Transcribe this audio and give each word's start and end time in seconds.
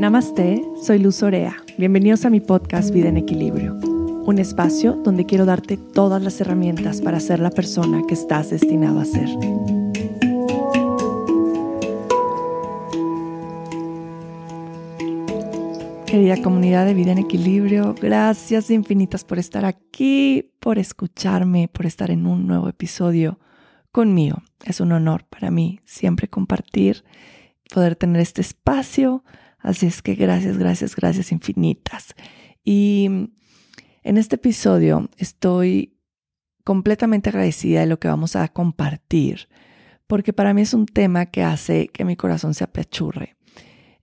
Namaste, 0.00 0.64
soy 0.82 0.98
Luz 0.98 1.22
Orea. 1.22 1.58
Bienvenidos 1.76 2.24
a 2.24 2.30
mi 2.30 2.40
podcast 2.40 2.90
Vida 2.90 3.10
en 3.10 3.18
Equilibrio, 3.18 3.74
un 3.74 4.38
espacio 4.38 4.94
donde 4.94 5.26
quiero 5.26 5.44
darte 5.44 5.76
todas 5.76 6.22
las 6.22 6.40
herramientas 6.40 7.02
para 7.02 7.20
ser 7.20 7.38
la 7.38 7.50
persona 7.50 8.00
que 8.08 8.14
estás 8.14 8.48
destinado 8.48 8.98
a 8.98 9.04
ser. 9.04 9.28
Querida 16.06 16.42
comunidad 16.42 16.86
de 16.86 16.94
Vida 16.94 17.12
en 17.12 17.18
Equilibrio, 17.18 17.94
gracias 18.00 18.70
infinitas 18.70 19.22
por 19.22 19.38
estar 19.38 19.66
aquí, 19.66 20.50
por 20.60 20.78
escucharme, 20.78 21.68
por 21.68 21.84
estar 21.84 22.10
en 22.10 22.26
un 22.26 22.46
nuevo 22.46 22.70
episodio 22.70 23.38
conmigo. 23.92 24.38
Es 24.64 24.80
un 24.80 24.92
honor 24.92 25.26
para 25.28 25.50
mí 25.50 25.80
siempre 25.84 26.26
compartir, 26.26 27.04
poder 27.70 27.96
tener 27.96 28.22
este 28.22 28.40
espacio. 28.40 29.24
Así 29.60 29.86
es 29.86 30.02
que 30.02 30.14
gracias, 30.14 30.58
gracias, 30.58 30.96
gracias 30.96 31.32
infinitas. 31.32 32.14
Y 32.64 33.06
en 34.02 34.16
este 34.18 34.36
episodio 34.36 35.08
estoy 35.16 35.96
completamente 36.64 37.30
agradecida 37.30 37.80
de 37.80 37.86
lo 37.86 37.98
que 37.98 38.08
vamos 38.08 38.36
a 38.36 38.48
compartir, 38.48 39.48
porque 40.06 40.32
para 40.32 40.54
mí 40.54 40.62
es 40.62 40.74
un 40.74 40.86
tema 40.86 41.26
que 41.26 41.42
hace 41.42 41.88
que 41.88 42.04
mi 42.04 42.16
corazón 42.16 42.54
se 42.54 42.64
apachurre. 42.64 43.36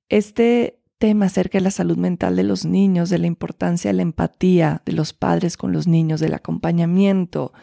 Este 0.10 0.80
tema 0.98 1.28
acerca 1.28 1.58
de 1.60 1.64
la 1.64 1.72
salud 1.72 1.98
mental 1.98 2.36
de 2.36 2.44
los 2.44 2.66
niños, 2.66 3.10
de 3.10 3.20
la 3.20 3.28
importancia 3.28 3.90
de 3.90 3.98
la 3.98 4.02
empatía 4.02 4.82
de 4.86 4.94
los 4.94 5.14
padres 5.14 5.58
con 5.58 5.72
los 5.72 5.88
niños, 5.88 6.20
del 6.20 6.34
acompañamiento 6.34 7.54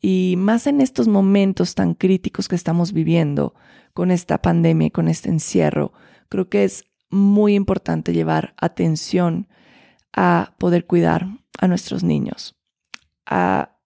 y 0.00 0.34
más 0.38 0.66
en 0.66 0.80
estos 0.80 1.08
momentos 1.08 1.74
tan 1.74 1.94
críticos 1.94 2.48
que 2.48 2.54
estamos 2.54 2.92
viviendo 2.92 3.54
con 3.94 4.10
esta 4.10 4.40
pandemia 4.40 4.88
y 4.88 4.90
con 4.90 5.08
este 5.08 5.28
encierro, 5.28 5.92
creo 6.28 6.48
que 6.48 6.64
es 6.64 6.84
muy 7.10 7.54
importante 7.54 8.12
llevar 8.12 8.54
atención 8.56 9.48
a 10.12 10.54
poder 10.58 10.86
cuidar 10.86 11.26
a 11.58 11.68
nuestros 11.68 12.04
niños, 12.04 12.56
a 13.26 13.76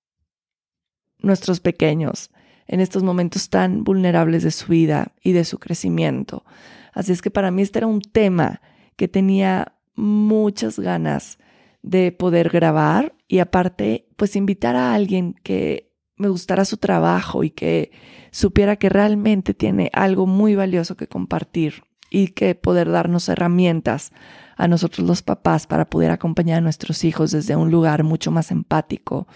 nuestros 1.19 1.61
pequeños 1.61 2.31
en 2.67 2.81
estos 2.81 3.03
momentos 3.03 3.51
tan 3.51 3.85
vulnerables 3.85 4.43
de 4.43 4.51
su 4.51 4.69
vida 4.69 5.13
y 5.23 5.33
de 5.33 5.45
su 5.45 5.59
crecimiento. 5.59 6.45
Así 6.93 7.13
es 7.13 7.23
que 7.23 7.31
para 7.31 7.51
mí 7.51 7.63
este 7.63 7.81
era 7.81 7.87
un 7.87 8.01
tema 8.01 8.61
que 8.97 9.09
tenía 9.09 9.77
muchas 9.95 10.79
ganas 10.79 11.39
de 11.83 12.13
poder 12.13 12.51
grabar 12.51 13.15
y 13.29 13.41
aparte 13.41 14.09
pues 14.17 14.37
invitar 14.37 14.77
a 14.77 14.95
alguien 14.95 15.35
que 15.43 15.93
me 16.17 16.29
gustara 16.29 16.65
su 16.65 16.77
trabajo 16.77 17.43
y 17.45 17.51
que 17.51 17.91
supiera 18.31 18.77
que 18.77 18.89
realmente 18.89 19.55
tiene 19.55 19.91
algo 19.93 20.27
muy 20.27 20.55
valioso 20.55 20.97
que 20.97 21.09
compartir 21.09 21.83
y 22.13 22.29
que 22.29 22.55
poder 22.55 22.91
darnos 22.91 23.29
herramientas 23.31 24.13
a 24.57 24.69
nosotros 24.69 25.07
los 25.07 25.23
papás 25.23 25.67
para 25.67 25.87
poder 25.87 26.11
acompañar 26.11 26.59
a 26.59 26.61
nuestros 26.61 27.05
hijos 27.05 27.31
desde 27.31 27.57
un 27.57 27.71
lugar 27.71 28.05
mucho 28.05 28.31
más 28.31 28.51
empático 28.51 29.27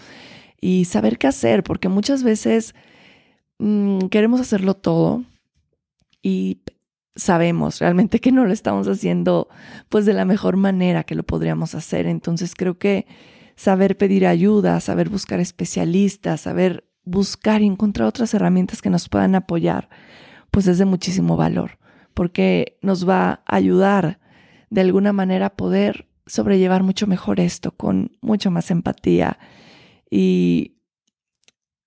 y 0.61 0.85
saber 0.85 1.17
qué 1.17 1.25
hacer, 1.27 1.63
porque 1.63 1.89
muchas 1.89 2.21
veces 2.23 2.75
mm, 3.57 4.07
queremos 4.09 4.39
hacerlo 4.39 4.75
todo 4.75 5.23
y 6.21 6.61
sabemos 7.15 7.79
realmente 7.79 8.19
que 8.19 8.31
no 8.31 8.45
lo 8.45 8.53
estamos 8.53 8.87
haciendo 8.87 9.49
pues 9.89 10.05
de 10.05 10.13
la 10.13 10.25
mejor 10.25 10.55
manera 10.55 11.03
que 11.03 11.15
lo 11.15 11.23
podríamos 11.23 11.73
hacer. 11.73 12.05
Entonces 12.05 12.53
creo 12.55 12.77
que 12.77 13.07
saber 13.55 13.97
pedir 13.97 14.27
ayuda, 14.27 14.79
saber 14.81 15.09
buscar 15.09 15.39
especialistas, 15.39 16.41
saber 16.41 16.85
buscar 17.03 17.63
y 17.63 17.65
encontrar 17.65 18.07
otras 18.07 18.35
herramientas 18.35 18.83
que 18.83 18.91
nos 18.91 19.09
puedan 19.09 19.33
apoyar, 19.33 19.89
pues 20.51 20.67
es 20.67 20.77
de 20.77 20.85
muchísimo 20.85 21.37
valor, 21.37 21.79
porque 22.17 22.79
nos 22.81 23.07
va 23.07 23.43
a 23.45 23.55
ayudar 23.57 24.19
de 24.71 24.81
alguna 24.81 25.13
manera 25.13 25.45
a 25.45 25.55
poder 25.55 26.07
sobrellevar 26.25 26.81
mucho 26.81 27.05
mejor 27.05 27.39
esto, 27.39 27.73
con 27.73 28.17
mucha 28.21 28.49
más 28.49 28.71
empatía 28.71 29.37
y 30.09 30.79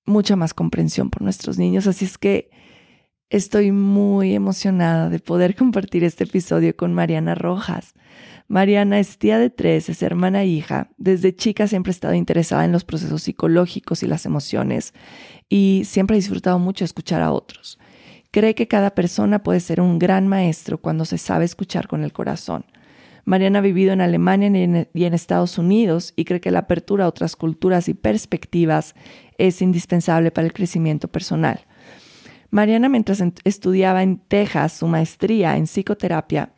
mucha 0.06 0.36
más 0.36 0.54
comprensión 0.54 1.10
por 1.10 1.22
nuestros 1.22 1.58
niños. 1.58 1.88
Así 1.88 2.04
es 2.04 2.16
que 2.16 2.48
estoy 3.28 3.72
muy 3.72 4.32
emocionada 4.32 5.10
de 5.10 5.18
poder 5.18 5.56
compartir 5.56 6.04
este 6.04 6.22
episodio 6.22 6.76
con 6.76 6.94
Mariana 6.94 7.34
Rojas. 7.34 7.94
Mariana 8.46 9.00
es 9.00 9.18
tía 9.18 9.40
de 9.40 9.50
tres, 9.50 9.88
es 9.88 10.00
hermana 10.00 10.44
e 10.44 10.46
hija. 10.46 10.92
Desde 10.96 11.34
chica 11.34 11.66
siempre 11.66 11.90
ha 11.90 11.98
estado 11.98 12.14
interesada 12.14 12.64
en 12.64 12.70
los 12.70 12.84
procesos 12.84 13.24
psicológicos 13.24 14.04
y 14.04 14.06
las 14.06 14.26
emociones 14.26 14.94
y 15.48 15.82
siempre 15.86 16.14
ha 16.14 16.22
disfrutado 16.22 16.60
mucho 16.60 16.84
escuchar 16.84 17.20
a 17.20 17.32
otros. 17.32 17.80
Cree 18.30 18.54
que 18.54 18.68
cada 18.68 18.94
persona 18.94 19.42
puede 19.42 19.60
ser 19.60 19.80
un 19.80 19.98
gran 19.98 20.28
maestro 20.28 20.78
cuando 20.78 21.04
se 21.04 21.18
sabe 21.18 21.44
escuchar 21.44 21.88
con 21.88 22.04
el 22.04 22.12
corazón. 22.12 22.64
Mariana 23.24 23.58
ha 23.58 23.62
vivido 23.62 23.92
en 23.92 24.00
Alemania 24.00 24.48
y 24.94 25.04
en 25.04 25.14
Estados 25.14 25.58
Unidos 25.58 26.12
y 26.16 26.24
cree 26.24 26.40
que 26.40 26.50
la 26.50 26.60
apertura 26.60 27.04
a 27.04 27.08
otras 27.08 27.36
culturas 27.36 27.88
y 27.88 27.94
perspectivas 27.94 28.94
es 29.36 29.62
indispensable 29.62 30.30
para 30.30 30.46
el 30.46 30.52
crecimiento 30.52 31.08
personal. 31.08 31.60
Mariana, 32.50 32.88
mientras 32.88 33.22
estudiaba 33.44 34.02
en 34.02 34.18
Texas 34.18 34.72
su 34.74 34.86
maestría 34.86 35.56
en 35.56 35.66
psicoterapia, 35.66 36.52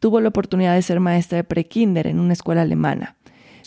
tuvo 0.00 0.20
la 0.20 0.28
oportunidad 0.28 0.74
de 0.74 0.82
ser 0.82 1.00
maestra 1.00 1.36
de 1.36 1.44
prekinder 1.44 2.06
en 2.06 2.18
una 2.18 2.32
escuela 2.32 2.62
alemana. 2.62 3.16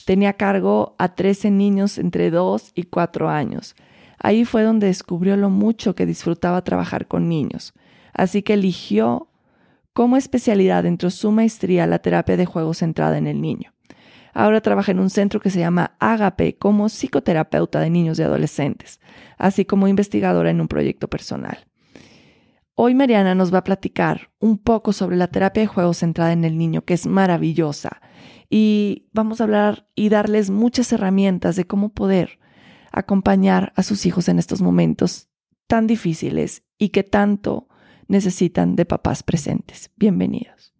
Tenía 0.05 0.33
cargo 0.33 0.95
a 0.97 1.15
13 1.15 1.51
niños 1.51 1.97
entre 1.97 2.31
2 2.31 2.71
y 2.73 2.83
4 2.83 3.29
años. 3.29 3.75
Ahí 4.19 4.45
fue 4.45 4.63
donde 4.63 4.87
descubrió 4.87 5.37
lo 5.37 5.49
mucho 5.49 5.95
que 5.95 6.05
disfrutaba 6.05 6.63
trabajar 6.63 7.07
con 7.07 7.29
niños. 7.29 7.73
Así 8.13 8.43
que 8.43 8.53
eligió 8.53 9.29
como 9.93 10.17
especialidad 10.17 10.83
dentro 10.83 11.07
de 11.07 11.15
su 11.15 11.31
maestría 11.31 11.87
la 11.87 11.99
terapia 11.99 12.37
de 12.37 12.45
juego 12.45 12.73
centrada 12.73 13.17
en 13.17 13.27
el 13.27 13.41
niño. 13.41 13.73
Ahora 14.33 14.61
trabaja 14.61 14.91
en 14.91 14.99
un 14.99 15.09
centro 15.09 15.39
que 15.39 15.49
se 15.49 15.59
llama 15.59 15.95
Agape 15.99 16.57
como 16.57 16.87
psicoterapeuta 16.87 17.79
de 17.79 17.89
niños 17.89 18.19
y 18.19 18.23
adolescentes, 18.23 18.99
así 19.37 19.65
como 19.65 19.87
investigadora 19.87 20.51
en 20.51 20.61
un 20.61 20.67
proyecto 20.67 21.07
personal. 21.07 21.65
Hoy 22.75 22.95
Mariana 22.95 23.35
nos 23.35 23.53
va 23.53 23.57
a 23.57 23.63
platicar 23.63 24.29
un 24.39 24.57
poco 24.57 24.93
sobre 24.93 25.17
la 25.17 25.27
terapia 25.27 25.61
de 25.63 25.67
juego 25.67 25.93
centrada 25.93 26.31
en 26.31 26.45
el 26.45 26.57
niño, 26.57 26.83
que 26.83 26.93
es 26.93 27.07
maravillosa. 27.07 28.01
Y 28.49 29.09
vamos 29.11 29.41
a 29.41 29.43
hablar 29.43 29.87
y 29.95 30.07
darles 30.07 30.49
muchas 30.49 30.93
herramientas 30.93 31.57
de 31.57 31.67
cómo 31.67 31.89
poder 31.89 32.39
acompañar 32.91 33.73
a 33.75 33.83
sus 33.83 34.05
hijos 34.05 34.29
en 34.29 34.39
estos 34.39 34.61
momentos 34.61 35.29
tan 35.67 35.87
difíciles 35.87 36.63
y 36.77 36.89
que 36.89 37.03
tanto 37.03 37.67
necesitan 38.07 38.75
de 38.75 38.85
papás 38.85 39.23
presentes. 39.23 39.91
Bienvenidos. 39.95 40.73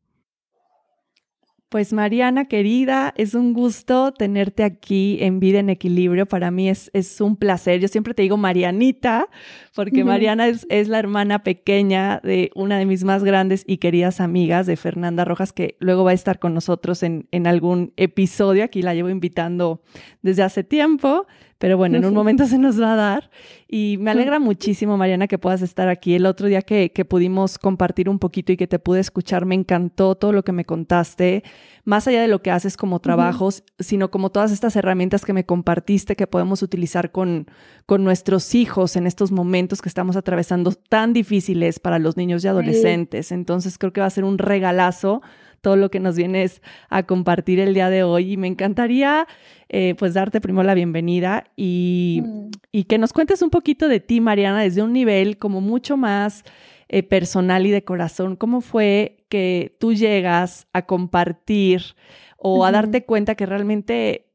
Pues 1.70 1.94
Mariana, 1.94 2.46
querida, 2.46 3.14
es 3.16 3.36
un 3.36 3.54
gusto 3.54 4.12
tenerte 4.12 4.64
aquí 4.64 5.20
en 5.22 5.40
Vida 5.40 5.60
en 5.60 5.70
Equilibrio. 5.70 6.26
Para 6.26 6.50
mí 6.50 6.68
es, 6.68 6.90
es 6.94 7.22
un 7.22 7.36
placer. 7.36 7.80
Yo 7.80 7.88
siempre 7.88 8.16
te 8.16 8.24
digo 8.24 8.38
Marianita, 8.38 9.28
porque 9.76 10.04
Mariana 10.04 10.48
es, 10.48 10.66
es, 10.72 10.88
la 10.88 10.98
hermana 10.98 11.44
pequeña 11.44 12.22
de 12.24 12.50
una 12.56 12.80
de 12.80 12.88
mis 12.88 13.04
más 13.04 13.24
grandes 13.24 13.66
y 13.68 13.78
queridas 13.78 14.20
amigas, 14.20 14.66
de 14.66 14.78
Fernanda 14.78 15.26
Rojas, 15.26 15.54
que 15.54 15.78
luego 15.80 16.04
va 16.04 16.10
a 16.10 16.16
estar 16.16 16.40
con 16.40 16.56
nosotros 16.56 17.04
en, 17.04 17.28
en 17.30 17.46
algún 17.46 17.94
episodio. 17.98 18.64
Aquí 18.64 18.82
la 18.82 18.96
llevo 18.96 19.10
invitando 19.10 19.84
desde 20.24 20.42
hace 20.42 20.64
tiempo 20.64 21.28
pero 21.60 21.78
bueno, 21.78 21.98
en 21.98 22.06
un 22.06 22.14
momento 22.14 22.46
se 22.48 22.58
nos 22.58 22.82
va 22.82 22.94
a 22.94 22.96
dar. 22.96 23.30
Y 23.68 23.98
me 24.00 24.12
alegra 24.12 24.40
muchísimo, 24.40 24.96
Mariana, 24.96 25.28
que 25.28 25.38
puedas 25.38 25.62
estar 25.62 25.90
aquí. 25.90 26.16
El 26.16 26.26
otro 26.26 26.48
día 26.48 26.62
que, 26.62 26.94
que 26.94 27.04
pudimos 27.04 27.60
compartir 27.60 28.08
un 28.08 28.18
poquito 28.18 28.54
y 28.54 28.58
que 28.58 28.66
te 28.66 28.80
pude 28.80 29.02
escuchar, 29.02 29.46
me 29.46 29.56
encantó 29.56 30.16
todo 30.16 30.32
lo 30.32 30.44
que 30.44 30.54
me 30.54 30.64
contaste, 30.64 31.44
más 31.84 32.08
allá 32.08 32.22
de 32.22 32.30
lo 32.30 32.42
que 32.42 32.50
haces 32.50 32.78
como 32.78 33.02
trabajos, 33.02 33.64
sino 33.78 34.10
como 34.10 34.30
todas 34.30 34.54
estas 34.54 34.78
herramientas 34.78 35.26
que 35.26 35.34
me 35.34 35.46
compartiste 35.46 36.16
que 36.16 36.28
podemos 36.28 36.64
utilizar 36.64 37.12
con, 37.12 37.48
con 37.86 38.06
nuestros 38.06 38.56
hijos 38.56 38.96
en 38.96 39.06
estos 39.06 39.34
momentos 39.34 39.82
que 39.82 39.90
estamos 39.90 40.16
atravesando 40.16 40.72
tan 40.72 41.12
difíciles 41.12 41.80
para 41.80 42.00
los 42.00 42.16
niños 42.16 42.46
y 42.46 42.48
adolescentes. 42.48 43.34
Entonces 43.34 43.78
creo 43.78 43.92
que 43.92 44.00
va 44.00 44.08
a 44.08 44.12
ser 44.12 44.24
un 44.24 44.38
regalazo 44.38 45.22
todo 45.62 45.76
lo 45.76 45.92
que 45.92 46.00
nos 46.00 46.16
vienes 46.16 46.62
a 46.90 47.04
compartir 47.04 47.60
el 47.60 47.74
día 47.74 47.90
de 47.90 48.04
hoy 48.04 48.34
y 48.34 48.38
me 48.38 48.48
encantaría 48.48 49.28
eh, 49.70 49.96
pues 49.98 50.16
darte 50.16 50.42
primero 50.42 50.64
la 50.64 50.74
bienvenida 50.74 51.46
y, 51.56 52.24
mm. 52.26 52.50
y, 52.72 52.84
que 52.86 52.98
nos 52.98 53.14
cuentes 53.14 53.44
un 53.44 53.52
poquito 53.52 53.88
de 53.88 54.00
ti, 54.00 54.20
Mariana, 54.20 54.62
desde 54.62 54.82
un 54.82 54.94
nivel 54.94 55.38
como 55.38 55.62
mucho 55.62 55.96
más 55.96 56.44
eh, 56.88 57.04
personal 57.04 57.68
y 57.68 57.70
de 57.70 57.84
corazón. 57.84 58.36
¿Cómo 58.36 58.62
fue 58.62 59.26
que 59.30 59.78
tú 59.80 59.94
llegas 59.94 60.68
a 60.74 60.88
compartir 60.88 61.96
o 62.36 62.66
a 62.66 62.72
darte 62.72 63.06
cuenta 63.06 63.36
que 63.36 63.46
realmente 63.46 64.34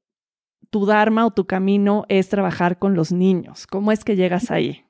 tu 0.70 0.86
dharma 0.86 1.26
o 1.26 1.32
tu 1.32 1.46
camino 1.46 2.04
es 2.08 2.28
trabajar 2.28 2.78
con 2.78 2.94
los 2.94 3.10
niños? 3.10 3.66
¿Cómo 3.66 3.90
es 3.90 4.04
que 4.04 4.14
llegas 4.14 4.52
ahí? 4.52 4.84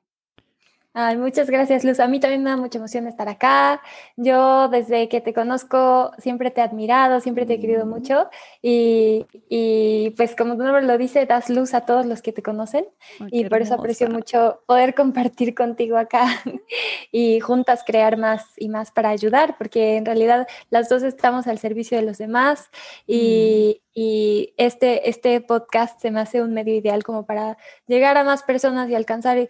Ay, 0.96 1.17
muchas 1.17 1.50
gracias, 1.50 1.82
Luz. 1.82 1.99
A 1.99 2.06
mí 2.06 2.20
también 2.20 2.44
me 2.44 2.50
da 2.50 2.56
mucha 2.56 2.79
emoción 2.79 3.08
estar 3.08 3.29
acá. 3.29 3.82
Yo 4.17 4.69
desde 4.69 5.08
que 5.08 5.20
te 5.20 5.35
conozco 5.35 6.12
siempre 6.19 6.52
te 6.52 6.61
he 6.61 6.64
admirado, 6.64 7.19
siempre 7.19 7.46
te 7.46 7.55
he 7.55 7.61
querido 7.61 7.85
mm. 7.85 7.88
mucho 7.88 8.29
y, 8.62 9.26
y 9.49 10.11
pues 10.17 10.37
como 10.37 10.56
tu 10.56 10.62
nombre 10.62 10.85
lo 10.85 10.96
dice, 10.96 11.26
das 11.26 11.50
luz 11.50 11.75
a 11.75 11.81
todos 11.81 12.06
los 12.06 12.23
que 12.23 12.31
te 12.31 12.44
conocen 12.44 12.87
y 13.32 13.44
por 13.46 13.61
eso 13.61 13.75
aprecio 13.75 14.08
mucho 14.08 14.62
poder 14.67 14.94
compartir 14.94 15.56
contigo 15.56 15.96
acá 15.96 16.29
y 17.11 17.40
juntas 17.40 17.82
crear 17.85 18.17
más 18.17 18.44
y 18.56 18.69
más 18.69 18.93
para 18.93 19.08
ayudar, 19.08 19.56
porque 19.58 19.97
en 19.97 20.06
realidad 20.06 20.47
las 20.70 20.88
dos 20.88 21.02
estamos 21.02 21.49
al 21.49 21.58
servicio 21.58 21.99
de 21.99 22.05
los 22.05 22.19
demás 22.19 22.70
y, 23.05 23.81
mm. 23.81 23.84
Y 23.94 24.55
este, 24.56 25.08
este 25.08 25.41
podcast 25.41 26.00
se 26.00 26.11
me 26.11 26.20
hace 26.20 26.43
un 26.43 26.52
medio 26.52 26.75
ideal 26.75 27.05
como 27.05 27.25
para 27.26 27.56
llegar 27.87 28.17
a 28.17 28.25
más 28.25 28.43
personas 28.43 28.91
y 28.91 28.96
alcanzar 28.96 29.38
y 29.38 29.49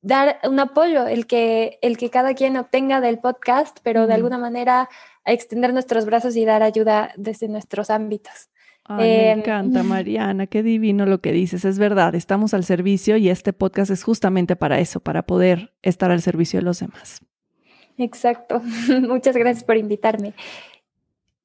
dar 0.00 0.38
un 0.44 0.58
apoyo 0.58 1.06
el 1.06 1.26
que, 1.26 1.78
el 1.82 1.98
que 1.98 2.08
cada 2.08 2.32
quien 2.32 2.56
obtenga 2.56 3.02
del 3.02 3.18
podcast, 3.18 3.78
pero 3.82 4.06
de 4.06 4.14
alguna 4.14 4.38
manera 4.38 4.88
extender 5.26 5.74
nuestros 5.74 6.06
brazos 6.06 6.36
y 6.36 6.46
dar 6.46 6.62
ayuda 6.62 7.12
desde 7.16 7.48
nuestros 7.48 7.90
ámbitos. 7.90 8.48
me 8.88 9.30
em, 9.30 9.40
encanta, 9.40 9.82
Mariana, 9.82 10.46
qué 10.46 10.62
divino 10.62 11.04
lo 11.04 11.20
que 11.20 11.32
dices. 11.32 11.66
Es 11.66 11.78
verdad, 11.78 12.14
estamos 12.14 12.54
al 12.54 12.64
servicio 12.64 13.18
y 13.18 13.28
este 13.28 13.52
podcast 13.52 13.90
es 13.90 14.04
justamente 14.04 14.56
para 14.56 14.80
eso, 14.80 15.00
para 15.00 15.26
poder 15.26 15.74
estar 15.82 16.10
al 16.10 16.22
servicio 16.22 16.60
de 16.60 16.64
los 16.64 16.80
demás. 16.80 17.20
Exacto. 17.98 18.62
Muchas 19.02 19.36
gracias 19.36 19.64
por 19.64 19.76
invitarme. 19.76 20.32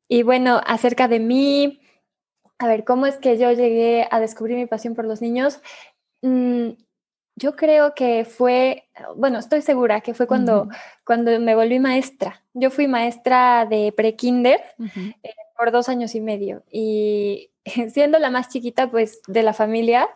Y 0.08 0.24
bueno, 0.24 0.62
acerca 0.66 1.10
de 1.10 1.20
mí, 1.20 1.82
a 2.60 2.68
ver, 2.68 2.84
¿cómo 2.84 3.06
es 3.06 3.18
que 3.18 3.38
yo 3.38 3.52
llegué 3.52 4.08
a 4.10 4.20
descubrir 4.20 4.58
mi 4.58 4.66
pasión 4.66 4.96
por 4.96 5.06
los 5.06 5.22
niños? 5.22 5.62
Mm, 6.22 6.72
yo 7.36 7.56
creo 7.56 7.94
que 7.94 8.26
fue, 8.26 8.90
bueno, 9.16 9.38
estoy 9.38 9.62
segura 9.62 10.02
que 10.02 10.16
fue 10.16 10.26
cuando, 10.26 10.68
cuando 11.06 11.40
me 11.40 11.54
volví 11.54 11.80
maestra. 11.80 12.44
Yo 12.54 12.72
fui 12.72 12.88
maestra 12.88 13.68
de 13.70 13.94
pre-kinder 13.96 14.60
eh, 15.24 15.34
por 15.56 15.72
dos 15.72 15.88
años 15.88 16.16
y 16.16 16.22
medio 16.22 16.64
y 16.72 17.52
siendo 17.94 18.18
la 18.18 18.32
más 18.32 18.50
chiquita 18.50 18.90
pues 18.90 19.22
de 19.28 19.44
la 19.44 19.54
familia, 19.54 20.10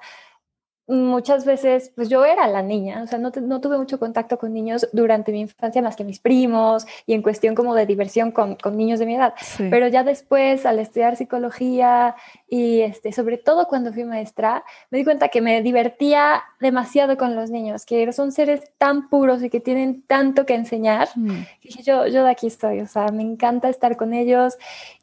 muchas 0.91 1.45
veces, 1.45 1.91
pues 1.95 2.09
yo 2.09 2.25
era 2.25 2.47
la 2.47 2.61
niña, 2.61 3.01
o 3.03 3.07
sea, 3.07 3.17
no, 3.17 3.31
no, 3.41 3.61
tuve 3.61 3.77
mucho 3.77 3.97
contacto 3.97 4.37
con 4.37 4.53
niños 4.53 4.87
durante 4.91 5.31
mi 5.31 5.39
infancia 5.39 5.81
más 5.81 5.95
que 5.95 6.03
mis 6.03 6.19
primos 6.19 6.85
y 7.05 7.13
en 7.13 7.21
cuestión 7.21 7.55
como 7.55 7.73
de 7.75 7.85
diversión 7.85 8.31
con, 8.31 8.55
con 8.55 8.75
niños 8.75 8.99
de 8.99 9.05
mi 9.05 9.15
edad. 9.15 9.33
Pero 9.57 9.87
ya 9.87 10.03
después, 10.03 10.65
al 10.65 10.79
estudiar 10.79 11.15
psicología 11.15 12.15
y 12.49 12.81
este, 12.81 13.13
sobre 13.13 13.37
todo 13.37 13.67
cuando 13.67 13.93
fui 13.93 14.03
maestra, 14.03 14.65
me 14.89 14.97
di 14.97 15.03
cuenta 15.05 15.29
que 15.29 15.41
me 15.41 15.61
divertía 15.61 16.43
demasiado 16.59 17.17
con 17.17 17.35
los 17.35 17.49
niños, 17.49 17.85
que 17.85 18.11
son 18.11 18.33
seres 18.33 18.71
tan 18.77 19.09
puros 19.09 19.43
y 19.43 19.49
que 19.49 19.61
tienen 19.61 20.01
tanto 20.01 20.45
que 20.45 20.55
enseñar. 20.55 21.07
Mm. 21.15 21.43
dije, 21.63 21.83
yo, 21.83 22.07
yo 22.07 22.25
de 22.25 22.31
aquí 22.31 22.47
estoy, 22.47 22.81
o 22.81 22.87
sea, 22.87 23.07
me 23.07 23.23
encanta 23.23 23.69
estar 23.69 23.95
con 23.95 24.13
ellos. 24.13 24.57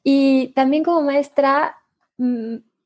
Y 0.04 0.48
también 0.48 0.84
como 0.84 1.00
maestra... 1.02 1.76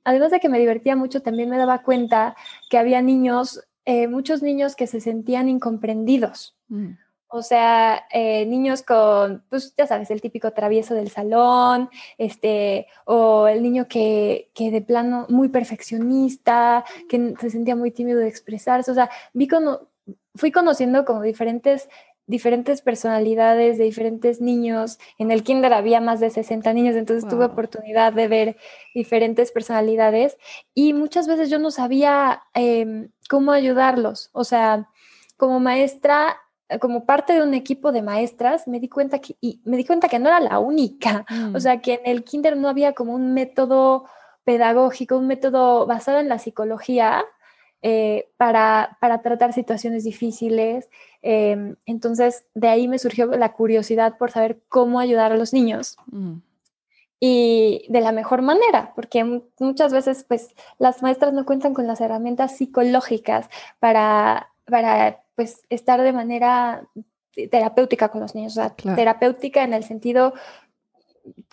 Además 0.04 0.30
de 0.30 0.40
que 0.40 0.48
me 0.48 0.58
divertía 0.58 0.96
mucho, 0.96 1.22
también 1.22 1.50
me 1.50 1.58
daba 1.58 1.82
cuenta 1.82 2.36
que 2.70 2.78
había 2.78 3.02
niños, 3.02 3.62
eh, 3.84 4.08
muchos 4.08 4.42
niños 4.42 4.76
que 4.76 4.86
se 4.86 5.00
sentían 5.00 5.48
incomprendidos. 5.48 6.56
Mm. 6.68 6.92
O 7.34 7.40
sea, 7.40 8.04
eh, 8.12 8.44
niños 8.44 8.82
con, 8.82 9.42
pues 9.48 9.74
ya 9.74 9.86
sabes, 9.86 10.10
el 10.10 10.20
típico 10.20 10.52
travieso 10.52 10.94
del 10.94 11.08
salón, 11.08 11.88
este, 12.18 12.88
o 13.06 13.48
el 13.48 13.62
niño 13.62 13.88
que, 13.88 14.50
que 14.54 14.70
de 14.70 14.82
plano 14.82 15.24
muy 15.30 15.48
perfeccionista, 15.48 16.84
que 17.08 17.34
se 17.40 17.48
sentía 17.48 17.74
muy 17.74 17.90
tímido 17.90 18.18
de 18.18 18.28
expresarse. 18.28 18.90
O 18.90 18.94
sea, 18.94 19.08
vi 19.32 19.48
fui 20.34 20.50
conociendo 20.50 21.04
como 21.04 21.22
diferentes 21.22 21.88
diferentes 22.32 22.80
personalidades 22.80 23.76
de 23.76 23.84
diferentes 23.84 24.40
niños. 24.40 24.98
En 25.18 25.30
el 25.30 25.42
kinder 25.42 25.74
había 25.74 26.00
más 26.00 26.18
de 26.18 26.30
60 26.30 26.72
niños, 26.72 26.96
entonces 26.96 27.28
tuve 27.28 27.44
oportunidad 27.44 28.14
de 28.14 28.26
ver 28.26 28.56
diferentes 28.94 29.52
personalidades 29.52 30.38
y 30.74 30.94
muchas 30.94 31.28
veces 31.28 31.50
yo 31.50 31.58
no 31.58 31.70
sabía 31.70 32.42
em, 32.54 33.10
cómo 33.28 33.52
ayudarlos. 33.52 34.30
O 34.32 34.44
sea, 34.44 34.88
como 35.36 35.60
maestra, 35.60 36.38
como 36.80 37.04
parte 37.04 37.34
de 37.34 37.42
un 37.42 37.52
equipo 37.52 37.92
de 37.92 38.00
maestras, 38.00 38.66
me 38.66 38.80
di 38.80 38.88
cuenta 38.88 39.18
que, 39.18 39.36
y 39.42 39.60
me 39.64 39.76
di 39.76 39.84
cuenta 39.84 40.08
que 40.08 40.18
no 40.18 40.28
era 40.28 40.40
la 40.40 40.58
única. 40.58 41.26
O 41.30 41.58
mm. 41.58 41.60
sea, 41.60 41.82
que 41.82 42.00
en 42.02 42.06
el 42.06 42.24
kinder 42.24 42.56
no 42.56 42.70
había 42.70 42.94
como 42.94 43.14
un 43.14 43.34
método 43.34 44.06
pedagógico, 44.44 45.18
un 45.18 45.26
método 45.26 45.86
basado 45.86 46.18
en 46.18 46.30
la 46.30 46.38
psicología, 46.38 47.24
eh, 47.82 48.28
para, 48.36 48.96
para, 49.00 49.22
tratar 49.22 49.52
situaciones 49.52 50.04
difíciles. 50.04 50.88
Em, 51.20 51.74
entonces, 51.84 52.44
de 52.54 52.68
ahí 52.68 52.86
me 52.86 52.98
surgió 52.98 53.26
la 53.26 53.52
curiosidad 53.52 54.16
por 54.18 54.30
saber 54.30 54.60
cómo 54.68 55.00
ayudar 55.00 55.32
a 55.32 55.36
los 55.36 55.52
niños. 55.52 55.96
Mm. 56.06 56.34
Y 57.18 57.86
de 57.88 58.00
la 58.00 58.12
mejor 58.12 58.42
manera, 58.42 58.92
porque 58.96 59.42
muchas 59.58 59.92
veces 59.92 60.24
pues 60.26 60.48
las 60.78 61.02
maestras 61.02 61.32
no 61.32 61.44
cuentan 61.44 61.74
con 61.74 61.86
las 61.86 62.00
herramientas 62.00 62.56
psicológicas 62.56 63.48
para, 63.78 64.50
para 64.64 65.22
pues 65.36 65.62
estar 65.68 66.02
de 66.02 66.12
manera 66.12 66.88
terapéutica 67.50 68.08
con 68.08 68.20
los 68.20 68.34
niños, 68.34 68.56
o 68.56 68.60
sea, 68.60 68.74
terapéutica 68.96 69.62
en 69.62 69.72
el 69.72 69.84
sentido 69.84 70.34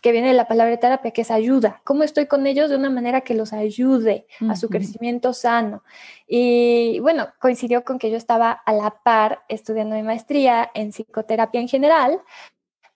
que 0.01 0.11
viene 0.11 0.29
de 0.29 0.33
la 0.33 0.47
palabra 0.47 0.77
terapia, 0.77 1.11
que 1.11 1.21
es 1.21 1.31
ayuda. 1.31 1.81
¿Cómo 1.83 2.03
estoy 2.03 2.27
con 2.27 2.47
ellos 2.47 2.69
de 2.69 2.77
una 2.77 2.89
manera 2.89 3.21
que 3.21 3.35
los 3.35 3.53
ayude 3.53 4.27
a 4.49 4.55
su 4.55 4.69
crecimiento 4.69 5.33
sano? 5.33 5.83
Y 6.27 6.99
bueno, 6.99 7.29
coincidió 7.39 7.83
con 7.83 7.99
que 7.99 8.09
yo 8.09 8.17
estaba 8.17 8.51
a 8.51 8.73
la 8.73 9.01
par 9.03 9.43
estudiando 9.49 9.95
mi 9.95 10.03
maestría 10.03 10.71
en 10.73 10.91
psicoterapia 10.91 11.61
en 11.61 11.67
general, 11.67 12.21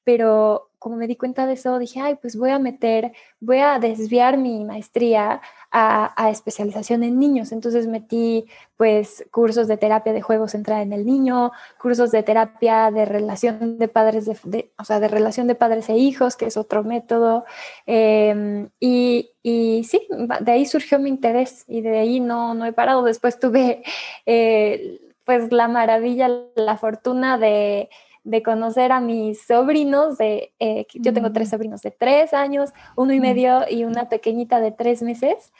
pero 0.04 0.72
como 0.84 0.98
me 0.98 1.08
di 1.08 1.16
cuenta 1.16 1.48
de 1.48 1.54
eso, 1.54 1.80
dije, 1.80 2.02
ay, 2.02 2.16
pues 2.16 2.36
voy 2.36 2.50
a 2.50 2.60
meter, 2.60 3.14
voy 3.40 3.60
a 3.60 3.80
desviar 3.80 4.38
mi 4.38 4.66
maestría 4.66 5.40
a, 5.72 6.30
especialización 6.30 7.04
en 7.04 7.18
niños. 7.18 7.54
Entonces 7.54 7.88
metí 7.88 8.46
pues 8.76 9.26
cursos 9.32 9.70
de 9.70 9.78
terapia 9.78 10.12
de 10.12 10.22
juego 10.22 10.50
centrada 10.50 10.82
en 10.82 10.92
el 10.92 11.06
niño, 11.06 11.54
cursos 11.82 12.12
de 12.12 12.22
terapia 12.22 12.92
de 12.92 13.06
relación 13.06 13.80
de 13.80 13.88
padres, 13.88 14.26
de, 14.44 14.72
o 14.78 14.84
sea, 14.84 15.00
de 15.00 15.08
relación 15.08 15.48
de 15.48 15.56
padres 15.56 15.88
e 15.88 15.96
hijos, 15.96 16.36
que 16.36 16.48
es 16.48 16.58
otro 16.58 16.84
método. 16.84 17.46
Em, 17.86 18.68
y, 18.78 19.32
y, 19.42 19.86
sí, 19.86 20.06
de 20.42 20.52
ahí 20.52 20.66
surgió 20.66 21.00
mi 21.00 21.08
interés 21.08 21.64
y 21.66 21.80
de 21.80 21.98
ahí 21.98 22.20
no, 22.20 22.54
no 22.56 22.66
he 22.66 22.74
parado. 22.74 23.04
Después 23.04 23.40
tuve 23.40 23.84
eh, 24.26 25.00
pues 25.24 25.50
la 25.54 25.70
maravilla, 25.70 26.30
la 26.56 26.76
fortuna 26.76 27.38
de 27.38 27.90
de 28.24 28.42
conocer 28.42 28.92
a 28.92 29.00
mis 29.00 29.46
sobrinos, 29.46 30.18
de, 30.18 30.54
eh, 30.60 30.86
yo 30.94 31.14
tengo 31.14 31.32
tres 31.32 31.48
mm. 31.48 31.52
sobrinos 31.52 31.82
de 31.82 31.92
tres 31.92 32.34
años, 32.34 32.72
uno 32.96 33.14
y 33.14 33.20
mm. 33.20 33.22
medio 33.22 33.62
y 33.70 33.84
una 33.84 34.10
pequeñita 34.10 34.60
de 34.60 34.72
tres 34.72 35.02
meses. 35.02 35.52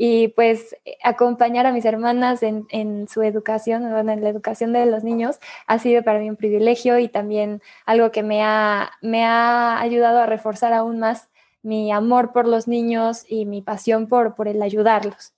Y 0.00 0.28
pues 0.28 0.76
acompañar 1.02 1.66
a 1.66 1.72
mis 1.72 1.84
hermanas 1.84 2.44
en, 2.44 3.08
su 3.08 3.22
educación, 3.22 3.84
en 3.84 4.22
la 4.22 4.28
educación 4.28 4.72
de 4.72 4.86
los 4.86 5.02
niños, 5.02 5.40
ha 5.66 5.80
sido 5.80 6.04
para 6.04 6.20
mí 6.20 6.30
un 6.30 6.36
privilegio 6.36 7.00
y 7.00 7.08
también 7.08 7.62
algo 7.84 8.12
que 8.12 8.22
me 8.22 8.44
ha, 8.44 8.92
me 9.02 9.24
ha 9.24 9.80
ayudado 9.80 10.20
a 10.20 10.26
reforzar 10.26 10.72
aún 10.72 11.00
más 11.00 11.28
mi 11.62 11.90
amor 11.90 12.32
por 12.32 12.46
los 12.46 12.68
niños 12.68 13.24
y 13.28 13.44
mi 13.44 13.60
pasión 13.60 14.06
por, 14.06 14.36
por 14.36 14.46
el 14.46 14.62
ayudarlos. 14.62 15.34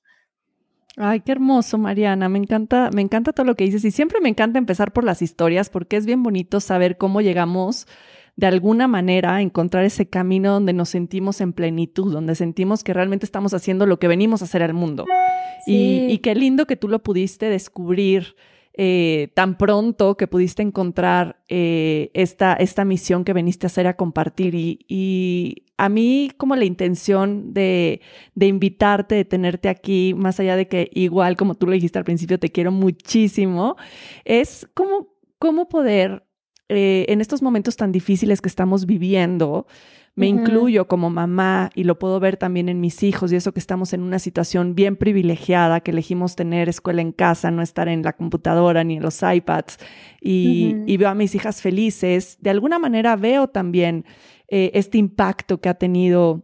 Ay, 0.96 1.20
qué 1.20 1.32
hermoso, 1.32 1.78
Mariana. 1.78 2.28
Me 2.28 2.38
encanta, 2.38 2.90
me 2.92 3.02
encanta 3.02 3.32
todo 3.32 3.46
lo 3.46 3.54
que 3.54 3.64
dices 3.64 3.84
y 3.84 3.90
siempre 3.90 4.20
me 4.20 4.28
encanta 4.28 4.58
empezar 4.58 4.92
por 4.92 5.04
las 5.04 5.22
historias 5.22 5.70
porque 5.70 5.96
es 5.96 6.06
bien 6.06 6.22
bonito 6.22 6.60
saber 6.60 6.98
cómo 6.98 7.20
llegamos 7.20 7.86
de 8.36 8.46
alguna 8.46 8.88
manera 8.88 9.36
a 9.36 9.42
encontrar 9.42 9.84
ese 9.84 10.08
camino 10.08 10.52
donde 10.52 10.72
nos 10.72 10.88
sentimos 10.88 11.40
en 11.40 11.52
plenitud, 11.52 12.12
donde 12.12 12.34
sentimos 12.34 12.82
que 12.82 12.94
realmente 12.94 13.26
estamos 13.26 13.54
haciendo 13.54 13.86
lo 13.86 13.98
que 13.98 14.08
venimos 14.08 14.42
a 14.42 14.46
hacer 14.46 14.62
al 14.62 14.74
mundo. 14.74 15.06
Y, 15.66 16.06
y, 16.08 16.18
qué 16.18 16.34
lindo 16.34 16.66
que 16.66 16.76
tú 16.76 16.88
lo 16.88 17.02
pudiste 17.02 17.50
descubrir 17.50 18.34
eh, 18.82 19.28
tan 19.34 19.58
pronto 19.58 20.16
que 20.16 20.26
pudiste 20.26 20.62
encontrar 20.62 21.42
eh, 21.48 22.10
esta, 22.14 22.54
esta 22.54 22.84
misión 22.84 23.24
que 23.24 23.32
veniste 23.32 23.66
a 23.66 23.68
hacer 23.68 23.86
a 23.86 23.96
compartir. 23.96 24.54
Y, 24.54 25.66
a 25.80 25.88
mí 25.88 26.30
como 26.36 26.56
la 26.56 26.66
intención 26.66 27.54
de, 27.54 28.02
de, 28.34 28.46
invitarte, 28.46 29.14
de 29.14 29.24
tenerte 29.24 29.70
aquí, 29.70 30.12
más 30.14 30.38
allá 30.38 30.54
de 30.54 30.68
que 30.68 30.90
igual 30.92 31.38
como 31.38 31.54
tú 31.54 31.66
lo 31.66 31.72
dijiste 31.72 31.98
al 31.98 32.04
principio, 32.04 32.38
te 32.38 32.50
quiero 32.50 32.70
muchísimo, 32.70 33.76
es 34.26 34.68
cómo, 34.74 35.08
cómo 35.38 35.68
poder 35.68 36.26
eh, 36.68 37.06
en 37.08 37.22
estos 37.22 37.40
momentos 37.40 37.76
tan 37.76 37.92
difíciles 37.92 38.42
que 38.42 38.48
estamos 38.48 38.84
viviendo, 38.84 39.66
me 40.16 40.26
incluyo 40.26 40.86
como 40.86 41.08
mamá 41.08 41.70
y 41.74 41.84
lo 41.84 41.98
puedo 41.98 42.20
ver 42.20 42.36
también 42.36 42.68
en 42.68 42.78
mis 42.78 43.02
hijos 43.02 43.32
y 43.32 43.36
eso 43.36 43.52
que 43.52 43.60
estamos 43.60 43.94
en 43.94 44.02
una 44.02 44.18
situación 44.18 44.74
bien 44.74 44.96
privilegiada, 44.96 45.80
que 45.80 45.92
elegimos 45.92 46.36
tener 46.36 46.68
escuela 46.68 47.00
en 47.00 47.12
casa, 47.12 47.50
no 47.50 47.62
estar 47.62 47.88
en 47.88 48.02
la 48.02 48.12
computadora 48.12 48.84
ni 48.84 48.96
en 48.96 49.02
los 49.02 49.22
iPads 49.22 49.78
y, 50.20 50.96
veo 50.98 51.08
a 51.08 51.14
mis 51.14 51.34
hijas 51.34 51.62
felices. 51.62 52.36
De 52.40 52.50
alguna 52.50 52.78
manera 52.78 53.16
veo 53.16 53.48
también 53.48 54.04
eh, 54.50 54.72
este 54.74 54.98
impacto 54.98 55.60
que 55.60 55.68
ha 55.68 55.74
tenido 55.74 56.42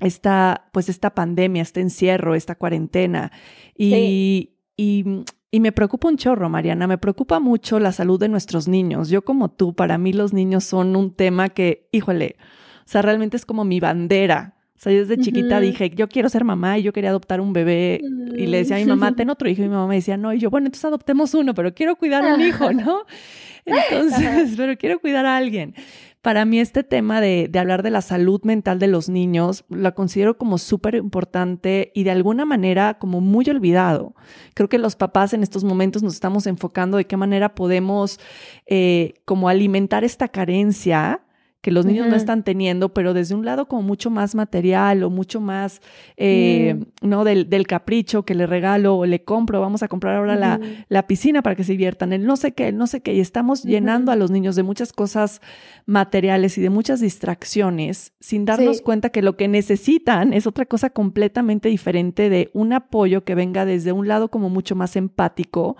esta, 0.00 0.68
pues 0.72 0.88
esta 0.88 1.14
pandemia, 1.14 1.62
este 1.62 1.80
encierro, 1.80 2.34
esta 2.34 2.56
cuarentena. 2.56 3.32
Y, 3.76 4.50
y 4.76 5.04
Y 5.50 5.60
me 5.60 5.72
preocupa 5.72 6.08
un 6.08 6.18
chorro, 6.18 6.50
Mariana, 6.50 6.86
me 6.86 6.98
preocupa 6.98 7.40
mucho 7.40 7.78
la 7.78 7.92
salud 7.92 8.20
de 8.20 8.28
nuestros 8.28 8.68
niños. 8.68 9.08
Yo 9.08 9.22
como 9.22 9.50
tú, 9.50 9.74
para 9.74 9.96
mí 9.96 10.12
los 10.12 10.32
niños 10.32 10.64
son 10.64 10.96
un 10.96 11.14
tema 11.14 11.48
que, 11.48 11.88
híjole, 11.92 12.36
o 12.84 12.88
sea, 12.88 13.00
realmente 13.00 13.36
es 13.36 13.46
como 13.46 13.64
mi 13.64 13.80
bandera. 13.80 14.56
O 14.76 14.78
sea, 14.78 14.92
yo 14.92 14.98
desde 14.98 15.16
chiquita 15.16 15.58
dije, 15.58 15.88
yo 15.90 16.08
quiero 16.08 16.28
ser 16.28 16.44
mamá 16.44 16.78
y 16.78 16.82
yo 16.82 16.92
quería 16.92 17.08
adoptar 17.08 17.40
un 17.40 17.54
bebé. 17.54 18.02
Y 18.36 18.46
le 18.48 18.58
decía 18.58 18.76
a 18.76 18.78
mi 18.80 18.84
mamá, 18.84 19.12
ten 19.16 19.30
otro 19.30 19.48
hijo. 19.48 19.62
Y 19.62 19.64
mi 19.64 19.70
mamá 19.70 19.86
me 19.86 19.94
decía, 19.94 20.18
no. 20.18 20.34
Y 20.34 20.38
yo, 20.38 20.50
bueno, 20.50 20.66
entonces 20.66 20.84
adoptemos 20.84 21.32
uno, 21.32 21.54
pero 21.54 21.72
quiero 21.72 21.96
cuidar 21.96 22.26
a 22.26 22.34
un 22.34 22.40
hijo, 22.42 22.70
¿no? 22.74 23.06
Entonces, 23.64 24.54
pero 24.56 24.76
quiero 24.76 25.00
cuidar 25.00 25.24
a 25.24 25.36
alguien. 25.36 25.74
Para 26.26 26.44
mí 26.44 26.58
este 26.58 26.82
tema 26.82 27.20
de, 27.20 27.48
hablar 27.56 27.84
de 27.84 27.90
la 27.90 28.02
salud 28.02 28.40
mental 28.42 28.80
de 28.80 28.88
los 28.88 29.08
niños 29.08 29.64
la 29.68 29.92
considero 29.92 30.36
como 30.36 30.58
súper 30.58 30.96
importante 30.96 31.92
y 31.94 32.02
de 32.02 32.10
alguna 32.10 32.44
manera 32.44 32.98
como 32.98 33.20
muy 33.20 33.48
olvidado. 33.48 34.16
Creo 34.54 34.68
que 34.68 34.78
los 34.78 34.96
papás 34.96 35.34
en 35.34 35.44
estos 35.44 35.62
momentos 35.62 36.02
nos 36.02 36.14
estamos 36.14 36.48
enfocando 36.48 36.96
de 36.96 37.06
qué 37.06 37.16
manera 37.16 37.54
podemos 37.54 38.18
eh, 38.66 39.14
como 39.24 39.48
alimentar 39.48 40.02
esta 40.02 40.26
carencia 40.26 41.20
que 41.66 41.72
los 41.72 41.84
niños 41.84 42.06
no 42.06 42.14
están 42.14 42.44
teniendo, 42.44 42.94
pero 42.94 43.12
desde 43.12 43.34
un 43.34 43.44
lado 43.44 43.66
como 43.66 43.82
mucho 43.82 44.08
más 44.08 44.36
material 44.36 45.02
o 45.02 45.10
mucho 45.10 45.40
más, 45.40 45.80
eh, 46.16 46.76
¿no? 47.02 47.24
Del, 47.24 47.50
del, 47.50 47.66
capricho 47.66 48.22
que 48.22 48.36
le 48.36 48.46
regalo 48.46 48.94
o 48.94 49.04
le 49.04 49.24
compro, 49.24 49.60
vamos 49.60 49.82
a 49.82 49.88
comprar 49.88 50.14
ahora 50.14 50.36
la, 50.36 50.60
la, 50.88 51.08
piscina 51.08 51.42
para 51.42 51.56
que 51.56 51.64
se 51.64 51.72
diviertan, 51.72 52.12
el 52.12 52.24
no 52.24 52.36
sé 52.36 52.52
qué, 52.52 52.68
el 52.68 52.76
no 52.76 52.86
sé 52.86 53.00
qué, 53.00 53.14
y 53.14 53.18
estamos 53.18 53.64
llenando 53.64 54.12
a 54.12 54.16
los 54.16 54.30
niños 54.30 54.54
de 54.54 54.62
muchas 54.62 54.92
cosas 54.92 55.40
materiales 55.86 56.56
y 56.56 56.60
de 56.60 56.70
muchas 56.70 57.00
distracciones 57.00 58.12
sin 58.20 58.44
darnos 58.44 58.80
cuenta 58.80 59.10
que 59.10 59.20
lo 59.20 59.36
que 59.36 59.48
necesitan 59.48 60.32
es 60.34 60.46
otra 60.46 60.66
cosa 60.66 60.90
completamente 60.90 61.68
diferente 61.68 62.30
de 62.30 62.48
un 62.52 62.74
apoyo 62.74 63.24
que 63.24 63.34
venga 63.34 63.64
desde 63.64 63.90
un 63.90 64.06
lado 64.06 64.30
como 64.30 64.50
mucho 64.50 64.76
más 64.76 64.94
empático, 64.94 65.76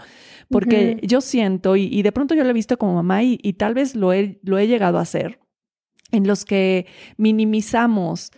porque 0.50 0.98
yo 1.04 1.20
siento, 1.20 1.76
y, 1.76 2.02
de 2.02 2.10
pronto 2.10 2.34
yo 2.34 2.42
lo 2.42 2.50
he 2.50 2.54
visto 2.54 2.76
como 2.76 2.94
mamá 2.94 3.22
y, 3.22 3.38
y 3.40 3.52
tal 3.52 3.74
vez 3.74 3.94
lo 3.94 4.12
he, 4.12 4.40
lo 4.42 4.58
he 4.58 4.66
llegado 4.66 4.98
a 4.98 5.02
hacer, 5.02 5.45
en 6.12 6.26
los 6.26 6.44
que 6.44 6.86
minimizamos 7.16 8.32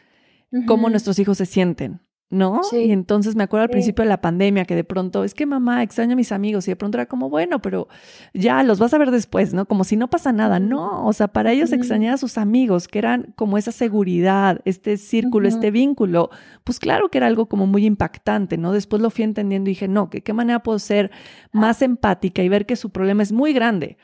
cómo 0.67 0.89
nuestros 0.89 1.19
hijos 1.19 1.39
se 1.39 1.47
sienten, 1.47 2.01
¿no? 2.31 2.61
Y 2.73 2.93
entonces 2.93 3.37
me 3.37 3.43
acuerdo 3.43 3.65
al 3.65 3.71
principio 3.71 4.03
de 4.03 4.09
la 4.09 4.21
pandemia 4.21 4.65
que 4.65 4.75
de 4.75 4.85
pronto, 4.85 5.25
es 5.25 5.35
que 5.35 5.45
mamá 5.45 5.83
extraña 5.83 6.15
a 6.15 6.17
mis 6.17 6.33
amigos 6.33 6.67
y 6.67 6.71
de 6.71 6.77
pronto 6.77 6.97
era 6.97 7.07
como, 7.07 7.29
bueno, 7.29 7.61
pero 7.61 7.89
ya 8.33 8.63
los 8.63 8.79
vas 8.79 8.95
a 8.95 8.99
ver 8.99 9.11
después, 9.11 9.53
¿no? 9.53 9.67
Como 9.67 9.85
si 9.85 9.97
no 9.97 10.09
pasa 10.09 10.33
nada, 10.33 10.59
no, 10.59 11.07
o 11.07 11.13
sea, 11.13 11.29
para 11.29 11.53
ellos 11.53 11.73
extrañar 11.73 12.15
a 12.15 12.19
sus 12.19 12.39
amigos, 12.39 12.89
que 12.89 12.99
eran 12.99 13.35
como 13.37 13.59
esa 13.59 13.73
seguridad, 13.73 14.61
este 14.65 14.97
círculo, 14.97 15.49
este 15.49 15.71
vínculo, 15.71 16.31
pues 16.65 16.79
claro 16.79 17.11
que 17.11 17.19
era 17.19 17.27
algo 17.27 17.47
como 17.47 17.67
muy 17.67 17.85
impactante, 17.85 18.57
¿no? 18.57 18.73
Después 18.73 19.03
lo 19.03 19.11
fui 19.11 19.25
entendiendo 19.25 19.69
y 19.69 19.73
dije, 19.73 19.89
no, 19.89 20.09
que 20.09 20.23
qué 20.23 20.33
manera 20.33 20.63
puedo 20.63 20.79
ser 20.79 21.11
más 21.53 21.83
empática 21.83 22.43
y 22.43 22.49
ver 22.49 22.67
que 22.67 22.77
su 22.77 22.91
problema 22.91 23.23
es 23.23 23.33
muy 23.33 23.53
grande 23.53 23.99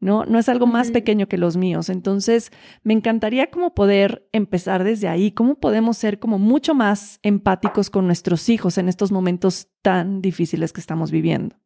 ¿no? 0.00 0.24
No 0.24 0.38
es 0.38 0.48
algo 0.48 0.66
más 0.66 0.90
pequeño 0.90 1.28
que 1.28 1.38
los 1.38 1.56
míos. 1.56 1.88
Entonces, 1.88 2.50
me 2.82 2.94
encantaría 2.94 3.50
como 3.50 3.74
poder 3.74 4.26
empezar 4.32 4.82
desde 4.82 5.08
ahí, 5.08 5.30
cómo 5.30 5.56
podemos 5.56 5.96
ser 5.98 6.18
como 6.18 6.38
mucho 6.38 6.74
más 6.74 7.20
empáticos 7.22 7.90
con 7.90 8.06
nuestros 8.06 8.48
hijos 8.48 8.78
en 8.78 8.88
estos 8.88 9.12
momentos 9.12 9.68
tan 9.82 10.22
difíciles 10.22 10.72
que 10.72 10.80
estamos 10.80 11.10
viviendo. 11.10 11.56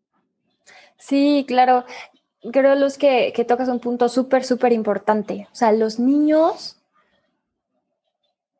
Sí, 0.98 1.44
claro. 1.46 1.84
Creo, 2.52 2.74
Luz, 2.74 2.98
que, 2.98 3.32
que 3.34 3.44
tocas 3.44 3.68
un 3.68 3.80
punto 3.80 4.08
súper, 4.08 4.44
súper 4.44 4.72
importante. 4.72 5.48
O 5.50 5.54
sea, 5.54 5.72
los 5.72 5.98
niños 5.98 6.76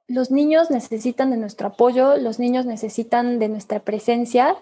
los 0.06 0.30
niños 0.30 0.70
necesitan 0.70 1.30
de 1.30 1.38
nuestro 1.38 1.68
apoyo, 1.68 2.16
los 2.16 2.38
niños 2.38 2.66
necesitan 2.66 3.38
de 3.38 3.48
nuestra 3.48 3.80
presencia 3.80 4.56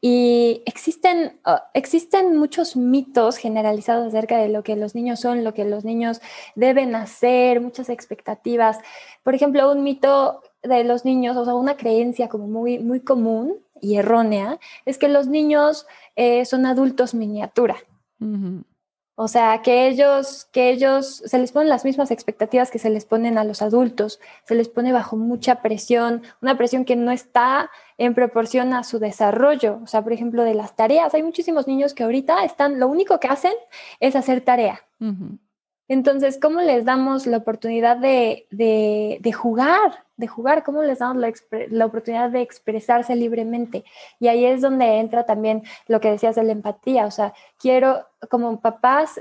y 0.00 0.62
existen, 0.66 1.38
ah, 1.44 1.70
existen 1.72 2.36
muchos 2.36 2.76
mitos 2.76 3.36
generalizados 3.36 4.08
acerca 4.08 4.38
de 4.38 4.48
lo 4.48 4.64
que 4.64 4.74
los 4.74 4.96
niños 4.96 5.20
son, 5.20 5.44
lo 5.44 5.54
que 5.54 5.64
los 5.64 5.84
niños 5.84 6.20
deben 6.56 6.96
hacer, 6.96 7.60
muchas 7.60 7.88
expectativas. 7.90 8.78
Por 9.22 9.34
ejemplo, 9.36 9.70
un 9.70 9.84
mito 9.84 10.42
de 10.64 10.82
los 10.82 11.04
niños, 11.04 11.36
o 11.36 11.44
sea, 11.44 11.54
una 11.54 11.76
creencia 11.76 12.28
como 12.28 12.48
muy, 12.48 12.80
muy 12.80 12.98
común 13.00 13.54
y 13.80 13.96
errónea, 13.96 14.58
es 14.84 14.98
que 14.98 15.08
los 15.08 15.28
niños 15.28 15.86
eh, 16.16 16.44
son 16.44 16.66
adultos 16.66 17.14
miniatura. 17.14 17.76
O 19.20 19.26
sea, 19.26 19.62
que 19.62 19.88
ellos, 19.88 20.46
que 20.52 20.70
ellos 20.70 21.24
se 21.26 21.40
les 21.40 21.50
ponen 21.50 21.68
las 21.68 21.84
mismas 21.84 22.12
expectativas 22.12 22.70
que 22.70 22.78
se 22.78 22.88
les 22.88 23.04
ponen 23.04 23.36
a 23.36 23.42
los 23.42 23.62
adultos, 23.62 24.20
se 24.44 24.54
les 24.54 24.68
pone 24.68 24.92
bajo 24.92 25.16
mucha 25.16 25.60
presión, 25.60 26.22
una 26.40 26.56
presión 26.56 26.84
que 26.84 26.94
no 26.94 27.10
está 27.10 27.68
en 27.96 28.14
proporción 28.14 28.72
a 28.74 28.84
su 28.84 29.00
desarrollo. 29.00 29.80
O 29.82 29.88
sea, 29.88 30.04
por 30.04 30.12
ejemplo, 30.12 30.44
de 30.44 30.54
las 30.54 30.76
tareas, 30.76 31.14
hay 31.14 31.24
muchísimos 31.24 31.66
niños 31.66 31.94
que 31.94 32.04
ahorita 32.04 32.44
están, 32.44 32.78
lo 32.78 32.86
único 32.86 33.18
que 33.18 33.26
hacen 33.26 33.54
es 33.98 34.14
hacer 34.14 34.42
tarea. 34.42 34.82
Entonces, 35.88 36.38
¿cómo 36.40 36.60
les 36.60 36.84
damos 36.84 37.26
la 37.26 37.38
oportunidad 37.38 37.96
de, 37.96 38.46
de, 38.50 39.32
jugar? 39.32 40.04
De 40.18 40.26
jugar, 40.26 40.62
¿cómo 40.62 40.82
les 40.82 40.98
damos 40.98 41.16
la, 41.16 41.32
la, 41.70 41.86
oportunidad 41.86 42.30
de 42.30 42.42
expresarse 42.42 43.16
libremente? 43.16 43.84
Y 44.20 44.28
ahí 44.28 44.44
es 44.44 44.60
donde 44.60 44.98
entra 44.98 45.24
también 45.24 45.62
lo 45.86 46.00
que 46.00 46.10
decías 46.10 46.36
de 46.36 46.44
la 46.44 46.52
empatía. 46.52 47.06
O 47.06 47.10
sea, 47.10 47.32
quiero, 47.58 48.06
como 48.30 48.60
papás, 48.60 49.18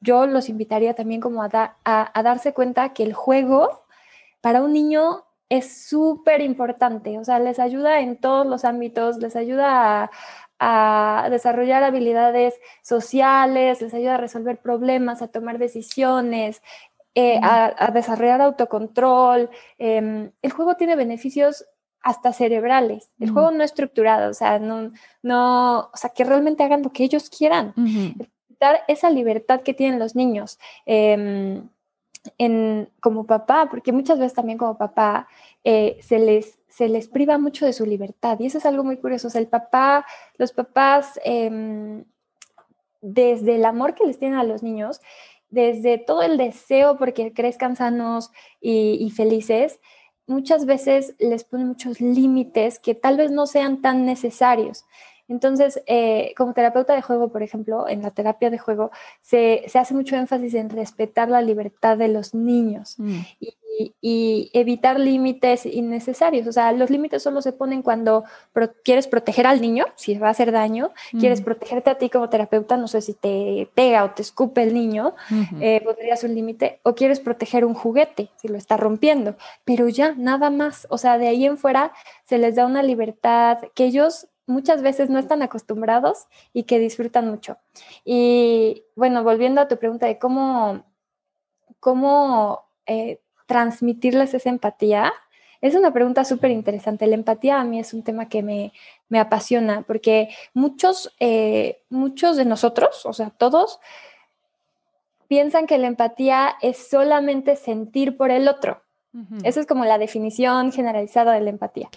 yo 0.00 0.26
los 0.26 0.48
invitaría 0.48 0.94
también 0.94 1.20
como 1.20 1.42
a, 1.42 1.48
a, 1.52 2.18
a 2.18 2.22
darse 2.22 2.54
cuenta 2.54 2.92
que 2.92 3.02
el 3.02 3.12
juego 3.12 3.84
para 4.40 4.62
un 4.62 4.72
niño 4.72 5.24
es 5.48 5.88
súper 5.88 6.40
importante. 6.42 7.18
O 7.18 7.24
sea, 7.24 7.40
les 7.40 7.58
ayuda 7.58 8.00
en 8.00 8.18
todos 8.18 8.46
los 8.46 8.64
ámbitos, 8.64 9.16
les 9.18 9.34
ayuda 9.34 10.04
a 10.04 10.10
a 10.66 11.28
desarrollar 11.28 11.82
habilidades 11.82 12.54
sociales, 12.82 13.82
les 13.82 13.92
ayuda 13.92 14.14
a 14.14 14.18
resolver 14.18 14.58
problemas, 14.58 15.20
a 15.20 15.28
tomar 15.28 15.58
decisiones, 15.58 16.62
eh, 17.14 17.38
a, 17.42 17.90
desarrollar 17.92 18.40
autocontrol. 18.40 19.50
Em, 19.76 20.30
el 20.40 20.52
juego 20.52 20.74
tiene 20.76 20.96
beneficios 20.96 21.66
hasta 22.00 22.32
cerebrales. 22.32 23.10
El 23.20 23.30
juego 23.30 23.50
no 23.50 23.62
estructurado, 23.62 24.30
o 24.30 24.34
sea, 24.34 24.58
no, 24.58 24.92
no, 25.22 25.90
o 25.92 25.96
sea, 25.96 26.10
que 26.10 26.24
realmente 26.24 26.62
hagan 26.62 26.82
lo 26.82 26.92
que 26.92 27.04
ellos 27.04 27.28
quieran. 27.28 27.74
Dar 28.58 28.80
esa 28.88 29.10
libertad 29.10 29.60
que 29.60 29.74
tienen 29.74 29.98
los 29.98 30.14
niños. 30.16 30.58
Em, 30.86 31.68
en, 32.38 32.88
como 33.00 33.26
papá, 33.26 33.68
porque 33.70 33.92
muchas 33.92 34.18
veces 34.18 34.32
también 34.32 34.56
como 34.56 34.78
papá 34.78 35.28
eh, 35.62 35.98
se 36.00 36.18
les 36.18 36.58
se 36.74 36.88
les 36.88 37.06
priva 37.06 37.38
mucho 37.38 37.66
de 37.66 37.72
su 37.72 37.86
libertad. 37.86 38.38
Y 38.40 38.46
eso 38.46 38.58
es 38.58 38.66
algo 38.66 38.82
muy 38.82 38.96
curioso. 38.96 39.28
El 39.38 39.46
papá, 39.46 40.04
los 40.38 40.52
papás, 40.52 41.20
em, 41.24 42.04
desde 43.00 43.56
el 43.56 43.64
amor 43.64 43.94
que 43.94 44.04
les 44.04 44.18
tienen 44.18 44.38
a 44.38 44.44
los 44.44 44.62
niños, 44.62 45.00
desde 45.50 45.98
todo 45.98 46.22
el 46.22 46.36
deseo 46.36 46.96
porque 46.98 47.32
crezcan 47.32 47.76
sanos 47.76 48.32
y, 48.60 49.08
felices, 49.14 49.78
muchas 50.26 50.66
veces 50.66 51.14
les 51.20 51.44
ponen 51.44 51.68
muchos 51.68 52.00
límites 52.00 52.80
que 52.80 52.96
tal 52.96 53.18
vez 53.18 53.30
no 53.30 53.46
sean 53.46 53.80
tan 53.80 54.04
necesarios. 54.04 54.84
Entonces, 55.28 55.82
eh, 55.86 56.34
como 56.36 56.52
terapeuta 56.52 56.94
de 56.94 57.02
juego, 57.02 57.30
por 57.30 57.42
ejemplo, 57.42 57.88
en 57.88 58.02
la 58.02 58.10
terapia 58.10 58.50
de 58.50 58.58
juego, 58.58 58.90
se, 59.22 59.64
hace 59.74 59.94
mucho 59.94 60.16
énfasis 60.16 60.54
en 60.54 60.68
respetar 60.68 61.28
la 61.30 61.40
libertad 61.40 61.96
de 61.96 62.08
los 62.08 62.34
niños 62.34 62.96
mm. 62.98 63.20
y, 64.00 64.50
evitar 64.52 65.00
límites 65.00 65.66
innecesarios. 65.66 66.46
O 66.46 66.52
sea, 66.52 66.70
los 66.70 66.90
límites 66.90 67.22
solo 67.24 67.42
se 67.42 67.52
ponen 67.52 67.82
cuando 67.82 68.22
quieres 68.84 69.08
proteger 69.08 69.48
al 69.48 69.60
niño, 69.60 69.86
si 69.96 70.16
va 70.16 70.28
a 70.28 70.30
hacer 70.30 70.52
daño, 70.52 70.92
quieres 71.18 71.40
mm. 71.40 71.44
protegerte 71.44 71.90
a 71.90 71.98
ti 71.98 72.08
como 72.08 72.28
terapeuta, 72.28 72.76
no 72.76 72.86
sé 72.86 73.00
si 73.00 73.14
te 73.14 73.68
pega 73.74 74.04
o 74.04 74.10
te 74.12 74.22
escupe 74.22 74.62
el 74.62 74.74
niño, 74.74 75.14
eh, 75.60 75.80
pondrías 75.84 76.22
un 76.22 76.36
límite, 76.36 76.78
o 76.84 76.94
quieres 76.94 77.18
proteger 77.18 77.64
un 77.64 77.74
juguete, 77.74 78.30
si 78.36 78.46
lo 78.46 78.56
está 78.56 78.76
rompiendo, 78.76 79.34
pero 79.64 79.88
ya, 79.88 80.14
nada 80.16 80.50
más. 80.50 80.86
O 80.90 80.98
sea, 80.98 81.18
de 81.18 81.26
ahí 81.26 81.44
en 81.44 81.58
fuera 81.58 81.92
se 82.26 82.38
les 82.38 82.54
da 82.54 82.66
una 82.66 82.82
libertad 82.82 83.58
que 83.74 83.86
ellos 83.86 84.28
muchas 84.46 84.82
veces 84.82 85.10
no 85.10 85.18
están 85.18 85.42
acostumbrados 85.42 86.26
y 86.52 86.64
que 86.64 86.78
disfrutan 86.78 87.28
mucho. 87.28 87.58
Y 88.04 88.84
bueno, 88.94 89.22
volviendo 89.24 89.60
a 89.60 89.68
tu 89.68 89.78
pregunta 89.78 90.06
de 90.06 90.18
cómo, 90.18 90.84
cómo 91.80 92.64
eh, 92.86 93.20
transmitirles 93.46 94.34
esa 94.34 94.50
empatía, 94.50 95.12
es 95.60 95.74
una 95.74 95.92
pregunta 95.92 96.24
súper 96.24 96.50
interesante. 96.50 97.06
La 97.06 97.14
empatía 97.14 97.58
a 97.58 97.64
mí 97.64 97.78
es 97.80 97.94
un 97.94 98.02
tema 98.02 98.28
que 98.28 98.42
me, 98.42 98.72
apasiona 99.18 99.82
porque 99.82 100.28
muchos, 100.52 101.14
eh, 101.20 101.82
muchos 101.88 102.36
de 102.36 102.44
nosotros, 102.44 103.06
o 103.06 103.12
sea, 103.12 103.30
todos, 103.30 103.80
piensan 105.28 105.66
que 105.66 105.78
la 105.78 105.86
empatía 105.86 106.56
es 106.60 106.88
solamente 106.88 107.56
sentir 107.56 108.16
por 108.16 108.30
el 108.30 108.48
otro. 108.48 108.82
Esa 109.44 109.60
es 109.60 109.66
como 109.66 109.84
la 109.84 109.96
definición 109.96 110.72
generalizada 110.72 111.34
de 111.34 111.40
la 111.40 111.50
empatía. 111.50 111.88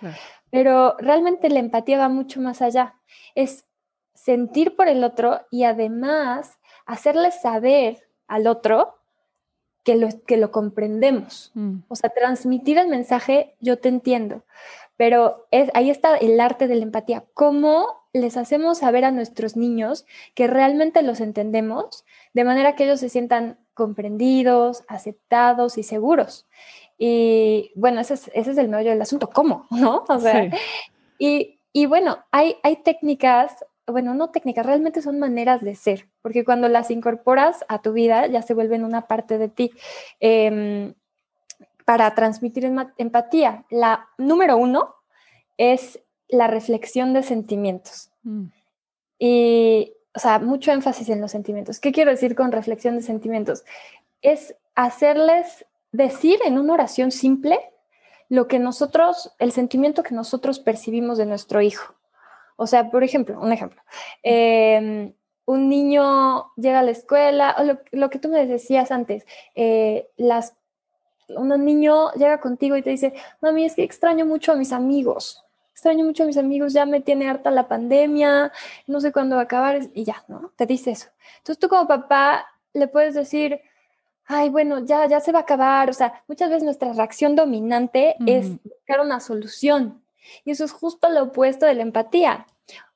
Pero 0.50 0.96
realmente 1.00 1.50
la 1.50 1.60
empatía 1.60 1.98
va 1.98 2.10
mucho 2.10 2.42
más 2.42 2.62
allá. 2.62 2.96
Es 3.36 3.66
sentir 4.14 4.76
por 4.76 4.88
el 4.88 5.04
otro 5.04 5.42
y 5.52 5.64
además 5.64 6.58
hacerle 6.86 7.32
saber 7.32 8.08
al 8.28 8.48
otro 8.48 8.96
que 9.84 9.96
lo, 9.96 10.08
que 10.26 10.38
lo 10.38 10.52
comprendemos. 10.52 11.52
Mm. 11.54 11.80
O 11.88 11.96
sea, 11.96 12.10
transmitir 12.10 12.78
el 12.78 12.88
mensaje, 12.88 13.56
yo 13.60 13.80
te 13.80 13.90
entiendo. 13.90 14.44
Pero 14.96 15.48
es, 15.52 15.70
ahí 15.74 15.90
está 15.90 16.18
el 16.18 16.40
arte 16.40 16.68
de 16.68 16.76
la 16.76 16.84
empatía. 16.84 17.26
¿Cómo 17.34 18.08
les 18.14 18.38
hacemos 18.38 18.80
saber 18.80 19.06
a 19.06 19.12
nuestros 19.12 19.56
niños 19.56 20.06
que 20.34 20.48
realmente 20.48 21.02
los 21.02 21.22
entendemos, 21.22 22.06
de 22.34 22.44
manera 22.44 22.76
que 22.76 22.86
ellos 22.86 23.00
se 23.00 23.10
sientan 23.10 23.60
comprendidos, 23.74 24.84
aceptados 24.88 25.78
y 25.78 25.84
seguros. 25.84 26.48
Y 26.98 27.72
bueno, 27.76 28.02
ese 28.02 28.16
es, 28.16 28.32
ese 28.34 28.52
es 28.52 28.58
el 28.58 28.70
meollo 28.70 28.90
del 28.90 29.02
asunto, 29.02 29.30
¿cómo? 29.30 29.68
¿No? 29.72 30.04
O 30.08 30.20
sea, 30.20 30.50
y, 31.20 31.60
y, 31.74 31.86
bueno, 31.86 32.20
hay, 32.32 32.56
hay 32.64 32.78
técnicas, 32.78 33.66
bueno, 33.86 34.14
no 34.14 34.32
técnicas, 34.32 34.66
realmente 34.66 35.02
son 35.02 35.20
maneras 35.20 35.62
de 35.62 35.76
ser, 35.76 36.08
porque 36.22 36.44
cuando 36.44 36.68
las 36.68 36.92
incorporas 36.92 37.66
a 37.68 37.82
tu 37.82 37.94
vida 37.94 38.28
ya 38.28 38.42
se 38.42 38.54
vuelven 38.54 38.84
una 38.84 39.08
parte 39.08 39.38
de 39.38 39.50
ti. 39.50 39.72
Eh, 40.20 40.94
para 41.88 42.14
transmitir 42.16 42.70
empatía, 42.98 43.64
la 43.70 44.10
número 44.18 44.58
uno 44.58 44.96
es 45.56 46.02
la 46.28 46.48
reflexión 46.48 47.14
de 47.14 47.24
sentimientos. 47.24 48.12
Mm. 48.24 48.48
Y, 49.20 49.94
o 50.14 50.20
sea, 50.20 50.40
mucho 50.40 50.74
énfasis 50.74 51.08
en 51.08 51.22
los 51.22 51.32
sentimientos. 51.32 51.80
¿Qué 51.80 51.94
quiero 51.94 52.12
decir 52.12 52.36
con 52.36 52.52
reflexión 52.52 52.98
de 52.98 53.04
sentimientos? 53.04 53.64
Es 54.22 54.54
hacerles 54.76 55.66
decir 55.92 56.40
en 56.46 56.58
una 56.58 56.74
oración 56.74 57.12
simple 57.12 57.60
lo 58.30 58.48
que 58.48 58.60
nosotros, 58.60 59.34
el 59.40 59.52
sentimiento 59.52 60.04
que 60.04 60.16
nosotros 60.16 60.60
percibimos 60.60 61.18
de 61.18 61.26
nuestro 61.26 61.62
hijo. 61.62 61.96
O 62.58 62.68
sea, 62.68 62.90
por 62.90 63.04
ejemplo, 63.04 63.40
un 63.40 63.54
ejemplo. 63.54 63.82
Em, 64.24 65.14
un 65.46 65.70
niño 65.70 66.52
llega 66.56 66.80
a 66.80 66.84
la 66.84 66.92
escuela, 66.92 67.56
o 67.58 67.78
lo, 67.92 68.10
que 68.10 68.20
tú 68.20 68.28
me 68.28 68.46
decías 68.46 68.92
antes, 68.92 69.26
eh, 69.56 70.10
las, 70.18 70.56
un 71.30 71.50
niño 71.64 72.12
llega 72.14 72.42
contigo 72.42 72.76
y 72.76 72.82
te 72.82 72.90
dice, 72.90 73.14
mami, 73.42 73.66
es 73.66 73.76
que 73.76 73.84
extraño 73.84 74.26
mucho 74.26 74.52
a 74.52 74.56
mis 74.56 74.74
amigos 74.74 75.48
extraño 75.78 76.06
mucho 76.06 76.24
a 76.24 76.26
mis 76.26 76.38
amigos, 76.38 76.74
ya 76.74 76.88
me 76.88 77.02
tiene 77.02 77.30
harta 77.30 77.52
la 77.52 77.68
pandemia, 77.68 78.52
no 78.88 79.00
sé 79.00 79.12
cuándo 79.12 79.36
va 79.36 79.44
a 79.44 79.46
acabar, 79.46 79.80
y 79.94 80.06
ya, 80.06 80.24
¿no? 80.28 80.52
Te 80.56 80.66
dice 80.66 80.90
eso. 80.90 81.10
Entonces 81.38 81.60
tú 81.60 81.70
como 81.70 81.88
papá 81.88 82.48
le 82.74 82.88
puedes 82.88 83.14
decir, 83.14 83.62
ay, 84.28 84.50
bueno, 84.50 84.86
ya, 84.86 85.08
ya 85.08 85.20
se 85.20 85.32
va 85.32 85.40
a 85.40 85.42
acabar. 85.44 85.90
O 85.90 85.94
sea, 85.94 86.24
muchas 86.28 86.50
veces 86.50 86.64
nuestra 86.64 86.94
reacción 86.94 87.36
dominante 87.36 88.16
es 88.26 88.62
buscar 88.64 89.00
una 89.00 89.20
solución. 89.20 90.04
Y 90.44 90.52
eso 90.52 90.66
es 90.66 90.72
justo 90.72 91.10
lo 91.10 91.24
opuesto 91.24 91.66
de 91.66 91.74
la 91.74 91.82
empatía. 91.82 92.46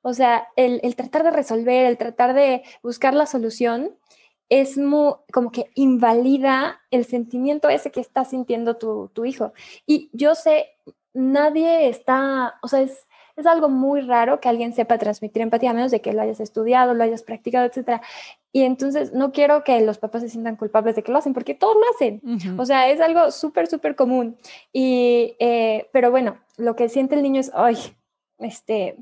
O 0.01 0.13
sea, 0.13 0.47
el, 0.55 0.79
el 0.83 0.95
tratar 0.95 1.23
de 1.23 1.31
resolver, 1.31 1.85
el 1.85 1.97
tratar 1.97 2.33
de 2.33 2.63
buscar 2.83 3.13
la 3.13 3.25
solución, 3.25 3.95
es 4.49 4.77
muy, 4.77 5.13
como 5.31 5.51
que 5.51 5.71
invalida 5.75 6.81
el 6.91 7.05
sentimiento 7.05 7.69
ese 7.69 7.89
que 7.89 8.01
está 8.01 8.25
sintiendo 8.25 8.75
tu, 8.75 9.09
tu 9.13 9.23
hijo. 9.23 9.53
Y 9.85 10.09
yo 10.11 10.35
sé, 10.35 10.75
nadie 11.13 11.87
está, 11.87 12.55
o 12.61 12.67
sea, 12.67 12.81
es, 12.81 13.07
es 13.37 13.45
algo 13.45 13.69
muy 13.69 14.01
raro 14.01 14.41
que 14.41 14.49
alguien 14.49 14.73
sepa 14.73 14.97
transmitir 14.97 15.41
empatía, 15.41 15.69
a 15.71 15.73
menos 15.73 15.91
de 15.91 16.01
que 16.01 16.11
lo 16.11 16.21
hayas 16.21 16.41
estudiado, 16.41 16.93
lo 16.93 17.03
hayas 17.03 17.23
practicado, 17.23 17.65
etc. 17.65 18.01
Y 18.53 18.63
entonces 18.63 19.13
no 19.13 19.31
quiero 19.31 19.63
que 19.63 19.79
los 19.81 19.97
papás 19.97 20.21
se 20.23 20.29
sientan 20.29 20.57
culpables 20.57 20.95
de 20.95 21.03
que 21.03 21.11
lo 21.11 21.17
hacen, 21.17 21.33
porque 21.33 21.55
todos 21.55 21.75
lo 21.75 21.83
hacen. 21.95 22.21
O 22.59 22.65
sea, 22.65 22.89
es 22.89 22.99
algo 22.99 23.31
súper, 23.31 23.67
súper 23.67 23.95
común. 23.95 24.37
Y, 24.73 25.35
eh, 25.39 25.87
pero 25.93 26.11
bueno, 26.11 26.37
lo 26.57 26.75
que 26.75 26.89
siente 26.89 27.15
el 27.15 27.23
niño 27.23 27.39
es, 27.39 27.51
ay, 27.53 27.77
este, 28.39 28.97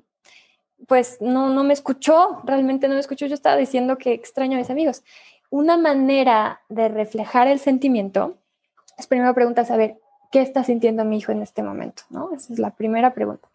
pues 0.87 1.17
no, 1.19 1.49
no 1.49 1.63
me 1.63 1.73
escuchó, 1.73 2.41
realmente 2.43 2.87
no 2.87 2.93
me 2.93 2.99
escuchó. 2.99 3.25
Yo 3.25 3.33
estaba 3.33 3.57
diciendo 3.57 3.97
que 3.97 4.13
extraño 4.13 4.55
a 4.55 4.59
mis 4.59 4.69
amigos. 4.69 5.03
Una 5.49 5.77
manera 5.77 6.61
de 6.69 6.87
reflejar 6.89 7.47
el 7.47 7.59
sentimiento 7.59 8.37
es 8.99 9.07
primero 9.07 9.33
preguntas, 9.33 9.71
a 9.71 9.77
ver, 9.77 9.97
¿qué 10.31 10.41
está 10.41 10.63
sintiendo 10.63 11.05
mi 11.05 11.17
hijo 11.17 11.31
en 11.31 11.41
este 11.41 11.63
momento? 11.63 12.03
¿no? 12.09 12.31
Esa 12.33 12.53
es 12.53 12.59
la 12.59 12.71
primera 12.71 13.13
pregunta. 13.13 13.47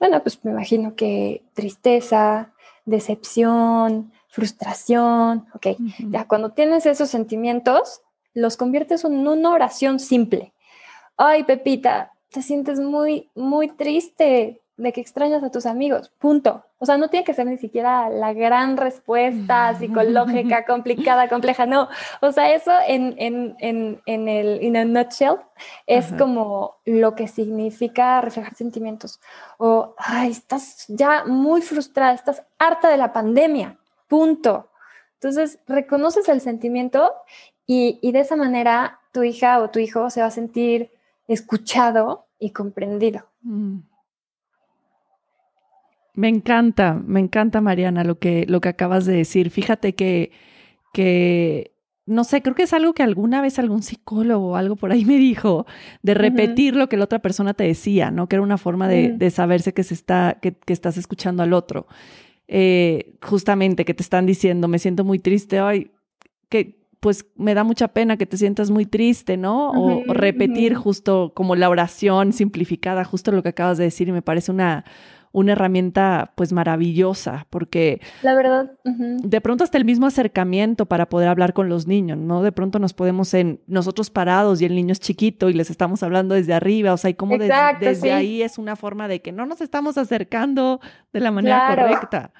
Bueno, 0.00 0.20
pues 0.22 0.44
me 0.44 0.50
imagino 0.50 0.96
que 0.96 1.42
tristeza, 1.54 2.52
decepción, 2.84 4.12
frustración, 4.36 5.46
ok. 5.54 5.66
Ya 6.10 6.28
cuando 6.28 6.50
tienes 6.50 6.84
esos 6.84 7.08
sentimientos, 7.08 8.02
los 8.34 8.58
conviertes 8.58 9.02
en 9.04 9.26
una 9.26 9.50
oración 9.50 9.98
simple. 9.98 10.52
Ay, 11.16 11.44
Pepita, 11.44 12.12
te 12.30 12.42
sientes 12.42 12.78
muy, 12.78 13.30
muy 13.34 13.68
triste 13.68 14.60
de 14.76 14.92
que 14.92 15.00
extrañas 15.00 15.42
a 15.42 15.50
tus 15.50 15.64
amigos, 15.64 16.12
punto. 16.18 16.66
O 16.78 16.84
sea, 16.84 16.98
no 16.98 17.08
tiene 17.08 17.24
que 17.24 17.32
ser 17.32 17.46
ni 17.46 17.56
siquiera 17.56 18.10
la 18.10 18.34
gran 18.34 18.76
respuesta 18.76 19.74
psicológica, 19.74 20.64
complicada, 20.68 21.30
compleja, 21.30 21.64
no. 21.64 21.88
O 22.20 22.30
sea, 22.30 22.52
eso 22.52 22.72
en, 22.86 23.14
en, 23.16 23.56
en, 23.60 24.02
en 24.04 24.28
el 24.28 24.62
in 24.62 24.76
a 24.76 24.84
nutshell 24.84 25.36
es 25.86 26.12
como 26.18 26.76
lo 26.84 27.14
que 27.14 27.26
significa 27.26 28.20
reflejar 28.20 28.54
sentimientos. 28.54 29.18
O, 29.56 29.94
ay, 29.96 30.32
estás 30.32 30.84
ya 30.88 31.24
muy 31.24 31.62
frustrada, 31.62 32.12
estás 32.12 32.42
harta 32.58 32.90
de 32.90 32.98
la 32.98 33.14
pandemia, 33.14 33.78
punto. 34.08 34.70
Entonces, 35.14 35.58
reconoces 35.66 36.28
el 36.28 36.40
sentimiento 36.40 37.12
y, 37.66 37.98
y 38.02 38.12
de 38.12 38.20
esa 38.20 38.36
manera 38.36 39.00
tu 39.12 39.22
hija 39.22 39.60
o 39.60 39.70
tu 39.70 39.78
hijo 39.78 40.10
se 40.10 40.20
va 40.20 40.26
a 40.26 40.30
sentir 40.30 40.90
escuchado 41.26 42.26
y 42.38 42.50
comprendido. 42.50 43.26
Mm. 43.42 43.78
Me 46.14 46.28
encanta, 46.28 46.94
me 46.94 47.20
encanta, 47.20 47.60
Mariana, 47.60 48.02
lo 48.02 48.18
que, 48.18 48.46
lo 48.48 48.60
que 48.62 48.70
acabas 48.70 49.04
de 49.04 49.14
decir. 49.14 49.50
Fíjate 49.50 49.94
que, 49.94 50.32
que, 50.94 51.74
no 52.06 52.24
sé, 52.24 52.40
creo 52.40 52.54
que 52.54 52.62
es 52.62 52.72
algo 52.72 52.94
que 52.94 53.02
alguna 53.02 53.42
vez 53.42 53.58
algún 53.58 53.82
psicólogo 53.82 54.52
o 54.52 54.56
algo 54.56 54.76
por 54.76 54.92
ahí 54.92 55.04
me 55.04 55.18
dijo, 55.18 55.66
de 56.02 56.14
repetir 56.14 56.74
lo 56.74 56.88
que 56.88 56.96
la 56.96 57.04
otra 57.04 57.18
persona 57.18 57.52
te 57.52 57.64
decía, 57.64 58.10
¿no? 58.10 58.28
Que 58.28 58.36
era 58.36 58.42
una 58.42 58.56
forma 58.56 58.88
de, 58.88 59.12
de 59.12 59.30
saberse 59.30 59.74
que, 59.74 59.82
se 59.82 59.92
está, 59.92 60.38
que, 60.40 60.52
que, 60.52 60.72
estás 60.72 60.96
escuchando 60.96 61.42
al 61.42 61.52
otro. 61.52 61.86
Eh, 62.48 63.16
justamente 63.22 63.84
que 63.84 63.94
te 63.94 64.02
están 64.02 64.26
diciendo, 64.26 64.68
me 64.68 64.78
siento 64.78 65.04
muy 65.04 65.18
triste, 65.18 65.58
ay, 65.58 65.90
que 66.48 66.86
pues 67.00 67.26
me 67.36 67.54
da 67.54 67.64
mucha 67.64 67.88
pena 67.88 68.16
que 68.16 68.26
te 68.26 68.36
sientas 68.36 68.70
muy 68.70 68.86
triste, 68.86 69.36
¿no? 69.36 69.70
o, 69.70 70.02
repetir 70.12 70.74
justo 70.74 71.32
como 71.34 71.54
la 71.54 71.68
oración 71.68 72.32
simplificada, 72.32 73.04
justo 73.04 73.32
lo 73.32 73.42
que 73.42 73.50
acabas 73.50 73.78
de 73.78 73.84
decir, 73.84 74.08
y 74.08 74.12
me 74.12 74.22
parece 74.22 74.50
una 74.50 74.84
una 75.36 75.52
herramienta 75.52 76.32
pues 76.34 76.54
maravillosa, 76.54 77.46
porque 77.50 78.00
la 78.22 78.34
verdad, 78.34 78.70
de 78.84 79.40
pronto 79.42 79.64
hasta 79.64 79.76
el 79.76 79.84
mismo 79.84 80.06
acercamiento 80.06 80.86
para 80.86 81.10
poder 81.10 81.28
hablar 81.28 81.52
con 81.52 81.68
los 81.68 81.86
niños, 81.86 82.16
¿no? 82.16 82.42
De 82.42 82.52
pronto 82.52 82.78
nos 82.78 82.94
podemos 82.94 83.34
en 83.34 83.60
nosotros 83.66 84.08
parados 84.08 84.62
y 84.62 84.64
el 84.64 84.74
niño 84.74 84.92
es 84.92 85.00
chiquito 85.00 85.50
y 85.50 85.52
les 85.52 85.68
estamos 85.68 86.02
hablando 86.02 86.34
desde 86.34 86.54
arriba, 86.54 86.94
o 86.94 86.96
sea, 86.96 87.10
y 87.10 87.14
como 87.14 87.36
desde 87.36 88.12
ahí 88.12 88.40
es 88.40 88.56
una 88.56 88.76
forma 88.76 89.08
de 89.08 89.20
que 89.20 89.30
no 89.30 89.44
nos 89.44 89.60
estamos 89.60 89.98
acercando 89.98 90.80
de 91.12 91.20
la 91.20 91.30
manera 91.30 91.68
correcta. 91.68 92.32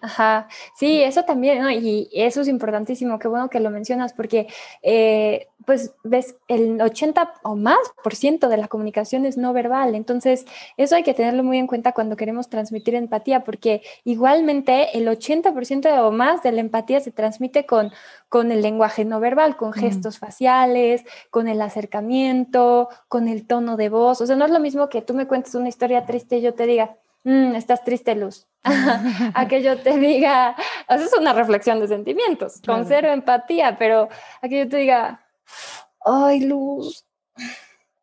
Ajá, 0.00 0.48
sí, 0.74 1.02
eso 1.02 1.24
también, 1.24 1.60
¿no? 1.60 1.70
Y 1.70 2.08
eso 2.14 2.40
es 2.40 2.48
importantísimo, 2.48 3.18
qué 3.18 3.28
bueno 3.28 3.50
que 3.50 3.60
lo 3.60 3.68
mencionas, 3.68 4.14
porque 4.14 4.46
eh, 4.82 5.48
pues 5.68 5.94
ves, 6.02 6.34
el 6.48 6.80
80 6.80 7.34
o 7.42 7.54
más 7.54 7.76
por 8.02 8.14
ciento 8.14 8.48
de 8.48 8.56
la 8.56 8.68
comunicación 8.68 9.26
es 9.26 9.36
no 9.36 9.52
verbal, 9.52 9.94
entonces 9.94 10.46
eso 10.78 10.96
hay 10.96 11.02
que 11.02 11.12
tenerlo 11.12 11.44
muy 11.44 11.58
en 11.58 11.66
cuenta 11.66 11.92
cuando 11.92 12.16
queremos 12.16 12.48
transmitir 12.48 12.94
empatía, 12.94 13.44
porque 13.44 13.82
igualmente 14.04 14.96
el 14.96 15.06
80% 15.06 16.06
o 16.06 16.10
más 16.10 16.42
de 16.42 16.52
la 16.52 16.62
empatía 16.62 17.00
se 17.00 17.10
transmite 17.10 17.66
con, 17.66 17.92
con 18.30 18.50
el 18.50 18.62
lenguaje 18.62 19.04
no 19.04 19.20
verbal, 19.20 19.58
con 19.58 19.74
gestos 19.74 20.18
faciales, 20.18 21.04
con 21.28 21.48
el 21.48 21.60
acercamiento, 21.60 22.88
con 23.08 23.28
el 23.28 23.46
tono 23.46 23.76
de 23.76 23.90
voz, 23.90 24.22
o 24.22 24.26
sea, 24.26 24.36
no 24.36 24.46
es 24.46 24.50
lo 24.50 24.60
mismo 24.60 24.88
que 24.88 25.02
tú 25.02 25.12
me 25.12 25.26
cuentes 25.26 25.54
una 25.54 25.68
historia 25.68 26.06
triste 26.06 26.38
y 26.38 26.40
yo 26.40 26.54
te 26.54 26.66
diga, 26.66 26.96
Mm, 27.24 27.56
estás 27.56 27.84
triste, 27.84 28.14
Luz. 28.14 28.46
a 29.34 29.48
que 29.48 29.62
yo 29.62 29.76
te 29.78 29.98
diga, 29.98 30.56
es 30.88 31.12
una 31.12 31.34
reflexión 31.34 31.78
de 31.78 31.88
sentimientos, 31.88 32.62
con 32.64 32.86
cero 32.86 33.08
empatía, 33.12 33.76
pero 33.78 34.08
a 34.40 34.48
que 34.48 34.60
yo 34.60 34.68
te 34.68 34.78
diga, 34.78 35.27
ay, 36.04 36.40
Luz, 36.40 37.04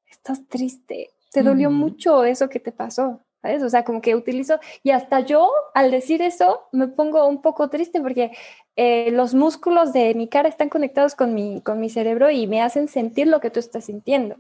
estás 0.10 0.48
triste, 0.48 1.12
te 1.32 1.44
dolió 1.44 1.70
mucho 1.70 2.24
eso 2.24 2.50
que 2.50 2.60
te 2.60 2.72
pasó. 2.72 3.22
¿sabes? 3.42 3.62
O 3.62 3.70
sea, 3.70 3.84
como 3.84 4.02
que 4.02 4.16
utilizo, 4.16 4.60
y 4.82 4.90
hasta 4.90 5.20
yo 5.20 5.52
al 5.76 5.92
decir 5.92 6.24
eso 6.24 6.62
me 6.72 6.88
pongo 6.88 7.28
un 7.28 7.44
poco 7.44 7.70
triste 7.70 8.02
porque 8.02 8.32
eh, 8.76 9.12
los 9.12 9.36
músculos 9.36 9.94
de 9.94 10.16
mi 10.16 10.28
cara 10.28 10.50
están 10.50 10.68
conectados 10.68 11.14
con 11.14 11.36
mi, 11.36 11.62
con 11.62 11.80
mi 11.80 11.92
cerebro 11.92 12.32
y 12.32 12.48
me 12.48 12.64
hacen 12.64 12.88
sentir 12.88 13.28
lo 13.28 13.40
que 13.42 13.52
tú 13.52 13.60
estás 13.60 13.86
sintiendo. 13.86 14.36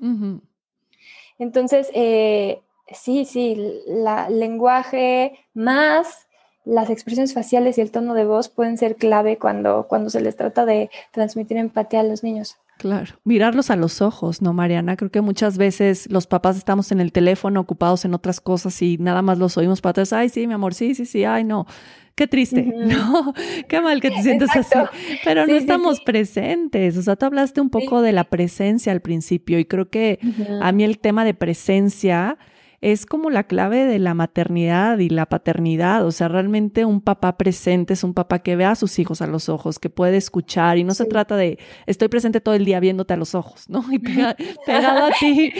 Entonces, 1.38 1.92
eh, 1.94 2.64
Sí, 2.92 3.26
sí, 3.26 3.54
el 3.54 4.40
lenguaje 4.40 5.40
más 5.54 6.28
las 6.66 6.90
expresiones 6.90 7.34
faciales 7.34 7.78
y 7.78 7.82
el 7.82 7.92
tono 7.92 8.16
de 8.16 8.26
voz 8.26 8.50
pueden 8.50 8.78
ser 8.78 8.96
clave 8.96 9.38
cuando, 9.38 9.88
cuando 9.88 10.10
se 10.10 10.22
les 10.22 10.36
trata 10.36 10.66
de 10.66 10.90
transmitir 11.12 11.58
empatía 11.58 12.00
a 12.00 12.04
los 12.04 12.24
niños. 12.24 12.58
Claro, 12.78 13.16
mirarlos 13.24 13.70
a 13.70 13.78
los 13.78 14.02
ojos, 14.02 14.42
¿no, 14.42 14.52
Mariana? 14.52 14.98
Creo 14.98 15.10
que 15.10 15.22
muchas 15.22 15.58
veces 15.58 16.12
los 16.12 16.28
papás 16.28 16.58
estamos 16.58 16.92
en 16.92 17.00
el 17.00 17.14
teléfono 17.14 17.62
ocupados 17.62 18.04
en 18.04 18.14
otras 18.14 18.42
cosas 18.42 18.82
y 18.82 18.98
nada 18.98 19.22
más 19.22 19.38
los 19.38 19.58
oímos 19.58 19.80
para 19.80 19.92
atrás, 19.92 20.12
ay, 20.12 20.28
sí, 20.28 20.46
mi 20.46 20.54
amor, 20.54 20.74
sí, 20.74 20.94
sí, 20.94 21.06
sí, 21.06 21.24
ay, 21.24 21.46
no, 21.46 21.68
qué 22.16 22.28
triste, 22.28 22.64
no, 22.76 23.34
qué 23.70 23.80
mal 23.80 24.02
que 24.02 24.12
te 24.12 24.22
sientes 24.22 24.50
así, 24.54 24.78
pero 25.24 25.48
no 25.48 25.56
estamos 25.56 26.02
presentes, 26.02 26.98
o 26.98 27.02
sea, 27.02 27.16
tú 27.16 27.26
hablaste 27.26 27.62
un 27.62 27.70
poco 27.70 28.02
de 28.02 28.12
la 28.12 28.26
presencia 28.26 28.92
al 28.92 29.02
principio 29.02 29.58
y 29.58 29.66
creo 29.66 29.90
que 29.90 30.20
a 30.62 30.72
mí 30.74 30.84
el 30.84 31.00
tema 31.00 31.24
de 31.24 31.34
presencia 31.34 32.38
es 32.82 33.06
como 33.06 33.30
la 33.30 33.44
clave 33.44 33.86
de 33.86 34.00
la 34.00 34.14
maternidad 34.14 35.00
y 35.00 35.10
la 35.10 35.26
paternidad. 35.26 36.06
O 36.06 36.12
sea, 36.12 36.28
realmente 36.28 36.86
un 36.86 37.02
papá 37.02 37.38
presente 37.38 37.94
es 37.94 38.04
un 38.04 38.14
papá 38.14 38.40
que 38.40 38.56
ve 38.56 38.66
a 38.66 38.76
sus 38.76 39.00
hijos 39.00 39.22
a 39.22 39.28
los 39.28 39.50
ojos, 39.50 39.80
que 39.80 39.90
puede 39.90 40.18
escuchar 40.18 40.78
y 40.78 40.84
no 40.84 40.94
se 40.94 41.06
trata 41.06 41.36
de 41.36 41.60
estoy 41.86 42.08
presente 42.08 42.42
todo 42.42 42.56
el 42.56 42.66
día 42.66 42.80
viéndote 42.80 43.14
a 43.14 43.18
los 43.18 43.36
ojos, 43.36 43.70
¿no? 43.70 43.84
Y 43.92 44.00
pegado 44.66 45.06
a 45.06 45.12
ti. 45.12 45.54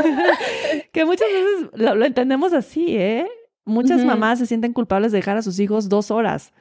que 0.92 1.04
muchas 1.04 1.28
veces 1.28 1.70
lo, 1.74 2.04
entendemos 2.04 2.52
así, 2.52 2.96
¿eh? 2.96 3.26
Muchas 3.64 4.04
mamás 4.04 4.38
se 4.38 4.46
sienten 4.46 4.72
culpables 4.72 5.12
de 5.12 5.18
dejar 5.18 5.36
a 5.36 5.42
sus 5.42 5.60
hijos 5.60 5.88
dos 5.88 6.10
horas 6.10 6.52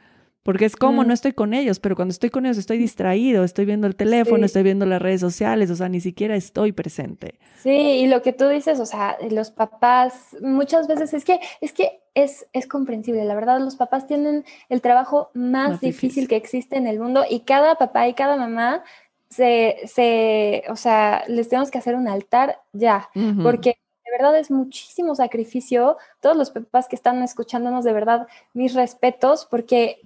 porque 0.43 0.65
es 0.65 0.75
como, 0.75 1.03
no 1.03 1.13
estoy 1.13 1.33
con 1.33 1.53
ellos, 1.53 1.79
pero 1.79 1.95
cuando 1.95 2.11
estoy 2.11 2.29
con 2.29 2.45
ellos 2.45 2.57
estoy 2.57 2.77
distraído, 2.77 3.43
estoy 3.43 3.65
viendo 3.65 3.87
el 3.87 3.95
teléfono, 3.95 4.45
estoy 4.45 4.63
viendo 4.63 4.85
las 4.85 5.01
redes 5.01 5.19
sociales, 5.19 5.69
o 5.69 5.75
sea, 5.75 5.89
ni 5.89 5.99
siquiera 5.99 6.35
estoy 6.35 6.71
presente. 6.71 7.35
Sí, 7.61 7.69
y 7.69 8.07
lo 8.07 8.21
que 8.21 8.31
tú 8.31 8.47
dices, 8.47 8.79
o 8.79 8.85
sea, 8.85 9.17
los 9.29 9.51
papás, 9.51 10.37
muchas 10.41 10.87
veces 10.87 11.13
es 11.13 11.25
que, 11.25 11.39
es 11.59 11.73
que 11.73 11.99
es, 12.15 12.47
es 12.53 12.67
comprensible, 12.67 13.25
la 13.25 13.35
verdad, 13.35 13.59
los 13.59 13.75
papás 13.75 14.07
tienen 14.07 14.45
el 14.69 14.81
trabajo 14.81 15.29
más, 15.33 15.81
difícil. 15.81 16.27
que 16.27 16.37
existe 16.37 16.77
en 16.77 16.87
el 16.87 16.99
mundo 16.99 17.25
y 17.29 17.41
cada 17.41 17.75
papá 17.75 18.07
y 18.07 18.13
cada 18.13 18.37
mamá 18.37 18.83
se, 19.29 19.77
se, 19.85 20.63
o 20.69 20.75
sea, 20.75 21.23
les 21.27 21.49
tenemos 21.49 21.69
que 21.69 21.77
hacer 21.77 21.95
un 21.95 22.07
altar 22.07 22.61
ya, 22.73 23.09
porque 23.43 23.75
de 24.09 24.17
verdad 24.17 24.37
es 24.39 24.49
muchísimo 24.49 25.15
sacrificio. 25.15 25.97
Todos 26.19 26.35
los 26.35 26.49
papás 26.49 26.87
que 26.87 26.95
están 26.95 27.21
escuchándonos, 27.21 27.83
de 27.83 27.93
verdad, 27.93 28.27
mis 28.53 28.73
respetos, 28.73 29.47
porque 29.49 30.01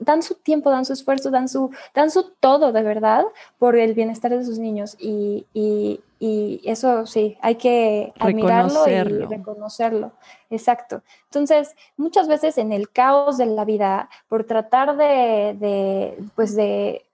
dan 0.00 0.22
su 0.22 0.34
tiempo, 0.34 0.70
dan 0.70 0.84
su 0.84 0.92
esfuerzo, 0.92 1.30
dan 1.30 1.48
su, 1.48 1.70
dan 1.94 2.10
su 2.10 2.30
todo, 2.40 2.72
de 2.72 2.82
verdad, 2.82 3.24
por 3.58 3.76
el 3.76 3.94
bienestar 3.94 4.36
de 4.36 4.44
sus 4.44 4.58
niños. 4.58 4.96
Y, 4.98 5.46
y, 5.54 6.00
y 6.18 6.60
eso 6.64 7.06
sí, 7.06 7.38
hay 7.40 7.54
que 7.54 8.12
admirarlo 8.18 8.86
y 8.88 9.02
reconocerlo. 9.24 10.12
Exacto. 10.50 11.02
Entonces, 11.24 11.74
muchas 11.96 12.28
veces 12.28 12.58
en 12.58 12.72
el 12.72 12.90
caos 12.90 13.38
de 13.38 13.46
la 13.46 13.64
vida, 13.64 14.10
por 14.28 14.44
tratar 14.44 14.96
de, 14.96 15.56
de 15.58 16.18
pues 16.34 16.54
de 16.54 17.04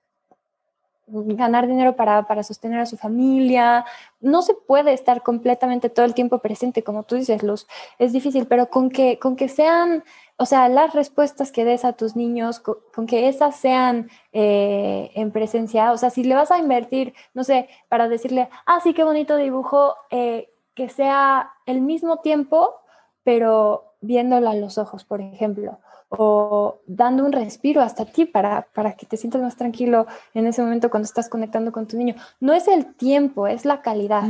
ganar 1.06 1.66
dinero 1.66 1.96
para, 1.96 2.26
para, 2.26 2.42
sostener 2.42 2.80
a 2.80 2.86
su 2.86 2.96
familia. 2.96 3.84
No 4.20 4.42
se 4.42 4.54
puede 4.54 4.92
estar 4.92 5.22
completamente 5.22 5.90
todo 5.90 6.06
el 6.06 6.14
tiempo 6.14 6.38
presente, 6.38 6.82
como 6.82 7.02
tú 7.02 7.16
dices, 7.16 7.42
Luz. 7.42 7.66
Es 7.98 8.12
difícil, 8.12 8.46
pero 8.46 8.70
con 8.70 8.90
que, 8.90 9.18
con 9.18 9.36
que 9.36 9.48
sean, 9.48 10.04
o 10.36 10.46
sea, 10.46 10.68
las 10.68 10.94
respuestas 10.94 11.52
que 11.52 11.64
des 11.64 11.84
a 11.84 11.92
tus 11.92 12.16
niños, 12.16 12.60
con, 12.60 13.06
que 13.06 13.28
esas 13.28 13.56
sean 13.56 14.10
eh, 14.32 15.10
en 15.14 15.30
presencia, 15.30 15.92
o 15.92 15.98
sea, 15.98 16.10
si 16.10 16.24
le 16.24 16.34
vas 16.34 16.50
a 16.50 16.58
invertir, 16.58 17.14
no 17.34 17.44
sé, 17.44 17.68
para 17.88 18.08
decirle, 18.08 18.48
ah, 18.66 18.80
sí, 18.82 18.94
qué 18.94 19.04
bonito 19.04 19.36
dibujo, 19.36 19.96
eh, 20.10 20.50
que 20.74 20.88
sea 20.88 21.52
el 21.66 21.80
mismo 21.80 22.18
tiempo, 22.18 22.74
pero 23.22 23.94
viéndolo 24.00 24.48
a 24.50 24.54
los 24.54 24.78
ojos, 24.78 25.04
por 25.04 25.20
ejemplo 25.20 25.78
o 26.18 26.80
dando 26.86 27.24
un 27.24 27.32
respiro 27.32 27.80
hasta 27.80 28.04
ti 28.04 28.24
para, 28.24 28.66
para 28.74 28.92
que 28.92 29.06
te 29.06 29.16
sientas 29.16 29.42
más 29.42 29.56
tranquilo 29.56 30.06
en 30.34 30.46
ese 30.46 30.62
momento 30.62 30.90
cuando 30.90 31.06
estás 31.06 31.28
conectando 31.28 31.72
con 31.72 31.86
tu 31.86 31.96
niño. 31.96 32.14
No 32.40 32.52
es 32.52 32.68
el 32.68 32.94
tiempo, 32.94 33.46
es 33.46 33.64
la 33.64 33.82
calidad. 33.82 34.24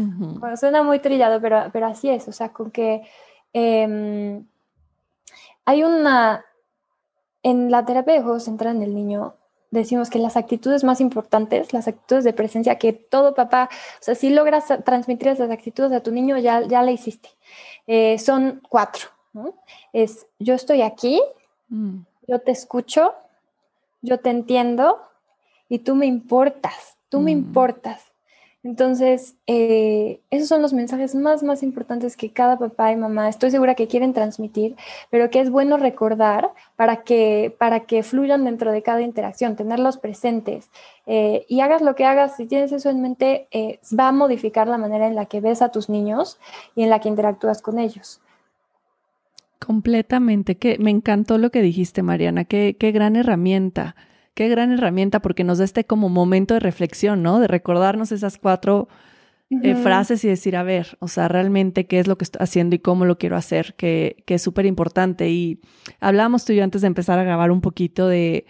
suena 0.59 0.83
muy 0.83 0.99
trillado, 0.99 1.41
pero, 1.41 1.65
pero 1.73 1.87
así 1.87 2.09
es, 2.09 2.29
o 2.29 2.33
sea, 2.33 2.51
con 2.51 2.71
que 2.71 3.03
em, 3.53 4.47
hay 5.65 5.83
una, 5.83 6.45
en 7.43 7.71
la 7.71 7.85
terapia 7.85 8.15
de 8.15 8.23
juego 8.23 8.41
central 8.41 8.77
en 8.77 8.83
el 8.83 8.95
niño, 8.95 9.35
decimos 9.71 10.09
que 10.09 10.19
las 10.19 10.37
actitudes 10.37 10.85
más 10.85 11.01
importantes, 11.01 11.73
las 11.73 11.89
actitudes 11.89 12.25
de 12.25 12.33
presencia 12.33 12.79
que 12.79 12.93
todo 12.93 13.35
papá, 13.35 13.69
o 14.01 14.03
sea, 14.03 14.15
si 14.15 14.31
logras 14.31 14.67
transmitir 14.85 15.29
esas 15.29 15.51
actitudes 15.51 15.93
a 15.93 16.03
tu 16.03 16.13
niño, 16.13 16.39
ya, 16.39 16.63
ya 16.63 16.83
la 16.83 16.93
hiciste. 16.93 17.29
Eh, 17.87 18.19
son 18.19 18.63
cuatro. 18.69 19.09
Es 19.93 20.27
yo 20.39 20.55
estoy 20.55 20.83
aquí, 20.83 21.21
Mm. 21.69 22.01
Yo 22.27 22.41
te 22.41 22.53
escucho, 22.53 23.15
yo 24.03 24.19
te 24.21 24.31
entiendo 24.31 24.99
y 25.69 25.81
tú 25.81 25.95
me 25.95 26.07
importas, 26.07 26.97
tú 27.09 27.21
me 27.21 27.35
mm. 27.35 27.39
importas. 27.39 28.15
Entonces, 28.65 29.37
eh, 29.47 30.23
esos 30.31 30.49
son 30.49 30.63
los 30.63 30.73
mensajes 30.73 31.15
más, 31.15 31.43
más 31.43 31.63
importantes 31.63 32.17
que 32.17 32.33
cada 32.33 32.59
papá 32.59 32.91
y 32.93 32.97
mamá 32.97 33.29
estoy 33.29 33.51
segura 33.51 33.75
que 33.75 33.89
quieren 33.89 34.15
transmitir, 34.15 34.75
pero 35.11 35.29
que 35.29 35.41
es 35.41 35.51
bueno 35.51 35.77
recordar 35.77 36.51
para 36.75 37.03
que, 37.03 37.55
para 37.59 37.81
que 37.81 38.03
fluyan 38.03 38.47
dentro 38.47 38.73
de 38.73 38.83
cada 38.83 39.03
interacción, 39.03 39.55
tenerlos 39.55 39.99
presentes. 39.99 40.71
Eh, 41.05 41.45
y 41.47 41.61
hagas 41.61 41.83
lo 41.83 41.95
que 41.95 42.07
hagas, 42.07 42.37
si 42.37 42.47
tienes 42.47 42.73
eso 42.73 42.89
en 42.89 43.03
mente, 43.03 43.49
eh, 43.51 43.81
va 43.99 44.09
a 44.09 44.13
modificar 44.13 44.67
la 44.67 44.79
manera 44.79 45.07
en 45.07 45.15
la 45.15 45.27
que 45.27 45.43
ves 45.43 45.61
a 45.61 45.71
tus 45.71 45.91
niños 45.91 46.39
y 46.75 46.85
en 46.85 46.91
la 46.91 47.01
que 47.01 47.11
interactúas 47.11 47.61
con 47.61 47.79
ellos. 47.79 48.23
Completamente, 49.65 50.57
que 50.59 50.77
me 50.79 50.91
encantó 50.91 51.39
lo 51.39 51.51
que 51.51 51.63
dijiste, 51.63 52.03
Mariana, 52.03 52.45
qué, 52.45 52.77
qué 52.79 52.93
gran 52.93 53.17
herramienta, 53.17 53.97
qué 54.35 54.49
gran 54.49 54.73
herramienta, 54.73 55.21
porque 55.21 55.43
nos 55.43 55.57
da 55.57 55.65
este 55.65 55.85
como 55.85 56.11
momento 56.11 56.53
de 56.53 56.61
reflexión, 56.61 57.23
¿no? 57.23 57.41
De 57.41 57.49
recordarnos 57.49 58.13
esas 58.13 58.37
cuatro 58.37 58.89
eh, 59.63 59.75
frases 59.75 60.23
y 60.23 60.29
decir, 60.29 60.57
a 60.57 60.63
ver, 60.65 60.99
o 61.01 61.09
sea, 61.09 61.29
realmente 61.29 61.87
qué 61.87 61.99
es 61.99 62.07
lo 62.07 62.19
que 62.19 62.25
estoy 62.25 62.43
haciendo 62.43 62.77
y 62.77 62.81
cómo 62.81 63.07
lo 63.07 63.17
quiero 63.17 63.37
hacer, 63.37 63.75
que, 63.75 64.23
que 64.27 64.35
es 64.35 64.43
súper 64.43 64.67
importante. 64.67 65.31
Y 65.31 65.63
hablábamos 65.99 66.45
tú 66.45 66.53
y 66.53 66.57
yo 66.57 66.65
antes 66.65 66.83
de 66.83 66.89
empezar 66.89 67.19
a 67.19 67.25
grabar 67.25 67.51
un 67.51 67.63
poquito 67.63 68.07
de 68.07 68.45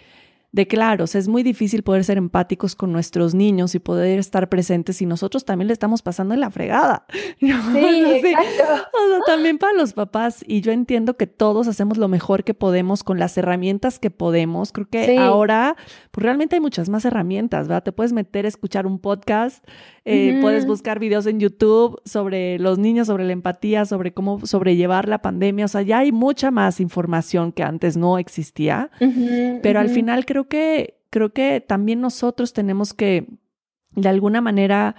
de 0.54 0.68
claros. 0.68 1.16
Es 1.16 1.26
muy 1.26 1.42
difícil 1.42 1.82
poder 1.82 2.04
ser 2.04 2.16
empáticos 2.16 2.76
con 2.76 2.92
nuestros 2.92 3.34
niños 3.34 3.74
y 3.74 3.80
poder 3.80 4.20
estar 4.20 4.48
presentes 4.48 4.98
si 4.98 5.04
nosotros 5.04 5.44
también 5.44 5.66
le 5.66 5.72
estamos 5.72 6.00
pasando 6.00 6.32
en 6.32 6.38
la 6.40 6.50
fregada. 6.50 7.06
Sí, 7.44 7.48
exacto. 7.48 8.88
O 8.92 9.08
sea, 9.10 9.20
también 9.26 9.58
para 9.58 9.72
los 9.72 9.92
papás. 9.92 10.44
Y 10.46 10.60
yo 10.60 10.70
entiendo 10.70 11.16
que 11.16 11.26
todos 11.26 11.66
hacemos 11.66 11.98
lo 11.98 12.08
mejor 12.08 12.44
que 12.44 12.54
podemos 12.54 13.02
con 13.02 13.18
las 13.18 13.36
herramientas 13.36 13.98
que 13.98 14.10
podemos. 14.10 14.70
Creo 14.70 14.88
que 14.88 15.18
ahora, 15.18 15.76
pues 16.10 16.22
realmente 16.22 16.56
hay 16.56 16.60
muchas 16.60 16.88
más 16.88 17.04
herramientas, 17.04 17.66
¿verdad? 17.68 17.82
Te 17.82 17.92
puedes 17.92 18.12
meter 18.12 18.44
a 18.44 18.48
escuchar 18.48 18.86
un 18.86 18.98
podcast, 18.98 19.64
eh, 20.04 20.38
puedes 20.40 20.66
buscar 20.66 20.98
videos 20.98 21.26
en 21.26 21.40
YouTube 21.40 22.00
sobre 22.04 22.58
los 22.58 22.78
niños, 22.78 23.06
sobre 23.08 23.24
la 23.24 23.32
empatía, 23.32 23.84
sobre 23.84 24.12
cómo 24.12 24.44
sobrellevar 24.46 25.08
la 25.08 25.20
pandemia. 25.20 25.64
O 25.64 25.68
sea, 25.68 25.82
ya 25.82 25.98
hay 25.98 26.12
mucha 26.12 26.50
más 26.50 26.80
información 26.80 27.52
que 27.52 27.62
antes 27.62 27.96
no 27.96 28.18
existía. 28.18 28.90
pero 29.62 29.80
al 29.80 29.88
final 29.88 30.24
creo 30.26 30.43
que, 30.48 30.98
creo 31.10 31.32
que 31.32 31.60
también 31.60 32.00
nosotros 32.00 32.52
tenemos 32.52 32.94
que, 32.94 33.26
de 33.92 34.08
alguna 34.08 34.40
manera, 34.40 34.96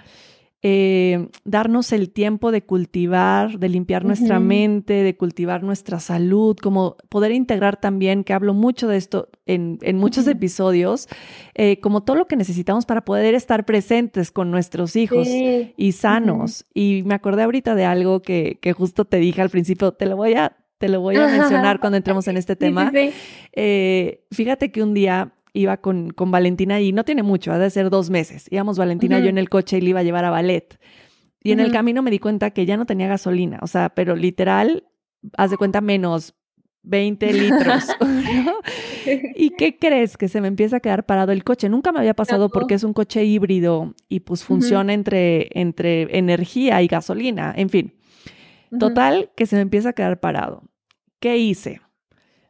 eh, 0.62 1.28
darnos 1.44 1.92
el 1.92 2.10
tiempo 2.10 2.50
de 2.50 2.62
cultivar, 2.64 3.58
de 3.60 3.68
limpiar 3.68 4.04
nuestra 4.04 4.40
mente, 4.40 4.94
de 4.94 5.16
cultivar 5.16 5.62
nuestra 5.62 6.00
salud, 6.00 6.56
como 6.56 6.96
poder 7.08 7.30
integrar 7.30 7.78
también, 7.78 8.24
que 8.24 8.32
hablo 8.32 8.52
mucho 8.52 8.88
de 8.88 8.96
esto 8.96 9.28
en, 9.44 9.78
muchos 9.96 10.26
episodios, 10.26 11.08
eh, 11.54 11.78
como 11.80 12.02
todo 12.02 12.16
lo 12.16 12.26
que 12.26 12.34
necesitamos 12.34 12.84
para 12.84 13.04
poder 13.04 13.34
estar 13.34 13.64
presentes 13.64 14.32
con 14.32 14.50
nuestros 14.50 14.96
hijos 14.96 15.28
y 15.28 15.92
sanos. 15.92 16.66
Y 16.74 17.02
me 17.04 17.14
acordé 17.14 17.44
ahorita 17.44 17.74
de 17.74 17.84
algo 17.84 18.22
que, 18.22 18.58
que 18.60 18.72
justo 18.72 19.04
te 19.04 19.18
dije 19.18 19.42
al 19.42 19.50
principio, 19.50 19.92
te 19.92 20.06
lo 20.06 20.16
voy 20.16 20.34
a 20.34 20.56
te 20.78 20.88
lo 20.88 21.00
voy 21.00 21.16
a 21.16 21.26
mencionar 21.38 21.80
cuando 21.80 21.96
entremos 21.96 22.28
en 22.28 22.36
este 22.36 22.56
tema. 22.56 22.92
Eh, 23.52 24.24
fíjate 24.30 24.70
que 24.70 24.82
un 24.82 24.94
día 24.94 25.32
iba 25.56 25.78
con, 25.78 26.10
con 26.10 26.30
Valentina 26.30 26.80
y 26.80 26.92
no 26.92 27.04
tiene 27.04 27.22
mucho, 27.22 27.52
ha 27.52 27.58
de 27.58 27.70
ser 27.70 27.90
dos 27.90 28.10
meses. 28.10 28.46
Íbamos 28.50 28.78
Valentina 28.78 29.18
y 29.18 29.22
yo 29.22 29.28
en 29.28 29.38
el 29.38 29.48
coche 29.48 29.78
y 29.78 29.80
le 29.80 29.90
iba 29.90 30.00
a 30.00 30.04
llevar 30.04 30.24
a 30.24 30.30
ballet. 30.30 30.78
Y 31.42 31.52
en 31.52 31.60
el 31.60 31.70
camino 31.70 32.02
me 32.02 32.10
di 32.10 32.18
cuenta 32.18 32.50
que 32.50 32.66
ya 32.66 32.76
no 32.76 32.86
tenía 32.86 33.06
gasolina, 33.06 33.60
o 33.62 33.68
sea, 33.68 33.90
pero 33.90 34.16
literal, 34.16 34.84
haz 35.36 35.50
de 35.50 35.56
cuenta 35.56 35.80
menos 35.80 36.34
20 36.82 37.32
litros. 37.32 37.84
¿Y 39.36 39.50
qué 39.50 39.76
crees? 39.78 40.16
Que 40.16 40.28
se 40.28 40.40
me 40.40 40.48
empieza 40.48 40.76
a 40.76 40.80
quedar 40.80 41.06
parado 41.06 41.32
el 41.32 41.44
coche. 41.44 41.68
Nunca 41.68 41.92
me 41.92 41.98
había 41.98 42.14
pasado 42.14 42.48
porque 42.48 42.74
es 42.74 42.84
un 42.84 42.92
coche 42.92 43.24
híbrido 43.24 43.94
y 44.08 44.20
pues 44.20 44.44
funciona 44.44 44.92
entre, 44.92 45.48
entre 45.58 46.18
energía 46.18 46.82
y 46.82 46.86
gasolina, 46.86 47.52
en 47.56 47.68
fin. 47.70 47.94
Total, 48.78 49.30
que 49.36 49.46
se 49.46 49.56
me 49.56 49.62
empieza 49.62 49.90
a 49.90 49.92
quedar 49.92 50.20
parado. 50.20 50.62
¿Qué 51.20 51.38
hice? 51.38 51.80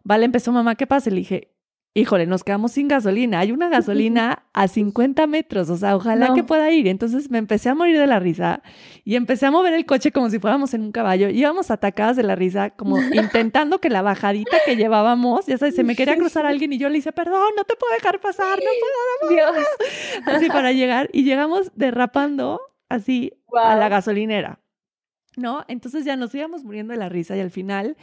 Vale, 0.03 0.25
empezó 0.25 0.53
mamá, 0.53 0.75
¿qué 0.77 0.87
pasa? 0.87 1.11
Le 1.11 1.17
dije, 1.17 1.56
híjole, 1.97 2.27
nos 2.27 2.45
quedamos 2.45 2.73
sin 2.73 2.89
gasolina. 2.89 3.41
Hay 3.41 3.53
una 3.53 3.71
gasolina 3.71 4.45
a 4.53 4.69
50 4.69 5.27
metros, 5.27 5.71
o 5.71 5.77
sea, 5.77 5.97
ojalá 5.97 6.35
que 6.35 6.45
pueda 6.45 6.71
ir. 6.71 6.89
Entonces 6.89 7.31
me 7.31 7.39
empecé 7.39 7.71
a 7.71 7.75
morir 7.75 7.99
de 7.99 8.07
la 8.07 8.21
risa 8.21 8.63
y 9.03 9.17
empecé 9.17 9.47
a 9.47 9.51
mover 9.51 9.73
el 9.73 9.87
coche 9.87 10.13
como 10.13 10.29
si 10.29 10.39
fuéramos 10.39 10.75
en 10.75 10.83
un 10.83 10.93
caballo. 10.93 11.31
Íbamos 11.31 11.71
atacadas 11.71 12.17
de 12.17 12.23
la 12.23 12.35
risa, 12.35 12.71
como 12.71 12.99
intentando 13.13 13.81
que 13.81 13.89
la 13.89 14.03
bajadita 14.03 14.59
que 14.67 14.77
llevábamos, 14.77 15.47
ya 15.47 15.57
sabes, 15.57 15.75
se 15.75 15.85
me 15.85 15.97
quería 15.97 16.17
cruzar 16.19 16.45
alguien 16.45 16.73
y 16.75 16.79
yo 16.79 16.91
le 16.91 16.99
hice, 16.99 17.13
perdón, 17.13 17.55
no 17.57 17.65
te 17.65 17.77
puedo 17.77 17.95
dejar 17.95 18.21
pasar, 18.21 18.59
no 18.59 19.29
puedo. 19.29 19.35
Dios. 19.35 19.67
Así 20.27 20.49
para 20.49 20.73
llegar 20.73 21.09
y 21.13 21.25
llegamos 21.25 21.73
derrapando 21.75 22.61
así 22.89 23.33
a 23.55 23.75
la 23.75 23.89
gasolinera. 23.89 24.61
¿No? 25.37 25.65
Entonces 25.69 26.05
ya 26.05 26.17
nos 26.17 26.35
íbamos 26.35 26.65
muriendo 26.65 26.93
de 26.93 26.99
la 26.99 27.11
risa 27.11 27.37
y 27.37 27.41
al 27.41 27.51
final 27.51 27.97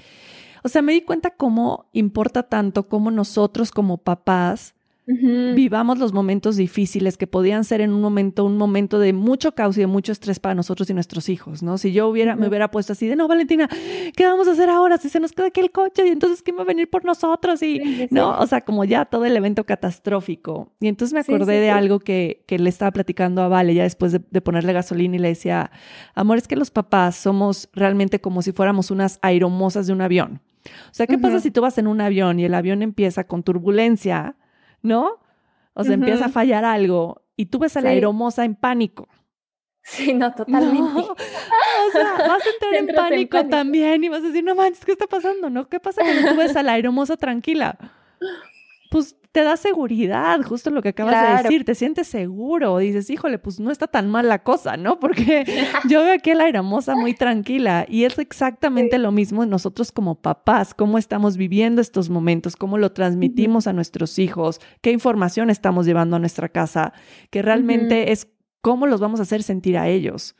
o 0.63 0.69
sea, 0.69 0.81
me 0.81 0.93
di 0.93 1.01
cuenta 1.01 1.31
cómo 1.31 1.89
importa 1.93 2.43
tanto 2.43 2.87
cómo 2.87 3.11
nosotros 3.11 3.71
como 3.71 3.97
papás 3.97 4.73
Vivamos 5.05 5.99
los 5.99 6.13
momentos 6.13 6.55
difíciles 6.55 7.17
que 7.17 7.27
podían 7.27 7.65
ser 7.65 7.81
en 7.81 7.91
un 7.91 7.99
momento, 7.99 8.45
un 8.45 8.55
momento 8.57 8.99
de 8.99 9.11
mucho 9.11 9.53
caos 9.53 9.77
y 9.77 9.81
de 9.81 9.87
mucho 9.87 10.13
estrés 10.13 10.39
para 10.39 10.55
nosotros 10.55 10.89
y 10.89 10.93
nuestros 10.93 11.27
hijos, 11.27 11.61
¿no? 11.61 11.77
Si 11.77 11.91
yo 11.91 12.07
hubiera, 12.07 12.37
me 12.37 12.47
hubiera 12.47 12.71
puesto 12.71 12.93
así 12.93 13.07
de, 13.07 13.17
no, 13.17 13.27
Valentina, 13.27 13.67
¿qué 14.15 14.25
vamos 14.25 14.47
a 14.47 14.51
hacer 14.51 14.69
ahora? 14.69 14.97
Si 14.97 15.09
se 15.09 15.19
nos 15.19 15.33
queda 15.33 15.47
aquí 15.47 15.59
el 15.59 15.71
coche 15.71 16.07
y 16.07 16.09
entonces, 16.11 16.41
¿quién 16.41 16.57
va 16.57 16.61
a 16.61 16.65
venir 16.65 16.89
por 16.89 17.03
nosotros? 17.03 17.61
Y, 17.61 18.07
no, 18.11 18.39
o 18.39 18.47
sea, 18.47 18.61
como 18.61 18.85
ya 18.85 19.03
todo 19.03 19.25
el 19.25 19.35
evento 19.35 19.65
catastrófico. 19.65 20.71
Y 20.79 20.87
entonces 20.87 21.13
me 21.13 21.19
acordé 21.19 21.59
de 21.59 21.69
algo 21.69 21.99
que, 21.99 22.43
que, 22.47 22.57
le 22.57 22.69
estaba 22.69 22.91
platicando 22.91 23.41
a 23.41 23.49
Vale 23.49 23.73
ya 23.73 23.83
después 23.83 24.13
de, 24.13 24.21
de 24.31 24.41
ponerle 24.41 24.71
gasolina 24.71 25.17
y 25.17 25.19
le 25.19 25.27
decía, 25.27 25.71
amor, 26.15 26.37
es 26.37 26.47
que 26.47 26.55
los 26.55 26.71
papás 26.71 27.17
somos 27.17 27.67
realmente 27.73 28.21
como 28.21 28.41
si 28.41 28.53
fuéramos 28.53 28.89
unas 28.89 29.19
aeromosas 29.21 29.87
de 29.87 29.93
un 29.93 30.01
avión. 30.01 30.39
O 30.65 30.93
sea, 30.93 31.07
¿qué 31.07 31.17
pasa 31.17 31.39
si 31.39 31.51
tú 31.51 31.61
vas 31.61 31.77
en 31.77 31.87
un 31.87 32.01
avión 32.01 32.39
y 32.39 32.45
el 32.45 32.53
avión 32.53 32.81
empieza 32.81 33.25
con 33.25 33.43
turbulencia? 33.43 34.35
¿no? 34.83 35.19
O 35.73 35.83
sea, 35.83 35.95
empieza 35.95 36.25
a 36.25 36.29
fallar 36.29 36.65
algo 36.65 37.23
y 37.35 37.47
tú 37.47 37.57
ves 37.57 37.75
a 37.77 37.81
la 37.81 37.89
aeromoza 37.89 38.45
en 38.45 38.53
pánico. 38.53 39.07
Sí, 39.81 40.13
no, 40.13 40.31
totalmente. 40.35 41.01
O 41.01 41.15
sea, 41.91 42.15
vas 42.27 42.43
a 42.45 42.49
entrar 42.53 42.73
en 42.75 42.87
pánico, 42.95 43.45
también 43.47 44.03
y 44.03 44.09
vas 44.09 44.23
a 44.23 44.27
decir, 44.27 44.43
no 44.43 44.53
manches, 44.53 44.85
¿qué 44.85 44.91
está 44.91 45.07
pasando? 45.07 45.49
¿No? 45.49 45.67
¿Qué 45.67 45.79
pasa 45.79 46.03
cuando 46.03 46.29
tú 46.29 46.37
ves 46.37 46.55
a 46.55 46.61
la 46.61 46.73
aeromoza 46.73 47.17
tranquila? 47.17 47.77
Pues 48.91 49.15
te 49.33 49.43
da 49.43 49.57
seguridad, 49.57 50.39
justo 50.43 50.69
lo 50.69 50.83
que 50.83 50.89
acabas 50.89 51.27
de 51.27 51.43
decir, 51.43 51.65
te 51.65 51.73
sientes 51.73 52.07
seguro, 52.07 52.77
dices, 52.77 53.09
híjole, 53.09 53.39
pues 53.39 53.59
no 53.59 53.71
está 53.71 53.87
tan 53.87 54.07
mal 54.07 54.29
la 54.29 54.43
cosa, 54.43 54.77
¿no? 54.77 54.99
Porque 55.01 55.43
yo 55.89 56.03
veo 56.03 56.13
aquí 56.13 56.29
a 56.31 56.35
la 56.35 56.47
hermosa 56.47 56.95
muy 56.95 57.15
tranquila 57.15 57.85
y 57.89 58.03
es 58.03 58.19
exactamente 58.19 58.99
lo 58.99 59.11
mismo 59.11 59.43
nosotros 59.47 59.91
como 59.91 60.21
papás, 60.21 60.75
cómo 60.75 60.99
estamos 60.99 61.35
viviendo 61.35 61.81
estos 61.81 62.11
momentos, 62.11 62.55
cómo 62.55 62.77
lo 62.77 62.91
transmitimos 62.91 63.65
a 63.65 63.73
nuestros 63.73 64.19
hijos, 64.19 64.61
qué 64.81 64.91
información 64.91 65.49
estamos 65.49 65.87
llevando 65.87 66.15
a 66.15 66.19
nuestra 66.19 66.47
casa, 66.47 66.93
que 67.31 67.41
realmente 67.41 68.11
es 68.11 68.27
cómo 68.61 68.85
los 68.85 69.01
vamos 69.01 69.19
a 69.19 69.23
hacer 69.23 69.41
sentir 69.41 69.79
a 69.79 69.89
ellos. 69.89 70.35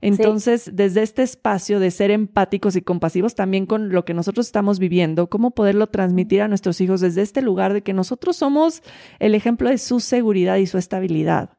Entonces, 0.00 0.70
desde 0.74 1.02
este 1.02 1.22
espacio 1.22 1.78
de 1.78 1.90
ser 1.90 2.10
empáticos 2.10 2.76
y 2.76 2.82
compasivos 2.82 3.34
también 3.34 3.66
con 3.66 3.90
lo 3.90 4.04
que 4.04 4.14
nosotros 4.14 4.46
estamos 4.46 4.78
viviendo, 4.78 5.28
cómo 5.28 5.50
poderlo 5.50 5.88
transmitir 5.88 6.42
a 6.42 6.48
nuestros 6.48 6.80
hijos 6.80 7.00
desde 7.00 7.22
este 7.22 7.42
lugar 7.42 7.72
de 7.72 7.82
que 7.82 7.92
nosotros 7.92 8.36
somos 8.36 8.82
el 9.18 9.34
ejemplo 9.34 9.68
de 9.68 9.78
su 9.78 10.00
seguridad 10.00 10.56
y 10.56 10.66
su 10.66 10.78
estabilidad. 10.78 11.50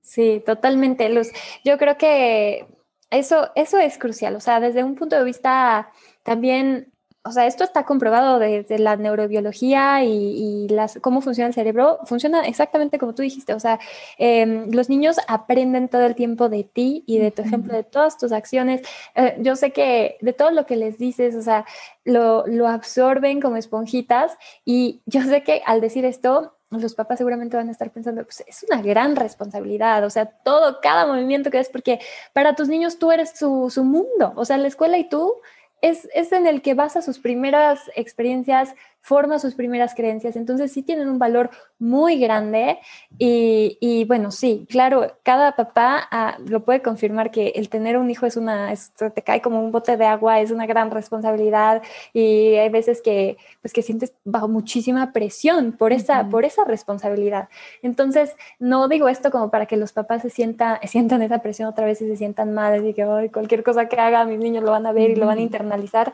Sí, 0.00 0.42
totalmente, 0.44 1.08
Luz. 1.08 1.28
Yo 1.64 1.78
creo 1.78 1.96
que 1.96 2.66
eso, 3.10 3.50
eso 3.54 3.78
es 3.78 3.98
crucial. 3.98 4.36
O 4.36 4.40
sea, 4.40 4.58
desde 4.60 4.84
un 4.84 4.94
punto 4.94 5.16
de 5.16 5.24
vista 5.24 5.90
también 6.22 6.91
o 7.24 7.30
sea, 7.30 7.46
esto 7.46 7.62
está 7.62 7.84
comprobado 7.84 8.40
desde 8.40 8.78
la 8.80 8.96
neurobiología 8.96 10.02
y, 10.04 10.66
las, 10.68 10.98
cómo 11.00 11.20
funciona 11.20 11.48
el 11.48 11.54
cerebro. 11.54 12.00
Funciona 12.04 12.42
exactamente 12.42 12.98
como 12.98 13.14
tú 13.14 13.22
dijiste. 13.22 13.54
O 13.54 13.60
sea, 13.60 13.78
em, 14.18 14.70
los 14.72 14.88
niños 14.88 15.18
aprenden 15.28 15.88
todo 15.88 16.04
el 16.04 16.16
tiempo 16.16 16.48
de 16.48 16.64
ti 16.64 17.04
y 17.06 17.18
de 17.18 17.30
tu 17.30 17.42
ejemplo, 17.42 17.74
de 17.74 17.84
todas 17.84 18.18
tus 18.18 18.32
acciones. 18.32 18.82
Eh, 19.14 19.36
yo 19.38 19.54
sé 19.54 19.72
que 19.72 20.16
de 20.20 20.32
todo 20.32 20.50
lo 20.50 20.66
que 20.66 20.74
les 20.76 20.98
dices, 20.98 21.36
o 21.36 21.42
sea, 21.42 21.64
lo, 22.04 22.44
lo 22.48 22.66
absorben 22.66 23.40
como 23.40 23.56
esponjitas. 23.56 24.36
Y 24.64 25.02
yo 25.06 25.22
sé 25.22 25.44
que 25.44 25.62
al 25.64 25.80
decir 25.80 26.04
esto, 26.04 26.56
los 26.70 26.94
papás 26.94 27.18
seguramente 27.18 27.56
van 27.56 27.68
a 27.68 27.72
estar 27.72 27.90
pensando, 27.92 28.24
pues 28.24 28.42
es 28.46 28.64
una 28.68 28.82
gran 28.82 29.14
responsabilidad, 29.14 30.04
o 30.04 30.10
sea, 30.10 30.26
todo, 30.26 30.80
cada 30.80 31.06
movimiento 31.06 31.50
que 31.50 31.58
es, 31.58 31.68
porque 31.68 32.00
para 32.32 32.54
tus 32.54 32.68
niños 32.68 32.98
tú 32.98 33.12
eres 33.12 33.38
su, 33.38 33.68
su 33.70 33.84
mundo, 33.84 34.32
o 34.36 34.44
sea, 34.46 34.56
la 34.56 34.68
escuela 34.68 34.96
y 34.96 35.06
tú 35.08 35.34
es, 35.82 36.08
es, 36.14 36.32
en 36.32 36.46
el 36.46 36.62
que 36.62 36.74
basa 36.74 37.02
sus 37.02 37.18
primeras 37.18 37.90
experiencias, 37.94 38.74
forma 39.02 39.38
sus 39.40 39.54
primeras 39.54 39.94
creencias. 39.94 40.36
Entonces 40.36 40.72
sí 40.72 40.82
tienen 40.82 41.08
un 41.08 41.18
valor 41.18 41.50
muy 41.78 42.18
grande 42.18 42.78
y, 43.18 44.04
bueno, 44.06 44.30
sí, 44.30 44.66
claro, 44.70 45.18
cada 45.24 45.56
papá 45.56 46.08
ah, 46.10 46.38
lo 46.46 46.64
puede 46.64 46.80
confirmar 46.80 47.32
que 47.32 47.48
el 47.56 47.68
tener 47.68 47.98
un 47.98 48.10
hijo 48.10 48.26
es 48.26 48.36
una, 48.36 48.72
te 48.96 49.22
cae 49.22 49.42
como 49.42 49.60
un 49.60 49.72
bote 49.72 49.96
de 49.96 50.06
agua, 50.06 50.40
es 50.40 50.52
una 50.52 50.66
gran 50.66 50.90
responsabilidad 50.92 51.82
y 52.12 52.54
hay 52.54 52.68
veces 52.68 53.02
que, 53.02 53.36
pues, 53.60 53.72
que 53.72 53.82
sientes 53.82 54.14
bajo 54.24 54.46
muchísima 54.46 55.12
presión 55.12 55.72
por 55.72 55.92
esa, 55.92 56.28
por 56.28 56.44
esa 56.44 56.64
responsabilidad. 56.64 57.48
Entonces, 57.82 58.36
no 58.60 58.86
digo 58.86 59.08
esto 59.08 59.32
como 59.32 59.50
para 59.50 59.66
que 59.66 59.76
los 59.76 59.92
papás 59.92 60.22
se 60.22 60.30
sientan, 60.30 60.78
sientan 60.86 61.22
esa 61.22 61.40
presión 61.40 61.68
otra 61.68 61.86
vez 61.86 62.00
y 62.00 62.06
se 62.06 62.16
sientan 62.16 62.54
mal 62.54 62.86
y 62.86 62.94
que 62.94 63.30
cualquier 63.32 63.64
cosa 63.64 63.88
que 63.88 63.98
haga 63.98 64.24
mis 64.24 64.38
niños 64.38 64.62
lo 64.62 64.70
van 64.70 64.86
a 64.86 64.92
ver 64.92 65.10
y 65.10 65.16
lo 65.16 65.26
van 65.26 65.38
a 65.38 65.42
internalizar, 65.42 66.12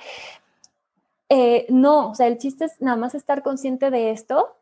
eh, 1.28 1.66
no, 1.68 2.10
o 2.10 2.14
sea, 2.14 2.26
el 2.26 2.38
chiste 2.38 2.64
es 2.64 2.80
nada 2.80 2.96
más 2.96 3.14
estar 3.14 3.42
consciente 3.42 3.90
de 3.90 4.10
esto 4.10 4.56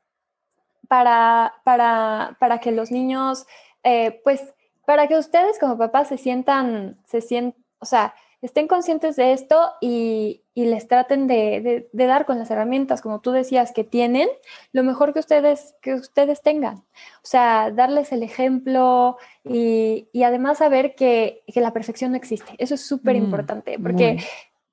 para, 0.89 1.55
para, 1.65 2.37
para 2.41 2.59
que 2.59 2.73
los 2.73 2.91
niños, 2.91 3.47
eh, 3.83 4.21
pues, 4.25 4.43
para 4.85 5.09
que 5.09 5.19
ustedes 5.19 5.59
como 5.59 5.79
papás 5.79 6.09
se 6.09 6.19
sientan, 6.19 6.99
se 7.07 7.21
sientan, 7.21 7.63
o 7.79 7.87
sea, 7.87 8.15
estén 8.43 8.69
conscientes 8.69 9.17
de 9.17 9.33
esto 9.33 9.73
y, 9.81 10.43
y 10.55 10.67
les 10.67 10.87
traten 10.89 11.27
de, 11.27 11.89
de, 11.93 12.07
dar 12.07 12.27
con 12.27 12.39
las 12.39 12.51
herramientas, 12.51 13.01
como 13.03 13.21
tú 13.21 13.33
decías, 13.33 13.73
que 13.73 13.83
tienen, 13.83 14.29
lo 14.73 14.85
mejor 14.85 15.13
que 15.13 15.21
ustedes, 15.21 15.75
que 15.83 15.95
ustedes 15.95 16.43
tengan. 16.43 16.77
O 16.77 17.25
sea, 17.25 17.71
darles 17.71 18.13
el 18.13 18.23
ejemplo 18.23 19.17
y, 19.45 20.09
y 20.13 20.23
además 20.23 20.59
saber 20.59 20.95
que, 20.95 21.43
que, 21.53 21.61
la 21.61 21.73
perfección 21.73 22.13
no 22.13 22.17
existe. 22.17 22.55
Eso 22.59 22.75
es 22.75 22.87
súper 22.87 23.17
importante, 23.17 23.79
mm, 23.79 23.83
porque 23.83 24.19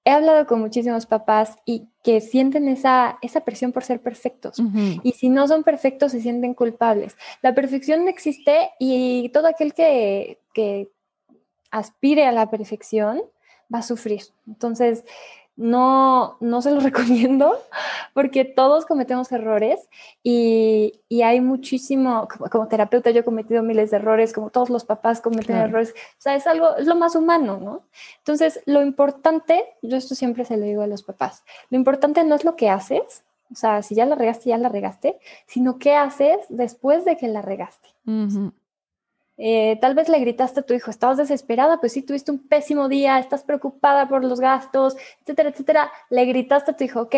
he 0.05 0.11
hablado 0.11 0.45
con 0.45 0.59
muchísimos 0.59 1.05
papás 1.05 1.57
y 1.65 1.87
que 2.03 2.19
sienten 2.19 2.67
esa, 2.67 3.17
esa 3.21 3.41
presión 3.41 3.71
por 3.71 3.83
ser 3.83 4.01
perfectos. 4.01 4.57
Y 5.03 5.13
si 5.13 5.29
no 5.29 5.47
son 5.47 5.63
perfectos, 5.63 6.11
se 6.11 6.21
sienten 6.21 6.53
culpables. 6.53 7.15
La 7.41 7.55
perfección 7.55 8.03
no 8.03 8.09
existe 8.09 8.71
y 8.79 9.29
todo 9.29 9.47
aquel 9.47 9.73
que, 9.73 10.39
que 10.53 10.89
aspire 11.71 12.25
a 12.25 12.31
la 12.31 12.49
perfección 12.49 13.21
va 13.73 13.79
a 13.79 13.83
sufrir. 13.83 14.23
Entonces, 14.47 15.05
no, 15.55 16.37
no 16.39 16.61
se 16.61 16.71
lo 16.71 16.79
recomiendo 16.79 17.57
porque 18.13 18.45
todos 18.45 18.85
cometemos 18.85 19.31
errores 19.31 19.87
y, 20.23 21.01
y 21.09 21.21
hay 21.21 21.41
muchísimo, 21.41 22.27
como, 22.51 22.67
terapeuta 22.67 23.11
yo 23.11 23.21
he 23.21 23.23
cometido 23.23 23.63
miles 23.63 23.91
de 23.91 23.97
errores, 23.97 24.33
como 24.33 24.49
todos 24.49 24.69
los 24.69 24.85
papás 24.85 25.21
cometen 25.21 25.55
errores, 25.55 25.91
o 25.91 26.21
sea, 26.21 26.35
es 26.35 26.47
algo, 26.47 26.75
es 26.77 26.87
lo 26.87 26.95
más 26.95 27.15
humano, 27.15 27.59
¿no? 27.61 27.83
Entonces, 28.19 28.61
lo 28.65 28.81
importante, 28.81 29.65
yo 29.81 29.97
esto 29.97 30.15
siempre 30.15 30.45
se 30.45 30.57
lo 30.57 30.65
digo 30.65 30.81
a 30.81 30.87
los 30.87 31.03
papás, 31.03 31.43
lo 31.69 31.77
importante 31.77 32.23
no 32.23 32.35
es 32.35 32.45
lo 32.45 32.55
que 32.55 32.69
haces, 32.69 33.23
o 33.51 33.55
sea, 33.55 33.83
si 33.83 33.93
ya 33.93 34.05
la 34.05 34.15
regaste, 34.15 34.49
ya 34.49 34.57
la 34.57 34.69
regaste, 34.69 35.19
sino 35.45 35.77
qué 35.77 35.95
haces 35.95 36.37
después 36.49 37.05
de 37.05 37.17
que 37.17 37.27
la 37.27 37.41
regaste. 37.43 37.89
Eh, 39.37 39.77
tal 39.81 39.95
vez 39.95 40.09
le 40.09 40.19
gritaste 40.19 40.59
a 40.59 40.63
tu 40.63 40.73
hijo, 40.73 40.91
estabas 40.91 41.17
desesperada, 41.17 41.79
pues 41.79 41.93
sí, 41.93 42.03
tuviste 42.03 42.31
un 42.31 42.47
pésimo 42.47 42.87
día, 42.87 43.17
estás 43.19 43.43
preocupada 43.43 44.07
por 44.07 44.23
los 44.23 44.39
gastos, 44.39 44.95
etcétera, 45.21 45.49
etcétera. 45.49 45.91
Le 46.09 46.25
gritaste 46.25 46.71
a 46.71 46.75
tu 46.75 46.83
hijo, 46.83 47.01
ok, 47.01 47.15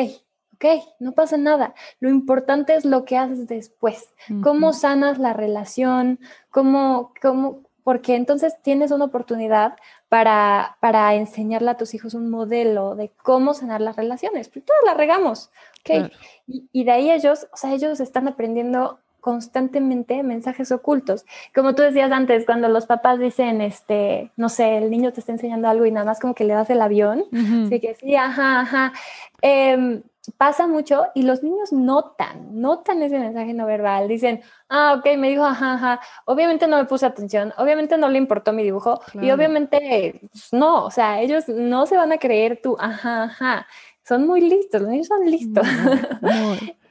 ok, 0.54 0.66
no 1.00 1.12
pasa 1.12 1.38
nada. 1.38 1.76
Lo 2.00 2.10
importante 2.10 2.76
es 2.76 2.86
lo 2.86 3.04
que 3.06 3.18
haces 3.18 3.48
después, 3.48 4.14
cómo 4.42 4.74
sanas 4.74 5.20
la 5.20 5.34
relación, 5.34 6.20
cómo, 6.50 7.14
cómo, 7.22 7.64
porque 7.84 8.16
entonces 8.16 8.56
tienes 8.62 8.92
una 8.92 9.06
oportunidad 9.06 9.76
para, 10.08 10.78
para 10.80 11.14
enseñarle 11.16 11.72
a 11.72 11.78
tus 11.78 11.94
hijos 11.94 12.14
un 12.14 12.30
modelo 12.30 12.96
de 12.96 13.12
cómo 13.22 13.54
sanar 13.54 13.82
las 13.82 13.98
relaciones, 13.98 14.48
porque 14.48 14.62
todas 14.62 14.82
las 14.86 14.96
regamos, 14.96 15.52
ok. 15.82 16.10
Y, 16.48 16.70
y 16.72 16.84
de 16.86 16.92
ahí 16.92 17.12
ellos, 17.12 17.48
o 17.52 17.58
sea, 17.58 17.74
ellos 17.74 18.00
están 18.00 18.28
aprendiendo 18.30 19.00
constantemente 19.26 20.22
mensajes 20.22 20.72
ocultos. 20.72 21.26
Como 21.56 21.74
tú 21.74 21.82
decías 21.82 22.12
antes, 22.12 22.46
cuando 22.46 22.68
los 22.68 22.86
papás 22.86 23.18
dicen, 23.18 23.60
este, 23.60 24.32
no 24.38 24.50
sé, 24.50 24.78
el 24.78 24.92
niño 24.92 25.14
te 25.14 25.20
está 25.20 25.32
enseñando 25.32 25.68
algo 25.68 25.88
y 25.88 25.92
nada 25.92 26.06
más 26.06 26.20
como 26.20 26.36
que 26.36 26.44
le 26.44 26.54
das 26.54 26.70
el 26.70 26.80
avión, 26.80 27.26
así 27.66 27.80
que 27.80 27.96
sí, 27.96 28.16
ajá, 28.16 28.60
ajá. 28.60 28.94
Em, 29.42 30.04
pasa 30.38 30.68
mucho 30.68 31.08
y 31.16 31.24
los 31.24 31.42
niños 31.42 31.74
notan, 31.74 32.62
notan 32.62 33.02
ese 33.02 33.18
mensaje 33.18 33.56
no 33.56 33.66
verbal. 33.66 34.08
Dicen, 34.08 34.42
ah, 34.70 34.98
ok, 35.00 35.18
me 35.18 35.30
dijo, 35.30 35.44
ajá, 35.44 35.74
ajá. 35.74 36.02
Obviamente 36.26 36.68
no 36.68 36.78
me 36.78 36.86
puse 36.86 37.08
atención, 37.08 37.52
obviamente 37.58 37.98
no 37.98 38.10
le 38.10 38.20
importó 38.20 38.54
mi 38.54 38.62
dibujo 38.62 39.02
y 39.16 39.32
obviamente 39.32 40.20
pues, 40.32 40.54
no, 40.54 40.86
o 40.86 40.92
sea, 40.92 41.20
ellos 41.20 41.48
no 41.48 41.88
se 41.88 41.98
van 41.98 42.12
a 42.12 42.20
creer 42.20 42.60
tú, 42.62 42.78
ajá, 42.80 43.24
ajá. 43.24 43.66
Son 44.04 44.28
muy 44.28 44.42
listos, 44.42 44.84
los 44.84 44.92
niños 44.92 45.08
son 45.08 45.26
listos. 45.26 45.66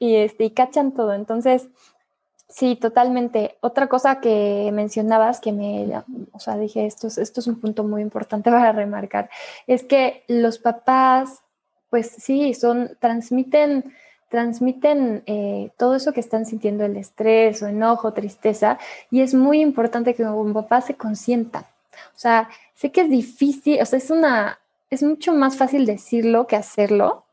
y, 0.00 0.16
este, 0.16 0.44
y 0.44 0.50
cachan 0.50 0.90
todo. 0.92 1.14
Entonces, 1.14 1.68
sí, 2.48 2.74
totalmente. 2.74 3.56
Otra 3.60 3.86
cosa 3.86 4.20
que 4.20 4.70
mencionabas 4.72 5.40
que 5.40 5.52
me, 5.52 6.02
o 6.32 6.40
sea, 6.40 6.56
dije, 6.56 6.86
esto 6.86 7.06
es, 7.06 7.18
esto 7.18 7.38
es 7.38 7.46
un 7.46 7.60
punto 7.60 7.84
muy 7.84 8.02
importante 8.02 8.50
para 8.50 8.72
remarcar, 8.72 9.30
es 9.68 9.84
que 9.84 10.24
los 10.26 10.58
papás, 10.58 11.42
pues 11.90 12.10
sí, 12.18 12.54
son, 12.54 12.96
transmiten 12.98 13.92
transmiten 14.30 15.24
eh, 15.26 15.70
todo 15.76 15.96
eso 15.96 16.12
que 16.12 16.20
están 16.20 16.46
sintiendo, 16.46 16.84
el 16.84 16.96
estrés 16.96 17.62
o 17.62 17.66
enojo, 17.66 18.12
tristeza, 18.12 18.78
y 19.10 19.22
es 19.22 19.34
muy 19.34 19.60
importante 19.60 20.14
que 20.14 20.22
un 20.22 20.54
papá 20.54 20.80
se 20.80 20.94
consienta. 20.94 21.68
O 22.14 22.18
sea, 22.18 22.48
sé 22.74 22.92
que 22.92 23.02
es 23.02 23.10
difícil, 23.10 23.82
o 23.82 23.84
sea, 23.84 23.98
es 23.98 24.08
una, 24.08 24.60
es 24.88 25.02
mucho 25.02 25.34
más 25.34 25.56
fácil 25.56 25.84
decirlo 25.84 26.46
que 26.46 26.54
hacerlo, 26.54 27.24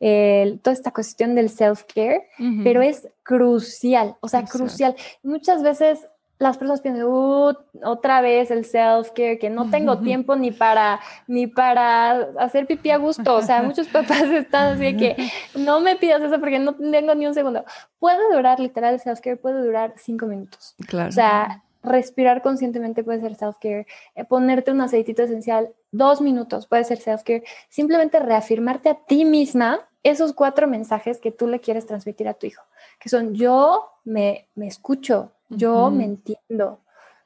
toda 0.00 0.74
esta 0.74 0.92
cuestión 0.92 1.34
del 1.34 1.50
self-care, 1.50 2.28
pero 2.62 2.82
es 2.82 3.08
crucial, 3.22 4.16
o 4.20 4.28
sea, 4.28 4.44
crucial. 4.44 4.94
Muchas 5.22 5.62
veces 5.62 6.06
las 6.38 6.56
personas 6.56 6.80
piensan, 6.80 7.04
uh, 7.04 7.52
otra 7.84 8.20
vez 8.20 8.50
el 8.50 8.64
self-care, 8.64 9.38
que 9.38 9.50
no 9.50 9.70
tengo 9.70 9.98
tiempo 9.98 10.36
ni 10.36 10.52
para, 10.52 11.00
ni 11.26 11.46
para 11.48 12.28
hacer 12.38 12.66
pipí 12.66 12.90
a 12.90 12.96
gusto. 12.96 13.34
O 13.34 13.42
sea, 13.42 13.62
muchos 13.62 13.88
papás 13.88 14.22
están 14.30 14.74
así 14.74 14.96
que 14.96 15.16
no 15.56 15.80
me 15.80 15.96
pidas 15.96 16.22
eso 16.22 16.38
porque 16.38 16.58
no 16.58 16.74
tengo 16.74 17.14
ni 17.14 17.26
un 17.26 17.34
segundo. 17.34 17.64
Puede 17.98 18.32
durar, 18.32 18.60
literal, 18.60 18.94
el 18.94 19.00
self-care 19.00 19.36
puede 19.36 19.62
durar 19.62 19.94
cinco 19.96 20.26
minutos. 20.26 20.76
Claro. 20.86 21.08
O 21.08 21.12
sea, 21.12 21.64
respirar 21.82 22.42
conscientemente 22.42 23.04
puede 23.04 23.20
ser 23.20 23.34
self-care, 23.34 23.86
eh, 24.14 24.24
ponerte 24.24 24.70
un 24.70 24.80
aceitito 24.80 25.22
esencial, 25.22 25.72
dos 25.92 26.20
minutos 26.20 26.66
puede 26.66 26.84
ser 26.84 26.98
self-care, 26.98 27.44
simplemente 27.68 28.18
reafirmarte 28.18 28.88
a 28.88 28.94
ti 28.94 29.24
misma 29.24 29.80
esos 30.02 30.32
cuatro 30.32 30.66
mensajes 30.66 31.18
que 31.18 31.32
tú 31.32 31.46
le 31.46 31.60
quieres 31.60 31.86
transmitir 31.86 32.28
a 32.28 32.34
tu 32.34 32.46
hijo, 32.46 32.62
que 32.98 33.08
son 33.08 33.34
yo 33.34 33.90
me, 34.04 34.48
me 34.54 34.66
escucho, 34.66 35.32
yo 35.48 35.90
me 35.90 36.04
entiendo, 36.04 36.80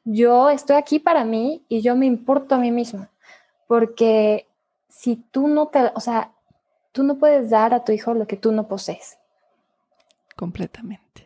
yo 0.05 0.51
estoy 0.51 0.77
aquí 0.77 0.99
para 0.99 1.25
mí 1.25 1.65
y 1.69 1.81
yo 1.81 1.97
me 1.97 2.07
importo 2.07 2.55
a 2.55 2.59
mí 2.59 2.71
misma, 2.71 3.11
porque 3.67 4.47
si 4.89 5.17
tú 5.17 5.49
no 5.49 5.69
te, 5.69 5.91
o 5.95 6.01
sea, 6.01 6.33
tú 6.93 7.03
no 7.03 7.19
puedes 7.19 7.51
dar 7.51 7.75
a 7.75 7.85
tu 7.85 7.93
hijo 7.93 8.15
lo 8.15 8.27
que 8.27 8.37
tú 8.37 8.53
no 8.53 8.69
posees. 8.69 9.19
Completamente. 10.37 11.22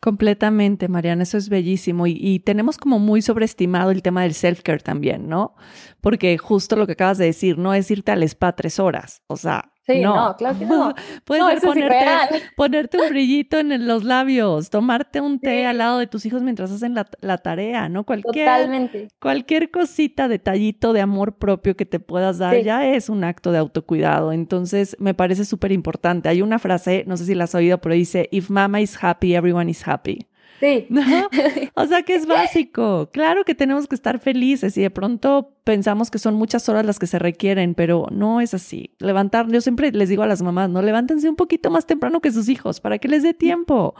Completamente, 0.00 0.88
Mariana, 0.88 1.22
eso 1.22 1.38
es 1.38 1.48
bellísimo. 1.48 2.06
Y, 2.06 2.40
tenemos 2.40 2.78
como 2.78 2.98
muy 2.98 3.22
sobreestimado 3.22 3.90
el 3.90 4.02
tema 4.02 4.22
del 4.22 4.34
self-care 4.34 4.82
también, 4.82 5.28
¿no? 5.28 5.54
Porque 6.00 6.36
justo 6.38 6.76
lo 6.76 6.86
que 6.86 6.92
acabas 6.92 7.18
de 7.18 7.26
decir, 7.26 7.58
no 7.58 7.74
es 7.74 7.90
irte 7.90 8.12
al 8.12 8.22
spa 8.22 8.54
tres 8.54 8.78
horas. 8.78 9.22
O 9.26 9.36
sea, 9.36 9.72
Sí, 9.86 10.00
no, 10.00 10.34
claro 10.36 10.58
que 10.58 10.66
no. 10.66 10.92
Puedes 11.24 11.62
ponerte, 12.56 12.98
un 12.98 13.08
brillito 13.08 13.58
en 13.58 13.86
los 13.86 14.02
labios, 14.02 14.68
tomarte 14.68 15.20
un 15.20 15.38
té 15.38 15.64
al 15.64 15.78
lado 15.78 15.98
de 15.98 16.08
tus 16.08 16.26
hijos 16.26 16.42
mientras 16.42 16.72
hacen 16.72 16.94
la, 16.94 17.38
tarea, 17.38 17.88
¿no? 17.88 18.04
Cualquier, 18.04 18.46
Totalmente. 18.46 19.08
Cualquier 19.20 19.70
cosita, 19.70 20.26
detallito 20.26 20.92
de 20.92 21.02
amor 21.02 21.36
propio 21.36 21.76
que 21.76 21.86
te 21.86 22.00
puedas 22.00 22.38
dar 22.38 22.60
ya 22.62 22.86
es 22.86 23.08
un 23.08 23.22
acto 23.22 23.52
de 23.52 23.58
autocuidado. 23.58 24.32
Entonces, 24.32 24.96
me 24.98 25.14
parece 25.14 25.44
súper 25.44 25.70
importante. 25.70 26.28
Hay 26.28 26.42
una 26.42 26.58
frase, 26.58 27.04
no 27.06 27.16
sé 27.16 27.26
si 27.26 27.34
la 27.34 27.44
has 27.44 27.54
oído, 27.54 27.78
pero 27.78 27.94
dice, 27.94 28.28
if 28.32 28.50
mama 28.50 28.80
is 28.80 28.98
happy, 29.00 29.34
everyone 29.34 29.70
is 29.70 29.86
happy. 29.86 30.26
Sí. 30.60 30.86
O 31.74 31.86
sea 31.86 32.02
que 32.02 32.14
es 32.14 32.26
básico. 32.26 33.10
Claro 33.12 33.44
que 33.44 33.54
tenemos 33.54 33.86
que 33.86 33.94
estar 33.94 34.18
felices 34.18 34.76
y 34.76 34.82
de 34.82 34.90
pronto 34.90 35.54
pensamos 35.64 36.10
que 36.10 36.18
son 36.18 36.34
muchas 36.34 36.68
horas 36.68 36.86
las 36.86 36.98
que 36.98 37.06
se 37.06 37.18
requieren, 37.18 37.74
pero 37.74 38.06
no 38.10 38.40
es 38.40 38.54
así. 38.54 38.94
Levantar, 38.98 39.50
yo 39.50 39.60
siempre 39.60 39.92
les 39.92 40.08
digo 40.08 40.22
a 40.22 40.26
las 40.26 40.42
mamás, 40.42 40.70
no 40.70 40.82
levántense 40.82 41.28
un 41.28 41.36
poquito 41.36 41.70
más 41.70 41.86
temprano 41.86 42.20
que 42.20 42.32
sus 42.32 42.48
hijos 42.48 42.80
para 42.80 42.98
que 42.98 43.08
les 43.08 43.22
dé 43.22 43.34
tiempo. 43.34 43.94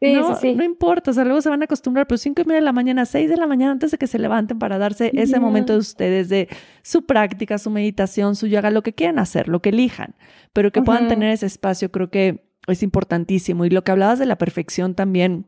Sí, 0.00 0.12
no, 0.12 0.36
sí, 0.36 0.54
no 0.54 0.64
importa, 0.64 1.12
o 1.12 1.14
sea, 1.14 1.24
luego 1.24 1.40
se 1.40 1.48
van 1.48 1.62
a 1.62 1.64
acostumbrar, 1.64 2.06
pero 2.06 2.18
cinco 2.18 2.42
y 2.42 2.44
media 2.44 2.60
de 2.60 2.64
la 2.64 2.72
mañana, 2.72 3.06
seis 3.06 3.30
de 3.30 3.36
la 3.36 3.46
mañana, 3.46 3.72
antes 3.72 3.90
de 3.90 3.96
que 3.96 4.06
se 4.06 4.18
levanten 4.18 4.58
para 4.58 4.76
darse 4.76 5.10
ese 5.14 5.40
momento 5.40 5.72
de 5.72 5.78
ustedes, 5.78 6.28
de 6.28 6.48
su 6.82 7.06
práctica, 7.06 7.56
su 7.58 7.70
meditación, 7.70 8.36
su 8.36 8.46
yoga, 8.46 8.70
lo 8.70 8.82
que 8.82 8.92
quieran 8.92 9.18
hacer, 9.18 9.48
lo 9.48 9.62
que 9.62 9.70
elijan, 9.70 10.14
pero 10.52 10.72
que 10.72 10.82
puedan 10.82 11.08
tener 11.08 11.30
ese 11.30 11.46
espacio, 11.46 11.90
creo 11.90 12.10
que 12.10 12.44
es 12.66 12.82
importantísimo. 12.82 13.64
Y 13.64 13.70
lo 13.70 13.82
que 13.82 13.92
hablabas 13.92 14.18
de 14.18 14.26
la 14.26 14.36
perfección 14.36 14.94
también, 14.94 15.46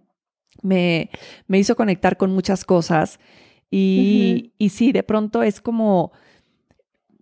me, 0.63 1.11
me 1.47 1.59
hizo 1.59 1.77
conectar 1.77 2.17
con 2.17 2.33
muchas 2.33 2.65
cosas. 2.65 3.19
Y, 3.71 4.53
y 4.59 4.69
sí, 4.71 4.93
de 4.93 5.03
pronto 5.03 5.43
es 5.43 5.61
como, 5.61 6.13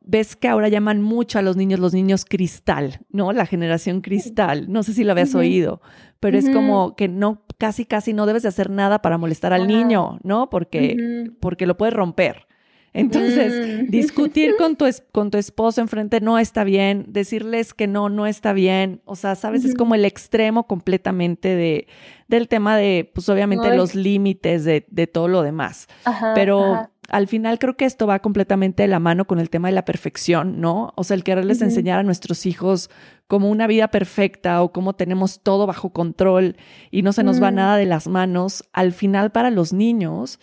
ves 0.05 0.37
que 0.37 0.49
ahora 0.49 0.69
llaman 0.69 1.01
mucho 1.01 1.39
a 1.39 1.43
los 1.43 1.57
niños 1.57 1.81
los 1.81 1.95
niños 1.95 2.25
cristal, 2.25 3.01
¿no? 3.11 3.33
La 3.33 3.47
generación 3.47 4.03
cristal. 4.03 4.71
No 4.71 4.83
sé 4.83 4.93
si 4.93 5.05
lo 5.05 5.13
habías 5.13 5.35
oído, 5.35 5.81
pero 6.21 6.39
es 6.39 6.49
como 6.51 6.95
que 6.95 7.09
no, 7.09 7.43
casi, 7.59 7.87
casi 7.87 8.13
no 8.13 8.27
debes 8.27 8.43
de 8.43 8.49
hacer 8.49 8.71
nada 8.71 9.01
para 9.01 9.19
molestar 9.19 9.53
al 9.53 9.67
niño, 9.67 10.19
¿no? 10.23 10.51
Porque, 10.51 11.31
porque 11.41 11.67
lo 11.67 11.77
puedes 11.77 11.95
romper. 11.95 12.47
Entonces, 12.95 13.83
mm. 13.83 13.91
discutir 13.91 14.55
con 14.59 14.77
tu, 14.77 14.87
con 15.13 15.31
tu 15.31 15.37
esposo 15.37 15.81
enfrente 15.81 16.21
no 16.21 16.39
está 16.39 16.65
bien, 16.65 17.07
decirles 17.09 17.75
que 17.75 17.87
no, 17.87 18.09
no 18.09 18.27
está 18.27 18.53
bien. 18.53 19.03
O 19.05 19.17
sea, 19.17 19.35
sabes, 19.35 19.65
es 19.65 19.75
como 19.75 19.97
el 19.97 20.05
extremo 20.05 20.67
completamente 20.67 21.49
de, 21.55 21.89
del 22.29 22.49
tema 22.49 22.77
de, 22.77 23.11
pues 23.13 23.29
obviamente 23.29 23.77
los 23.77 23.95
límites 23.97 24.65
de, 24.65 24.81
todo 25.13 25.29
lo 25.29 25.43
demás. 25.43 25.89
Pero 26.35 26.89
al 27.11 27.27
final 27.27 27.59
creo 27.59 27.77
que 27.77 27.85
esto 27.85 28.07
va 28.07 28.21
completamente 28.21 28.85
de 28.85 28.89
la 28.89 29.01
mano 29.01 29.27
con 29.27 29.39
el 29.41 29.51
tema 29.51 29.69
de 29.69 29.75
la 29.75 29.85
perfección, 29.85 30.61
¿no? 30.61 30.93
O 30.97 31.05
sea, 31.05 31.17
el 31.17 31.25
quererles 31.25 31.61
enseñar 31.63 31.99
a 31.99 32.03
nuestros 32.03 32.47
hijos 32.47 32.91
como 33.27 33.51
una 33.51 33.67
vida 33.67 33.89
perfecta 33.89 34.63
o 34.63 34.73
cómo 34.73 34.95
tenemos 34.95 35.41
todo 35.41 35.67
bajo 35.67 35.91
control 35.91 36.57
y 36.91 37.03
no 37.03 37.13
se 37.13 37.25
nos 37.25 37.43
va 37.43 37.51
mm. 37.51 37.55
nada 37.55 37.77
de 37.77 37.87
las 37.87 38.07
manos, 38.07 38.65
al 38.73 38.93
final 38.93 39.33
para 39.33 39.51
los 39.51 39.73
niños 39.73 40.39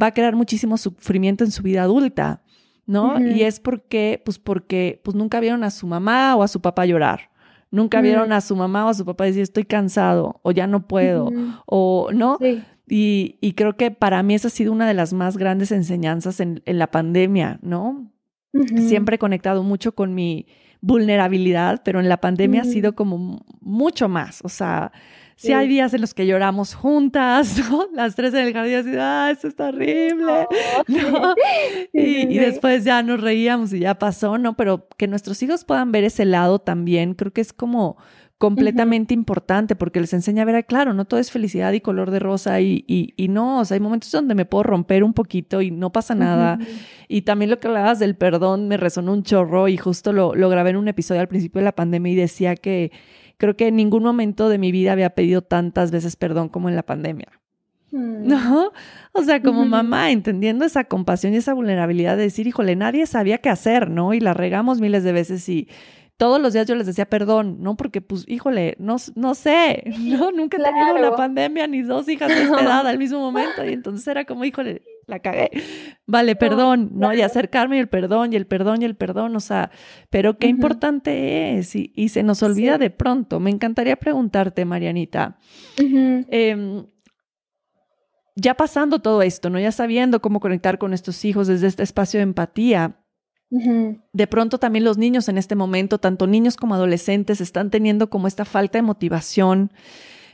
va 0.00 0.06
a 0.08 0.14
crear 0.14 0.36
muchísimo 0.36 0.76
sufrimiento 0.76 1.44
en 1.44 1.50
su 1.50 1.62
vida 1.62 1.82
adulta, 1.82 2.42
¿no? 2.86 3.20
Y 3.20 3.42
es 3.42 3.60
porque, 3.60 4.22
pues 4.24 4.38
porque, 4.38 5.00
pues 5.04 5.14
nunca 5.14 5.40
vieron 5.40 5.64
a 5.64 5.70
su 5.70 5.86
mamá 5.86 6.36
o 6.36 6.42
a 6.42 6.48
su 6.48 6.60
papá 6.60 6.86
llorar. 6.86 7.30
Nunca 7.70 8.00
vieron 8.00 8.32
a 8.32 8.40
su 8.40 8.56
mamá 8.56 8.86
o 8.86 8.88
a 8.88 8.94
su 8.94 9.04
papá 9.04 9.24
decir 9.24 9.42
estoy 9.42 9.64
cansado 9.64 10.40
o 10.42 10.52
ya 10.52 10.66
no 10.66 10.86
puedo 10.86 11.30
o 11.66 12.10
no. 12.14 12.38
Y, 12.90 13.36
y, 13.42 13.52
creo 13.52 13.76
que 13.76 13.90
para 13.90 14.22
mí 14.22 14.34
esa 14.34 14.48
ha 14.48 14.50
sido 14.50 14.72
una 14.72 14.88
de 14.88 14.94
las 14.94 15.12
más 15.12 15.36
grandes 15.36 15.72
enseñanzas 15.72 16.40
en, 16.40 16.62
en 16.64 16.78
la 16.78 16.90
pandemia, 16.90 17.58
¿no? 17.60 18.10
Siempre 18.76 19.16
he 19.16 19.18
conectado 19.18 19.62
mucho 19.62 19.94
con 19.94 20.14
mi 20.14 20.46
vulnerabilidad, 20.80 21.82
pero 21.84 22.00
en 22.00 22.08
la 22.08 22.20
pandemia 22.20 22.62
ha 22.62 22.64
sido 22.64 22.94
como 22.94 23.44
mucho 23.60 24.08
más. 24.08 24.40
O 24.42 24.48
sea, 24.48 24.92
Sí, 25.38 25.52
hay 25.52 25.68
días 25.68 25.94
en 25.94 26.00
los 26.00 26.14
que 26.14 26.26
lloramos 26.26 26.74
juntas, 26.74 27.58
¿no? 27.70 27.86
Las 27.94 28.16
tres 28.16 28.34
en 28.34 28.40
el 28.48 28.52
jardín 28.52 28.74
así, 28.74 28.90
ah, 28.98 29.30
esto 29.30 29.46
está 29.46 29.68
horrible, 29.68 30.48
¿no? 30.88 31.34
Y, 31.92 32.26
y, 32.26 32.38
después 32.38 32.82
ya 32.82 33.04
nos 33.04 33.20
reíamos 33.20 33.72
y 33.72 33.78
ya 33.78 33.94
pasó, 33.94 34.36
¿no? 34.36 34.56
Pero 34.56 34.88
que 34.96 35.06
nuestros 35.06 35.40
hijos 35.44 35.64
puedan 35.64 35.92
ver 35.92 36.02
ese 36.02 36.24
lado 36.24 36.58
también, 36.58 37.14
creo 37.14 37.32
que 37.32 37.40
es 37.40 37.52
como 37.52 37.98
completamente 38.38 39.14
importante 39.14 39.76
porque 39.76 40.00
les 40.00 40.12
enseña 40.12 40.42
a 40.42 40.46
ver, 40.46 40.64
claro, 40.66 40.92
no 40.92 41.04
todo 41.04 41.18
es 41.20 41.30
felicidad 41.30 41.72
y 41.72 41.80
color 41.80 42.10
de 42.10 42.18
rosa 42.18 42.60
y, 42.60 42.84
y, 42.88 43.14
y, 43.16 43.28
no, 43.28 43.60
o 43.60 43.64
sea, 43.64 43.76
hay 43.76 43.80
momentos 43.80 44.10
donde 44.10 44.34
me 44.34 44.44
puedo 44.44 44.64
romper 44.64 45.04
un 45.04 45.12
poquito 45.12 45.60
y 45.62 45.70
no 45.70 45.90
pasa 45.90 46.14
nada. 46.16 46.58
Y 47.08 47.22
también 47.22 47.50
lo 47.50 47.58
que 47.58 47.66
hablabas 47.66 47.98
del 47.98 48.16
perdón 48.16 48.68
me 48.68 48.76
resonó 48.76 49.12
un 49.12 49.24
chorro 49.24 49.68
y 49.68 49.76
justo 49.76 50.12
lo, 50.12 50.34
lo 50.34 50.48
grabé 50.48 50.70
en 50.70 50.76
un 50.76 50.88
episodio 50.88 51.20
al 51.20 51.28
principio 51.28 51.60
de 51.60 51.64
la 51.64 51.74
pandemia 51.74 52.12
y 52.12 52.16
decía 52.16 52.54
que 52.54 52.92
creo 53.38 53.56
que 53.56 53.68
en 53.68 53.76
ningún 53.76 54.02
momento 54.02 54.48
de 54.48 54.58
mi 54.58 54.70
vida 54.70 54.92
había 54.92 55.10
pedido 55.10 55.42
tantas 55.42 55.90
veces 55.90 56.16
perdón 56.16 56.48
como 56.48 56.68
en 56.68 56.76
la 56.76 56.82
pandemia. 56.82 57.28
Mm. 57.90 58.28
¿No? 58.28 58.72
O 59.12 59.22
sea, 59.22 59.40
como 59.42 59.64
mamá, 59.64 60.10
entendiendo 60.10 60.64
esa 60.64 60.84
compasión 60.84 61.32
y 61.32 61.38
esa 61.38 61.54
vulnerabilidad 61.54 62.16
de 62.16 62.24
decir, 62.24 62.46
híjole, 62.46 62.76
nadie 62.76 63.06
sabía 63.06 63.38
qué 63.38 63.48
hacer, 63.48 63.88
¿no? 63.88 64.12
Y 64.12 64.20
la 64.20 64.34
regamos 64.34 64.80
miles 64.80 65.04
de 65.04 65.12
veces 65.12 65.48
y 65.48 65.68
todos 66.18 66.40
los 66.40 66.52
días 66.52 66.66
yo 66.66 66.74
les 66.74 66.86
decía 66.86 67.06
perdón, 67.06 67.58
¿no? 67.60 67.76
Porque, 67.76 68.00
pues, 68.00 68.24
híjole, 68.26 68.76
no, 68.78 68.96
no 69.14 69.34
sé, 69.34 69.84
¿no? 70.00 70.32
Nunca 70.32 70.58
he 70.58 70.62
tenido 70.62 70.96
una 70.96 71.16
pandemia 71.16 71.66
ni 71.66 71.82
dos 71.82 72.08
hijas 72.08 72.28
de 72.28 72.42
esta 72.42 72.60
edad 72.62 72.86
al 72.86 72.98
mismo 72.98 73.20
momento. 73.20 73.64
Y 73.64 73.72
entonces 73.72 74.06
era 74.06 74.24
como, 74.24 74.44
híjole, 74.44 74.82
la 75.08 75.18
cagué. 75.18 75.50
Vale, 76.06 76.36
perdón, 76.36 76.90
¿no? 76.94 77.12
Y 77.14 77.22
acercarme 77.22 77.76
y 77.76 77.80
el 77.80 77.88
perdón 77.88 78.32
y 78.32 78.36
el 78.36 78.46
perdón 78.46 78.82
y 78.82 78.84
el 78.84 78.94
perdón, 78.94 79.34
o 79.34 79.40
sea, 79.40 79.70
pero 80.10 80.38
qué 80.38 80.46
importante 80.46 81.58
es 81.58 81.74
y, 81.74 82.08
se 82.08 82.22
nos 82.22 82.42
olvida 82.42 82.78
de 82.78 82.90
pronto. 82.90 83.40
Me 83.40 83.50
encantaría 83.50 83.96
preguntarte, 83.96 84.64
Marianita. 84.64 85.38
Em, 85.76 86.86
ya 88.36 88.54
pasando 88.54 89.00
todo 89.00 89.22
esto, 89.22 89.50
¿no? 89.50 89.58
Ya 89.58 89.72
sabiendo 89.72 90.20
cómo 90.20 90.40
conectar 90.40 90.78
con 90.78 90.92
estos 90.92 91.24
hijos 91.24 91.48
desde 91.48 91.66
este 91.66 91.82
espacio 91.82 92.18
de 92.18 92.24
empatía, 92.24 93.00
de 93.50 94.26
pronto 94.26 94.58
también 94.58 94.84
los 94.84 94.98
niños 94.98 95.28
en 95.30 95.38
este 95.38 95.56
momento, 95.56 95.98
tanto 95.98 96.26
niños 96.26 96.56
como 96.56 96.74
adolescentes, 96.74 97.40
están 97.40 97.70
teniendo 97.70 98.10
como 98.10 98.28
esta 98.28 98.44
falta 98.44 98.76
de 98.76 98.82
motivación, 98.82 99.72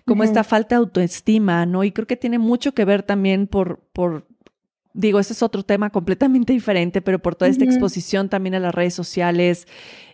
como 0.05 0.25
esta 0.25 0.43
falta 0.43 0.75
de 0.75 0.81
autoestima, 0.81 1.65
¿no? 1.65 1.85
Y 1.85 1.93
creo 1.93 2.09
que 2.09 2.17
tiene 2.17 2.39
mucho 2.39 2.75
que 2.75 2.85
ver 2.85 3.05
también 3.05 3.47
por, 3.47 3.89
por 3.93 4.27
digo, 4.95 5.19
ese 5.19 5.35
es 5.35 5.43
otro 5.43 5.63
tema 5.63 5.91
completamente 5.91 6.53
diferente, 6.55 7.03
pero 7.03 7.19
por 7.19 7.35
toda 7.35 7.51
esta 7.51 7.65
exposición 7.65 8.31
también 8.31 8.55
a 8.55 8.61
las 8.61 8.75
redes 8.75 8.95
sociales 8.95 9.67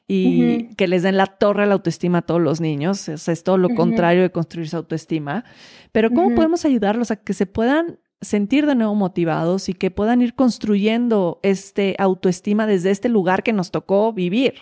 y 0.08 0.74
que 0.74 0.88
les 0.88 1.04
den 1.04 1.16
la 1.16 1.26
torre 1.26 1.62
a 1.62 1.66
la 1.66 1.74
autoestima 1.74 2.18
a 2.18 2.22
todos 2.22 2.40
los 2.40 2.60
niños, 2.60 3.08
o 3.08 3.16
sea, 3.16 3.32
es 3.32 3.44
todo 3.44 3.58
lo 3.58 3.68
contrario 3.76 4.22
de 4.22 4.32
construir 4.32 4.68
su 4.68 4.76
autoestima. 4.76 5.44
Pero 5.92 6.10
¿cómo 6.10 6.34
podemos 6.34 6.64
ayudarlos 6.64 7.12
a 7.12 7.16
que 7.16 7.32
se 7.32 7.46
puedan 7.46 8.00
sentir 8.20 8.66
de 8.66 8.74
nuevo 8.74 8.94
motivados 8.94 9.68
y 9.68 9.74
que 9.74 9.90
puedan 9.90 10.20
ir 10.22 10.34
construyendo 10.34 11.40
este 11.42 11.96
autoestima 11.98 12.66
desde 12.66 12.90
este 12.90 13.08
lugar 13.08 13.42
que 13.42 13.52
nos 13.52 13.70
tocó 13.70 14.12
vivir. 14.12 14.54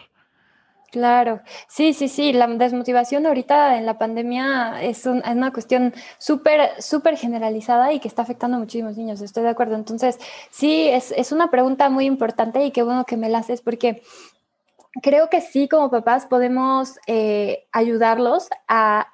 Claro, 0.90 1.42
sí, 1.68 1.92
sí, 1.92 2.08
sí, 2.08 2.32
la 2.32 2.46
desmotivación 2.46 3.26
ahorita 3.26 3.76
en 3.76 3.84
la 3.84 3.98
pandemia 3.98 4.82
es, 4.82 5.04
una 5.04 5.52
cuestión 5.52 5.92
súper, 6.16 6.80
súper 6.80 7.18
generalizada 7.18 7.92
y 7.92 8.00
que 8.00 8.08
está 8.08 8.22
afectando 8.22 8.56
a 8.56 8.60
muchísimos 8.60 8.96
niños, 8.96 9.20
estoy 9.20 9.42
de 9.42 9.50
acuerdo. 9.50 9.74
Entonces, 9.74 10.18
sí, 10.50 10.88
es, 10.88 11.12
es 11.12 11.30
una 11.30 11.50
pregunta 11.50 11.90
muy 11.90 12.06
importante 12.06 12.64
y 12.64 12.70
qué 12.70 12.82
bueno 12.82 13.04
que 13.04 13.18
me 13.18 13.28
la 13.28 13.38
haces 13.38 13.60
porque 13.60 14.02
creo 15.02 15.28
que 15.28 15.42
sí, 15.42 15.68
como 15.68 15.90
papás 15.90 16.24
podemos 16.24 16.94
eh, 17.06 17.66
ayudarlos 17.70 18.48
a, 18.66 19.08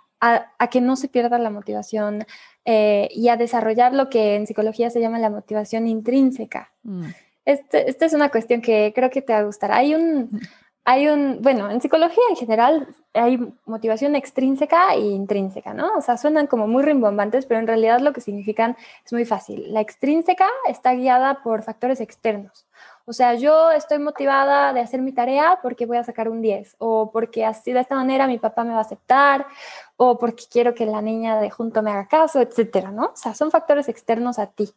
que 0.70 0.80
no 0.80 0.94
se 0.94 1.08
pierda 1.08 1.38
la 1.38 1.50
motivación 1.50 2.24
eh, 2.64 3.08
y 3.10 3.28
a 3.28 3.36
desarrollar 3.36 3.92
lo 3.92 4.08
que 4.08 4.36
en 4.36 4.46
psicología 4.46 4.90
se 4.90 5.00
llama 5.00 5.18
la 5.18 5.28
motivación 5.28 5.88
intrínseca. 5.88 6.72
Mm. 6.84 7.06
Este, 7.44 7.90
esta 7.90 8.06
es 8.06 8.14
una 8.14 8.30
cuestión 8.30 8.62
que 8.62 8.92
creo 8.94 9.10
que 9.10 9.20
te 9.20 9.34
va 9.34 9.40
a 9.40 9.44
gustar. 9.44 9.72
Hay 9.72 9.94
un, 9.94 10.30
mm 10.30 10.40
hay 10.84 11.08
un, 11.08 11.40
bueno, 11.40 11.70
en 11.70 11.80
psicología 11.80 12.22
en 12.28 12.36
general 12.36 12.88
hay 13.14 13.38
motivación 13.64 14.16
extrínseca 14.16 14.92
e 14.94 15.00
intrínseca, 15.00 15.72
¿no? 15.72 15.92
O 15.96 16.02
sea, 16.02 16.16
suenan 16.16 16.46
como 16.46 16.66
muy 16.66 16.82
rimbombantes, 16.82 17.46
pero 17.46 17.60
en 17.60 17.66
realidad 17.66 18.00
lo 18.00 18.12
que 18.12 18.20
significan 18.20 18.76
es 19.04 19.12
muy 19.12 19.24
fácil. 19.24 19.72
La 19.72 19.80
extrínseca 19.80 20.46
está 20.68 20.92
guiada 20.94 21.42
por 21.42 21.62
factores 21.62 22.00
externos. 22.00 22.66
O 23.06 23.12
sea, 23.12 23.34
yo 23.34 23.70
estoy 23.70 23.98
motivada 23.98 24.72
de 24.72 24.80
hacer 24.80 25.00
mi 25.00 25.12
tarea 25.12 25.58
porque 25.62 25.86
voy 25.86 25.98
a 25.98 26.04
sacar 26.04 26.28
un 26.28 26.40
10, 26.40 26.76
o 26.78 27.10
porque 27.12 27.44
así 27.44 27.72
de 27.72 27.80
esta 27.80 27.94
manera 27.94 28.26
mi 28.26 28.38
papá 28.38 28.64
me 28.64 28.72
va 28.72 28.78
a 28.78 28.80
aceptar, 28.80 29.46
o 29.96 30.18
porque 30.18 30.44
quiero 30.50 30.74
que 30.74 30.86
la 30.86 31.02
niña 31.02 31.38
de 31.38 31.50
junto 31.50 31.82
me 31.82 31.90
haga 31.90 32.08
caso, 32.08 32.40
etcétera, 32.40 32.90
¿no? 32.90 33.06
O 33.06 33.16
sea, 33.16 33.34
son 33.34 33.50
factores 33.50 33.88
externos 33.88 34.38
a 34.38 34.46
ti. 34.46 34.70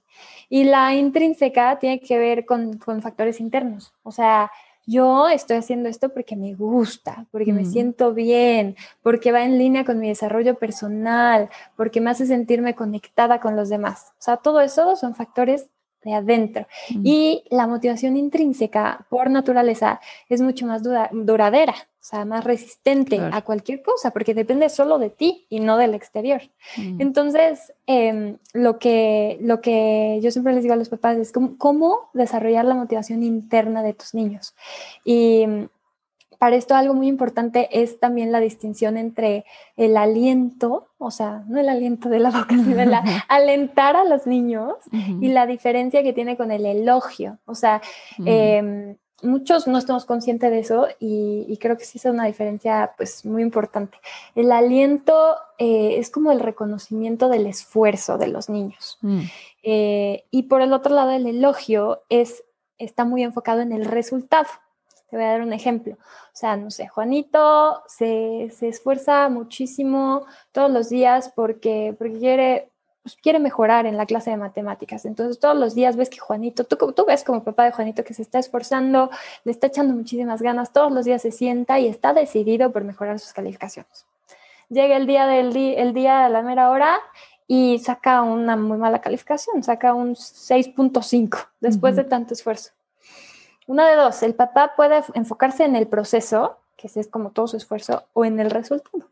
Y 0.49 0.65
la 0.65 0.93
intrínseca 0.93 1.79
tiene 1.79 1.99
que 1.99 2.17
ver 2.17 2.45
con, 2.45 2.77
con 2.77 3.01
factores 3.01 3.39
internos. 3.39 3.93
O 4.03 4.11
sea, 4.11 4.51
yo 4.87 5.27
estoy 5.27 5.57
haciendo 5.57 5.89
esto 5.89 6.09
porque 6.09 6.35
me 6.37 6.53
gusta, 6.53 7.25
porque 7.31 7.51
me 7.51 7.65
siento 7.65 8.13
bien, 8.13 8.77
porque 9.03 9.33
va 9.33 9.43
en 9.43 9.59
línea 9.59 9.83
con 9.83 9.99
mi 9.99 10.07
desarrollo 10.07 10.55
personal, 10.55 11.49
porque 11.75 11.99
me 11.99 12.09
hace 12.09 12.25
sentirme 12.25 12.73
conectada 12.73 13.41
con 13.41 13.57
los 13.57 13.67
demás. 13.67 14.13
O 14.13 14.21
sea, 14.21 14.37
todo 14.37 14.61
eso 14.61 14.95
son 14.95 15.13
factores 15.13 15.67
de 16.03 16.13
adentro. 16.13 16.67
Y 17.03 17.43
la 17.49 17.67
motivación 17.67 18.15
intrínseca, 18.15 19.05
por 19.09 19.29
naturaleza, 19.29 19.99
es 20.29 20.41
mucho 20.41 20.65
más 20.65 20.81
duradera, 21.11 21.75
sea, 22.07 22.25
más 22.25 22.43
resistente 22.43 23.19
a 23.19 23.41
cualquier 23.41 23.81
cosa, 23.81 24.11
porque 24.11 24.33
depende 24.33 24.69
solo 24.69 24.97
de 24.97 25.09
ti 25.09 25.45
y 25.49 25.59
no 25.59 25.77
del 25.77 25.93
exterior. 25.93 26.41
Entonces, 26.99 27.73
em, 27.85 28.37
lo, 28.53 28.79
que, 28.79 29.37
lo 29.41 29.61
que 29.61 30.19
yo 30.21 30.31
siempre 30.31 30.53
les 30.53 30.63
digo 30.63 30.73
a 30.73 30.77
los 30.77 30.89
papás 30.89 31.17
es 31.17 31.31
cómo, 31.31 31.57
cómo 31.57 32.09
desarrollar 32.13 32.65
la 32.65 32.75
motivación 32.75 33.23
interna 33.23 33.83
de 33.83 33.93
tus 33.93 34.13
niños. 34.13 34.55
Y 35.03 35.45
para 36.37 36.55
esto 36.55 36.75
algo 36.75 36.93
muy 36.93 37.07
importante 37.07 37.67
es 37.71 37.99
también 37.99 38.31
la 38.31 38.39
distinción 38.39 38.97
entre 38.97 39.45
el 39.75 39.97
aliento, 39.97 40.89
o 40.97 41.11
sea, 41.11 41.43
no 41.47 41.59
el 41.59 41.69
aliento 41.69 42.09
de 42.09 42.19
la 42.19 42.29
boca, 42.29 42.55
sino 42.55 42.79
el 42.79 42.93
alentar 43.27 43.95
a 43.95 44.03
los 44.03 44.27
niños 44.27 44.75
y 44.91 45.29
la 45.29 45.45
diferencia 45.45 46.03
que 46.03 46.13
tiene 46.13 46.37
con 46.37 46.51
el 46.51 46.65
elogio. 46.65 47.39
O 47.45 47.55
sea, 47.55 47.81
em, 48.25 48.95
muchos 49.21 49.67
no 49.67 49.77
estamos 49.77 50.05
conscientes 50.05 50.51
de 50.51 50.59
eso 50.59 50.87
y, 50.99 51.57
creo 51.59 51.77
que 51.77 51.85
sí 51.85 51.97
es 51.97 52.05
una 52.05 52.25
diferencia 52.25 52.93
pues 52.97 53.25
muy 53.25 53.41
importante. 53.41 53.97
El 54.35 54.51
aliento 54.51 55.37
eh, 55.57 55.95
es 55.97 56.09
como 56.09 56.31
el 56.31 56.39
reconocimiento 56.39 57.29
del 57.29 57.47
esfuerzo 57.47 58.17
de 58.17 58.27
los 58.27 58.49
niños. 58.49 58.97
Mm. 59.01 59.21
Eh, 59.63 60.25
y 60.31 60.43
por 60.43 60.61
el 60.61 60.73
otro 60.73 60.93
lado, 60.93 61.11
el 61.11 61.27
elogio 61.27 62.03
es, 62.09 62.43
está 62.77 63.05
muy 63.05 63.23
enfocado 63.23 63.61
en 63.61 63.71
el 63.71 63.85
resultado. 63.85 64.47
Te 65.09 65.15
voy 65.15 65.25
a 65.25 65.29
dar 65.29 65.41
un 65.41 65.53
ejemplo. 65.53 65.93
O 65.95 66.39
sea, 66.39 66.57
no 66.57 66.69
sé, 66.69 66.87
Juanito 66.87 67.81
se, 67.87 68.51
esfuerza 68.61 69.29
muchísimo 69.29 70.25
todos 70.51 70.69
los 70.69 70.89
días 70.89 71.31
porque, 71.35 71.95
porque 71.97 72.19
quiere, 72.19 72.71
pues, 73.07 73.17
quiere 73.21 73.39
mejorar 73.39 73.85
en 73.85 73.95
la 73.95 74.05
clase 74.05 74.31
de 74.31 74.35
matemáticas. 74.35 75.05
Entonces, 75.05 75.39
todos 75.39 75.55
los 75.55 75.73
días 75.75 75.95
ves 75.95 76.09
que 76.09 76.17
Juanito, 76.17 76.65
tú, 76.65 76.75
tú 76.91 77.05
ves 77.05 77.23
como 77.23 77.41
papá 77.41 77.63
de 77.63 77.71
Juanito 77.71 78.03
que 78.03 78.13
se 78.13 78.21
está 78.21 78.37
esforzando, 78.37 79.09
le 79.45 79.51
está 79.53 79.67
echando 79.67 79.93
muchísimas 79.93 80.41
ganas, 80.41 80.73
todos 80.73 80.91
los 80.91 81.05
días 81.05 81.21
se 81.21 81.31
sienta 81.31 81.79
y 81.79 81.87
está 81.87 82.11
decidido 82.11 82.73
por 82.73 82.83
mejorar 82.83 83.17
sus 83.19 83.31
calificaciones. 83.31 84.05
Llega 84.67 84.97
el 84.97 85.07
día 85.07 85.25
del 85.25 85.55
el 85.55 85.93
día 85.93 86.23
de 86.23 86.29
la 86.29 86.41
mera 86.41 86.69
hora 86.69 86.99
y 87.47 87.79
saca 87.79 88.23
una 88.23 88.57
muy 88.57 88.77
mala 88.77 88.99
calificación, 88.99 89.63
saca 89.63 89.93
un 89.93 90.15
6.5 90.15 91.47
después 91.61 91.95
de 91.95 92.03
tanto 92.03 92.33
esfuerzo. 92.33 92.71
Una 93.67 93.87
de 93.87 93.95
dos, 93.95 94.21
el 94.21 94.35
papá 94.35 94.73
puede 94.75 95.01
enfocarse 95.13 95.63
en 95.63 95.77
el 95.77 95.87
proceso, 95.87 96.57
que 96.75 96.89
es 96.93 97.07
como 97.07 97.31
todo 97.31 97.47
su 97.47 97.55
esfuerzo, 97.55 98.03
o 98.11 98.25
en 98.25 98.41
el 98.41 98.51
resultado. 98.51 99.07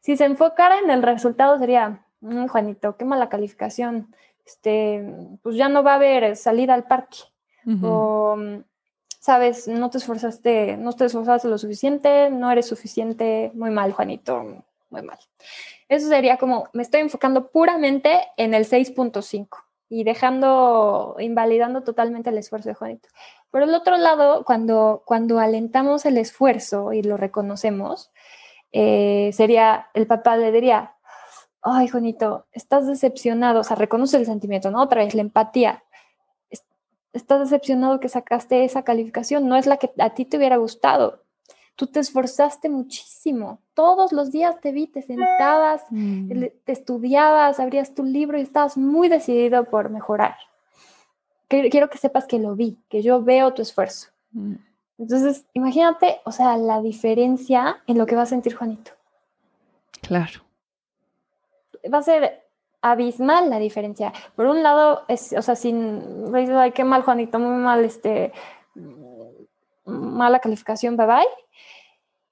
Si 0.00 0.18
se 0.18 0.26
enfocara 0.26 0.80
en 0.80 0.90
el 0.90 1.02
resultado 1.02 1.58
sería, 1.58 2.04
mm, 2.20 2.46
Juanito, 2.48 2.96
qué 2.96 3.04
mala 3.04 3.28
calificación, 3.28 4.14
este, 4.44 5.04
pues 5.42 5.56
ya 5.56 5.68
no 5.68 5.82
va 5.82 5.92
a 5.92 5.96
haber 5.96 6.36
salida 6.36 6.74
al 6.74 6.84
parque. 6.84 7.18
O, 7.82 8.36
mm, 8.36 8.62
sabes, 9.20 9.68
no 9.68 9.90
te 9.90 9.98
esforzaste, 9.98 10.78
no 10.78 10.92
te 10.94 11.04
esforzaste 11.04 11.48
lo 11.48 11.58
suficiente, 11.58 12.30
no 12.30 12.50
eres 12.50 12.66
suficiente, 12.66 13.50
muy 13.54 13.70
mal, 13.70 13.92
Juanito, 13.92 14.64
muy 14.88 15.02
mal. 15.02 15.18
Eso 15.88 16.08
sería 16.08 16.38
como, 16.38 16.68
me 16.72 16.82
estoy 16.82 17.00
enfocando 17.00 17.50
puramente 17.50 18.20
en 18.36 18.54
el 18.54 18.64
6.5 18.64 19.48
y 19.90 20.04
dejando, 20.04 21.16
invalidando 21.18 21.82
totalmente 21.82 22.30
el 22.30 22.38
esfuerzo 22.38 22.68
de 22.68 22.74
Juanito. 22.74 23.08
Por 23.50 23.62
el 23.62 23.74
otro 23.74 23.96
lado, 23.96 24.44
cuando, 24.44 25.02
cuando 25.06 25.38
alentamos 25.38 26.04
el 26.04 26.18
esfuerzo 26.18 26.92
y 26.92 27.02
lo 27.02 27.16
reconocemos, 27.16 28.10
eh, 28.72 29.30
sería, 29.32 29.88
el 29.94 30.06
papá 30.06 30.36
le 30.36 30.52
diría, 30.52 30.94
ay, 31.62 31.88
Juanito, 31.88 32.46
estás 32.52 32.86
decepcionado, 32.86 33.60
o 33.60 33.64
sea, 33.64 33.76
reconoce 33.76 34.16
el 34.16 34.26
sentimiento, 34.26 34.70
¿no? 34.70 34.82
Otra 34.82 35.04
vez, 35.04 35.14
la 35.14 35.22
empatía. 35.22 35.82
Estás 37.12 37.40
decepcionado 37.40 38.00
que 38.00 38.08
sacaste 38.08 38.64
esa 38.64 38.82
calificación, 38.82 39.48
no 39.48 39.56
es 39.56 39.66
la 39.66 39.78
que 39.78 39.90
a 39.98 40.10
ti 40.10 40.24
te 40.24 40.36
hubiera 40.36 40.56
gustado. 40.56 41.22
Tú 41.74 41.86
te 41.86 42.00
esforzaste 42.00 42.68
muchísimo. 42.68 43.60
Todos 43.74 44.12
los 44.12 44.32
días 44.32 44.60
te 44.60 44.72
vi, 44.72 44.88
te 44.88 45.02
sentabas, 45.02 45.82
mm. 45.90 46.28
te 46.64 46.72
estudiabas, 46.72 47.60
abrías 47.60 47.94
tu 47.94 48.04
libro 48.04 48.38
y 48.38 48.42
estabas 48.42 48.76
muy 48.76 49.08
decidido 49.08 49.64
por 49.64 49.90
mejorar 49.90 50.34
quiero 51.48 51.88
que 51.88 51.98
sepas 51.98 52.26
que 52.26 52.38
lo 52.38 52.54
vi, 52.54 52.78
que 52.88 53.02
yo 53.02 53.22
veo 53.22 53.52
tu 53.54 53.62
esfuerzo. 53.62 54.08
Mm. 54.32 54.54
Entonces, 54.98 55.44
imagínate, 55.54 56.20
o 56.24 56.32
sea, 56.32 56.56
la 56.56 56.80
diferencia 56.80 57.82
en 57.86 57.98
lo 57.98 58.06
que 58.06 58.16
va 58.16 58.22
a 58.22 58.26
sentir 58.26 58.54
Juanito. 58.54 58.92
Claro. 60.02 60.40
Va 61.92 61.98
a 61.98 62.02
ser 62.02 62.44
abismal 62.82 63.50
la 63.50 63.58
diferencia. 63.58 64.12
Por 64.36 64.46
un 64.46 64.62
lado, 64.62 65.04
es, 65.08 65.32
o 65.32 65.42
sea, 65.42 65.56
sin, 65.56 66.32
ay, 66.34 66.72
qué 66.72 66.84
mal 66.84 67.02
Juanito, 67.02 67.38
muy 67.38 67.56
mal, 67.62 67.84
este, 67.84 68.32
mala 69.84 70.38
calificación, 70.38 70.96
bye 70.96 71.06
bye. 71.06 71.28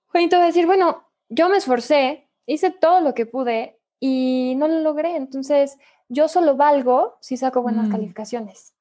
Juanito 0.08 0.36
va 0.36 0.44
a 0.44 0.46
decir, 0.46 0.66
bueno, 0.66 1.04
yo 1.28 1.48
me 1.48 1.56
esforcé, 1.56 2.28
hice 2.46 2.70
todo 2.70 3.00
lo 3.00 3.14
que 3.14 3.26
pude 3.26 3.78
y 3.98 4.54
no 4.56 4.68
lo 4.68 4.80
logré, 4.80 5.16
entonces 5.16 5.78
yo 6.08 6.28
solo 6.28 6.56
valgo 6.56 7.16
si 7.20 7.36
saco 7.36 7.62
buenas 7.62 7.88
mm. 7.88 7.92
calificaciones. 7.92 8.72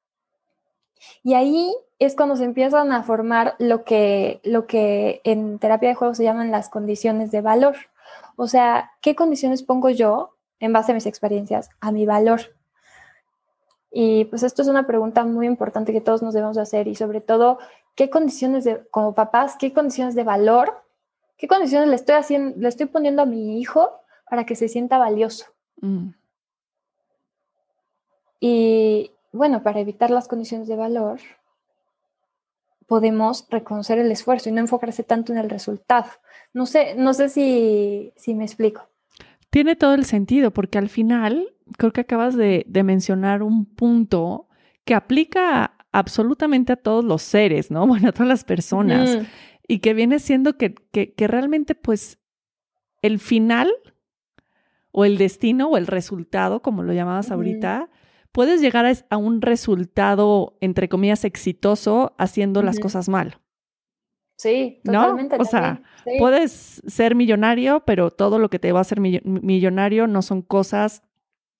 Y 1.22 1.34
ahí 1.34 1.74
es 1.98 2.14
cuando 2.14 2.36
se 2.36 2.44
empiezan 2.44 2.92
a 2.92 3.02
formar 3.02 3.54
lo 3.58 3.84
que, 3.84 4.40
lo 4.44 4.66
que 4.66 5.20
en 5.24 5.58
terapia 5.58 5.90
de 5.90 5.94
juego 5.94 6.14
se 6.14 6.24
llaman 6.24 6.50
las 6.50 6.68
condiciones 6.68 7.30
de 7.30 7.40
valor. 7.40 7.76
O 8.36 8.46
sea, 8.46 8.92
¿qué 9.00 9.14
condiciones 9.14 9.62
pongo 9.62 9.90
yo 9.90 10.35
en 10.60 10.72
base 10.72 10.92
a 10.92 10.94
mis 10.94 11.06
experiencias 11.06 11.70
a 11.80 11.92
mi 11.92 12.06
valor? 12.06 12.40
Y 13.90 14.26
pues 14.26 14.42
esto 14.42 14.62
es 14.62 14.68
una 14.68 14.86
pregunta 14.86 15.24
muy 15.24 15.46
importante 15.46 15.92
que 15.92 16.00
todos 16.00 16.22
nos 16.22 16.34
debemos 16.34 16.58
hacer 16.58 16.86
y 16.86 16.94
sobre 16.94 17.20
todo, 17.20 17.58
¿qué 17.94 18.10
condiciones 18.10 18.64
de, 18.64 18.86
como 18.90 19.14
papás, 19.14 19.56
qué 19.58 19.72
condiciones 19.72 20.14
de 20.14 20.22
valor, 20.22 20.82
qué 21.38 21.48
condiciones 21.48 21.88
le 21.88 21.94
estoy 21.94 22.16
haciendo, 22.16 22.58
le 22.58 22.68
estoy 22.68 22.86
poniendo 22.86 23.22
a 23.22 23.26
mi 23.26 23.58
hijo 23.58 23.90
para 24.28 24.44
que 24.44 24.54
se 24.54 24.68
sienta 24.68 24.98
valioso? 24.98 25.46
Mm. 25.80 26.08
Y, 28.40 29.12
bueno, 29.32 29.62
para 29.62 29.80
evitar 29.80 30.10
las 30.10 30.28
condiciones 30.28 30.68
de 30.68 30.76
valor, 30.76 31.20
podemos 32.86 33.46
reconocer 33.50 33.98
el 33.98 34.12
esfuerzo 34.12 34.48
y 34.48 34.52
no 34.52 34.60
enfocarse 34.60 35.02
tanto 35.02 35.32
en 35.32 35.38
el 35.38 35.50
resultado. 35.50 36.10
No 36.52 36.66
sé, 36.66 36.94
no 36.96 37.14
sé 37.14 37.28
si, 37.28 38.12
si 38.16 38.34
me 38.34 38.44
explico. 38.44 38.88
Tiene 39.56 39.74
todo 39.74 39.94
el 39.94 40.04
sentido, 40.04 40.50
porque 40.50 40.76
al 40.76 40.90
final 40.90 41.48
creo 41.78 41.90
que 41.90 42.02
acabas 42.02 42.36
de, 42.36 42.66
mencionar 42.84 43.42
un 43.42 43.64
punto 43.64 44.50
que 44.84 44.92
aplica 44.92 45.78
absolutamente 45.92 46.74
a 46.74 46.76
todos 46.76 47.02
los 47.02 47.22
seres, 47.22 47.70
¿no? 47.70 47.86
Bueno, 47.86 48.10
a 48.10 48.12
todas 48.12 48.28
las 48.28 48.44
personas. 48.44 49.26
Y 49.66 49.78
que 49.78 49.94
viene 49.94 50.18
siendo 50.18 50.58
que, 50.58 50.74
que, 50.74 51.26
realmente, 51.26 51.74
pues, 51.74 52.18
el 53.00 53.18
final 53.18 53.72
o 54.92 55.06
el 55.06 55.16
destino 55.16 55.68
o 55.68 55.78
el 55.78 55.86
resultado, 55.86 56.60
como 56.60 56.82
lo 56.82 56.92
llamabas 56.92 57.30
ahorita, 57.30 57.88
puedes 58.32 58.60
llegar 58.60 58.84
a, 59.08 59.16
un 59.16 59.40
resultado, 59.40 60.58
entre 60.60 60.90
comillas, 60.90 61.24
exitoso 61.24 62.14
haciendo 62.18 62.62
las 62.62 62.78
cosas 62.78 63.08
mal. 63.08 63.38
Sí, 64.36 64.80
totalmente. 64.84 65.36
¿No? 65.36 65.42
O 65.42 65.46
sea, 65.46 65.82
puedes 66.18 66.82
ser 66.86 67.14
millonario, 67.14 67.82
pero 67.86 68.10
todo 68.10 68.38
lo 68.38 68.50
que 68.50 68.58
te 68.58 68.70
va 68.72 68.80
a 68.80 68.82
hacer 68.82 69.00
millonario 69.00 70.06
no 70.06 70.22
son 70.22 70.42
cosas 70.42 71.02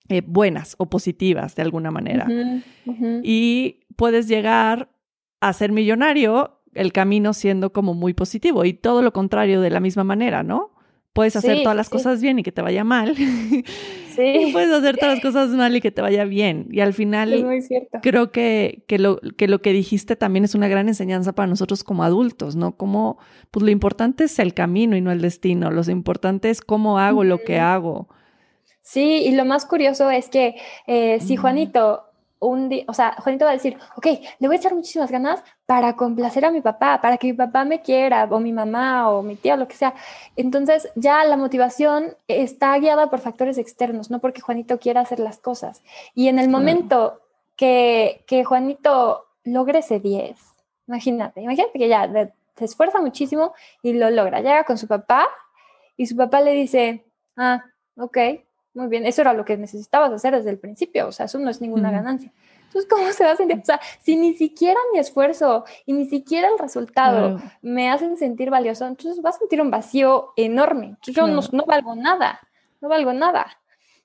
eh, 0.09 0.23
buenas 0.25 0.77
o 0.79 0.87
positivas 0.87 1.57
de 1.57 1.63
alguna 1.63 1.91
manera. 1.91 2.29
Y 3.23 3.81
puedes 3.97 4.29
llegar 4.29 4.91
a 5.41 5.53
ser 5.53 5.73
millonario 5.73 6.61
el 6.75 6.93
camino 6.93 7.33
siendo 7.33 7.73
como 7.73 7.95
muy 7.95 8.13
positivo 8.13 8.65
y 8.65 8.75
todo 8.75 9.03
lo 9.03 9.13
contrario 9.13 9.61
de 9.61 9.71
la 9.71 9.81
misma 9.81 10.05
manera, 10.05 10.43
¿no? 10.43 10.76
Puedes 11.17 11.35
hacer 11.35 11.63
todas 11.63 11.77
las 11.77 11.89
cosas 11.89 12.21
bien 12.21 12.39
y 12.39 12.43
que 12.43 12.53
te 12.53 12.63
vaya 12.63 12.85
mal. 12.85 13.15
Sí. 14.17 14.49
puedes 14.51 14.73
hacer 14.73 14.97
todas 14.97 15.17
las 15.17 15.23
cosas 15.35 15.51
mal 15.51 15.77
y 15.77 15.83
que 15.83 15.91
te 15.91 16.01
vaya 16.01 16.25
bien. 16.25 16.69
Y 16.71 16.81
al 16.81 16.95
final, 16.95 17.61
creo 18.01 18.33
que, 18.33 18.83
que, 18.89 18.99
lo, 18.99 19.21
que 19.37 19.47
lo 19.47 19.61
que 19.61 19.75
dijiste 19.75 20.17
también 20.17 20.47
es 20.47 20.55
una 20.55 20.69
gran 20.69 20.89
enseñanza 20.89 21.35
para 21.35 21.49
nosotros 21.49 21.85
como 21.85 22.03
adultos, 22.03 22.57
¿no? 22.57 22.79
Como, 22.79 23.19
pues 23.51 23.63
lo 23.63 23.71
importante 23.71 24.25
es 24.25 24.39
el 24.39 24.55
camino 24.55 24.97
y 24.97 25.03
no 25.03 25.13
el 25.13 25.21
destino. 25.21 25.71
Lo 25.71 25.83
importante 25.91 26.49
es 26.49 26.63
cómo 26.63 26.99
hago 26.99 27.25
lo 27.25 27.43
que 27.43 27.59
hago. 27.59 28.09
Sí, 28.81 29.23
y 29.27 29.33
lo 29.33 29.45
más 29.45 29.67
curioso 29.67 30.11
es 30.11 30.31
que 30.31 30.55
eh, 30.87 31.21
si 31.21 31.37
Juanito 31.37 32.05
un 32.39 32.69
día, 32.69 32.85
o 32.89 32.95
sea, 32.95 33.17
Juanito 33.19 33.45
va 33.45 33.53
a 33.53 33.55
decir, 33.55 33.79
ok, 33.97 34.07
le 34.39 34.47
voy 34.47 34.57
a 34.57 34.59
echar 34.59 34.75
muchísimas 34.75 35.11
ganas 35.11 35.43
para 35.65 35.97
complacer 35.97 36.45
a 36.45 36.51
mi 36.51 36.61
papá, 36.61 37.01
para 37.01 37.17
que 37.17 37.29
mi 37.29 37.33
papá 37.33 37.65
me 37.65 37.81
quiera, 37.81 38.29
o 38.31 38.41
mi 38.41 38.53
mamá, 38.53 39.11
o 39.11 39.23
mi 39.23 39.37
tía, 39.37 39.57
lo 39.57 39.69
que 39.69 39.77
sea. 39.77 39.95
Entonces 40.37 40.91
ya 40.95 41.25
la 41.25 41.37
motivación 41.37 42.17
está 42.29 42.79
guiada 42.79 43.09
por 43.09 43.21
factores 43.21 43.59
externos, 43.59 44.11
no 44.11 44.19
porque 44.19 44.41
Juanito 44.41 44.79
quiera 44.79 45.01
hacer 45.01 45.19
las 45.19 45.39
cosas. 45.39 45.83
Y 46.15 46.29
en 46.29 46.39
el 46.39 46.49
momento 46.49 47.21
que, 47.57 48.25
que 48.27 48.45
Juanito 48.45 49.27
logre 49.45 49.79
ese 49.79 50.01
10, 50.01 50.39
imagínate, 50.89 51.41
imagínate 51.41 51.79
que 51.79 51.89
ya 51.89 52.11
se 52.57 52.65
esfuerza 52.65 53.01
muchísimo 53.01 53.55
y 53.83 53.95
lo 53.95 54.11
logra, 54.11 54.41
llega 54.41 54.65
con 54.65 54.79
su 54.79 54.87
papá 54.87 55.29
y 55.97 56.07
su 56.07 56.17
papá 56.17 56.41
le 56.43 56.53
dice, 56.53 57.05
ah, 57.37 57.65
ok, 57.97 58.19
muy 58.77 58.89
bien, 58.89 59.07
eso 59.07 59.23
era 59.23 59.33
lo 59.33 59.45
que 59.45 59.57
necesitabas 59.57 60.13
hacer 60.13 60.35
desde 60.35 60.51
el 60.51 60.59
principio, 60.59 61.09
o 61.09 61.13
sea, 61.13 61.27
eso 61.27 61.39
no 61.39 61.51
es 61.51 61.61
ninguna 61.61 61.91
ganancia. 61.91 62.31
Entonces, 62.67 62.89
¿cómo 62.91 63.11
se 63.13 63.25
va 63.25 63.33
a 63.33 63.37
sentir? 63.37 63.59
O 63.59 63.65
sea, 63.65 63.81
si 64.03 64.17
ni 64.17 64.35
siquiera 64.35 64.79
mi 64.93 64.99
esfuerzo 64.99 65.65
y 65.87 65.95
ni 65.95 66.07
siquiera 66.07 66.49
el 66.49 66.59
resultado 66.59 67.41
me 67.63 67.91
hacen 67.91 68.17
sentir 68.19 68.51
valioso, 68.51 68.87
entonces 68.87 69.25
va 69.25 69.31
a 69.31 69.33
sentir 69.33 69.63
un 69.63 69.71
vacío 69.71 70.33
enorme. 70.37 70.97
yo 71.03 71.27
no, 71.27 71.41
valgo 71.67 71.95
nada, 71.95 72.41
no 72.81 72.89
valgo 72.89 73.13
nada. 73.13 73.47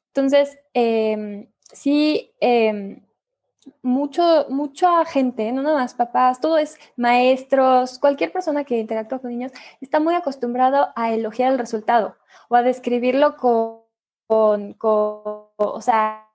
Entonces, 0.07 0.57
em, 0.73 1.47
sí, 1.73 2.31
eh, 2.39 3.01
mucho, 3.81 4.45
mucha 4.49 5.05
gente, 5.05 5.51
no 5.51 5.61
nada 5.61 5.77
más 5.77 5.93
papás, 5.93 6.39
todo 6.39 6.57
es 6.57 6.77
maestros, 6.95 7.99
cualquier 7.99 8.31
persona 8.31 8.63
que 8.63 8.79
interactúa 8.79 9.19
con 9.19 9.31
niños, 9.31 9.51
está 9.81 9.99
muy 9.99 10.15
acostumbrado 10.15 10.89
a 10.95 11.11
elogiar 11.11 11.51
el 11.51 11.59
resultado 11.59 12.15
o 12.49 12.55
a 12.55 12.63
describirlo 12.63 13.37
con 13.37 13.80
con, 14.31 14.77
o 14.79 15.81
sea, 15.81 16.29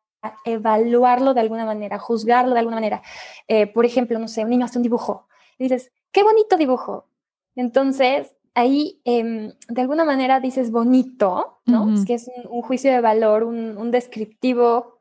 evaluarlo 0.44 1.32
de 1.32 1.40
alguna 1.40 1.64
manera, 1.64 1.98
juzgarlo 1.98 2.52
de 2.52 2.58
alguna 2.58 2.76
manera. 2.76 3.02
Eh, 3.48 3.66
por 3.66 3.86
ejemplo, 3.86 4.18
no 4.18 4.28
sé, 4.28 4.44
un 4.44 4.50
niño 4.50 4.66
hace 4.66 4.78
un 4.78 4.82
dibujo 4.82 5.26
y 5.58 5.64
dices, 5.64 5.92
qué 6.12 6.22
bonito 6.22 6.58
dibujo. 6.58 7.06
Entonces, 7.54 8.34
ahí 8.54 9.00
em, 9.04 9.52
de 9.68 9.80
alguna 9.80 10.04
manera 10.04 10.40
dices 10.40 10.70
bonito, 10.70 11.60
¿no? 11.64 11.94
Es 11.94 12.04
que 12.04 12.14
es 12.14 12.30
un, 12.44 12.60
juicio 12.60 12.92
de 12.92 13.00
valor, 13.00 13.44
un, 13.44 13.90
descriptivo, 13.90 14.98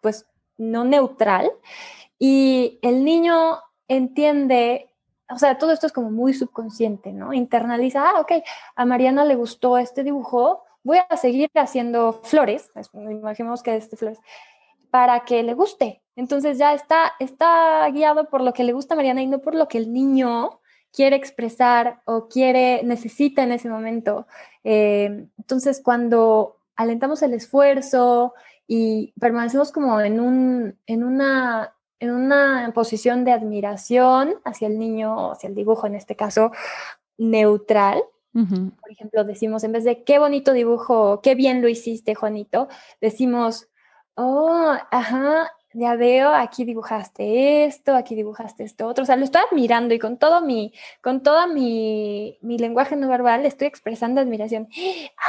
pues 0.00 0.26
no 0.56 0.84
neutral. 0.84 1.50
Y 2.18 2.78
el 2.80 3.04
niño 3.04 3.58
entiende 3.86 4.86
o 5.32 5.38
sea, 5.38 5.58
todo 5.58 5.70
esto 5.70 5.86
es 5.86 5.92
como 5.92 6.10
muy 6.10 6.34
subconsciente, 6.34 7.12
¿no? 7.12 7.32
Internaliza, 7.32 8.10
ah, 8.10 8.20
ok, 8.20 8.32
a 8.74 8.84
Mariana 8.84 9.24
le 9.24 9.36
gustó 9.36 9.78
este 9.78 10.02
dibujo, 10.02 10.64
voy 10.82 10.98
a 11.08 11.16
seguir 11.16 11.50
haciendo 11.54 12.20
flores, 12.22 12.70
imaginemos 12.92 13.62
que 13.62 13.76
este 13.76 13.96
flores, 13.96 14.18
para 14.90 15.20
que 15.20 15.42
le 15.42 15.54
guste. 15.54 16.02
Entonces 16.16 16.58
ya 16.58 16.74
está, 16.74 17.12
está 17.18 17.88
guiado 17.90 18.28
por 18.28 18.42
lo 18.42 18.52
que 18.52 18.64
le 18.64 18.72
gusta 18.72 18.94
a 18.94 18.96
Mariana 18.96 19.22
y 19.22 19.26
no 19.26 19.40
por 19.40 19.54
lo 19.54 19.68
que 19.68 19.78
el 19.78 19.92
niño 19.92 20.60
quiere 20.92 21.16
expresar 21.16 22.02
o 22.04 22.28
quiere, 22.28 22.82
necesita 22.82 23.42
en 23.42 23.52
ese 23.52 23.68
momento. 23.68 24.26
Eh, 24.64 25.26
entonces 25.38 25.80
cuando 25.82 26.58
alentamos 26.76 27.22
el 27.22 27.34
esfuerzo 27.34 28.34
y 28.66 29.12
permanecemos 29.20 29.72
como 29.72 30.00
en, 30.00 30.20
un, 30.20 30.78
en, 30.86 31.04
una, 31.04 31.74
en 32.00 32.10
una 32.10 32.70
posición 32.74 33.24
de 33.24 33.32
admiración 33.32 34.34
hacia 34.44 34.68
el 34.68 34.78
niño, 34.78 35.32
hacia 35.32 35.48
el 35.48 35.54
dibujo 35.54 35.86
en 35.86 35.94
este 35.94 36.16
caso, 36.16 36.52
neutral, 37.18 38.02
por 38.32 38.90
ejemplo, 38.90 39.24
decimos, 39.24 39.64
en 39.64 39.72
vez 39.72 39.84
de 39.84 40.04
qué 40.04 40.18
bonito 40.18 40.52
dibujo, 40.52 41.20
qué 41.22 41.34
bien 41.34 41.62
lo 41.62 41.68
hiciste, 41.68 42.14
Juanito, 42.14 42.68
decimos, 43.00 43.68
oh, 44.14 44.74
ajá, 44.90 45.50
ya 45.72 45.94
veo, 45.94 46.34
aquí 46.34 46.64
dibujaste 46.64 47.64
esto, 47.64 47.94
aquí 47.94 48.16
dibujaste 48.16 48.64
esto 48.64 48.88
otro. 48.88 49.02
O 49.02 49.06
sea, 49.06 49.16
lo 49.16 49.24
estoy 49.24 49.42
admirando 49.50 49.94
y 49.94 50.00
con 50.00 50.18
todo 50.18 50.40
mi, 50.40 50.72
con 51.00 51.22
toda 51.22 51.46
mi, 51.46 52.36
mi 52.42 52.58
lenguaje 52.58 52.96
no 52.96 53.08
verbal 53.08 53.46
estoy 53.46 53.68
expresando 53.68 54.20
admiración. 54.20 54.68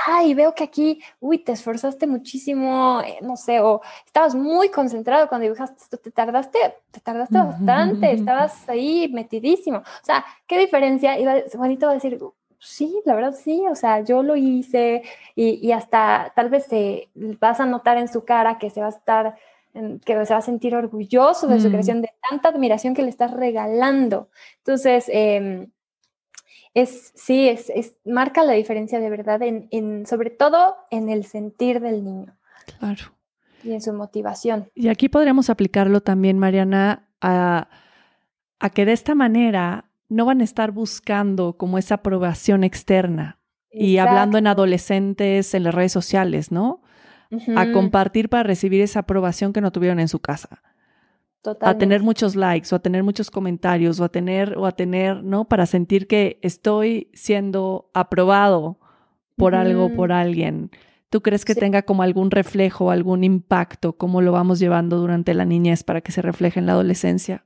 Ay, 0.07 0.33
veo 0.33 0.55
que 0.55 0.63
aquí, 0.63 0.99
uy, 1.19 1.39
te 1.39 1.51
esforzaste 1.51 2.07
muchísimo, 2.07 3.01
eh, 3.05 3.19
no 3.21 3.37
sé, 3.37 3.59
o 3.59 3.81
estabas 4.05 4.33
muy 4.33 4.69
concentrado 4.69 5.27
cuando 5.27 5.43
dibujaste 5.43 5.83
esto, 5.83 5.97
te 5.97 6.09
tardaste, 6.11 6.59
te 6.89 6.99
tardaste 6.99 7.37
bastante, 7.37 8.11
estabas 8.11 8.67
ahí 8.67 9.09
metidísimo. 9.13 9.77
O 9.77 10.05
sea, 10.05 10.25
¿qué 10.47 10.57
diferencia? 10.57 11.19
Y 11.19 11.25
Juanito 11.55 11.85
va 11.85 11.91
a 11.91 11.95
decir, 11.95 12.17
sí, 12.61 13.01
la 13.05 13.15
verdad 13.15 13.33
sí, 13.33 13.63
o 13.69 13.75
sea, 13.75 14.01
yo 14.01 14.21
lo 14.21 14.35
hice 14.35 15.01
y, 15.35 15.71
hasta 15.71 16.31
tal 16.35 16.49
vez 16.49 16.67
te 16.67 17.09
vas 17.15 17.59
a 17.59 17.65
notar 17.65 17.97
en 17.97 18.07
su 18.07 18.23
cara 18.23 18.59
que 18.59 18.69
se 18.69 18.81
va 18.81 18.87
a 18.87 18.91
estar, 18.91 19.35
que 19.73 20.25
se 20.25 20.33
va 20.33 20.39
a 20.39 20.43
sentir 20.43 20.75
orgulloso 20.75 21.47
de 21.47 21.59
su 21.59 21.67
mm. 21.67 21.71
creación, 21.71 22.01
de 22.01 22.11
tanta 22.29 22.49
admiración 22.49 22.93
que 22.93 23.01
le 23.01 23.09
estás 23.09 23.31
regalando. 23.31 24.29
Entonces, 24.59 25.05
em, 25.11 25.71
es, 26.75 27.11
sí, 27.15 27.49
es, 27.49 27.95
marca 28.05 28.43
la 28.43 28.53
diferencia 28.53 28.99
de 28.99 29.09
verdad, 29.09 29.41
en, 29.41 30.05
sobre 30.05 30.29
todo 30.29 30.75
en 30.91 31.09
el 31.09 31.25
sentir 31.25 31.81
del 31.81 32.03
niño. 32.03 32.37
Claro. 32.77 33.15
Y 33.63 33.73
en 33.73 33.81
su 33.81 33.91
motivación. 33.91 34.69
Y 34.75 34.87
aquí 34.87 35.09
podríamos 35.09 35.49
aplicarlo 35.49 36.01
también, 36.01 36.37
Mariana, 36.37 37.09
a, 37.21 37.69
a 38.59 38.69
que 38.69 38.85
de 38.85 38.93
esta 38.93 39.15
manera 39.15 39.90
no 40.11 40.25
van 40.25 40.41
a 40.41 40.43
estar 40.43 40.71
buscando 40.71 41.53
como 41.53 41.77
esa 41.77 41.95
aprobación 41.95 42.65
externa 42.65 43.39
y 43.71 43.97
hablando 43.97 44.37
en 44.37 44.45
adolescentes 44.45 45.53
en 45.53 45.63
las 45.63 45.73
redes 45.73 45.93
sociales, 45.93 46.51
¿no? 46.51 46.81
A 47.55 47.71
compartir 47.71 48.27
para 48.27 48.43
recibir 48.43 48.81
esa 48.81 48.99
aprobación 48.99 49.53
que 49.53 49.61
no 49.61 49.71
tuvieron 49.71 50.01
en 50.01 50.09
su 50.09 50.19
casa. 50.19 50.61
A 51.61 51.77
tener 51.77 52.03
muchos 52.03 52.35
likes 52.35 52.67
o 52.73 52.75
a 52.75 52.79
tener 52.79 53.03
muchos 53.03 53.31
comentarios 53.31 54.01
o 54.01 54.03
a 54.03 54.09
tener 54.09 54.57
o 54.57 54.65
a 54.65 54.73
tener, 54.73 55.23
¿no? 55.23 55.45
Para 55.45 55.65
sentir 55.65 56.07
que 56.07 56.39
estoy 56.41 57.09
siendo 57.13 57.89
aprobado 57.93 58.79
por 59.37 59.55
algo, 59.55 59.95
por 59.95 60.11
alguien. 60.11 60.71
¿Tú 61.09 61.21
crees 61.21 61.45
que 61.45 61.55
tenga 61.55 61.83
como 61.83 62.03
algún 62.03 62.31
reflejo, 62.31 62.91
algún 62.91 63.23
impacto, 63.23 63.93
cómo 63.93 64.21
lo 64.21 64.33
vamos 64.33 64.59
llevando 64.59 64.97
durante 64.97 65.33
la 65.33 65.45
niñez 65.45 65.83
para 65.83 66.01
que 66.01 66.11
se 66.11 66.21
refleje 66.21 66.59
en 66.59 66.65
la 66.65 66.73
adolescencia? 66.73 67.45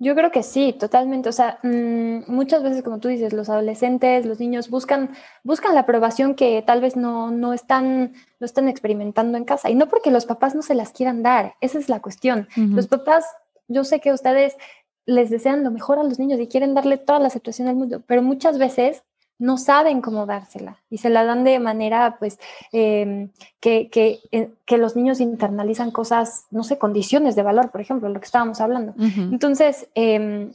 Yo 0.00 0.14
creo 0.14 0.30
que 0.30 0.44
sí, 0.44 0.72
totalmente. 0.72 1.28
O 1.28 1.32
sea, 1.32 1.58
mm, 1.62 2.30
muchas 2.32 2.62
veces, 2.62 2.82
como 2.84 2.98
tú 3.00 3.08
dices, 3.08 3.32
los 3.32 3.48
adolescentes, 3.48 4.26
los 4.26 4.38
niños 4.38 4.70
buscan, 4.70 5.10
buscan 5.42 5.74
la 5.74 5.80
aprobación 5.80 6.34
que 6.34 6.62
tal 6.64 6.80
vez 6.80 6.96
no, 6.96 7.32
no, 7.32 7.52
están, 7.52 8.12
no 8.38 8.44
están 8.44 8.68
experimentando 8.68 9.36
en 9.36 9.44
casa. 9.44 9.70
Y 9.70 9.74
no 9.74 9.88
porque 9.88 10.12
los 10.12 10.24
papás 10.24 10.54
no 10.54 10.62
se 10.62 10.74
las 10.74 10.92
quieran 10.92 11.22
dar, 11.22 11.54
esa 11.60 11.78
es 11.78 11.88
la 11.88 12.00
cuestión. 12.00 12.48
Los 12.56 12.86
papás, 12.86 13.24
yo 13.66 13.82
sé 13.82 14.00
que 14.00 14.12
ustedes 14.12 14.56
les 15.04 15.30
desean 15.30 15.64
lo 15.64 15.70
mejor 15.70 15.98
a 15.98 16.04
los 16.04 16.18
niños 16.18 16.38
y 16.38 16.46
quieren 16.46 16.74
darle 16.74 16.98
toda 16.98 17.18
la 17.18 17.28
aceptación 17.28 17.66
al 17.66 17.76
mundo, 17.76 18.02
pero 18.06 18.22
muchas 18.22 18.58
veces 18.58 19.02
no 19.38 19.56
saben 19.56 20.00
cómo 20.00 20.26
dársela 20.26 20.78
y 20.90 20.98
se 20.98 21.10
la 21.10 21.24
dan 21.24 21.44
de 21.44 21.58
manera, 21.60 22.16
pues, 22.18 22.38
em, 22.72 23.30
que, 23.60 23.88
eh, 24.32 24.50
que, 24.66 24.78
los 24.78 24.96
niños 24.96 25.20
internalizan 25.20 25.90
cosas, 25.90 26.46
no 26.50 26.64
sé, 26.64 26.78
condiciones 26.78 27.36
de 27.36 27.42
valor, 27.42 27.70
por 27.70 27.80
ejemplo, 27.80 28.08
lo 28.08 28.20
que 28.20 28.26
estábamos 28.26 28.60
hablando. 28.60 28.94
Entonces, 28.98 29.88
em, 29.94 30.52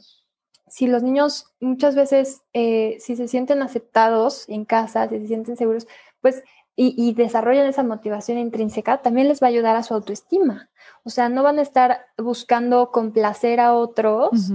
si 0.68 0.86
los 0.86 1.02
niños 1.02 1.46
muchas 1.60 1.94
veces, 1.94 2.42
eh, 2.52 2.96
si 3.00 3.16
se 3.16 3.28
sienten 3.28 3.62
aceptados 3.62 4.48
en 4.48 4.64
casa, 4.64 5.08
si 5.08 5.18
se 5.20 5.28
sienten 5.28 5.56
seguros, 5.56 5.86
pues, 6.20 6.42
y, 6.76 7.14
desarrollan 7.14 7.68
esa 7.68 7.84
motivación 7.84 8.36
intrínseca, 8.36 9.00
también 9.00 9.28
les 9.28 9.40
va 9.40 9.46
a 9.46 9.50
ayudar 9.50 9.76
a 9.76 9.84
su 9.84 9.94
autoestima. 9.94 10.68
O 11.04 11.10
sea, 11.10 11.28
no 11.28 11.44
van 11.44 11.60
a 11.60 11.62
estar 11.62 12.06
buscando 12.18 12.90
complacer 12.90 13.60
a 13.60 13.74
otros. 13.74 14.50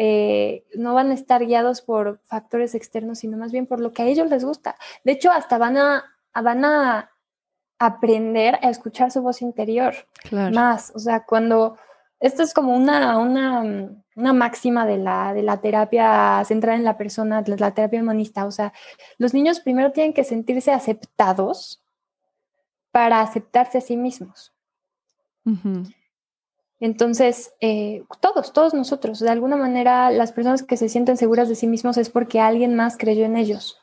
Eh, 0.00 0.64
no 0.76 0.94
van 0.94 1.10
a 1.10 1.14
estar 1.14 1.44
guiados 1.44 1.82
por 1.82 2.20
factores 2.22 2.76
externos, 2.76 3.18
sino 3.18 3.36
más 3.36 3.50
bien 3.50 3.66
por 3.66 3.80
lo 3.80 3.92
que 3.92 4.02
a 4.02 4.06
ellos 4.06 4.30
les 4.30 4.44
gusta. 4.44 4.76
De 5.02 5.10
hecho, 5.12 5.32
hasta 5.32 5.58
van 5.58 5.76
a, 5.76 6.04
van 6.32 6.64
a 6.64 7.10
aprender 7.80 8.60
a 8.62 8.70
escuchar 8.70 9.10
su 9.10 9.22
voz 9.22 9.42
interior 9.42 9.94
más. 10.30 10.92
O 10.94 11.00
sea, 11.00 11.24
cuando 11.24 11.76
esto 12.20 12.44
es 12.44 12.54
como 12.54 12.76
una, 12.76 13.18
una, 13.18 13.90
una 14.14 14.32
máxima 14.32 14.86
de 14.86 14.98
la, 14.98 15.34
de 15.34 15.42
la 15.42 15.60
terapia 15.60 16.42
centrada 16.44 16.78
en 16.78 16.84
la 16.84 16.96
persona, 16.96 17.42
de 17.42 17.56
la 17.56 17.72
terapia 17.72 18.00
humanista. 18.00 18.46
O 18.46 18.52
sea, 18.52 18.72
los 19.18 19.34
niños 19.34 19.58
primero 19.58 19.90
tienen 19.90 20.12
que 20.12 20.22
sentirse 20.22 20.70
aceptados 20.70 21.82
para 22.92 23.20
aceptarse 23.20 23.78
a 23.78 23.80
sí 23.80 23.96
mismos. 23.96 24.52
Entonces, 26.80 27.52
eh, 27.60 28.04
todos, 28.20 28.52
todos 28.52 28.72
nosotros, 28.72 29.18
de 29.18 29.30
alguna 29.30 29.56
manera, 29.56 30.10
las 30.10 30.32
personas 30.32 30.62
que 30.62 30.76
se 30.76 30.88
sienten 30.88 31.16
seguras 31.16 31.48
de 31.48 31.56
sí 31.56 31.66
mismos 31.66 31.96
es 31.96 32.08
porque 32.08 32.40
alguien 32.40 32.74
más 32.76 32.96
creyó 32.96 33.24
en 33.24 33.36
ellos. 33.36 33.78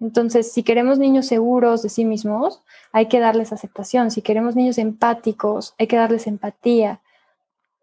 Entonces, 0.00 0.52
si 0.52 0.62
queremos 0.62 0.98
niños 0.98 1.26
seguros 1.26 1.82
de 1.82 1.88
sí 1.88 2.04
mismos, 2.04 2.62
hay 2.92 3.06
que 3.06 3.20
darles 3.20 3.52
aceptación. 3.52 4.10
Si 4.10 4.22
queremos 4.22 4.54
niños 4.54 4.78
empáticos, 4.78 5.74
hay 5.78 5.86
que 5.86 5.96
darles 5.96 6.26
empatía. 6.26 7.00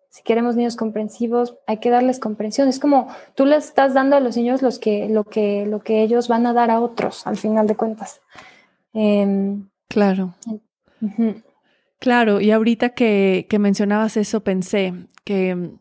Si 0.09 0.23
queremos 0.23 0.55
niños 0.55 0.78
comprensivos, 0.78 1.57
hay 1.67 1.80
que 1.80 1.89
darles 1.89 2.19
comprensión. 2.19 2.69
Es 2.69 2.80
como 2.80 3.09
tú 3.36 3.45
les 3.45 3.65
estás 3.65 3.93
dando 3.93 4.15
a 4.15 4.21
los 4.21 4.38
niños 4.38 4.61
los 4.61 4.80
que, 4.80 5.09
lo, 5.09 5.26
que, 5.26 5.65
lo 5.65 5.82
que 5.82 6.03
ellos 6.03 6.30
van 6.30 6.45
a 6.45 6.53
dar 6.53 6.71
a 6.71 6.80
otros, 6.80 7.28
al 7.28 7.36
final 7.36 7.67
de 7.67 7.76
cuentas. 7.76 8.21
Em, 8.93 9.67
claro. 9.89 10.34
Claro, 12.05 12.39
y 12.39 12.51
ahorita 12.51 12.89
que, 12.89 13.47
que 13.49 13.57
mencionabas 13.57 14.15
eso, 14.15 14.43
pensé 14.43 14.93
que 15.23 15.71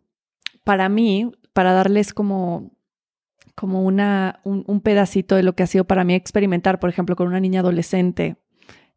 para 0.65 0.89
mí, 0.89 1.31
para 1.53 1.75
darles 1.75 2.15
como 2.15 2.71
como 3.55 3.83
una, 3.83 4.41
un, 4.43 4.81
pedacito 4.81 5.37
de 5.37 5.43
lo 5.43 5.55
que 5.55 5.65
ha 5.65 5.67
sido 5.67 5.85
para 5.85 6.03
mí 6.03 6.15
experimentar, 6.15 6.81
por 6.81 6.89
ejemplo, 6.89 7.15
con 7.15 7.27
una 7.27 7.41
niña 7.41 7.61
adolescente 7.61 8.37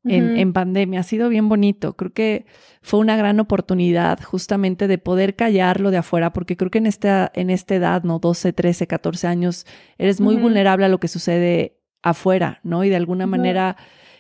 en, 0.06 0.38
en, 0.38 0.54
pandemia. 0.54 1.02
Ha 1.02 1.04
sido 1.04 1.28
bien 1.28 1.50
bonito. 1.50 1.98
Creo 1.98 2.14
que 2.14 2.46
fue 2.82 3.02
una 3.02 3.18
gran 3.18 3.42
oportunidad 3.42 4.24
justamente 4.24 4.88
de 4.88 4.98
poder 4.98 5.36
callarlo 5.36 5.92
de 5.92 5.98
afuera, 5.98 6.32
porque 6.32 6.56
creo 6.56 6.72
que 6.72 6.78
en 6.78 6.86
esta, 6.86 7.30
en 7.36 7.50
esta 7.50 7.76
edad, 7.76 8.04
¿no? 8.04 8.20
12, 8.20 8.54
13, 8.54 8.88
14 8.88 9.28
años, 9.28 9.66
eres 9.98 10.22
muy 10.22 10.38
vulnerable 10.38 10.86
a 10.86 10.90
lo 10.90 11.02
que 11.02 11.10
sucede 11.10 11.78
afuera, 12.04 12.62
¿no? 12.64 12.86
Y 12.86 12.90
de 12.90 12.96
alguna 12.96 13.28
manera 13.28 13.76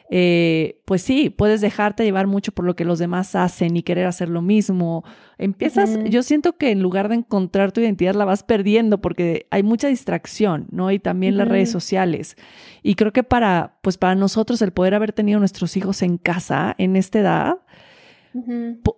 eh, 0.09 0.81
pues 0.85 1.01
sí, 1.01 1.29
puedes 1.29 1.59
dejarte 1.59 2.05
llevar 2.05 2.27
mucho 2.27 2.53
por 2.53 2.65
lo 2.65 2.75
que 2.75 2.85
los 2.85 2.97
demás 2.97 3.35
hacen 3.35 3.75
y 3.75 3.83
querer 3.83 4.05
hacer 4.05 4.29
lo 4.29 4.41
mismo. 4.41 5.03
Empiezas, 5.37 5.99
yo 6.05 6.23
siento 6.23 6.57
que 6.57 6.71
en 6.71 6.81
lugar 6.81 7.09
de 7.09 7.15
encontrar 7.15 7.73
tu 7.73 7.81
identidad 7.81 8.15
la 8.15 8.23
vas 8.23 8.43
perdiendo 8.43 9.01
porque 9.01 9.47
hay 9.51 9.63
mucha 9.63 9.89
distracción, 9.89 10.67
¿no? 10.71 10.91
Y 10.91 10.99
también 10.99 11.37
las 11.37 11.47
redes 11.47 11.69
sociales. 11.69 12.37
Y 12.83 12.95
creo 12.95 13.11
que 13.11 13.23
para, 13.23 13.77
pues 13.81 13.97
para 13.97 14.15
nosotros 14.15 14.61
el 14.61 14.71
poder 14.71 14.93
haber 14.93 15.11
tenido 15.11 15.39
nuestros 15.39 15.75
hijos 15.75 16.01
en 16.01 16.17
casa 16.17 16.73
en 16.77 16.95
esta 16.95 17.19
edad, 17.19 17.57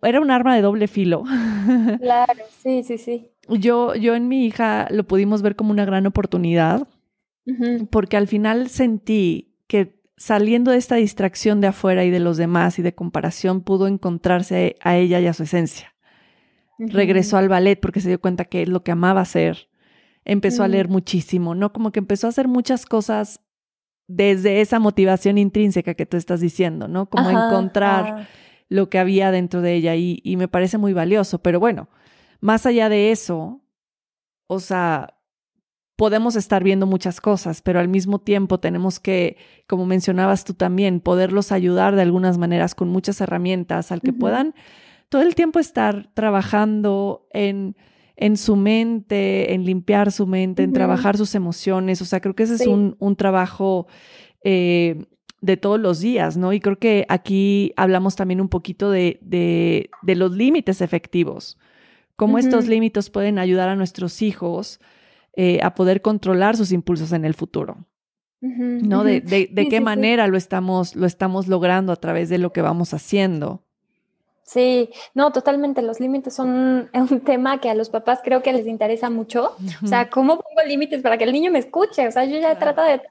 era 0.04 0.22
un 0.22 0.32
arma 0.32 0.56
de 0.56 0.62
doble 0.62 0.88
filo. 0.88 1.24
Claro, 2.00 2.44
sí, 2.62 2.84
sí, 2.84 2.98
sí. 2.98 3.30
Yo, 3.48 3.96
yo 3.96 4.16
en 4.16 4.28
mi 4.28 4.46
hija 4.46 4.88
lo 4.92 5.06
pudimos 5.06 5.42
ver 5.42 5.56
como 5.56 5.72
una 5.72 5.86
gran 5.86 6.06
oportunidad, 6.06 6.88
porque 7.90 8.16
al 8.16 8.28
final 8.28 8.70
sentí 8.70 9.56
que 9.68 9.99
saliendo 10.20 10.72
de 10.72 10.78
esta 10.78 10.96
distracción 10.96 11.62
de 11.62 11.68
afuera 11.68 12.04
y 12.04 12.10
de 12.10 12.20
los 12.20 12.36
demás 12.36 12.78
y 12.78 12.82
de 12.82 12.94
comparación, 12.94 13.62
pudo 13.62 13.88
encontrarse 13.88 14.76
a 14.82 14.98
ella 14.98 15.22
y 15.22 15.28
a 15.28 15.34
su 15.34 15.44
esencia. 15.44 15.96
Regresó 16.78 17.38
al 17.38 17.48
ballet 17.48 17.80
porque 17.80 18.02
se 18.02 18.10
dio 18.10 18.20
cuenta 18.20 18.44
que 18.44 18.62
es 18.64 18.70
lo 18.70 18.84
que 18.84 18.92
amaba 18.92 19.22
hacer. 19.22 19.70
Empezó 20.26 20.64
a 20.64 20.68
leer 20.68 20.90
mm. 20.90 20.92
muchísimo, 20.92 21.56
¿no? 21.56 21.72
Como 21.72 21.94
que 21.94 22.00
empezó 22.00 22.28
a 22.28 22.32
hacer 22.32 22.50
muchas 22.50 22.86
cosas 22.86 23.40
desde 24.08 24.60
esa 24.60 24.80
motivación 24.80 25.38
intrínseca 25.38 25.94
que 25.94 26.06
tú 26.06 26.18
estás 26.18 26.42
diciendo, 26.42 26.90
¿no? 26.90 27.10
Como 27.10 27.30
encontrar 27.30 28.28
lo 28.68 28.90
que 28.90 29.00
había 29.00 29.32
dentro 29.32 29.62
de 29.62 29.74
ella 29.76 29.96
y, 29.96 30.20
y 30.24 30.36
me 30.36 30.50
parece 30.50 30.78
muy 30.78 30.92
valioso. 30.92 31.40
Pero 31.42 31.62
bueno, 31.62 31.88
más 32.42 32.66
allá 32.66 32.90
de 32.90 33.12
eso, 33.12 33.62
o 34.48 34.60
sea, 34.60 35.19
podemos 36.00 36.38
estar 36.38 36.64
viendo 36.64 36.86
muchas 36.86 37.20
cosas, 37.20 37.62
pero 37.62 37.78
al 37.78 37.90
mismo 37.90 38.20
tiempo 38.20 38.58
tenemos 38.58 39.02
que, 39.02 39.36
como 39.68 39.86
mencionabas 39.86 40.46
tú 40.46 40.54
también, 40.54 41.02
poderlos 41.02 41.52
ayudar 41.52 41.98
de 41.98 42.04
algunas 42.04 42.38
maneras 42.38 42.74
con 42.74 42.88
muchas 42.88 43.20
herramientas 43.20 43.92
al 43.92 44.00
que 44.00 44.14
puedan 44.14 44.56
todo 45.10 45.24
el 45.24 45.36
tiempo 45.36 45.60
estar 45.60 46.10
trabajando 46.14 47.28
en, 47.34 47.76
en 48.16 48.38
su 48.38 48.56
mente, 48.56 49.54
en 49.54 49.66
limpiar 49.66 50.14
su 50.14 50.26
mente, 50.26 50.64
en 50.64 50.72
trabajar 50.72 51.18
sus 51.18 51.36
emociones. 51.36 52.02
O 52.02 52.06
sea, 52.06 52.22
creo 52.22 52.34
que 52.34 52.44
ese 52.44 52.56
es 52.56 52.68
un, 52.68 52.96
un 53.00 53.18
trabajo 53.18 53.88
eh, 54.46 55.04
de 55.42 55.58
todos 55.58 55.82
los 55.82 56.00
días, 56.00 56.38
¿no? 56.38 56.54
Y 56.54 56.62
creo 56.62 56.80
que 56.80 57.06
aquí 57.10 57.74
hablamos 57.76 58.16
también 58.16 58.40
un 58.40 58.48
poquito 58.48 58.90
de, 58.90 59.20
de, 59.22 59.90
de 60.02 60.16
los 60.16 60.32
límites 60.32 60.80
efectivos, 60.80 61.58
cómo 62.16 62.38
estos 62.38 62.68
límites 62.68 63.10
pueden 63.10 63.38
ayudar 63.38 63.68
a 63.68 63.76
nuestros 63.76 64.22
hijos 64.22 64.80
eh, 65.42 65.62
a 65.64 65.74
poder 65.74 66.02
controlar 66.02 66.58
sus 66.58 66.74
impulsos 66.74 67.14
en 67.14 67.24
el 67.24 67.34
futuro. 67.34 67.78
¿No? 68.42 69.06
De, 69.06 69.22
de, 69.22 69.70
qué 69.70 69.80
manera 69.80 70.28
Lo, 70.28 70.36
estamos, 70.36 70.98
lo 70.98 71.06
estamos 71.06 71.48
logrando 71.48 71.94
a 71.94 71.96
través 71.96 72.28
de 72.28 72.38
lo 72.40 72.52
que 72.52 72.62
vamos 72.62 72.94
haciendo. 72.94 73.64
Sí, 74.44 74.90
no, 75.14 75.32
totalmente. 75.32 75.82
Los 75.82 76.02
límites 76.02 76.34
son 76.34 76.90
un 76.94 77.22
tema 77.22 77.62
que 77.62 77.70
a 77.70 77.74
los 77.74 77.90
papás 77.90 78.20
creo 78.22 78.44
que 78.44 78.52
les 78.52 78.68
interesa 78.68 79.10
mucho. 79.10 79.56
O 79.82 79.88
sea, 79.88 80.10
¿cómo 80.10 80.42
pongo 80.42 80.68
límites 80.68 81.02
para 81.02 81.18
que 81.18 81.24
el 81.24 81.32
niño 81.32 81.52
me 81.52 81.60
escuche? 81.60 82.06
O 82.06 82.12
sea, 82.12 82.26
yo 82.26 82.38
ya 82.38 82.52
he 82.52 82.56
tratado 82.58 82.90
de 82.90 83.02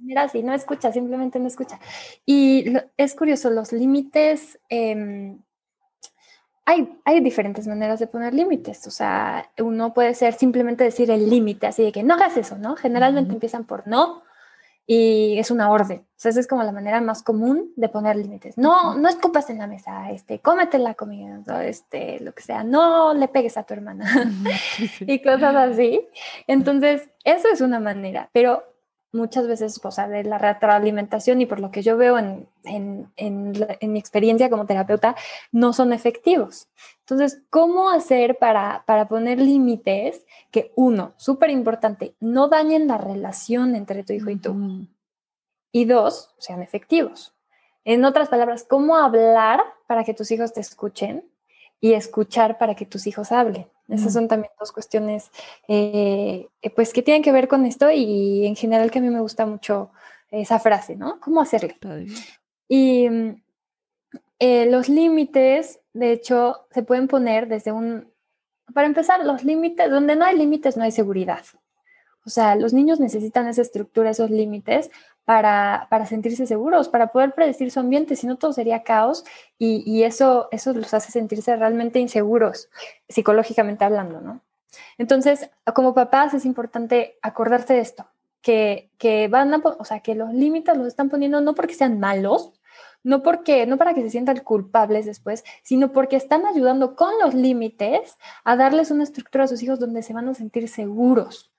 mira, 0.00 0.28
si 0.28 0.42
no 0.42 0.54
escucha, 0.54 0.90
simplemente 0.90 1.38
no 1.38 1.46
escucha. 1.46 1.78
Y 2.24 2.64
es 2.96 3.14
curioso, 3.14 3.48
los 3.50 3.70
límites 3.70 4.58
em, 4.70 5.38
hay, 6.66 7.20
diferentes 7.20 7.66
maneras 7.66 8.00
de 8.00 8.08
poner 8.08 8.34
límites. 8.34 8.86
O 8.86 8.90
sea, 8.90 9.48
uno 9.58 9.94
puede 9.94 10.14
ser 10.14 10.34
simplemente 10.34 10.84
decir 10.84 11.10
el 11.10 11.30
límite, 11.30 11.68
así 11.68 11.84
de 11.84 11.92
que 11.92 12.02
no 12.02 12.14
hagas 12.14 12.36
eso, 12.36 12.58
¿no? 12.58 12.76
Generalmente 12.76 13.32
empiezan 13.32 13.64
por 13.64 13.86
no 13.86 14.22
y 14.84 15.38
es 15.38 15.50
una 15.50 15.70
orden. 15.70 16.00
O 16.00 16.18
sea, 16.18 16.30
esa 16.30 16.40
es 16.40 16.48
como 16.48 16.64
la 16.64 16.72
manera 16.72 17.00
más 17.00 17.22
común 17.22 17.72
de 17.76 17.88
poner 17.88 18.16
límites. 18.16 18.58
No, 18.58 18.96
no 18.96 19.08
escupas 19.08 19.48
en 19.48 19.58
la 19.58 19.66
mesa, 19.68 20.10
este, 20.10 20.40
cómete 20.40 20.78
la 20.78 20.94
comida, 20.94 21.64
este, 21.64 22.20
lo 22.20 22.32
que 22.32 22.42
sea, 22.42 22.64
no 22.64 23.14
le 23.14 23.28
pegues 23.28 23.56
a 23.56 23.62
tu 23.62 23.74
hermana 23.74 24.04
y 25.00 25.22
cosas 25.22 25.54
así. 25.54 26.06
Entonces, 26.48 27.08
eso 27.24 27.48
es 27.48 27.60
una 27.60 27.80
manera, 27.80 28.28
pero 28.32 28.64
muchas 29.12 29.46
veces, 29.46 29.80
o 29.82 29.90
sea, 29.90 30.08
de 30.08 30.24
la 30.24 30.38
retroalimentación 30.38 31.40
y 31.40 31.46
por 31.46 31.60
lo 31.60 31.70
que 31.70 31.82
yo 31.82 31.96
veo 31.96 32.18
en, 32.18 32.48
en, 32.64 33.12
en, 33.16 33.92
mi 33.92 33.98
experiencia 33.98 34.50
como 34.50 34.66
terapeuta, 34.66 35.16
no 35.52 35.72
son 35.72 35.92
efectivos. 35.92 36.68
Entonces, 37.00 37.42
¿cómo 37.50 37.90
hacer 37.90 38.38
para, 38.38 38.84
para 38.86 39.08
poner 39.08 39.40
límites 39.40 40.24
que, 40.50 40.72
uno, 40.76 41.14
súper 41.16 41.50
importante, 41.50 42.14
no 42.20 42.48
dañen 42.48 42.86
la 42.86 42.98
relación 42.98 43.74
entre 43.74 44.04
tu 44.04 44.12
hijo 44.12 44.30
y 44.30 44.36
tú? 44.36 44.86
Y 45.72 45.84
dos, 45.84 46.34
sean 46.38 46.62
efectivos. 46.62 47.34
En 47.84 48.04
otras 48.04 48.28
palabras, 48.28 48.64
¿cómo 48.64 48.96
hablar 48.96 49.62
para 49.86 50.04
que 50.04 50.14
tus 50.14 50.30
hijos 50.30 50.52
te 50.52 50.60
escuchen 50.60 51.30
y 51.80 51.92
escuchar 51.92 52.58
para 52.58 52.74
que 52.74 52.86
tus 52.86 53.06
hijos 53.06 53.30
hablen? 53.30 53.68
Esas 53.88 54.12
son 54.12 54.26
también 54.26 54.52
dos 54.58 54.72
cuestiones 54.72 55.30
eh, 55.68 56.48
pues 56.74 56.92
que 56.92 57.02
tienen 57.02 57.22
que 57.22 57.32
ver 57.32 57.46
con 57.46 57.64
esto 57.66 57.90
y 57.90 58.44
en 58.44 58.56
general 58.56 58.90
que 58.90 58.98
a 58.98 59.02
mí 59.02 59.10
me 59.10 59.20
gusta 59.20 59.46
mucho 59.46 59.90
esa 60.30 60.58
frase, 60.58 60.96
¿no? 60.96 61.20
¿Cómo 61.20 61.40
hacerle? 61.40 61.76
Y 62.68 63.08
mm, 63.08 63.42
eh, 64.38 64.66
los 64.70 64.88
límites, 64.88 65.80
de 65.92 66.12
hecho, 66.12 66.66
se 66.70 66.82
pueden 66.82 67.08
poner 67.08 67.48
desde 67.48 67.72
un... 67.72 68.12
Para 68.74 68.88
empezar, 68.88 69.24
los 69.24 69.44
límites, 69.44 69.88
donde 69.88 70.16
no 70.16 70.24
hay 70.24 70.36
límites 70.36 70.76
no 70.76 70.82
hay 70.82 70.90
seguridad. 70.90 71.44
O 72.24 72.30
sea, 72.30 72.56
los 72.56 72.72
niños 72.72 72.98
necesitan 72.98 73.46
esa 73.46 73.62
estructura, 73.62 74.10
esos 74.10 74.30
límites 74.30 74.90
para, 75.26 75.88
para, 75.90 76.06
sentirse 76.06 76.46
seguros, 76.46 76.88
para 76.88 77.08
poder 77.08 77.34
predecir 77.34 77.70
su 77.70 77.80
ambiente, 77.80 78.16
si 78.16 78.26
no 78.26 78.36
todo 78.36 78.54
sería 78.54 78.84
caos 78.84 79.24
y, 79.58 79.82
y, 79.84 80.04
eso, 80.04 80.48
eso 80.52 80.72
los 80.72 80.94
hace 80.94 81.12
sentirse 81.12 81.54
realmente 81.56 81.98
inseguros, 81.98 82.70
psicológicamente 83.08 83.84
hablando, 83.84 84.22
¿no? 84.22 84.40
Entonces, 84.98 85.50
como 85.74 85.94
papás 85.94 86.32
es 86.32 86.44
importante 86.44 87.18
acordarse 87.22 87.74
de 87.74 87.80
esto, 87.80 88.08
que, 88.40 88.90
que 88.98 89.28
van 89.28 89.52
a, 89.52 89.58
o 89.58 89.84
sea, 89.84 90.00
que 90.00 90.14
los 90.14 90.32
límites 90.32 90.76
los 90.76 90.86
están 90.86 91.10
poniendo 91.10 91.40
no 91.40 91.54
porque 91.54 91.74
sean 91.74 91.98
malos, 91.98 92.52
no 93.02 93.22
porque, 93.22 93.66
no 93.66 93.76
para 93.78 93.94
que 93.94 94.02
se 94.02 94.10
sientan 94.10 94.38
culpables 94.38 95.06
después, 95.06 95.44
sino 95.62 95.92
porque 95.92 96.16
están 96.16 96.46
ayudando 96.46 96.94
con 96.94 97.12
los 97.20 97.34
límites 97.34 98.16
a 98.44 98.56
darles 98.56 98.90
una 98.90 99.02
estructura 99.02 99.44
a 99.44 99.48
sus 99.48 99.62
hijos 99.62 99.80
donde 99.80 100.02
se 100.02 100.12
van 100.12 100.28
a 100.28 100.34
sentir 100.34 100.68
seguros. 100.68 101.50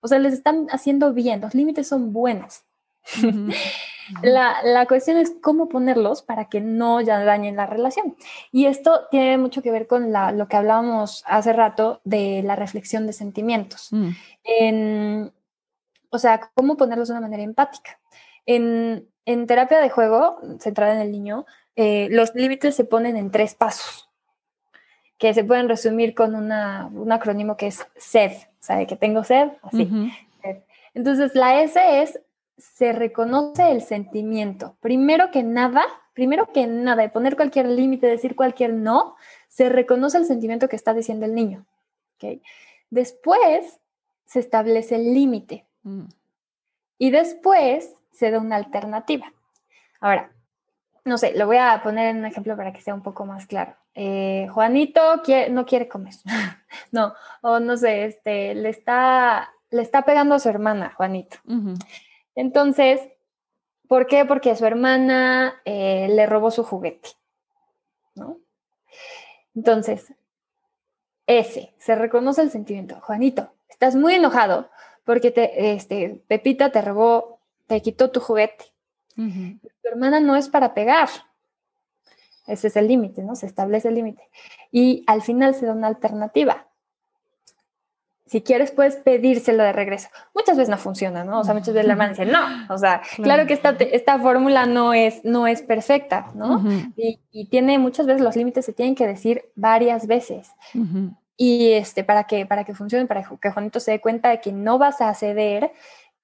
O 0.00 0.08
sea, 0.08 0.18
les 0.18 0.32
están 0.32 0.68
haciendo 0.70 1.12
bien, 1.12 1.42
los 1.42 1.54
límites 1.54 1.86
son 1.88 2.12
buenos. 2.12 2.64
la, 4.22 4.86
cuestión 4.86 5.16
es 5.16 5.32
cómo 5.40 5.68
ponerlos 5.68 6.22
para 6.22 6.46
que 6.46 6.60
no 6.60 7.00
ya 7.00 7.22
dañen 7.24 7.56
la 7.56 7.66
relación. 7.66 8.16
Y 8.52 8.66
esto 8.66 9.06
tiene 9.10 9.38
mucho 9.38 9.62
que 9.62 9.70
ver 9.70 9.86
con 9.86 10.12
lo 10.12 10.48
que 10.48 10.56
hablábamos 10.56 11.24
hace 11.26 11.52
rato 11.52 12.00
de 12.04 12.42
la 12.44 12.56
reflexión 12.56 13.06
de 13.06 13.12
sentimientos. 13.12 13.90
Mm. 13.92 15.26
o 16.10 16.18
sea, 16.18 16.50
cómo 16.54 16.76
ponerlos 16.76 17.08
de 17.08 17.14
una 17.14 17.20
manera 17.20 17.42
empática. 17.42 17.98
En, 18.46 19.06
terapia 19.46 19.78
de 19.78 19.90
juego, 19.90 20.40
centrada 20.58 20.94
en 20.94 21.00
el 21.00 21.12
niño, 21.12 21.46
eh, 21.76 22.08
los 22.10 22.34
límites 22.34 22.74
se 22.74 22.84
ponen 22.84 23.16
en 23.16 23.30
tres 23.30 23.54
pasos, 23.54 24.08
que 25.18 25.32
se 25.34 25.44
pueden 25.44 25.68
resumir 25.68 26.14
con 26.14 26.34
una, 26.34 26.90
un 26.92 27.12
acrónimo 27.12 27.56
que 27.56 27.68
es 27.68 27.86
SED, 27.96 28.32
o 28.32 28.62
sea, 28.62 28.84
que 28.86 28.96
tengo 28.96 29.22
sed, 29.22 29.50
así. 29.62 29.88
Entonces, 30.94 31.34
la 31.34 31.62
S 31.62 32.02
es 32.02 32.20
se 32.60 32.92
reconoce 32.92 33.70
el 33.70 33.82
sentimiento. 33.82 34.76
Primero 34.80 35.30
que 35.30 35.42
nada, 35.42 35.82
primero 36.14 36.52
que 36.52 36.66
nada, 36.66 37.02
de 37.02 37.08
poner 37.08 37.36
cualquier 37.36 37.66
límite, 37.66 38.06
decir 38.06 38.36
cualquier 38.36 38.74
no, 38.74 39.16
se 39.48 39.68
reconoce 39.68 40.18
el 40.18 40.26
sentimiento 40.26 40.68
que 40.68 40.76
está 40.76 40.94
diciendo 40.94 41.26
el 41.26 41.34
niño. 41.34 41.66
¿okay? 42.16 42.42
Después 42.90 43.80
se 44.26 44.40
establece 44.40 44.96
el 44.96 45.14
límite. 45.14 45.66
Mm. 45.82 46.04
Y 46.98 47.10
después 47.10 47.94
se 48.12 48.30
da 48.30 48.38
una 48.38 48.56
alternativa. 48.56 49.32
Ahora, 50.00 50.30
no 51.04 51.18
sé, 51.18 51.32
lo 51.36 51.46
voy 51.46 51.56
a 51.56 51.80
poner 51.82 52.08
en 52.08 52.18
un 52.18 52.26
ejemplo 52.26 52.56
para 52.56 52.72
que 52.72 52.80
sea 52.80 52.94
un 52.94 53.02
poco 53.02 53.24
más 53.24 53.46
claro. 53.46 53.74
Eh, 53.94 54.46
Juanito 54.52 55.22
no 55.50 55.66
quiere 55.66 55.88
comer. 55.88 56.14
no, 56.92 57.14
o 57.40 57.58
no 57.58 57.76
sé, 57.76 58.04
este, 58.04 58.54
le 58.54 58.68
está, 58.68 59.50
le 59.70 59.82
está 59.82 60.02
pegando 60.02 60.34
a 60.34 60.38
su 60.38 60.48
hermana, 60.48 60.92
Juanito. 60.96 61.38
Entonces, 62.34 63.00
¿por 63.88 64.06
qué? 64.06 64.24
Porque 64.24 64.54
su 64.56 64.66
hermana 64.66 65.60
eh, 65.64 66.08
le 66.10 66.26
robó 66.26 66.50
su 66.50 66.64
juguete, 66.64 67.10
¿no? 68.14 68.38
Entonces, 69.54 70.12
ese, 71.26 71.74
se 71.78 71.94
reconoce 71.94 72.42
el 72.42 72.50
sentimiento. 72.50 73.00
Juanito, 73.00 73.52
estás 73.68 73.96
muy 73.96 74.14
enojado 74.14 74.68
porque 75.04 75.30
te, 75.30 75.72
este, 75.72 76.22
Pepita 76.28 76.70
te 76.70 76.82
robó, 76.82 77.40
te 77.66 77.80
quitó 77.82 78.10
tu 78.10 78.20
juguete. 78.20 78.66
Tu 79.16 79.88
hermana 79.88 80.18
no 80.18 80.34
es 80.34 80.48
para 80.48 80.72
pegar. 80.72 81.08
Ese 82.46 82.68
es 82.68 82.76
el 82.76 82.88
límite, 82.88 83.22
¿no? 83.22 83.36
Se 83.36 83.46
establece 83.46 83.88
el 83.88 83.96
límite. 83.96 84.28
Y 84.70 85.04
al 85.06 85.20
final 85.22 85.54
se 85.54 85.66
da 85.66 85.72
una 85.72 85.88
alternativa. 85.88 86.69
Si 88.30 88.42
quieres, 88.42 88.70
puedes 88.70 88.94
pedírselo 88.94 89.64
de 89.64 89.72
regreso. 89.72 90.08
Muchas 90.36 90.56
veces 90.56 90.68
no 90.68 90.78
funciona, 90.78 91.24
¿no? 91.24 91.40
O 91.40 91.44
sea, 91.44 91.52
muchas 91.52 91.74
veces 91.74 91.88
la 91.88 91.94
hermana 91.94 92.10
dice, 92.10 92.26
no. 92.26 92.38
O 92.72 92.78
sea, 92.78 93.02
claro, 93.16 93.44
que 93.44 93.54
esta, 93.54 93.70
esta 93.70 94.20
fórmula 94.20 94.66
no 94.66 94.94
es, 94.94 95.24
no 95.24 95.48
es 95.48 95.62
perfecta, 95.62 96.30
¿no? 96.36 96.62
y, 96.94 97.46
tiene 97.46 97.80
muchas 97.80 98.06
veces 98.06 98.22
los 98.22 98.36
límites 98.36 98.64
se 98.64 98.72
tienen 98.72 98.94
que 98.94 99.08
decir 99.08 99.46
varias 99.56 100.06
veces. 100.06 100.52
Y 101.36 101.72
este, 101.72 102.04
para 102.04 102.22
que, 102.22 102.46
para 102.46 102.62
que 102.62 102.72
funcione, 102.72 103.06
para 103.06 103.24
que 103.24 103.50
Juanito 103.50 103.80
se 103.80 103.90
dé 103.90 104.00
cuenta 104.00 104.28
de 104.28 104.40
que 104.40 104.52
no 104.52 104.78
vas 104.78 105.00
a 105.00 105.12
ceder, 105.14 105.72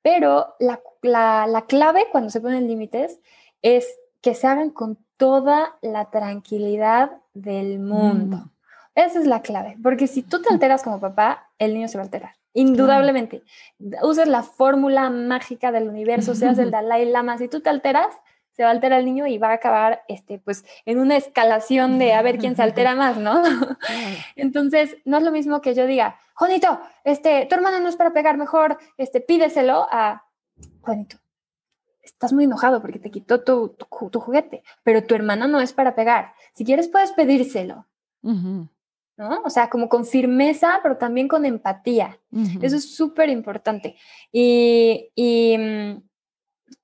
pero 0.00 0.54
la, 0.60 0.78
la, 1.02 1.48
la 1.48 1.62
clave 1.62 2.06
cuando 2.12 2.30
se 2.30 2.40
ponen 2.40 2.68
límites 2.68 3.18
es 3.62 3.84
que 4.20 4.36
se 4.36 4.46
hagan 4.46 4.70
con 4.70 4.96
toda 5.16 5.74
la 5.82 6.08
tranquilidad 6.10 7.10
del 7.34 7.80
mundo. 7.80 8.36
Mm. 8.36 8.50
Esa 8.96 9.20
es 9.20 9.26
la 9.26 9.42
clave, 9.42 9.76
porque 9.82 10.08
si 10.08 10.22
tú 10.22 10.42
te 10.42 10.52
alteras 10.52 10.82
como 10.82 10.98
papá, 10.98 11.50
el 11.58 11.74
niño 11.74 11.86
se 11.86 11.98
va 11.98 12.02
a 12.02 12.06
alterar. 12.06 12.32
Indudablemente. 12.54 13.42
Uses 14.02 14.26
la 14.26 14.42
fórmula 14.42 15.10
mágica 15.10 15.70
del 15.70 15.88
universo, 15.88 16.34
seas 16.34 16.58
el 16.58 16.72
Dalai 16.72 17.04
Lama, 17.04 17.38
si 17.38 17.46
tú 17.46 17.60
te 17.60 17.70
alteras, 17.70 18.08
se 18.52 18.62
va 18.62 18.70
a 18.70 18.72
alterar 18.72 19.00
el 19.00 19.04
niño 19.04 19.26
y 19.26 19.36
va 19.36 19.50
a 19.50 19.52
acabar 19.52 20.02
este, 20.08 20.38
pues, 20.38 20.64
en 20.86 20.98
una 20.98 21.16
escalación 21.16 21.98
de 21.98 22.14
a 22.14 22.22
ver 22.22 22.38
quién 22.38 22.56
se 22.56 22.62
altera 22.62 22.94
más, 22.96 23.18
¿no? 23.18 23.42
Entonces, 24.34 24.96
no 25.04 25.18
es 25.18 25.22
lo 25.22 25.30
mismo 25.30 25.60
que 25.60 25.74
yo 25.74 25.86
diga, 25.86 26.18
Juanito, 26.34 26.80
este, 27.04 27.46
tu 27.46 27.54
hermano 27.54 27.78
no 27.78 27.88
es 27.88 27.96
para 27.96 28.14
pegar, 28.14 28.38
mejor 28.38 28.78
este, 28.96 29.20
pídeselo 29.20 29.86
a 29.90 30.24
Juanito 30.80 31.18
estás 32.02 32.32
muy 32.32 32.44
enojado 32.44 32.80
porque 32.80 32.98
te 32.98 33.10
quitó 33.10 33.42
tu, 33.42 33.76
juguete, 33.88 34.62
pero 34.82 35.04
tu 35.04 35.14
hermano 35.14 35.48
no 35.48 35.60
es 35.60 35.72
para 35.72 35.94
pegar. 35.94 36.32
Si 36.54 36.64
quieres, 36.64 36.88
puedes 36.88 37.12
pedírselo. 37.12 37.86
¿No? 39.16 39.40
O 39.44 39.50
sea, 39.50 39.70
como 39.70 39.88
con 39.88 40.04
firmeza, 40.04 40.80
pero 40.82 40.98
también 40.98 41.26
con 41.26 41.46
empatía. 41.46 42.18
Eso 42.60 42.76
es 42.76 42.94
súper 42.94 43.30
importante. 43.30 43.96
Y, 44.30 45.10
y, 45.14 45.56
mm, 45.56 46.02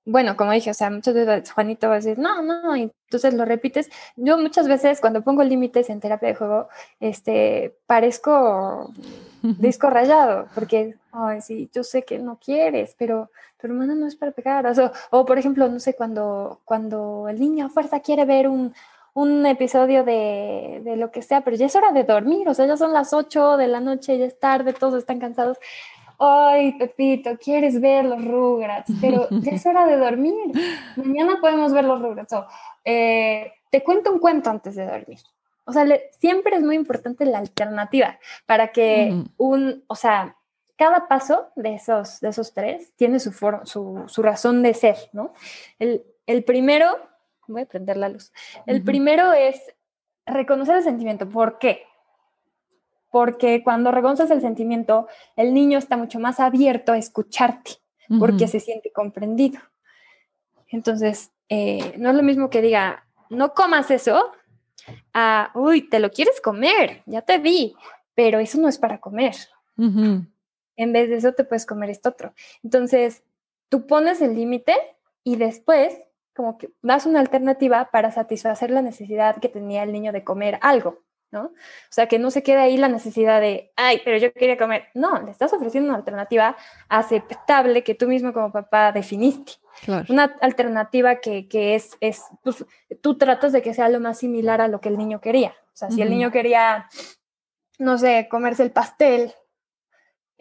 bueno, 0.04 0.36
como 0.36 0.50
dije, 0.52 0.70
o 0.70 0.74
sea, 0.74 0.90
muchas 0.90 1.14
veces 1.14 1.52
Juanito 1.52 1.88
va 1.88 1.94
a 1.94 1.96
decir, 1.96 2.18
no, 2.18 2.42
no, 2.42 2.76
y 2.76 2.90
entonces 3.06 3.34
lo 3.34 3.44
repites. 3.44 3.88
Yo 4.16 4.36
muchas 4.36 4.66
veces 4.66 5.00
cuando 5.00 5.22
pongo 5.22 5.44
límites 5.44 5.90
en 5.90 6.00
terapia 6.00 6.28
de 6.28 6.34
juego, 6.34 6.68
este, 6.98 7.76
parezco 7.86 8.92
disco 9.42 9.90
rayado, 9.90 10.48
porque, 10.54 10.96
ay, 11.12 11.40
sí, 11.40 11.70
yo 11.72 11.84
sé 11.84 12.02
que 12.02 12.18
no 12.18 12.38
quieres, 12.38 12.96
pero 12.98 13.30
tu 13.60 13.68
hermana 13.68 13.94
no 13.94 14.06
es 14.08 14.16
para 14.16 14.32
pegar. 14.32 14.66
O, 14.66 14.92
o 15.10 15.24
por 15.24 15.38
ejemplo, 15.38 15.68
no 15.68 15.78
sé, 15.78 15.94
cuando, 15.94 16.60
cuando 16.64 17.28
el 17.28 17.38
niño 17.38 17.66
a 17.66 17.68
fuerza 17.68 18.00
quiere 18.00 18.24
ver 18.24 18.48
un, 18.48 18.74
un 19.14 19.44
episodio 19.46 20.04
de, 20.04 20.80
de, 20.84 20.96
lo 20.96 21.10
que 21.10 21.22
sea, 21.22 21.42
pero 21.42 21.56
ya 21.56 21.66
es 21.66 21.76
hora 21.76 21.92
de 21.92 22.04
dormir, 22.04 22.48
o 22.48 22.54
sea, 22.54 22.66
ya 22.66 22.76
son 22.76 22.92
las 22.92 23.12
8 23.12 23.56
de 23.56 23.68
la 23.68 23.80
noche, 23.80 24.18
ya 24.18 24.24
es 24.24 24.38
tarde, 24.38 24.72
todos 24.72 24.94
están 24.94 25.18
cansados. 25.18 25.58
Ay, 26.18 26.78
Pepito, 26.78 27.36
quieres 27.36 27.80
ver 27.80 28.04
los 28.04 28.24
Rugrats, 28.24 28.92
pero 29.00 29.28
ya 29.30 29.52
es 29.52 29.66
hora 29.66 29.86
de 29.86 29.96
dormir. 29.96 30.52
Mañana 30.96 31.38
podemos 31.40 31.72
ver 31.72 31.84
los 31.84 32.00
Rugrats. 32.00 32.34
Eh, 32.84 33.52
te 33.70 33.82
cuento 33.82 34.12
un 34.12 34.20
cuento 34.20 34.48
antes 34.48 34.76
de 34.76 34.86
dormir. 34.86 35.18
O 35.64 35.72
sea, 35.72 35.84
siempre 36.18 36.56
es 36.56 36.62
muy 36.62 36.76
importante 36.76 37.24
la 37.24 37.38
alternativa 37.38 38.18
para 38.46 38.68
que 38.68 39.24
un, 39.36 39.84
o 39.86 39.94
sea, 39.94 40.36
cada 40.76 41.06
paso 41.08 41.50
de 41.54 41.74
esos, 41.74 42.20
de 42.20 42.28
esos 42.28 42.52
tres 42.52 42.92
tiene 42.96 43.20
su, 43.20 43.32
su, 43.64 44.04
su 44.06 44.22
razón 44.22 44.62
de 44.62 44.74
ser, 44.74 44.96
¿no? 45.12 45.32
El, 45.78 46.04
el, 46.26 46.44
primero, 46.44 46.98
voy 47.52 47.62
a 47.62 47.66
prender 47.66 47.96
la 47.96 48.08
luz, 48.08 48.32
el 48.66 48.82
primero 48.82 49.32
es 49.32 49.60
reconocer 50.26 50.76
el 50.76 50.82
sentimiento. 50.82 51.28
¿Por 51.28 51.58
qué? 51.58 51.82
Porque 53.10 53.62
cuando 53.62 53.90
reconoces 53.90 54.30
el 54.30 54.40
sentimiento, 54.40 55.06
el 55.36 55.52
niño 55.52 55.78
está 55.78 55.96
mucho 55.96 56.18
más 56.18 56.40
abierto 56.40 56.92
a 56.92 56.98
escucharte, 56.98 57.72
porque 58.18 58.48
se 58.48 58.60
siente 58.60 58.90
comprendido. 58.92 59.60
Entonces, 60.68 61.30
eh, 61.48 61.94
no 61.98 62.10
es 62.10 62.16
lo 62.16 62.22
mismo 62.22 62.48
que 62.48 62.62
diga, 62.62 63.04
no 63.28 63.52
comas 63.52 63.90
eso, 63.90 64.32
a, 65.12 65.50
uy, 65.54 65.88
te 65.88 65.98
lo 65.98 66.10
quieres 66.10 66.40
comer, 66.40 67.02
ya 67.06 67.22
te 67.22 67.38
vi, 67.38 67.74
pero 68.14 68.38
eso 68.38 68.58
no 68.58 68.68
es 68.68 68.78
para 68.78 68.98
comer. 68.98 69.34
En 69.76 70.92
vez 70.92 71.08
de 71.08 71.16
eso 71.16 71.32
te 71.32 71.44
puedes 71.44 71.66
comer 71.66 71.90
esto 71.90 72.10
otro. 72.10 72.34
Entonces, 72.62 73.22
tú 73.68 73.86
pones 73.86 74.20
el 74.20 74.34
límite 74.34 74.74
y 75.24 75.36
después 75.36 75.94
como 76.34 76.58
que 76.58 76.70
das 76.82 77.06
una 77.06 77.20
alternativa 77.20 77.90
para 77.90 78.10
satisfacer 78.10 78.70
la 78.70 78.82
necesidad 78.82 79.36
que 79.40 79.48
tenía 79.48 79.82
el 79.82 79.92
niño 79.92 80.12
de 80.12 80.24
comer 80.24 80.58
algo, 80.62 81.02
¿no? 81.30 81.44
O 81.44 81.52
sea, 81.90 82.06
que 82.06 82.18
no 82.18 82.30
se 82.30 82.42
quede 82.42 82.58
ahí 82.58 82.76
la 82.76 82.88
necesidad 82.88 83.40
de, 83.40 83.72
ay, 83.76 84.00
pero 84.04 84.18
yo 84.18 84.32
quería 84.32 84.56
comer. 84.56 84.88
No, 84.94 85.20
le 85.22 85.30
estás 85.30 85.52
ofreciendo 85.52 85.88
una 85.88 85.98
alternativa 85.98 86.56
aceptable 86.88 87.82
que 87.82 87.94
tú 87.94 88.06
mismo 88.06 88.32
como 88.32 88.52
papá 88.52 88.92
definiste. 88.92 89.52
Una 90.08 90.36
alternativa 90.40 91.16
que, 91.16 91.46
es, 91.50 91.96
es 92.00 92.22
pues, 92.42 92.64
tú 93.00 93.16
tratas 93.16 93.52
de 93.52 93.62
que 93.62 93.74
sea 93.74 93.88
lo 93.88 94.00
más 94.00 94.18
similar 94.18 94.60
a 94.60 94.68
lo 94.68 94.80
que 94.80 94.88
el 94.88 94.98
niño 94.98 95.20
quería. 95.20 95.54
O 95.72 95.76
sea, 95.76 95.90
si 95.90 96.02
el 96.02 96.10
niño 96.10 96.30
quería, 96.30 96.86
no 97.78 97.96
sé, 97.96 98.28
comerse 98.30 98.62
el 98.62 98.70
pastel, 98.70 99.32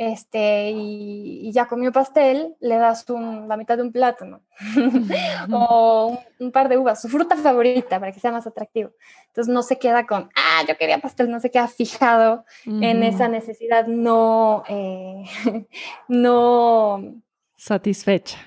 este, 0.02 0.72
y, 0.72 1.52
ya 1.52 1.68
comió 1.68 1.92
pastel, 1.92 2.56
le 2.60 2.78
das 2.78 3.06
la 3.08 3.56
mitad 3.56 3.78
de 3.78 3.84
un 3.84 3.92
plátano 3.92 4.42
o 5.54 6.20
un, 6.40 6.52
par 6.52 6.70
de 6.70 6.78
uvas, 6.78 7.00
su 7.00 7.08
fruta 7.08 7.36
favorita 7.36 8.00
para 8.00 8.12
que 8.12 8.20
sea 8.20 8.32
más 8.32 8.48
atractivo. 8.48 8.94
Entonces 9.28 9.54
no 9.54 9.62
se 9.62 9.78
queda 9.78 10.08
con, 10.08 10.32
ah, 10.36 10.64
yo 10.68 10.76
quería 10.76 10.98
pastel, 10.98 11.30
no 11.30 11.40
se 11.40 11.52
queda 11.52 11.68
fijado 11.68 12.46
en 12.66 13.04
esa 13.04 13.28
necesidad 13.28 13.86
no, 13.86 14.64
eh, 14.70 15.24
no 16.08 17.22
satisfecha. 17.56 18.40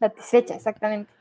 Satisfecha, 0.00 0.56
exactamente. 0.56 1.12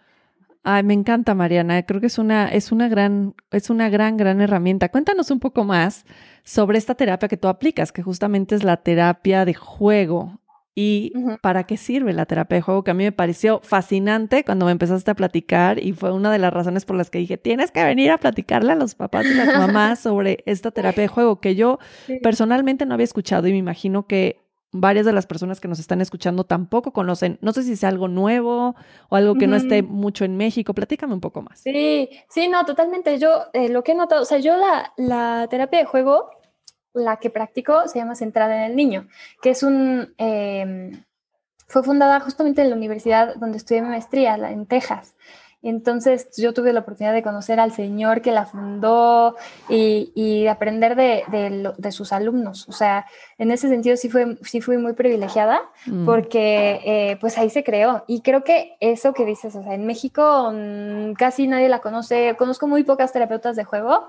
Ay, 0.63 0.81
me 0.81 0.95
encanta, 0.95 1.35
Mariana. 1.35 1.85
Creo 1.85 2.01
que 2.01 2.07
es 2.07 2.17
una, 2.17 2.47
es 2.47 2.71
una 2.71 2.89
gran, 2.89 3.35
es 3.51 3.69
una 3.69 3.87
gran, 3.89 4.17
gran 4.17 4.41
herramienta. 4.41 4.89
Cuéntanos 4.89 5.29
un 5.29 5.39
poco 5.39 5.63
más 5.63 6.05
sobre 6.45 6.77
esta 6.77 6.95
terapia 6.95 7.27
que 7.27 7.37
tú 7.37 7.49
aplicas, 7.49 7.91
que 7.91 8.03
justamente 8.03 8.55
es 8.55 8.63
la 8.63 8.77
terapia 8.77 9.43
de 9.43 9.55
juego. 9.55 10.39
¿Y 10.77 11.13
para 11.41 11.63
qué 11.63 11.77
sirve 11.77 12.11
la 12.11 12.25
terapia 12.25 12.55
de 12.55 12.61
juego? 12.61 12.83
Que 12.83 12.91
a 12.91 12.93
mí 12.93 13.05
me 13.05 13.13
pareció 13.13 13.61
fascinante 13.63 14.43
cuando 14.43 14.65
me 14.65 14.73
empezaste 14.73 15.09
a 15.09 15.15
platicar 15.15 15.79
y 15.79 15.93
fue 15.93 16.11
una 16.11 16.31
de 16.31 16.37
las 16.37 16.53
razones 16.53 16.83
por 16.83 16.97
las 16.97 17.09
que 17.09 17.17
dije, 17.17 17.37
tienes 17.37 17.71
que 17.71 17.83
venir 17.83 18.11
a 18.11 18.17
platicarle 18.17 18.73
a 18.73 18.75
los 18.75 18.93
papás 18.93 19.25
y 19.25 19.33
las 19.33 19.47
mamás 19.57 19.99
sobre 20.01 20.43
esta 20.45 20.71
terapia 20.71 21.03
de 21.03 21.07
juego 21.07 21.39
que 21.39 21.55
yo 21.55 21.79
personalmente 22.21 22.85
no 22.85 22.93
había 22.93 23.05
escuchado 23.05 23.47
y 23.47 23.53
me 23.53 23.57
imagino 23.57 24.05
que 24.05 24.44
varias 24.79 25.05
de 25.05 25.13
las 25.13 25.25
personas 25.25 25.61
que 25.61 25.67
nos 25.67 25.79
están 25.79 26.01
escuchando 26.01 26.43
tampoco 26.43 26.91
conocen. 26.91 27.37
No 27.41 27.53
sé 27.53 27.63
si 27.63 27.73
es 27.73 27.83
algo 27.83 28.07
nuevo 28.07 28.75
o 29.09 29.15
algo 29.15 29.35
que 29.35 29.47
no 29.47 29.55
esté 29.55 29.81
mucho 29.81 30.25
en 30.25 30.35
México. 30.35 30.73
Platícame 30.73 31.13
un 31.13 31.21
poco 31.21 31.41
más. 31.41 31.59
Sí, 31.59 32.09
sí, 32.29 32.47
no, 32.47 32.65
totalmente. 32.65 33.17
Yo 33.17 33.45
eh, 33.53 33.69
lo 33.69 33.83
que 33.83 33.93
he 33.93 33.95
notado, 33.95 34.21
o 34.21 34.25
sea, 34.25 34.39
yo 34.39 34.57
la, 34.57 34.93
la, 34.97 35.47
terapia 35.49 35.79
de 35.79 35.85
juego, 35.85 36.29
la 36.93 37.17
que 37.17 37.29
practico, 37.29 37.87
se 37.87 37.99
llama 37.99 38.15
Centrada 38.15 38.57
en 38.57 38.71
el 38.71 38.75
Niño, 38.75 39.07
que 39.41 39.51
es 39.51 39.63
un... 39.63 40.13
Em, 40.17 41.03
fue 41.67 41.81
fundada 41.81 42.19
justamente 42.19 42.61
en 42.61 42.69
la 42.69 42.75
universidad 42.75 43.35
donde 43.37 43.57
estudié 43.57 43.81
mi 43.81 43.89
maestría, 43.89 44.35
en 44.35 44.67
Texas. 44.67 45.15
Entonces 45.67 46.29
yo 46.37 46.53
tuve 46.53 46.73
la 46.73 46.81
oportunidad 46.81 47.11
de 47.11 47.23
conocer 47.23 47.59
al 47.59 47.71
señor 47.71 48.21
que 48.21 48.31
la 48.31 48.45
fundó 48.45 49.35
y, 49.67 50.11
y 50.13 50.45
aprender 50.45 50.95
de, 50.95 51.23
de, 51.75 51.91
sus 51.91 52.13
alumnos. 52.13 52.69
O 52.69 52.71
sea, 52.71 53.07
en 53.39 53.49
ese 53.49 53.67
sentido 53.67 53.97
sí, 53.97 54.07
fue, 54.07 54.37
sí 54.43 54.61
fui 54.61 54.77
muy 54.77 54.93
privilegiada 54.93 55.63
mm. 55.87 56.05
porque 56.05 56.81
eh, 56.85 57.17
pues 57.19 57.39
ahí 57.39 57.49
se 57.49 57.63
creó. 57.63 58.03
Y 58.05 58.21
creo 58.21 58.43
que 58.43 58.77
eso 58.79 59.13
que 59.13 59.25
dices, 59.25 59.55
o 59.55 59.63
sea, 59.63 59.73
en 59.73 59.87
México 59.87 60.51
mm, 60.53 61.13
casi 61.13 61.47
nadie 61.47 61.67
la 61.67 61.79
conoce. 61.79 62.35
Conozco 62.37 62.67
muy 62.67 62.83
pocas 62.83 63.11
terapeutas 63.11 63.55
de 63.55 63.63
juego 63.63 64.07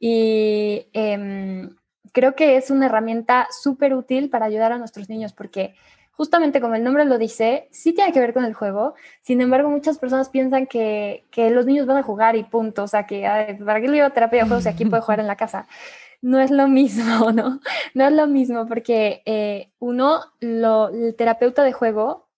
y 0.00 0.88
em, 0.94 1.76
creo 2.12 2.34
que 2.34 2.56
es 2.56 2.70
una 2.70 2.86
herramienta 2.86 3.46
súper 3.50 3.92
útil 3.92 4.30
para 4.30 4.46
ayudar 4.46 4.72
a 4.72 4.78
nuestros 4.78 5.10
niños 5.10 5.34
porque 5.34 5.74
justamente 6.16 6.60
como 6.60 6.74
el 6.74 6.84
nombre 6.84 7.04
lo 7.04 7.18
dice, 7.18 7.68
sí 7.70 7.92
tiene 7.92 8.12
que 8.12 8.20
ver 8.20 8.32
con 8.32 8.44
el 8.44 8.54
juego. 8.54 8.94
Sin 9.22 9.40
embargo, 9.40 9.70
muchas 9.70 9.98
personas 9.98 10.28
piensan 10.28 10.66
que, 10.66 11.24
los 11.36 11.66
niños 11.66 11.86
van 11.86 11.98
a 11.98 12.02
jugar 12.02 12.36
y 12.36 12.44
punto. 12.44 12.84
O 12.84 12.88
sea, 12.88 13.06
que 13.06 13.22
¿para 13.64 13.80
qué 13.80 13.88
le 13.88 13.96
llevo 13.96 14.10
terapia 14.10 14.42
de 14.42 14.48
juegos 14.48 14.64
si 14.64 14.68
aquí 14.68 14.84
puede 14.84 15.02
jugar 15.02 15.20
en 15.20 15.26
la 15.26 15.36
casa? 15.36 15.66
No 16.22 16.40
es 16.40 16.50
lo 16.50 16.68
mismo, 16.68 17.32
¿no? 17.34 17.60
No 17.92 18.06
es 18.06 18.12
lo 18.12 18.26
mismo 18.26 18.66
porque 18.66 19.22
eh, 19.26 19.72
uno, 19.78 20.22
el 20.40 21.14
terapeuta 21.18 21.62
de 21.62 21.74
juego 21.74 22.28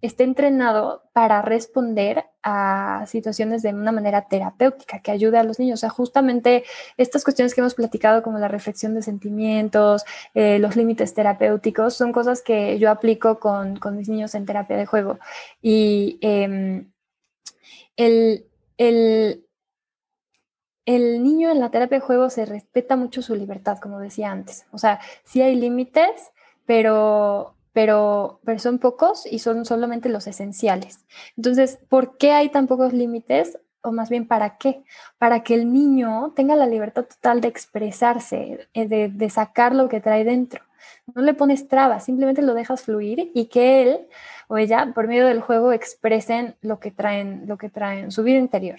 está 0.00 0.24
entrenado 0.24 1.02
para 1.12 1.42
responder 1.42 2.24
a 2.48 3.04
situaciones 3.08 3.62
de 3.62 3.74
una 3.74 3.90
manera 3.90 4.28
terapéutica 4.28 5.00
que 5.00 5.10
ayude 5.10 5.36
a 5.36 5.42
los 5.42 5.58
niños. 5.58 5.80
O 5.80 5.82
sea, 5.82 5.90
justamente 5.90 6.62
estas 6.96 7.24
cuestiones 7.24 7.52
que 7.54 7.60
hemos 7.60 7.74
platicado, 7.74 8.22
como 8.22 8.38
la 8.38 8.46
reflexión 8.46 8.94
de 8.94 9.02
sentimientos, 9.02 10.04
eh, 10.32 10.60
los 10.60 10.76
límites 10.76 11.12
terapéuticos, 11.12 11.94
son 11.94 12.12
cosas 12.12 12.42
que 12.42 12.78
yo 12.78 12.88
aplico 12.88 13.40
con, 13.40 13.80
mis 13.96 14.08
niños 14.08 14.36
en 14.36 14.46
terapia 14.46 14.76
de 14.76 14.86
juego. 14.86 15.18
Y 15.60 16.18
em, 16.20 16.92
el, 17.96 18.46
el, 18.78 19.44
el 20.84 21.24
niño 21.24 21.50
en 21.50 21.58
la 21.58 21.72
terapia 21.72 21.98
de 21.98 22.06
juego 22.06 22.30
se 22.30 22.46
respeta 22.46 22.94
mucho 22.94 23.22
su 23.22 23.34
libertad, 23.34 23.78
como 23.78 23.98
decía 23.98 24.30
antes. 24.30 24.66
O 24.70 24.78
sea, 24.78 25.00
sí 25.24 25.42
hay 25.42 25.56
límites, 25.56 26.30
pero 26.64 27.55
pero, 27.76 28.40
son 28.56 28.78
pocos 28.78 29.26
y 29.30 29.38
son 29.38 29.66
solamente 29.66 30.08
los 30.08 30.26
esenciales. 30.26 31.04
Entonces, 31.36 31.78
¿por 31.90 32.16
qué 32.16 32.32
hay 32.32 32.48
tan 32.48 32.66
pocos 32.66 32.94
límites? 32.94 33.58
O 33.82 33.92
más 33.92 34.08
bien, 34.08 34.26
¿para 34.26 34.56
qué? 34.56 34.82
Para 35.18 35.42
que 35.42 35.52
el 35.52 35.70
niño 35.70 36.32
tenga 36.34 36.56
la 36.56 36.66
libertad 36.66 37.04
total 37.04 37.42
de 37.42 37.48
expresarse, 37.48 38.66
eh, 38.72 38.88
de, 38.88 39.28
sacar 39.30 39.74
lo 39.74 39.90
que 39.90 40.00
trae 40.00 40.24
dentro. 40.24 40.64
No 41.14 41.20
le 41.20 41.34
pones 41.34 41.68
trabas, 41.68 42.06
simplemente 42.06 42.40
lo 42.40 42.54
dejas 42.54 42.80
fluir 42.80 43.30
y 43.34 43.44
que 43.48 43.82
él 43.82 44.08
o 44.48 44.56
ella, 44.56 44.92
por 44.94 45.06
medio 45.06 45.26
del 45.26 45.42
juego, 45.42 45.70
expresen 45.72 46.56
lo 46.62 46.80
que 46.80 46.90
traen, 46.90 47.46
lo 47.46 47.58
que 47.58 47.68
traen, 47.68 48.10
su 48.10 48.22
vida 48.22 48.38
interior. 48.38 48.78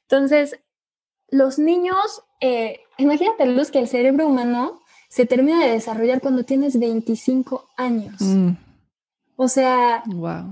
Entonces, 0.00 0.58
los 1.30 1.60
niños, 1.60 2.24
eh, 2.40 2.80
imagínate, 2.98 3.46
Luz, 3.46 3.70
que 3.70 3.78
el 3.78 3.86
cerebro 3.86 4.26
humano 4.26 4.80
se 5.08 5.26
termina 5.26 5.64
de 5.64 5.72
desarrollar 5.72 6.20
cuando 6.20 6.44
tienes 6.44 6.78
25 6.78 7.68
años. 7.76 8.20
Mm. 8.20 8.50
O 9.38 9.48
sea, 9.48 10.02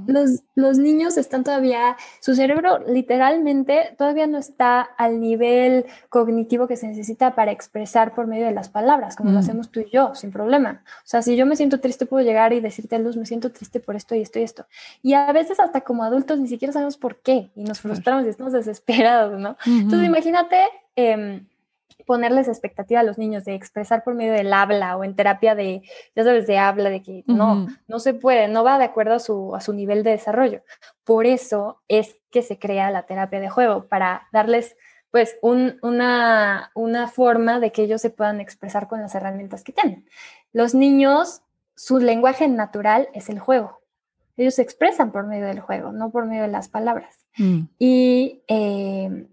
los, 0.07 0.43
los, 0.55 0.77
niños 0.77 1.17
están 1.17 1.43
todavía, 1.43 1.97
su 2.21 2.35
cerebro 2.35 2.81
literalmente 2.87 3.95
todavía 3.97 4.27
no 4.27 4.37
está 4.37 4.83
al 4.83 5.21
nivel 5.21 5.87
cognitivo 6.11 6.69
que 6.69 6.77
se 6.77 6.87
necesita 6.87 7.35
para 7.35 7.51
expresar 7.51 8.15
por 8.15 8.27
medio 8.27 8.45
de 8.45 8.53
las 8.53 8.69
palabras, 8.69 9.17
como 9.17 9.31
lo 9.31 9.37
mm. 9.37 9.41
hacemos 9.41 9.71
tú 9.71 9.81
y 9.81 9.91
yo, 9.91 10.15
sin 10.15 10.33
problema. 10.33 10.83
O 10.99 11.07
sea, 11.07 11.23
si 11.23 11.35
yo 11.35 11.47
me 11.47 11.57
siento 11.57 11.81
triste, 11.81 12.05
puedo 12.05 12.27
llegar 12.27 12.53
y 12.53 12.61
decirte 12.61 12.97
a 12.97 12.99
Luz, 12.99 13.17
me 13.17 13.25
siento 13.25 13.51
triste 13.51 13.81
por 13.81 13.97
esto 13.97 14.15
y 14.17 14.21
esto 14.21 14.39
y 14.39 14.43
esto. 14.43 14.67
Y 15.03 15.15
a 15.15 15.33
veces 15.33 15.61
hasta 15.61 15.81
como 15.81 16.05
adultos 16.05 16.39
ni 16.39 16.47
siquiera 16.47 16.75
sabemos 16.75 16.99
por 16.99 17.17
qué 17.23 17.51
y 17.57 17.65
nos 17.65 17.81
frustramos 17.81 18.27
y 18.27 18.29
estamos 18.29 18.53
desesperados, 18.53 19.41
¿no? 19.41 19.57
Entonces 19.65 20.07
imagínate... 20.07 20.59
Eh, 20.95 21.43
ponerles 22.07 22.49
expectativa 22.49 23.01
a 23.01 23.05
los 23.05 23.19
niños 23.19 23.45
de 23.45 23.55
expresar 23.55 24.05
por 24.05 24.15
medio 24.15 24.33
del 24.33 24.53
habla 24.53 24.97
o 24.97 25.05
en 25.05 25.17
terapia 25.17 25.55
de, 25.55 25.83
ya 26.15 26.25
sabes, 26.25 26.47
de 26.47 26.59
habla, 26.59 26.91
de 26.91 27.03
que 27.03 27.25
no, 27.27 27.67
no 27.89 27.99
se 27.99 28.15
puede, 28.15 28.49
no 28.49 28.65
va 28.65 28.79
de 28.79 28.85
acuerdo 28.85 29.15
a 29.15 29.19
su, 29.19 29.55
a 29.55 29.61
su 29.61 29.73
nivel 29.73 30.03
de 30.03 30.11
desarrollo. 30.11 30.63
Por 31.05 31.27
eso 31.27 31.83
es 31.89 32.17
que 32.31 32.43
se 32.43 32.59
crea 32.59 32.91
la 32.91 33.07
terapia 33.07 33.41
de 33.41 33.49
juego, 33.49 33.87
para 33.87 34.29
darles 34.33 34.77
pues 35.11 35.37
una, 35.43 36.73
una 36.75 37.07
forma 37.07 37.61
de 37.61 37.71
que 37.71 37.83
ellos 37.83 38.01
se 38.01 38.11
puedan 38.11 38.41
expresar 38.41 38.89
con 38.89 39.01
las 39.01 39.15
herramientas 39.15 39.63
que 39.63 39.73
tienen. 39.73 40.07
Los 40.53 40.75
niños, 40.75 41.43
su 41.77 41.99
lenguaje 41.99 42.49
natural 42.49 43.09
es 43.15 43.29
el 43.29 43.39
juego. 43.39 43.81
Ellos 44.37 44.57
se 44.57 44.63
expresan 44.63 45.13
por 45.13 45.27
medio 45.27 45.47
del 45.47 45.61
juego, 45.61 45.93
no 45.93 46.11
por 46.11 46.27
medio 46.27 46.43
de 46.43 46.49
las 46.49 46.69
palabras. 46.69 47.15
Mm. 47.39 47.61
Y 47.79 48.43
eh, 48.49 49.29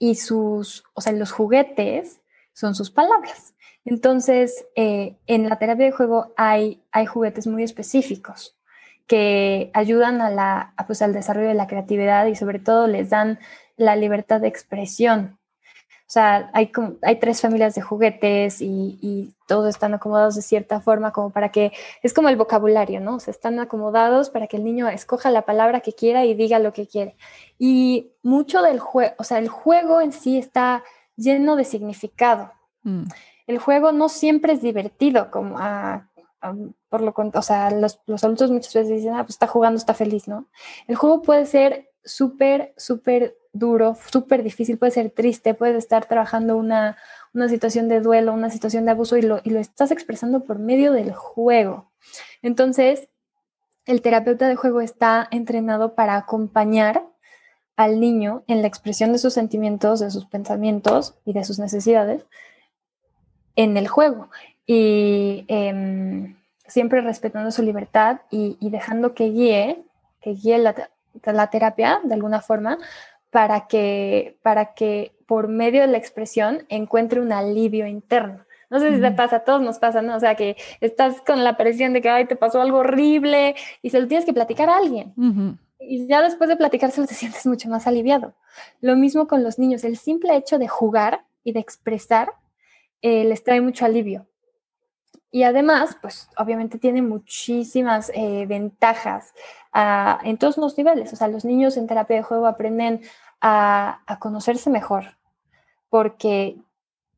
y 0.00 0.16
sus, 0.16 0.82
o 0.94 1.02
sea, 1.02 1.12
los 1.12 1.30
juguetes 1.30 2.20
son 2.54 2.74
sus 2.74 2.90
palabras. 2.90 3.54
Entonces, 3.84 4.66
eh, 4.74 5.18
en 5.26 5.48
la 5.48 5.58
terapia 5.58 5.84
de 5.84 5.92
juego 5.92 6.32
hay, 6.36 6.82
hay 6.90 7.06
juguetes 7.06 7.46
muy 7.46 7.62
específicos 7.62 8.58
que 9.06 9.70
ayudan 9.74 10.20
a 10.22 10.30
la, 10.30 10.74
pues, 10.86 11.02
al 11.02 11.12
desarrollo 11.12 11.48
de 11.48 11.54
la 11.54 11.66
creatividad 11.66 12.26
y 12.26 12.34
sobre 12.34 12.58
todo 12.58 12.86
les 12.86 13.10
dan 13.10 13.38
la 13.76 13.94
libertad 13.94 14.40
de 14.40 14.48
expresión. 14.48 15.38
O 16.10 16.12
sea, 16.12 16.50
hay, 16.54 16.72
hay 17.02 17.20
tres 17.20 17.40
familias 17.40 17.76
de 17.76 17.82
juguetes 17.82 18.60
y, 18.60 18.98
y, 19.00 19.32
todos 19.46 19.68
están 19.68 19.94
acomodados 19.94 20.34
de 20.34 20.42
cierta 20.42 20.80
forma 20.80 21.12
como 21.12 21.30
para 21.30 21.50
que, 21.50 21.70
es 22.02 22.12
como 22.12 22.28
el 22.28 22.36
vocabulario, 22.36 23.00
¿no? 23.00 23.14
O 23.14 23.20
sea, 23.20 23.30
están 23.30 23.60
acomodados 23.60 24.28
para 24.28 24.48
que 24.48 24.56
el 24.56 24.64
niño 24.64 24.88
escoja 24.88 25.30
la 25.30 25.42
palabra 25.42 25.80
que 25.80 25.92
quiera 25.92 26.24
y 26.24 26.34
diga 26.34 26.58
lo 26.58 26.72
que 26.72 26.88
quiere. 26.88 27.14
Y 27.60 28.10
mucho 28.24 28.60
del 28.60 28.80
juego, 28.80 29.14
o 29.18 29.24
sea, 29.24 29.38
el 29.38 29.48
juego 29.48 30.00
en 30.00 30.10
sí 30.10 30.36
está 30.36 30.82
lleno 31.14 31.54
de 31.54 31.62
significado. 31.62 32.50
Mm. 32.82 33.04
El 33.46 33.58
juego 33.58 33.92
no 33.92 34.08
siempre 34.08 34.54
es 34.54 34.62
divertido, 34.62 35.30
como 35.30 35.58
por 36.88 37.02
lo 37.02 37.14
o 37.16 37.42
sea, 37.42 37.70
los, 37.70 38.00
los, 38.06 38.24
adultos 38.24 38.50
muchas 38.50 38.74
veces 38.74 38.96
dicen, 38.96 39.14
ah, 39.14 39.22
pues 39.22 39.36
está 39.36 39.46
jugando, 39.46 39.78
está 39.78 39.94
feliz, 39.94 40.26
¿no? 40.26 40.46
El 40.88 40.96
juego 40.96 41.22
puede 41.22 41.46
ser 41.46 41.88
súper, 42.02 42.74
súper 42.76 43.36
duro, 43.52 43.96
súper 44.10 44.42
difícil, 44.42 44.78
puede 44.78 44.92
ser 44.92 45.10
triste, 45.10 45.54
puedes 45.54 45.76
estar 45.76 46.06
trabajando 46.06 46.56
una, 46.56 46.96
una 47.34 47.48
situación 47.48 47.88
de 47.88 48.00
duelo, 48.00 48.32
una 48.32 48.50
situación 48.50 48.84
de 48.84 48.92
abuso 48.92 49.16
y 49.16 49.22
lo, 49.22 49.40
y 49.44 49.50
lo 49.50 49.60
estás 49.60 49.90
expresando 49.90 50.44
por 50.44 50.58
medio 50.58 50.92
del 50.92 51.12
juego. 51.12 51.90
Entonces, 52.42 53.08
el 53.86 54.02
terapeuta 54.02 54.48
de 54.48 54.56
juego 54.56 54.80
está 54.80 55.26
entrenado 55.30 55.94
para 55.94 56.16
acompañar 56.16 57.04
al 57.76 57.98
niño 57.98 58.44
en 58.46 58.60
la 58.60 58.68
expresión 58.68 59.12
de 59.12 59.18
sus 59.18 59.32
sentimientos, 59.32 60.00
de 60.00 60.10
sus 60.10 60.26
pensamientos 60.26 61.14
y 61.24 61.32
de 61.32 61.44
sus 61.44 61.58
necesidades 61.58 62.26
en 63.56 63.76
el 63.76 63.88
juego. 63.88 64.28
Y 64.66 65.44
em, 65.48 66.36
siempre 66.66 67.00
respetando 67.00 67.50
su 67.50 67.62
libertad 67.62 68.20
y, 68.30 68.56
dejando 68.70 69.14
que 69.14 69.30
guíe, 69.30 69.82
que 70.20 70.34
guíe 70.34 70.58
la, 70.58 70.90
la, 71.24 71.50
terapia 71.50 72.00
de 72.04 72.14
alguna 72.14 72.40
forma 72.40 72.78
para 73.30 73.66
que, 73.66 74.38
para 74.42 74.74
que 74.74 75.12
por 75.26 75.48
medio 75.48 75.82
de 75.82 75.86
la 75.86 75.98
expresión 75.98 76.64
encuentre 76.68 77.20
un 77.20 77.32
alivio 77.32 77.86
interno. 77.86 78.44
No 78.68 78.78
sé 78.78 78.94
si 78.94 79.00
te 79.00 79.10
pasa, 79.10 79.36
a 79.36 79.44
todos 79.44 79.62
nos 79.62 79.78
pasa, 79.78 80.00
¿no? 80.00 80.14
O 80.14 80.20
sea, 80.20 80.36
que 80.36 80.56
estás 80.80 81.20
con 81.22 81.42
la 81.42 81.56
presión 81.56 81.92
de 81.92 82.00
que, 82.00 82.08
ay, 82.08 82.26
te 82.26 82.36
pasó 82.36 82.60
algo 82.60 82.78
horrible 82.78 83.56
y 83.82 83.90
se 83.90 84.00
lo 84.00 84.06
tienes 84.06 84.24
que 84.24 84.32
platicar 84.32 84.68
a 84.68 84.76
alguien 84.76 85.12
y 85.80 86.06
ya 86.06 86.22
después 86.22 86.48
de 86.48 86.56
platicárselo 86.56 87.06
te 87.06 87.14
sientes 87.16 87.46
mucho 87.46 87.68
más 87.68 87.86
aliviado. 87.86 88.34
Lo 88.80 88.94
mismo 88.96 89.26
con 89.26 89.42
los 89.42 89.58
niños, 89.58 89.82
el 89.82 89.96
simple 89.96 90.36
hecho 90.36 90.58
de 90.58 90.68
jugar 90.68 91.24
y 91.42 91.52
de 91.52 91.60
expresar 91.60 92.32
eh, 93.02 93.24
les 93.24 93.42
trae 93.42 93.60
mucho 93.60 93.84
alivio. 93.84 94.26
Y 95.30 95.44
además, 95.44 95.96
pues 96.00 96.28
obviamente 96.36 96.78
tiene 96.78 97.02
muchísimas 97.02 98.10
eh, 98.14 98.46
ventajas 98.48 99.32
ah, 99.72 100.18
en 100.24 100.38
todos 100.38 100.58
los 100.58 100.76
niveles. 100.76 101.12
O 101.12 101.16
sea, 101.16 101.28
los 101.28 101.44
niños 101.44 101.76
en 101.76 101.86
terapia 101.86 102.16
de 102.16 102.22
juego 102.22 102.46
aprenden 102.46 103.02
a, 103.40 104.00
a 104.06 104.18
conocerse 104.18 104.70
mejor 104.70 105.16
porque 105.90 106.56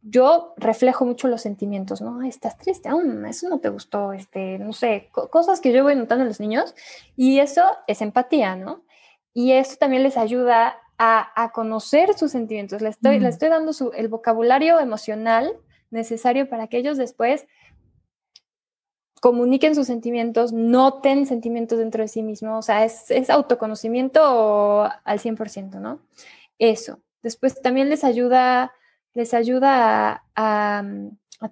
yo 0.02 0.54
reflejo 0.56 1.04
mucho 1.04 1.28
los 1.28 1.42
sentimientos, 1.42 2.00
¿no? 2.00 2.22
Estás 2.22 2.58
triste, 2.58 2.88
eso 3.28 3.48
no 3.48 3.60
te 3.60 3.68
gustó, 3.68 4.12
este, 4.12 4.58
no 4.58 4.72
sé, 4.72 5.10
cosas 5.12 5.60
que 5.60 5.72
yo 5.72 5.84
voy 5.84 5.94
notando 5.94 6.22
en 6.22 6.28
los 6.28 6.40
niños 6.40 6.74
y 7.16 7.38
eso 7.38 7.62
es 7.86 8.02
empatía, 8.02 8.56
¿no? 8.56 8.82
Y 9.32 9.52
eso 9.52 9.76
también 9.78 10.02
les 10.02 10.16
ayuda 10.16 10.76
a, 10.98 11.50
conocer 11.52 12.14
sus 12.14 12.30
sentimientos. 12.30 12.80
Le 12.80 12.88
estoy, 12.88 13.18
le 13.18 13.28
estoy 13.28 13.48
dando 13.48 13.72
el 13.92 14.06
vocabulario 14.06 14.78
emocional 14.78 15.52
necesario 15.90 16.48
para 16.48 16.68
que 16.68 16.78
ellos 16.78 16.96
después 16.96 17.46
comuniquen 19.22 19.74
sus 19.74 19.86
sentimientos, 19.86 20.52
noten 20.52 21.26
sentimientos 21.26 21.78
dentro 21.78 22.02
de 22.02 22.08
sí 22.08 22.22
mismos, 22.22 22.58
o 22.58 22.62
sea, 22.62 22.84
es, 22.84 23.10
es 23.10 23.30
autoconocimiento 23.30 24.82
al 24.82 25.18
100%, 25.18 25.80
¿no? 25.80 26.00
Eso. 26.58 26.98
Después 27.22 27.62
también 27.62 27.88
les 27.88 28.02
ayuda 28.02 28.72
les 29.14 29.34
ayuda 29.34 30.24
a, 30.34 30.82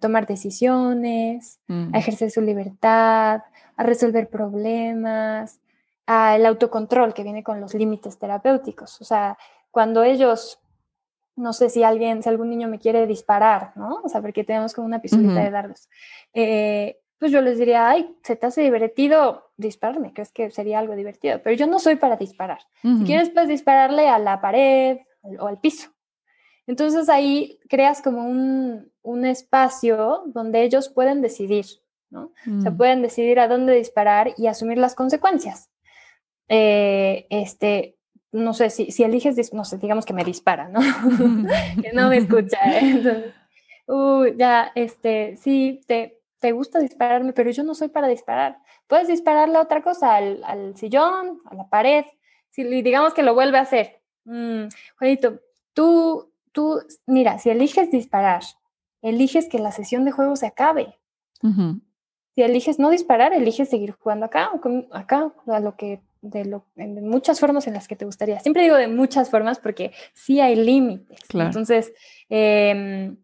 tomar 0.00 0.26
decisiones, 0.26 1.58
a 1.68 1.72
mm. 1.72 1.94
ejercer 1.94 2.30
su 2.30 2.40
libertad, 2.40 3.42
a 3.76 3.82
resolver 3.82 4.28
problemas. 4.28 5.60
al 6.06 6.44
autocontrol 6.46 7.14
que 7.14 7.22
viene 7.22 7.44
con 7.44 7.60
los 7.60 7.74
límites 7.74 8.18
terapéuticos. 8.18 9.00
O 9.00 9.04
sea, 9.04 9.38
cuando 9.70 10.02
ellos, 10.02 10.60
no 11.36 11.52
sé 11.52 11.70
si 11.70 11.84
alguien, 11.84 12.22
si 12.22 12.28
algún 12.28 12.50
niño 12.50 12.68
me 12.68 12.80
quiere 12.80 13.06
disparar, 13.06 13.72
¿no? 13.76 14.00
O 14.02 14.08
sea, 14.08 14.20
porque 14.20 14.42
tenemos 14.42 14.74
como 14.74 14.86
una 14.86 15.00
pistolita 15.00 15.40
de 15.40 15.50
dardos. 15.50 15.88
Eh, 16.34 16.98
pues 17.20 17.32
yo 17.32 17.42
les 17.42 17.58
diría, 17.58 17.90
ay, 17.90 18.16
se 18.22 18.34
te 18.34 18.46
hace 18.46 18.62
divertido 18.62 19.52
dispararme, 19.58 20.14
crees 20.14 20.32
que 20.32 20.50
sería 20.50 20.78
algo 20.78 20.96
divertido, 20.96 21.38
pero 21.44 21.54
yo 21.54 21.66
no 21.66 21.78
soy 21.78 21.96
para 21.96 22.16
disparar. 22.16 22.60
Si 22.82 23.04
quieres, 23.04 23.28
puedes 23.28 23.50
dispararle 23.50 24.08
a 24.08 24.18
la 24.18 24.40
pared 24.40 25.00
o 25.38 25.46
al 25.46 25.60
piso. 25.60 25.90
Entonces 26.66 27.10
ahí 27.10 27.58
creas 27.68 28.00
como 28.00 28.26
un, 28.26 28.90
un 29.02 29.26
espacio 29.26 30.22
donde 30.28 30.62
ellos 30.62 30.88
pueden 30.88 31.20
decidir, 31.20 31.66
¿no? 32.08 32.32
Se 32.44 32.70
mm. 32.70 32.76
pueden 32.78 33.02
decidir 33.02 33.38
a 33.38 33.48
dónde 33.48 33.74
disparar 33.74 34.32
y 34.38 34.46
asumir 34.46 34.78
las 34.78 34.94
consecuencias. 34.94 35.68
Eh, 36.48 37.26
este, 37.28 37.98
no 38.32 38.54
sé, 38.54 38.70
si, 38.70 38.92
si 38.92 39.02
eliges, 39.02 39.52
no 39.52 39.66
sé, 39.66 39.76
digamos 39.76 40.06
que 40.06 40.14
me 40.14 40.24
dispara, 40.24 40.68
¿no? 40.68 40.80
que 41.82 41.92
no 41.92 42.08
me 42.08 42.16
escucha. 42.18 42.58
¿eh? 42.64 43.34
Entonces, 43.86 44.38
ya, 44.38 44.72
este, 44.74 45.36
sí, 45.36 45.82
te, 45.86 46.19
te 46.40 46.52
gusta 46.52 46.80
dispararme, 46.80 47.32
pero 47.32 47.50
yo 47.50 47.62
no 47.62 47.74
soy 47.74 47.88
para 47.88 48.08
disparar. 48.08 48.58
Puedes 48.86 49.08
dispararle 49.08 49.56
a 49.56 49.62
otra 49.62 49.82
cosa, 49.82 50.16
al, 50.16 50.42
al 50.44 50.76
sillón, 50.76 51.40
a 51.44 51.54
la 51.54 51.68
pared, 51.68 52.04
si 52.50 52.64
digamos 52.82 53.14
que 53.14 53.22
lo 53.22 53.34
vuelve 53.34 53.58
a 53.58 53.62
hacer. 53.62 54.00
Mm, 54.24 54.64
Juanito, 54.98 55.40
tú, 55.72 56.32
tú, 56.52 56.80
mira, 57.06 57.38
si 57.38 57.50
eliges 57.50 57.90
disparar, 57.90 58.42
eliges 59.02 59.48
que 59.48 59.58
la 59.58 59.72
sesión 59.72 60.04
de 60.04 60.12
juego 60.12 60.36
se 60.36 60.46
acabe. 60.46 60.96
Si 62.34 62.42
eliges 62.42 62.78
no 62.78 62.90
disparar, 62.90 63.32
eliges 63.32 63.70
seguir 63.70 63.92
jugando 63.92 64.26
acá 64.26 64.50
acá, 64.92 65.32
a 65.46 65.60
lo 65.60 65.76
que 65.76 66.00
de, 66.22 66.44
lo, 66.44 66.66
de 66.74 66.86
muchas 66.86 67.40
formas 67.40 67.66
en 67.66 67.74
las 67.74 67.88
que 67.88 67.96
te 67.96 68.04
gustaría. 68.04 68.40
Siempre 68.40 68.62
digo 68.62 68.76
de 68.76 68.88
muchas 68.88 69.30
formas 69.30 69.58
porque 69.58 69.92
sí 70.12 70.40
hay 70.40 70.54
límites. 70.54 71.18
Entonces, 71.32 71.92
em, 72.28 73.16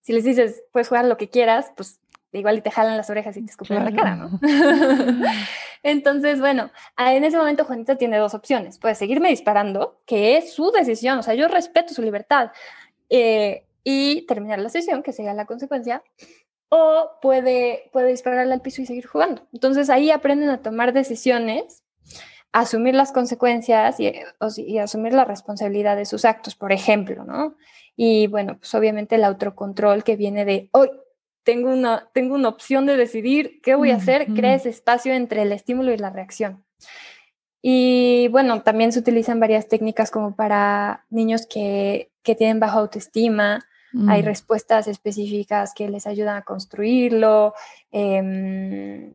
si 0.00 0.12
les 0.12 0.24
dices, 0.24 0.62
puedes 0.72 0.88
jugar 0.88 1.04
lo 1.04 1.16
que 1.16 1.28
quieras, 1.28 1.72
pues 1.76 2.00
igual 2.38 2.58
y 2.58 2.60
te 2.60 2.70
jalan 2.70 2.96
las 2.96 3.10
orejas 3.10 3.36
y 3.36 3.42
te 3.42 3.50
escupen 3.50 3.78
en 3.78 3.84
la 3.84 3.92
cara, 3.92 4.16
¿no? 4.16 4.38
Entonces, 5.82 6.40
bueno, 6.40 6.70
en 6.96 7.24
ese 7.24 7.36
momento 7.36 7.64
Juanita 7.64 7.96
tiene 7.96 8.16
dos 8.16 8.34
opciones. 8.34 8.78
Puede 8.78 8.94
seguirme 8.94 9.28
disparando, 9.28 10.00
que 10.06 10.36
es 10.36 10.52
su 10.52 10.70
decisión, 10.70 11.18
o 11.18 11.22
sea, 11.22 11.34
yo 11.34 11.48
respeto 11.48 11.94
su 11.94 12.02
libertad, 12.02 12.52
eh, 13.10 13.66
y 13.84 14.22
terminar 14.22 14.58
la 14.58 14.70
sesión, 14.70 15.02
que 15.02 15.12
sería 15.12 15.34
la 15.34 15.44
consecuencia, 15.44 16.02
o 16.70 17.10
puede, 17.20 17.90
puede 17.92 18.08
dispararle 18.08 18.54
al 18.54 18.62
piso 18.62 18.82
y 18.82 18.86
seguir 18.86 19.06
jugando. 19.06 19.46
Entonces 19.52 19.90
ahí 19.90 20.10
aprenden 20.10 20.48
a 20.48 20.62
tomar 20.62 20.92
decisiones, 20.92 21.82
asumir 22.50 22.94
las 22.94 23.12
consecuencias 23.12 24.00
y, 24.00 24.12
y 24.56 24.78
asumir 24.78 25.12
la 25.12 25.24
responsabilidad 25.24 25.96
de 25.96 26.06
sus 26.06 26.24
actos, 26.24 26.56
por 26.56 26.72
ejemplo, 26.72 27.24
¿no? 27.24 27.56
Y 27.96 28.26
bueno, 28.26 28.58
pues 28.58 28.74
obviamente 28.74 29.16
el 29.16 29.24
autocontrol 29.24 30.02
que 30.02 30.16
viene 30.16 30.44
de, 30.44 30.68
hoy 30.72 30.90
tengo 31.44 31.70
una, 31.70 32.08
tengo 32.12 32.34
una 32.34 32.48
opción 32.48 32.86
de 32.86 32.96
decidir 32.96 33.60
qué 33.62 33.74
voy 33.74 33.90
a 33.90 33.96
hacer, 33.96 34.26
crea 34.34 34.54
ese 34.54 34.70
espacio 34.70 35.12
entre 35.14 35.42
el 35.42 35.52
estímulo 35.52 35.92
y 35.92 35.98
la 35.98 36.10
reacción. 36.10 36.64
Y 37.62 38.28
bueno, 38.28 38.62
también 38.62 38.92
se 38.92 38.98
utilizan 38.98 39.40
varias 39.40 39.68
técnicas 39.68 40.10
como 40.10 40.34
para 40.34 41.06
niños 41.10 41.46
que, 41.46 42.10
que 42.22 42.34
tienen 42.34 42.60
baja 42.60 42.78
autoestima. 42.78 43.64
Hay 44.08 44.22
mm. 44.22 44.26
respuestas 44.26 44.88
específicas 44.88 45.72
que 45.72 45.88
les 45.88 46.06
ayudan 46.06 46.36
a 46.36 46.42
construirlo. 46.42 47.54
Em, 47.92 49.14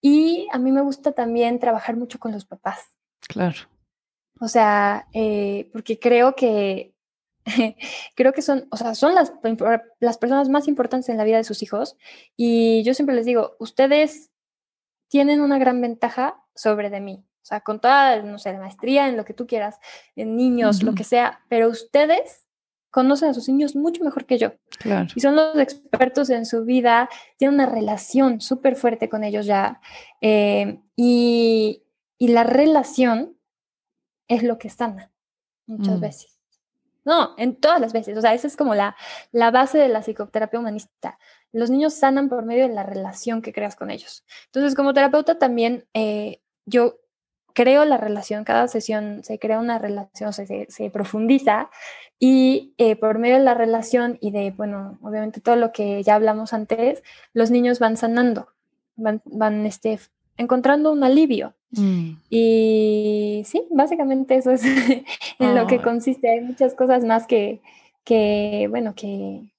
y 0.00 0.48
a 0.52 0.58
mí 0.58 0.70
me 0.70 0.82
gusta 0.82 1.12
también 1.12 1.58
trabajar 1.58 1.96
mucho 1.96 2.18
con 2.18 2.32
los 2.32 2.44
papás. 2.44 2.78
Claro. 3.20 3.58
O 4.40 4.48
sea, 4.48 5.08
eh, 5.12 5.68
porque 5.72 5.98
creo 5.98 6.34
que 6.34 6.94
creo 8.14 8.32
que 8.32 8.42
son, 8.42 8.66
o 8.70 8.76
sea, 8.76 8.94
son 8.94 9.14
las, 9.14 9.32
las 10.00 10.18
personas 10.18 10.48
más 10.48 10.68
importantes 10.68 11.08
en 11.08 11.16
la 11.16 11.24
vida 11.24 11.36
de 11.36 11.44
sus 11.44 11.62
hijos. 11.62 11.96
Y 12.36 12.82
yo 12.84 12.94
siempre 12.94 13.14
les 13.14 13.26
digo, 13.26 13.56
ustedes 13.58 14.30
tienen 15.08 15.40
una 15.40 15.58
gran 15.58 15.80
ventaja 15.80 16.42
sobre 16.54 16.90
de 16.90 17.00
mí. 17.00 17.24
O 17.42 17.46
sea, 17.50 17.60
con 17.60 17.80
toda, 17.80 18.22
no 18.22 18.38
sé, 18.38 18.52
la 18.52 18.60
maestría 18.60 19.08
en 19.08 19.16
lo 19.16 19.24
que 19.24 19.34
tú 19.34 19.46
quieras, 19.46 19.78
en 20.14 20.36
niños, 20.36 20.82
lo 20.82 20.94
que 20.94 21.04
sea, 21.04 21.40
pero 21.48 21.68
ustedes 21.68 22.46
conocen 22.90 23.30
a 23.30 23.34
sus 23.34 23.48
niños 23.48 23.74
mucho 23.74 24.04
mejor 24.04 24.26
que 24.26 24.38
yo. 24.38 24.52
Claro. 24.78 25.08
Y 25.14 25.20
son 25.20 25.36
los 25.36 25.56
expertos 25.58 26.28
en 26.30 26.44
su 26.44 26.64
vida, 26.64 27.08
tienen 27.38 27.54
una 27.54 27.66
relación 27.66 28.40
súper 28.40 28.76
fuerte 28.76 29.08
con 29.08 29.24
ellos 29.24 29.46
ya. 29.46 29.80
Eh, 30.20 30.80
y, 30.96 31.82
y, 32.18 32.28
la 32.28 32.44
relación 32.44 33.36
es 34.28 34.42
lo 34.42 34.58
que 34.58 34.68
sana 34.68 35.12
muchas 35.66 35.98
mm. 35.98 36.00
veces. 36.00 36.39
No, 37.04 37.34
en 37.38 37.56
todas 37.56 37.80
las 37.80 37.92
veces. 37.92 38.16
O 38.16 38.20
sea, 38.20 38.34
esa 38.34 38.46
es 38.46 38.56
como 38.56 38.74
la, 38.74 38.96
la 39.32 39.50
base 39.50 39.78
de 39.78 39.88
la 39.88 40.02
psicoterapia 40.02 40.60
humanista. 40.60 41.18
Los 41.52 41.70
niños 41.70 41.94
sanan 41.94 42.28
por 42.28 42.44
medio 42.44 42.68
de 42.68 42.74
la 42.74 42.82
relación 42.82 43.42
que 43.42 43.52
creas 43.52 43.76
con 43.76 43.90
ellos. 43.90 44.24
Entonces, 44.46 44.74
como 44.74 44.92
terapeuta 44.92 45.38
también, 45.38 45.86
eh, 45.94 46.40
yo 46.66 47.00
creo 47.54 47.84
la 47.84 47.96
relación, 47.96 48.44
cada 48.44 48.68
sesión 48.68 49.24
se 49.24 49.38
crea 49.38 49.58
una 49.58 49.78
relación, 49.78 50.32
se, 50.32 50.66
se, 50.68 50.90
profundiza 50.90 51.70
y 52.18 52.74
eh, 52.78 52.96
por 52.96 53.18
medio 53.18 53.38
de 53.38 53.44
la 53.44 53.54
relación 53.54 54.18
y 54.20 54.30
de, 54.30 54.50
bueno, 54.52 54.98
obviamente 55.02 55.40
todo 55.40 55.56
lo 55.56 55.72
que 55.72 56.02
ya 56.02 56.14
hablamos 56.14 56.52
antes, 56.52 57.02
los 57.32 57.50
niños 57.50 57.78
van 57.78 57.96
sanando, 57.96 58.48
van, 58.96 59.22
van 59.24 59.66
este, 59.66 59.98
encontrando 60.40 60.92
un 60.92 61.04
alivio. 61.04 61.54
Mm. 61.72 62.12
Y 62.30 63.42
sí, 63.46 63.66
básicamente 63.70 64.36
eso 64.36 64.50
es 64.50 64.62
en 65.38 65.54
lo 65.54 65.66
que 65.66 65.80
consiste. 65.80 66.30
Hay 66.30 66.40
muchas 66.40 66.74
cosas 66.74 67.04
más 67.04 67.26
que, 67.26 67.60
que 68.04 68.66
bueno, 68.70 68.94
que, 68.94 69.52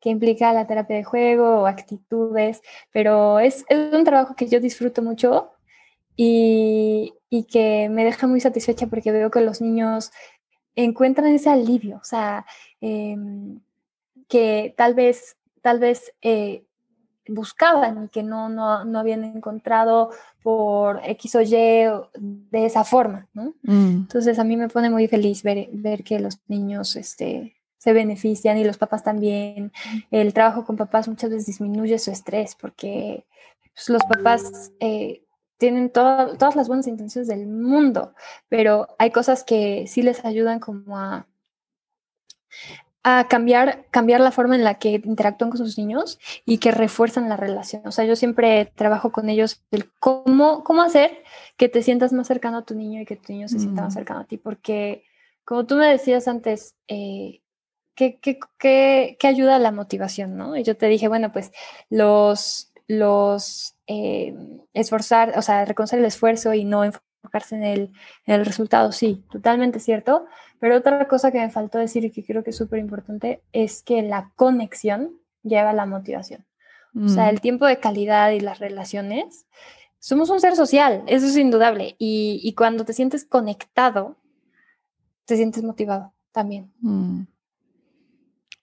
que, 0.00 0.10
implica 0.10 0.52
la 0.52 0.66
terapia 0.66 0.96
de 0.96 1.04
juego 1.04 1.62
o 1.62 1.66
actitudes, 1.66 2.62
pero 2.92 3.40
es, 3.40 3.64
es 3.68 3.92
un 3.92 4.04
trabajo 4.04 4.36
que 4.36 4.46
yo 4.46 4.60
disfruto 4.60 5.02
mucho 5.02 5.50
y, 6.16 7.14
y, 7.30 7.44
que 7.44 7.88
me 7.88 8.04
deja 8.04 8.26
muy 8.26 8.40
satisfecha 8.40 8.86
porque 8.86 9.10
veo 9.10 9.30
que 9.30 9.40
los 9.40 9.60
niños 9.60 10.12
encuentran 10.76 11.32
ese 11.32 11.50
alivio, 11.50 11.96
o 11.96 12.04
sea, 12.04 12.46
em, 12.80 13.60
que 14.28 14.74
tal 14.76 14.94
vez, 14.94 15.36
tal 15.62 15.78
vez 15.80 16.12
eh, 16.22 16.65
buscaban 17.28 18.04
y 18.04 18.08
que 18.08 18.22
no, 18.22 18.48
no, 18.48 18.84
no, 18.84 18.98
habían 18.98 19.24
encontrado 19.24 20.10
por 20.42 21.00
X 21.04 21.34
o 21.34 21.42
Y 21.42 21.50
de 22.14 22.66
esa 22.66 22.84
forma, 22.84 23.28
¿no? 23.34 23.54
Mm. 23.62 23.96
Entonces 24.02 24.38
a 24.38 24.44
mí 24.44 24.56
me 24.56 24.68
pone 24.68 24.90
muy 24.90 25.08
feliz 25.08 25.42
ver, 25.42 25.68
ver 25.72 26.04
que 26.04 26.20
los 26.20 26.38
niños 26.48 26.96
este, 26.96 27.56
se 27.78 27.92
benefician 27.92 28.58
y 28.58 28.64
los 28.64 28.78
papás 28.78 29.02
también. 29.02 29.72
El 30.10 30.32
trabajo 30.32 30.64
con 30.64 30.76
papás 30.76 31.08
muchas 31.08 31.30
veces 31.30 31.46
disminuye 31.46 31.98
su 31.98 32.10
estrés 32.10 32.54
porque 32.54 33.26
pues, 33.74 33.88
los 33.88 34.02
papás 34.04 34.72
eh, 34.80 35.22
tienen 35.58 35.90
todas 35.90 36.56
las 36.56 36.68
buenas 36.68 36.86
intenciones 36.86 37.28
del 37.28 37.46
mundo, 37.46 38.14
pero 38.48 38.88
hay 38.98 39.10
cosas 39.10 39.44
que 39.44 39.86
sí 39.86 40.02
les 40.02 40.24
ayudan 40.24 40.60
como 40.60 40.98
a 40.98 41.26
a 43.08 43.28
cambiar, 43.28 43.86
cambiar 43.92 44.20
la 44.20 44.32
forma 44.32 44.56
en 44.56 44.64
la 44.64 44.80
que 44.80 45.00
interactúan 45.04 45.50
con 45.50 45.58
sus 45.58 45.78
niños 45.78 46.18
y 46.44 46.58
que 46.58 46.72
refuerzan 46.72 47.28
la 47.28 47.36
relación. 47.36 47.82
O 47.86 47.92
sea, 47.92 48.04
yo 48.04 48.16
siempre 48.16 48.72
trabajo 48.74 49.12
con 49.12 49.28
ellos 49.28 49.62
el 49.70 49.88
cómo, 50.00 50.64
cómo 50.64 50.82
hacer 50.82 51.22
que 51.56 51.68
te 51.68 51.84
sientas 51.84 52.12
más 52.12 52.26
cercano 52.26 52.58
a 52.58 52.64
tu 52.64 52.74
niño 52.74 53.00
y 53.00 53.04
que 53.04 53.14
tu 53.14 53.32
niño 53.32 53.46
se 53.46 53.60
sienta 53.60 53.82
más 53.82 53.94
mm. 53.94 53.98
cercano 53.98 54.20
a 54.20 54.24
ti, 54.24 54.38
porque 54.38 55.04
como 55.44 55.66
tú 55.66 55.76
me 55.76 55.86
decías 55.86 56.26
antes, 56.26 56.74
eh, 56.88 57.42
¿qué, 57.94 58.18
qué, 58.18 58.40
qué, 58.58 59.16
qué, 59.20 59.26
ayuda 59.28 59.54
a 59.54 59.60
la 59.60 59.70
motivación? 59.70 60.36
¿no? 60.36 60.56
Y 60.56 60.64
yo 60.64 60.76
te 60.76 60.88
dije, 60.88 61.06
bueno, 61.06 61.30
pues 61.30 61.52
los, 61.88 62.72
los 62.88 63.76
eh, 63.86 64.34
esforzar, 64.74 65.38
o 65.38 65.42
sea, 65.42 65.64
reconocer 65.64 66.00
el 66.00 66.06
esfuerzo 66.06 66.54
y 66.54 66.64
no 66.64 66.82
enfocarse 66.82 67.54
en 67.54 67.62
el, 67.62 67.92
en 68.24 68.34
el 68.34 68.44
resultado, 68.44 68.90
sí, 68.90 69.24
totalmente 69.30 69.78
cierto, 69.78 70.26
pero 70.58 70.76
otra 70.76 71.06
cosa 71.08 71.30
que 71.30 71.38
me 71.38 71.50
faltó 71.50 71.78
decir 71.78 72.04
y 72.04 72.10
que 72.10 72.24
creo 72.24 72.42
que 72.42 72.50
es 72.50 72.56
súper 72.56 72.78
importante 72.78 73.42
es 73.52 73.82
que 73.82 74.02
la 74.02 74.32
conexión 74.36 75.18
lleva 75.42 75.70
a 75.70 75.74
la 75.74 75.86
motivación. 75.86 76.44
O 76.98 77.08
sea, 77.08 77.26
mm. 77.26 77.28
el 77.28 77.40
tiempo 77.40 77.66
de 77.66 77.78
calidad 77.78 78.30
y 78.30 78.40
las 78.40 78.58
relaciones. 78.58 79.46
Somos 79.98 80.30
un 80.30 80.40
ser 80.40 80.56
social, 80.56 81.02
eso 81.06 81.26
es 81.26 81.36
indudable. 81.36 81.94
Y, 81.98 82.54
cuando 82.56 82.84
te 82.84 82.94
sientes 82.94 83.24
conectado, 83.24 84.16
te 85.26 85.36
sientes 85.36 85.62
motivado 85.62 86.14
también. 86.32 86.72
Mm. 86.80 87.22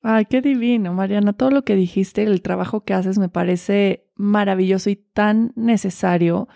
Ay, 0.01 0.25
qué 0.25 0.41
divino, 0.41 0.93
Mariana. 0.93 1.33
Todo 1.33 1.51
lo 1.51 1.63
que 1.63 1.75
dijiste, 1.75 2.23
el 2.23 2.41
trabajo 2.41 2.81
que 2.81 2.93
haces 2.93 3.19
me 3.19 3.29
parece 3.29 4.07
maravilloso 4.15 4.89
y 4.89 4.95
tan 4.95 5.53
necesario. 5.55 6.47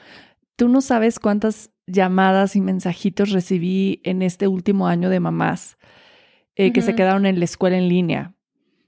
Tú 0.55 0.69
no 0.69 0.81
sabes 0.81 1.19
cuántas 1.19 1.71
llamadas 1.88 2.55
y 2.55 2.61
mensajitos 2.61 3.31
recibí 3.31 4.01
en 4.03 4.21
este 4.21 4.47
último 4.47 4.88
año 4.88 5.09
de 5.09 5.19
mamás 5.19 5.77
eh, 6.55 6.71
que 6.73 6.81
se 6.81 6.95
quedaron 6.95 7.25
en 7.25 7.39
la 7.39 7.45
escuela 7.45 7.77
en 7.77 7.89
línea 7.89 8.38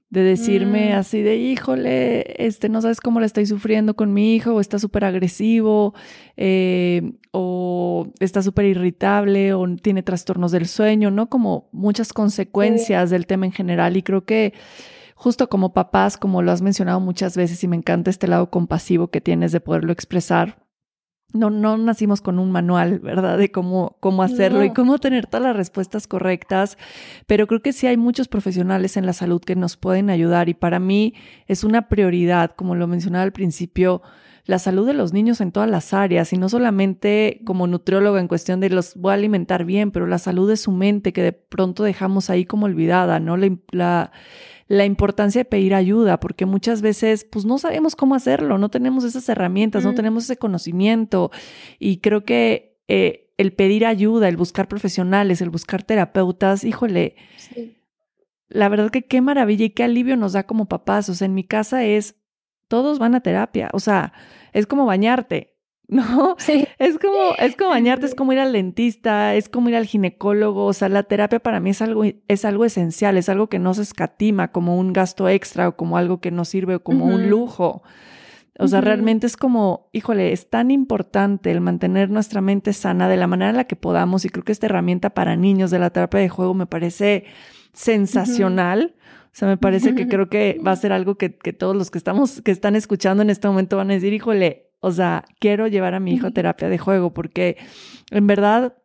de 0.09 0.23
decirme 0.23 0.93
mm. 0.93 0.97
así 0.97 1.21
de, 1.21 1.37
híjole, 1.37 2.43
este, 2.43 2.67
no 2.67 2.81
sabes 2.81 2.99
cómo 2.99 3.19
le 3.19 3.27
estoy 3.27 3.45
sufriendo 3.45 3.95
con 3.95 4.11
mi 4.11 4.33
hijo, 4.35 4.55
o 4.55 4.59
está 4.59 4.79
súper 4.79 5.05
agresivo, 5.05 5.93
eh, 6.35 7.13
o 7.31 8.07
está 8.19 8.41
súper 8.41 8.65
irritable, 8.65 9.53
o 9.53 9.67
tiene 9.75 10.01
trastornos 10.01 10.51
del 10.51 10.67
sueño, 10.67 11.11
¿no? 11.11 11.29
Como 11.29 11.69
muchas 11.71 12.11
consecuencias 12.11 13.11
del 13.11 13.27
tema 13.27 13.45
en 13.45 13.51
general. 13.51 13.97
Y 13.97 14.03
creo 14.03 14.25
que 14.25 14.53
justo 15.13 15.47
como 15.47 15.73
papás, 15.73 16.17
como 16.17 16.41
lo 16.41 16.51
has 16.51 16.63
mencionado 16.63 16.99
muchas 16.99 17.37
veces, 17.37 17.63
y 17.63 17.67
me 17.67 17.75
encanta 17.75 18.09
este 18.09 18.27
lado 18.27 18.49
compasivo 18.49 19.09
que 19.09 19.21
tienes 19.21 19.51
de 19.51 19.61
poderlo 19.61 19.91
expresar, 19.91 20.57
no, 21.33 21.49
no 21.49 21.77
nacimos 21.77 22.21
con 22.21 22.39
un 22.39 22.51
manual, 22.51 22.99
¿verdad? 22.99 23.37
De 23.37 23.51
cómo, 23.51 23.97
cómo 23.99 24.23
hacerlo 24.23 24.63
y 24.63 24.71
cómo 24.73 24.97
tener 24.97 25.27
todas 25.27 25.43
las 25.43 25.55
respuestas 25.55 26.07
correctas, 26.07 26.77
pero 27.27 27.45
creo 27.47 27.61
que 27.61 27.73
sí 27.73 27.87
hay 27.87 27.97
muchos 27.97 28.27
profesionales 28.27 28.97
en 28.97 29.05
la 29.05 29.13
salud 29.13 29.41
que 29.41 29.55
nos 29.55 29.77
pueden 29.77 30.09
ayudar 30.09 30.49
y 30.49 30.53
para 30.53 30.79
mí 30.79 31.13
es 31.47 31.63
una 31.63 31.87
prioridad, 31.87 32.51
como 32.55 32.75
lo 32.75 32.87
mencionaba 32.87 33.23
al 33.23 33.31
principio, 33.31 34.01
la 34.45 34.57
salud 34.57 34.87
de 34.87 34.95
los 34.95 35.13
niños 35.13 35.41
en 35.41 35.51
todas 35.51 35.69
las 35.69 35.93
áreas 35.93 36.33
y 36.33 36.37
no 36.37 36.49
solamente 36.49 37.41
como 37.45 37.67
nutriólogo 37.67 38.17
en 38.17 38.27
cuestión 38.27 38.59
de 38.59 38.71
los 38.71 38.95
voy 38.95 39.11
a 39.11 39.13
alimentar 39.13 39.63
bien, 39.63 39.91
pero 39.91 40.07
la 40.07 40.17
salud 40.17 40.49
de 40.49 40.57
su 40.57 40.71
mente 40.71 41.13
que 41.13 41.21
de 41.21 41.33
pronto 41.33 41.83
dejamos 41.83 42.31
ahí 42.31 42.45
como 42.45 42.65
olvidada, 42.65 43.19
¿no? 43.19 43.37
La, 43.37 43.55
la, 43.69 44.11
la 44.69 44.85
importancia 44.85 45.41
de 45.41 45.45
pedir 45.45 45.73
ayuda, 45.73 46.19
porque 46.19 46.45
muchas 46.45 46.83
veces 46.83 47.25
pues 47.29 47.43
no 47.43 47.57
sabemos 47.57 47.95
cómo 47.95 48.13
hacerlo, 48.13 48.59
no 48.59 48.69
tenemos 48.69 49.03
esas 49.03 49.27
herramientas, 49.27 49.83
no 49.83 49.95
tenemos 49.95 50.25
ese 50.25 50.37
conocimiento. 50.37 51.31
Y 51.79 51.97
creo 51.97 52.23
que 52.23 52.79
eh, 52.87 53.33
el 53.37 53.51
pedir 53.51 53.87
ayuda, 53.87 54.29
el 54.29 54.37
buscar 54.37 54.67
profesionales, 54.67 55.41
el 55.41 55.49
buscar 55.49 55.81
terapeutas, 55.81 56.63
híjole, 56.63 57.15
la 58.47 58.69
verdad 58.69 58.91
que 58.91 59.05
qué 59.05 59.21
maravilla 59.21 59.65
y 59.65 59.69
qué 59.71 59.83
alivio 59.83 60.15
nos 60.17 60.33
da 60.33 60.43
como 60.43 60.67
papás, 60.67 61.09
o 61.09 61.15
sea, 61.15 61.25
en 61.25 61.33
mi 61.33 61.43
casa 61.43 61.83
es, 61.83 62.15
todos 62.67 62.99
van 62.99 63.15
a 63.15 63.21
terapia, 63.21 63.69
o 63.73 63.79
sea, 63.79 64.13
es 64.53 64.67
como 64.67 64.85
bañarte. 64.85 65.57
¿no? 65.99 66.35
Sí. 66.37 66.67
Es 66.77 66.99
como, 66.99 67.33
es 67.39 67.55
como 67.55 67.71
bañarte, 67.71 68.05
es 68.05 68.13
como 68.13 68.31
ir 68.31 68.39
al 68.39 68.53
dentista, 68.53 69.33
es 69.33 69.49
como 69.49 69.69
ir 69.69 69.75
al 69.75 69.87
ginecólogo, 69.87 70.65
o 70.65 70.73
sea, 70.73 70.87
la 70.87 71.01
terapia 71.01 71.39
para 71.39 71.59
mí 71.59 71.71
es 71.71 71.81
algo, 71.81 72.03
es 72.27 72.45
algo 72.45 72.63
esencial, 72.63 73.17
es 73.17 73.27
algo 73.27 73.47
que 73.47 73.57
no 73.57 73.73
se 73.73 73.81
escatima 73.81 74.51
como 74.51 74.77
un 74.77 74.93
gasto 74.93 75.27
extra 75.27 75.67
o 75.67 75.75
como 75.75 75.97
algo 75.97 76.21
que 76.21 76.29
no 76.29 76.45
sirve 76.45 76.75
o 76.75 76.83
como 76.83 77.05
un 77.05 77.29
lujo. 77.29 77.81
O 78.59 78.67
sea, 78.67 78.81
realmente 78.81 79.25
es 79.25 79.37
como, 79.37 79.89
híjole, 79.93 80.33
es 80.33 80.49
tan 80.49 80.69
importante 80.69 81.49
el 81.49 81.61
mantener 81.61 82.09
nuestra 82.09 82.41
mente 82.41 82.73
sana 82.73 83.07
de 83.07 83.15
la 83.15 83.25
manera 83.25 83.51
en 83.51 83.55
la 83.55 83.63
que 83.63 83.77
podamos 83.77 84.25
y 84.25 84.29
creo 84.29 84.43
que 84.43 84.51
esta 84.51 84.65
herramienta 84.65 85.11
para 85.11 85.37
niños 85.37 85.71
de 85.71 85.79
la 85.79 85.91
terapia 85.91 86.19
de 86.19 86.29
juego 86.29 86.53
me 86.53 86.65
parece 86.65 87.23
sensacional. 87.73 88.95
O 89.27 89.29
sea, 89.31 89.47
me 89.47 89.57
parece 89.57 89.95
que 89.95 90.07
creo 90.09 90.29
que 90.29 90.59
va 90.65 90.71
a 90.71 90.75
ser 90.75 90.91
algo 90.91 91.15
que, 91.15 91.35
que 91.37 91.53
todos 91.53 91.75
los 91.75 91.89
que 91.89 91.97
estamos, 91.97 92.41
que 92.41 92.51
están 92.51 92.75
escuchando 92.75 93.23
en 93.23 93.29
este 93.29 93.47
momento 93.47 93.77
van 93.77 93.91
a 93.91 93.93
decir, 93.93 94.11
híjole, 94.11 94.68
o 94.79 94.91
sea, 94.91 95.25
quiero 95.39 95.67
llevar 95.67 95.93
a 95.93 95.99
mi 95.99 96.13
hijo 96.13 96.27
a 96.27 96.31
terapia 96.31 96.69
de 96.69 96.77
juego 96.77 97.13
porque 97.13 97.57
en 98.11 98.27
verdad, 98.27 98.77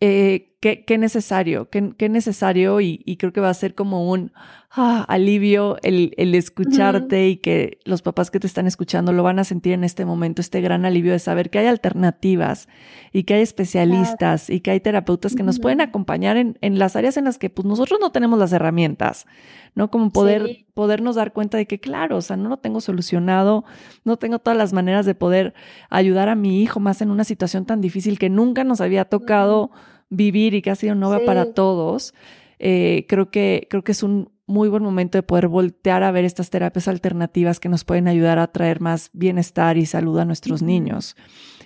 eh, 0.00 0.56
qué, 0.60 0.84
qué, 0.84 0.98
necesario, 0.98 1.68
qué, 1.70 1.94
qué 1.96 2.08
necesario 2.08 2.80
y, 2.80 3.02
y, 3.04 3.16
creo 3.16 3.32
que 3.32 3.40
va 3.40 3.50
a 3.50 3.54
ser 3.54 3.74
como 3.74 4.10
un, 4.10 4.32
ah, 4.70 5.04
alivio 5.08 5.76
el, 5.82 6.12
el 6.16 6.34
escucharte 6.34 7.28
y 7.28 7.36
que 7.36 7.78
los 7.84 8.02
papás 8.02 8.30
que 8.30 8.40
te 8.40 8.46
están 8.46 8.66
escuchando 8.66 9.12
lo 9.12 9.22
van 9.22 9.38
a 9.38 9.44
sentir 9.44 9.72
en 9.72 9.84
este 9.84 10.04
momento, 10.04 10.40
este 10.40 10.60
gran 10.60 10.84
alivio 10.84 11.12
de 11.12 11.18
saber 11.18 11.50
que 11.50 11.58
hay 11.58 11.66
alternativas 11.66 12.68
y 13.12 13.24
que 13.24 13.34
hay 13.34 13.42
especialistas 13.42 14.50
y 14.50 14.60
que 14.60 14.70
hay 14.70 14.80
terapeutas 14.80 15.34
que 15.34 15.42
nos 15.42 15.58
pueden 15.58 15.80
acompañar 15.80 16.36
en, 16.36 16.58
en, 16.60 16.78
las 16.78 16.96
áreas 16.96 17.16
en 17.16 17.24
las 17.24 17.38
que 17.38 17.50
pues, 17.50 17.66
nosotros 17.66 17.98
no 18.00 18.12
tenemos 18.12 18.38
las 18.38 18.52
herramientas, 18.52 19.26
¿no? 19.74 19.90
Como 19.90 20.10
poder, 20.10 20.66
podernos 20.74 21.16
dar 21.16 21.32
cuenta 21.32 21.56
de 21.58 21.66
que, 21.66 21.80
claro, 21.80 22.16
o 22.16 22.20
sea, 22.20 22.36
no 22.36 22.48
lo 22.48 22.58
tengo 22.58 22.80
solucionado, 22.80 23.64
no 24.04 24.16
tengo 24.16 24.38
todas 24.38 24.56
las 24.56 24.72
maneras 24.72 25.06
de 25.06 25.14
poder 25.14 25.54
ayudar 25.90 26.28
a 26.28 26.34
mi 26.34 26.62
hijo 26.62 26.80
más 26.80 27.00
en 27.00 27.10
una 27.10 27.24
situación 27.24 27.64
tan 27.64 27.80
difícil 27.80 28.18
que 28.18 28.28
nunca 28.28 28.64
nos 28.64 28.80
había 28.80 29.04
tocado 29.04 29.70
vivir 30.10 30.54
y 30.54 30.62
que 30.62 30.70
ha 30.70 30.74
sido 30.74 30.94
nueva 30.94 31.20
para 31.24 31.52
todos. 31.52 32.14
Eh, 32.58 33.06
creo, 33.08 33.30
que, 33.30 33.66
creo 33.70 33.84
que 33.84 33.92
es 33.92 34.02
un 34.02 34.30
muy 34.48 34.68
buen 34.68 34.82
momento 34.82 35.18
de 35.18 35.22
poder 35.22 35.46
voltear 35.46 36.02
a 36.02 36.10
ver 36.10 36.24
estas 36.24 36.50
terapias 36.50 36.88
alternativas 36.88 37.60
que 37.60 37.68
nos 37.68 37.84
pueden 37.84 38.08
ayudar 38.08 38.38
a 38.38 38.50
traer 38.50 38.80
más 38.80 39.10
bienestar 39.12 39.76
y 39.76 39.86
salud 39.86 40.18
a 40.18 40.24
nuestros 40.24 40.62
niños. 40.62 41.16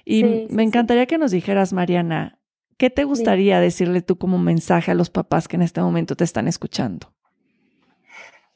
Y 0.05 0.47
me 0.51 0.64
encantaría 0.64 1.07
que 1.07 1.16
nos 1.16 1.30
dijeras, 1.30 1.72
Mariana, 1.72 2.39
¿qué 2.76 2.91
te 2.91 3.05
gustaría 3.05 3.61
decirle 3.61 4.03
tú 4.03 4.18
como 4.18 4.39
mensaje 4.39 4.91
a 4.91 4.95
los 4.95 5.11
papás 5.11 5.47
que 5.47 5.57
en 5.57 5.62
este 5.62 5.80
momento 5.80 6.16
te 6.16 6.24
están 6.24 6.49
escuchando? 6.49 7.12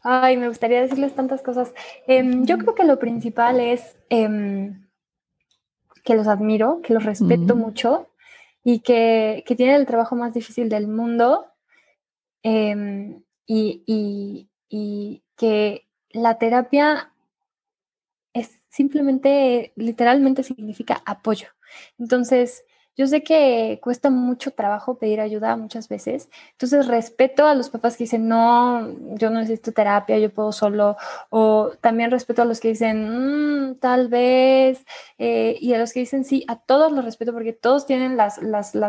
Ay, 0.02 0.36
me 0.36 0.48
gustaría 0.48 0.82
decirles 0.82 1.14
tantas 1.14 1.42
cosas. 1.42 1.72
Em, 2.06 2.44
yo 2.44 2.58
creo 2.58 2.74
que 2.74 2.84
lo 2.84 2.98
principal 2.98 3.60
es 3.60 3.96
em, 4.08 4.86
que 6.04 6.14
los 6.14 6.28
admiro, 6.28 6.80
que 6.82 6.94
los 6.94 7.04
respeto 7.04 7.56
mucho 7.56 8.08
y 8.62 8.80
que, 8.80 9.44
que 9.46 9.56
tienen 9.56 9.76
el 9.76 9.86
trabajo 9.86 10.16
más 10.16 10.34
difícil 10.34 10.68
del 10.68 10.88
mundo 10.88 11.46
em, 12.42 13.22
y, 13.46 14.48
que 15.36 15.86
la 16.10 16.38
terapia 16.38 17.12
es 18.32 18.60
simplemente, 18.68 19.72
literalmente 19.76 20.42
significa 20.42 21.02
apoyo. 21.04 21.48
Entonces, 21.98 22.64
yo 22.96 23.06
sé 23.06 23.22
que 23.22 23.78
cuesta 23.82 24.10
mucho 24.10 24.52
trabajo 24.52 24.98
pedir 24.98 25.20
ayuda 25.20 25.56
muchas 25.56 25.88
veces, 25.88 26.30
entonces 26.52 26.86
respeto 26.86 27.46
a 27.46 27.54
los 27.54 27.70
papás 27.70 27.96
que 27.96 28.04
dicen, 28.04 28.28
no, 28.28 28.88
yo 29.16 29.30
no 29.30 29.40
necesito 29.40 29.72
terapia, 29.72 30.18
yo 30.18 30.32
puedo 30.32 30.52
solo, 30.52 30.96
o 31.30 31.72
también 31.80 32.10
respeto 32.10 32.42
a 32.42 32.44
los 32.44 32.60
que 32.60 32.68
dicen, 32.68 33.70
mm, 33.70 33.74
tal 33.76 34.08
vez, 34.08 34.84
eh, 35.18 35.56
y 35.60 35.74
a 35.74 35.78
los 35.78 35.92
que 35.92 36.00
dicen 36.00 36.24
sí, 36.24 36.44
a 36.48 36.56
todos 36.56 36.92
los 36.92 37.04
respeto 37.04 37.32
porque 37.32 37.52
todos 37.52 37.86
tienen 37.86 38.16
las, 38.16 38.40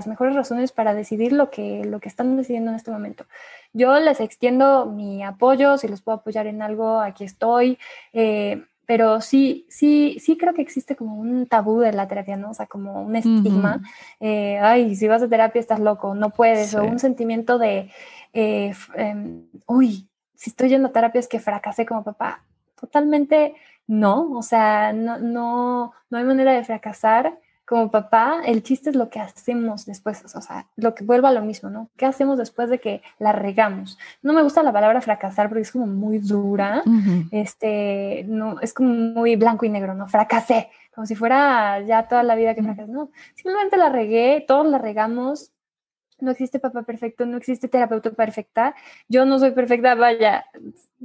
mejores 0.08 0.36
razones 0.36 0.72
para 0.72 0.94
decidir 0.94 1.34
lo 1.34 1.50
que, 1.50 1.84
lo 1.84 2.00
que 2.00 2.10
están 2.10 2.38
decidiendo 2.38 2.72
en 2.72 2.78
este 2.78 2.92
momento. 2.92 3.26
Yo 3.74 4.00
les 4.00 4.20
extiendo 4.22 4.86
mi 4.86 5.24
apoyo, 5.24 5.78
si 5.78 5.88
los 5.88 6.02
puedo 6.02 6.20
apoyar 6.20 6.48
en 6.48 6.62
algo, 6.62 7.00
aquí 7.02 7.24
estoy. 7.26 7.78
Eh, 8.14 8.64
pero 8.88 9.20
sí, 9.20 9.68
sí, 9.70 10.18
sí 10.20 10.38
creo 10.38 10.54
que 10.54 10.62
existe 10.62 10.96
como 10.96 11.20
un 11.20 11.46
tabú 11.46 11.82
de 11.82 11.92
la 11.92 12.08
terapia, 12.08 12.38
¿no? 12.38 12.52
O 12.52 12.54
sea, 12.54 12.68
como 12.68 13.04
un 13.04 13.18
estigma. 13.18 13.82
Eh, 14.22 14.58
ay, 14.60 14.96
si 14.96 15.08
vas 15.10 15.22
a 15.22 15.28
terapia 15.28 15.60
estás 15.60 15.82
loco, 15.82 16.16
no 16.16 16.30
puedes, 16.32 16.74
o 16.74 16.84
un 16.84 16.98
sentimiento 16.98 17.60
de, 17.60 17.92
eh, 18.34 18.74
em, 18.96 19.44
uy, 19.68 20.08
si 20.36 20.50
estoy 20.50 20.70
yendo 20.70 20.88
a 20.88 20.92
terapia 20.94 21.20
es 21.20 21.28
que 21.28 21.40
fracasé 21.40 21.86
como 21.86 22.06
papá. 22.06 22.44
Totalmente 22.80 23.56
no, 23.88 24.32
o 24.32 24.42
sea, 24.42 24.94
no, 24.94 25.18
no, 25.20 25.94
no 26.10 26.18
hay 26.18 26.24
manera 26.24 26.54
de 26.54 26.64
fracasar 26.64 27.38
como 27.68 27.92
papá, 27.92 28.44
el 28.46 28.64
chiste 28.64 28.90
es 28.90 28.96
lo 28.96 29.10
que 29.10 29.20
hacemos 29.20 29.86
después, 29.86 30.24
o 30.34 30.42
sea, 30.42 30.68
lo 30.78 30.96
que 30.96 31.04
vuelva 31.04 31.30
a 31.30 31.34
lo 31.34 31.42
mismo, 31.42 31.70
¿no? 31.70 31.90
¿Qué 31.98 32.06
hacemos 32.06 32.38
después 32.38 32.70
de 32.70 32.80
que 32.80 33.02
la 33.20 33.34
regamos? 33.34 34.00
No 34.22 34.32
me 34.32 34.42
gusta 34.42 34.64
la 34.64 34.72
palabra 34.72 35.02
fracasar 35.02 35.50
porque 35.50 35.64
es 35.64 35.72
como 35.74 35.86
muy 35.86 36.20
dura, 36.20 36.82
este, 37.32 38.24
no, 38.30 38.62
es 38.62 38.74
como 38.74 38.94
muy 38.94 39.36
blanco 39.36 39.66
y 39.66 39.70
negro, 39.70 39.94
¿no? 39.96 40.08
Fracasé, 40.08 40.70
como 40.96 41.06
si 41.06 41.16
fuera 41.16 41.82
ya 41.82 42.08
toda 42.08 42.24
la 42.24 42.36
vida 42.36 42.56
que 42.56 42.64
fracasé, 42.64 42.90
no, 42.90 43.12
simplemente 43.36 43.76
la 43.76 43.90
regué, 43.90 44.46
todos 44.48 44.66
la 44.66 44.78
regamos, 44.78 45.52
no 46.20 46.32
existe 46.32 46.60
papá 46.60 46.84
perfecto, 46.84 47.26
no 47.26 47.38
existe 47.38 47.68
terapeuta 47.68 48.12
perfecta. 48.12 48.76
Yo 49.08 49.26
no 49.26 49.40
soy 49.40 49.52
perfecta, 49.52 49.96
vaya, 49.96 50.46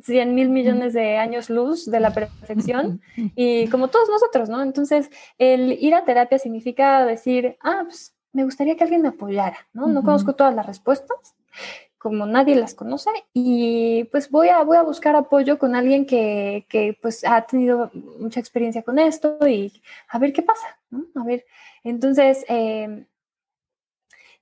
100 0.03 0.35
mil 0.35 0.49
millones 0.49 0.93
de 0.95 1.19
años 1.19 1.51
luz 1.51 1.91
de 1.91 2.01
la 2.01 2.13
perfección 2.13 3.01
y 3.37 3.69
como 3.69 3.89
todos 3.89 4.09
nosotros, 4.09 4.49
¿no? 4.49 4.63
Entonces, 4.63 5.11
el 5.39 5.73
ir 5.73 5.95
a 5.95 6.05
terapia 6.05 6.39
significa 6.39 7.05
decir, 7.05 7.57
ah, 7.61 7.83
pues 7.85 8.15
me 8.33 8.45
gustaría 8.45 8.77
que 8.77 8.85
alguien 8.85 9.03
me 9.03 9.09
apoyara, 9.09 9.59
¿no? 9.73 9.89
No 9.89 10.03
conozco 10.03 10.35
todas 10.35 10.55
las 10.55 10.67
respuestas, 10.67 11.35
como 11.99 12.27
nadie 12.27 12.57
las 12.57 12.75
conoce 12.75 13.11
y 13.33 14.05
pues 14.05 14.31
voy 14.31 14.49
a, 14.49 14.63
voy 14.65 14.77
a 14.77 14.83
buscar 14.83 15.15
apoyo 15.15 15.59
con 15.59 15.77
alguien 15.77 16.05
que, 16.05 16.67
que 16.69 16.99
pues 17.01 17.25
ha 17.25 17.43
tenido 17.43 17.91
mucha 18.19 18.41
experiencia 18.41 18.83
con 18.83 18.99
esto 18.99 19.39
y 19.47 19.81
a 20.09 20.19
ver 20.19 20.33
qué 20.33 20.43
pasa, 20.43 20.79
¿no? 20.91 21.05
A 21.15 21.25
ver, 21.25 21.45
entonces... 21.85 22.45
Eh, 22.49 23.07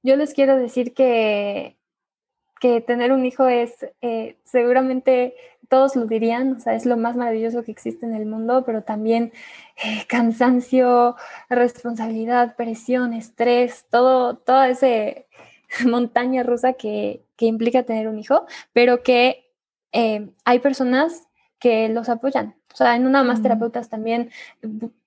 yo 0.02 0.16
les 0.16 0.34
quiero 0.34 0.56
decir 0.56 0.94
que, 0.94 1.76
que 2.60 2.80
tener 2.80 3.12
un 3.12 3.24
hijo 3.24 3.48
es 3.48 3.86
eh, 4.00 4.36
seguramente 4.44 5.34
todos 5.68 5.94
lo 5.94 6.06
dirían, 6.06 6.54
o 6.54 6.60
sea, 6.60 6.74
es 6.74 6.84
lo 6.84 6.96
más 6.96 7.16
maravilloso 7.16 7.62
que 7.62 7.70
existe 7.70 8.04
en 8.04 8.14
el 8.14 8.26
mundo, 8.26 8.64
pero 8.66 8.82
también 8.82 9.32
eh, 9.82 10.04
cansancio, 10.08 11.14
responsabilidad, 11.48 12.56
presión, 12.56 13.14
estrés, 13.14 13.86
todo, 13.88 14.36
toda 14.36 14.68
esa 14.68 14.88
montaña 15.88 16.42
rusa 16.42 16.72
que, 16.72 17.22
que, 17.36 17.46
implica 17.46 17.84
tener 17.84 18.08
un 18.08 18.18
hijo, 18.18 18.46
pero 18.72 19.04
que 19.04 19.48
eh, 19.92 20.30
hay 20.44 20.58
personas 20.58 21.28
que 21.60 21.88
los 21.88 22.08
apoyan. 22.08 22.56
O 22.72 22.76
sea, 22.76 22.96
en 22.96 23.06
una 23.06 23.22
más 23.22 23.42
terapeutas 23.42 23.88
también 23.88 24.30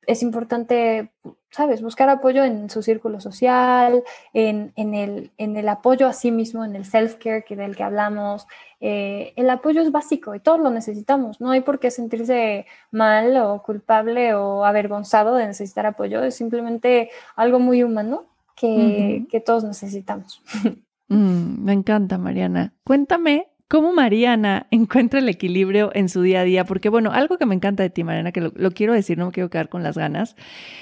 es 0.07 0.23
importante 0.23 1.11
¿sabes? 1.53 1.83
Buscar 1.83 2.09
apoyo 2.09 2.43
en 2.43 2.69
su 2.69 2.81
círculo 2.81 3.19
social, 3.19 4.03
en, 4.33 4.73
el, 4.75 5.31
en 5.37 5.55
el, 5.55 5.69
apoyo 5.69 6.07
a 6.07 6.13
sí 6.13 6.31
mismo, 6.31 6.65
en 6.65 6.75
el 6.75 6.83
self-care 6.83 7.45
que 7.45 7.55
del 7.55 7.75
que 7.75 7.83
hablamos. 7.83 8.47
Eh, 8.81 9.33
el 9.35 9.49
apoyo 9.51 9.81
es 9.81 9.91
básico 9.91 10.33
y 10.33 10.39
todos 10.39 10.59
lo 10.59 10.71
necesitamos. 10.71 11.39
No 11.39 11.51
hay 11.51 11.61
por 11.61 11.79
qué 11.79 11.91
sentirse 11.91 12.65
mal 12.91 13.37
o 13.37 13.61
culpable 13.61 14.33
o 14.33 14.65
avergonzado 14.65 15.35
de 15.35 15.45
necesitar 15.45 15.85
apoyo. 15.85 16.23
Es 16.23 16.35
simplemente 16.35 17.11
algo 17.35 17.59
muy 17.59 17.83
humano 17.83 18.25
que, 18.55 19.43
todos 19.45 19.63
necesitamos. 19.63 20.41
Mm, 21.09 21.65
me 21.65 21.73
encanta, 21.73 22.17
Mariana. 22.17 22.73
Cuéntame 22.85 23.52
¿Cómo 23.73 23.91
Mariana 23.91 24.67
encuentra 24.69 25.17
el 25.17 25.27
equilibrio 25.29 25.89
en 25.95 26.07
su 26.07 26.21
día 26.21 26.41
a 26.41 26.43
día? 26.43 26.63
Porque, 26.63 26.89
bueno, 26.89 27.11
algo 27.11 27.39
que 27.39 27.47
me 27.47 27.55
encanta 27.55 27.81
de 27.81 27.89
ti, 27.89 28.03
Mariana, 28.03 28.31
que 28.31 28.39
lo, 28.39 28.71
quiero 28.71 28.93
decir, 28.93 29.17
no 29.17 29.25
me 29.25 29.31
quiero 29.31 29.49
quedar 29.49 29.67
con 29.67 29.81
las 29.81 29.97
ganas, 29.97 30.35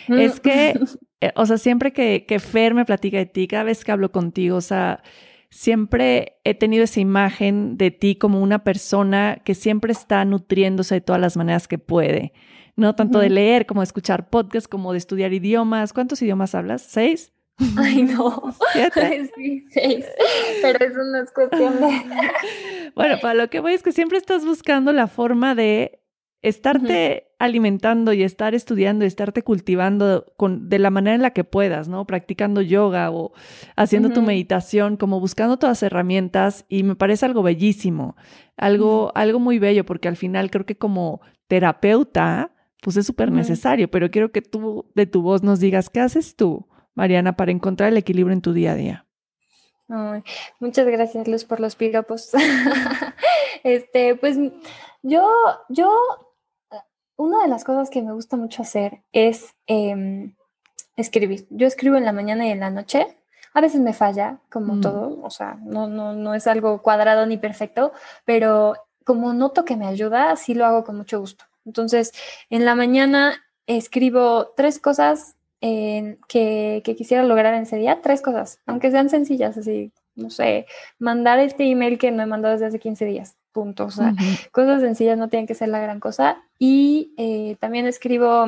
mm. 0.10 0.18
es 0.18 0.42
que, 0.42 0.74
eh, 1.22 1.32
o 1.38 1.46
sea, 1.46 1.58
siempre 1.58 1.94
que, 1.94 2.26
que 2.28 2.40
Fer 2.40 2.74
me 2.74 2.84
platica 2.84 3.18
de 3.18 3.28
ti, 3.28 3.48
cada 3.48 3.64
vez 3.64 3.86
que 3.86 3.94
hablo 3.94 4.12
contigo, 4.12 4.58
o 4.58 4.62
sea, 4.62 5.04
siempre 5.50 6.42
he 6.44 6.54
tenido 6.54 6.84
esa 6.84 7.00
imagen 7.00 7.78
de 7.78 7.92
ti 7.92 8.18
como 8.18 8.42
una 8.42 8.66
persona 8.66 9.42
que 9.46 9.56
siempre 9.56 9.94
está 9.94 10.26
nutriéndose 10.26 10.96
de 10.96 11.02
todas 11.02 11.22
las 11.22 11.38
maneras 11.38 11.70
que 11.70 11.78
puede, 11.78 12.34
¿no? 12.76 12.94
Tanto 12.94 13.20
de 13.20 13.30
leer 13.30 13.68
como 13.68 13.80
de 13.80 13.86
escuchar 13.86 14.30
podcasts, 14.30 14.68
como 14.68 14.92
de 14.92 14.98
estudiar 14.98 15.32
idiomas. 15.32 15.94
¿Cuántos 15.94 16.22
idiomas 16.22 16.56
hablas? 16.56 16.82
¿Seis? 16.82 17.32
Ay, 17.78 18.04
no. 18.04 18.54
Sí, 19.36 19.66
seis. 19.72 20.06
Pero 20.62 20.86
eso 20.86 21.00
no 21.04 21.22
es 21.22 21.32
cuestión 21.32 21.80
de. 21.80 22.02
Bueno, 22.96 23.16
para 23.22 23.34
lo 23.36 23.50
que 23.50 23.60
voy 23.60 23.74
es 23.74 23.84
que 23.84 23.92
siempre 23.92 24.18
estás 24.18 24.46
buscando 24.46 24.92
la 24.92 25.08
forma 25.08 25.56
de 25.56 26.02
estarte 26.42 27.28
alimentando 27.40 28.14
y 28.14 28.24
estar 28.24 28.56
estudiando 28.56 29.06
y 29.06 29.08
estarte 29.08 29.44
cultivando 29.44 30.26
con, 30.38 30.70
de 30.70 30.80
la 30.80 30.90
manera 30.90 31.16
en 31.16 31.22
la 31.22 31.32
que 31.32 31.44
puedas, 31.44 31.88
¿no? 31.88 32.06
Practicando 32.06 32.62
yoga 32.62 33.12
o 33.12 33.32
haciendo 33.76 34.10
tu 34.10 34.22
meditación, 34.22 34.98
como 34.98 35.20
buscando 35.20 35.58
todas 35.58 35.78
las 35.78 35.84
herramientas 35.84 36.66
y 36.68 36.84
me 36.84 36.96
parece 36.96 37.26
algo 37.26 37.44
bellísimo, 37.44 38.16
algo, 38.58 39.12
algo 39.16 39.40
muy 39.40 39.60
bello 39.60 39.86
porque 39.86 40.08
al 40.08 40.18
final 40.18 40.50
creo 40.50 40.66
que 40.66 40.78
como 40.78 41.22
terapeuta, 41.48 42.52
pues 42.82 42.98
es 42.98 43.06
súper 43.06 43.32
necesario, 43.32 43.90
pero 43.90 44.10
quiero 44.10 44.32
que 44.32 44.42
tú 44.42 44.90
de 44.96 45.06
tu 45.06 45.22
voz 45.22 45.44
nos 45.44 45.60
digas, 45.60 45.90
¿qué 45.90 46.00
haces 46.00 46.36
tú, 46.36 46.68
Mariana, 46.96 47.36
para 47.36 47.52
encontrar 47.52 47.90
el 47.90 47.98
equilibrio 47.98 48.34
en 48.34 48.42
tu 48.42 48.54
día 48.54 48.72
a 48.72 48.76
día? 48.76 49.06
muchas 50.60 50.88
gracias, 50.88 51.28
Luz, 51.28 51.44
por 51.44 51.60
los 51.60 51.76
piropos. 51.76 52.30
este, 53.64 54.16
pues 54.16 54.38
yo, 55.02 55.30
yo, 55.68 55.92
una 57.18 57.44
de 57.44 57.50
las 57.50 57.66
cosas 57.66 57.90
que 57.90 58.02
me 58.02 58.14
gusta 58.14 58.38
mucho 58.38 58.62
hacer 58.62 59.02
es 59.12 59.54
em, 59.68 60.34
escribir. 60.96 61.46
Yo 61.50 61.68
escribo 61.68 61.98
en 61.98 62.06
la 62.06 62.14
mañana 62.14 62.48
y 62.48 62.52
en 62.52 62.62
la 62.62 62.70
noche. 62.70 63.18
A 63.54 63.60
veces 63.60 63.82
me 63.82 63.92
falla, 63.92 64.40
como 64.50 64.76
mm. 64.76 64.82
todo, 64.82 65.20
o 65.22 65.30
sea, 65.30 65.58
no, 65.62 65.88
no, 65.88 66.14
no 66.14 66.36
es 66.36 66.48
algo 66.48 66.82
cuadrado 66.82 67.26
ni 67.26 67.38
perfecto, 67.38 67.92
pero 68.24 68.76
como 69.04 69.34
noto 69.34 69.66
que 69.66 69.76
me 69.76 69.88
ayuda, 69.88 70.38
sí 70.38 70.54
lo 70.54 70.66
hago 70.66 70.86
con 70.86 70.96
mucho 70.96 71.20
gusto. 71.20 71.44
Entonces, 71.66 72.14
en 72.50 72.64
la 72.64 72.76
mañana 72.76 73.44
escribo 73.68 74.54
tres 74.56 74.80
cosas 74.80 75.36
que, 75.62 76.82
quisiera 76.98 77.24
lograr 77.24 77.54
en 77.54 77.64
ese 77.64 77.78
día, 77.78 78.02
tres 78.02 78.22
cosas, 78.22 78.60
aunque 78.66 78.92
sean 78.92 79.10
sencillas, 79.10 79.58
así, 79.58 79.92
no 80.16 80.30
sé, 80.30 80.66
mandar 80.98 81.40
este 81.40 81.66
email 81.66 81.98
que 81.98 82.12
no 82.12 82.24
he 82.24 82.26
mandado 82.26 82.54
desde 82.54 82.68
hace 82.68 82.80
15 82.80 83.06
días, 83.06 83.38
punto. 83.52 83.86
O 83.86 83.92
sea, 83.92 84.14
cosas 84.52 84.82
sencillas 84.82 85.18
no 85.18 85.30
tienen 85.30 85.48
que 85.48 85.56
ser 85.56 85.70
la 85.70 85.80
gran 85.80 86.00
cosa. 86.00 86.44
Y 86.58 87.14
eh, 87.18 87.58
también 87.60 87.86
escribo 87.86 88.48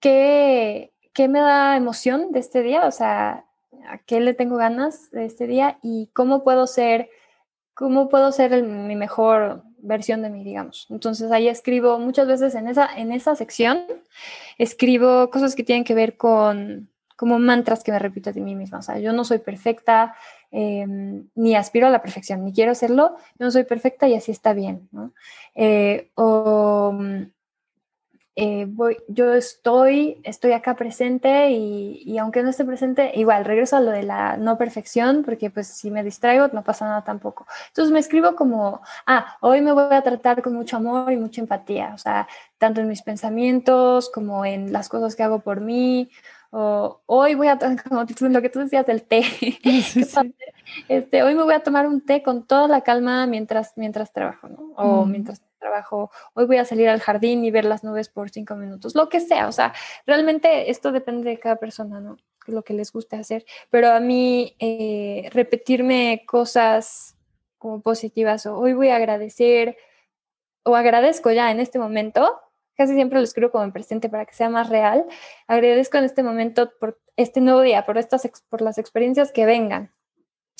qué, 0.00 0.92
qué 1.12 1.28
me 1.28 1.40
da 1.40 1.76
emoción 1.76 2.32
de 2.32 2.40
este 2.40 2.62
día, 2.62 2.86
o 2.86 2.90
sea, 2.90 3.44
a 3.86 3.98
qué 3.98 4.20
le 4.20 4.32
tengo 4.32 4.56
ganas 4.56 5.10
de 5.10 5.26
este 5.26 5.46
día 5.46 5.78
y 5.82 6.08
cómo 6.14 6.42
puedo 6.42 6.66
ser, 6.66 7.10
cómo 7.74 8.08
puedo 8.08 8.32
ser 8.32 8.62
mi 8.62 8.96
mejor 8.96 9.62
versión 9.84 10.22
de 10.22 10.30
mí, 10.30 10.44
digamos. 10.44 10.86
Entonces 10.90 11.30
ahí 11.30 11.48
escribo 11.48 11.98
muchas 11.98 12.26
veces 12.26 12.54
en 12.54 12.68
esa, 12.68 12.88
en 12.96 13.12
esa 13.12 13.36
sección, 13.36 13.84
escribo 14.58 15.30
cosas 15.30 15.54
que 15.54 15.64
tienen 15.64 15.84
que 15.84 15.94
ver 15.94 16.16
con 16.16 16.88
como 17.16 17.38
mantras 17.38 17.84
que 17.84 17.92
me 17.92 17.98
repito 17.98 18.30
a 18.30 18.32
mí 18.32 18.54
misma. 18.54 18.78
O 18.78 18.82
sea, 18.82 18.98
yo 18.98 19.12
no 19.12 19.24
soy 19.24 19.38
perfecta, 19.38 20.16
em, 20.50 21.28
ni 21.34 21.54
aspiro 21.54 21.86
a 21.86 21.90
la 21.90 22.02
perfección, 22.02 22.44
ni 22.44 22.52
quiero 22.52 22.74
serlo, 22.74 23.16
yo 23.38 23.44
no 23.46 23.50
soy 23.50 23.64
perfecta 23.64 24.08
y 24.08 24.14
así 24.14 24.32
está 24.32 24.52
bien. 24.52 24.88
Eh, 25.54 26.10
o 26.14 26.92
eh, 28.36 28.66
voy, 28.68 28.96
yo 29.06 29.32
estoy, 29.32 30.20
estoy 30.24 30.52
acá 30.52 30.74
presente 30.74 31.50
y, 31.52 32.18
aunque 32.18 32.42
no 32.42 32.50
esté 32.50 32.64
presente, 32.64 33.12
igual 33.14 33.44
regreso 33.44 33.76
a 33.76 33.80
lo 33.80 33.92
de 33.92 34.02
la 34.02 34.36
no 34.36 34.58
perfección, 34.58 35.22
porque 35.24 35.50
pues 35.50 35.68
si 35.68 35.90
me 35.90 36.02
distraigo 36.02 36.48
no 36.48 36.64
pasa 36.64 36.84
nada 36.86 37.04
tampoco. 37.04 37.46
Entonces 37.68 37.92
me 37.92 38.00
escribo 38.00 38.34
como, 38.34 38.82
ah, 39.06 39.36
hoy 39.40 39.60
me 39.60 39.72
voy 39.72 39.94
a 39.94 40.02
tratar 40.02 40.42
con 40.42 40.54
mucho 40.54 40.76
amor 40.76 41.12
y 41.12 41.16
mucha 41.16 41.40
empatía, 41.40 41.92
o 41.94 41.98
sea, 41.98 42.26
tanto 42.58 42.80
en 42.80 42.88
mis 42.88 43.02
pensamientos 43.02 44.10
como 44.10 44.44
en 44.44 44.72
las 44.72 44.88
cosas 44.88 45.14
que 45.14 45.22
hago 45.22 45.38
por 45.40 45.60
mí. 45.60 46.10
O, 46.50 47.02
hoy 47.06 47.34
voy 47.34 47.48
a, 47.48 47.58
como 47.88 48.04
lo 48.04 48.42
que 48.42 48.48
tú 48.48 48.58
decías 48.60 48.86
del 48.86 49.02
té, 49.02 49.22
Este, 50.88 51.22
hoy 51.22 51.34
me 51.34 51.42
voy 51.42 51.54
a 51.54 51.62
tomar 51.62 51.86
un 51.86 52.00
té 52.00 52.22
con 52.22 52.46
toda 52.46 52.66
la 52.68 52.80
calma 52.80 53.26
mientras, 53.26 53.74
mientras 53.76 54.12
trabajo, 54.12 54.48
¿no? 54.48 54.72
O 54.76 55.04
mientras 55.04 55.42
trabajo, 55.64 56.10
hoy 56.34 56.44
voy 56.44 56.58
a 56.58 56.66
salir 56.66 56.90
al 56.90 57.00
jardín 57.00 57.42
y 57.42 57.50
ver 57.50 57.64
las 57.64 57.84
nubes 57.84 58.10
por 58.10 58.28
cinco 58.28 58.54
minutos, 58.54 58.94
lo 58.94 59.08
que 59.08 59.20
sea, 59.20 59.48
o 59.48 59.52
sea, 59.52 59.72
realmente 60.06 60.70
esto 60.70 60.92
depende 60.92 61.30
de 61.30 61.38
cada 61.38 61.56
persona, 61.56 62.00
¿no? 62.00 62.18
Lo 62.46 62.62
que 62.62 62.74
les 62.74 62.92
guste 62.92 63.16
hacer, 63.16 63.46
pero 63.70 63.90
a 63.90 64.00
mí 64.00 64.54
eh, 64.58 65.30
repetirme 65.32 66.24
cosas 66.26 67.16
como 67.56 67.80
positivas 67.80 68.44
o 68.44 68.58
hoy 68.58 68.74
voy 68.74 68.90
a 68.90 68.96
agradecer 68.96 69.78
o 70.64 70.76
agradezco 70.76 71.30
ya 71.30 71.50
en 71.50 71.60
este 71.60 71.78
momento, 71.78 72.38
casi 72.76 72.92
siempre 72.92 73.18
lo 73.18 73.24
escribo 73.24 73.50
como 73.50 73.64
en 73.64 73.72
presente 73.72 74.10
para 74.10 74.26
que 74.26 74.34
sea 74.34 74.50
más 74.50 74.68
real, 74.68 75.06
agradezco 75.46 75.96
en 75.96 76.04
este 76.04 76.22
momento 76.22 76.70
por 76.78 77.00
este 77.16 77.40
nuevo 77.40 77.62
día, 77.62 77.86
por, 77.86 77.96
estas, 77.96 78.30
por 78.50 78.60
las 78.60 78.76
experiencias 78.76 79.32
que 79.32 79.46
vengan, 79.46 79.93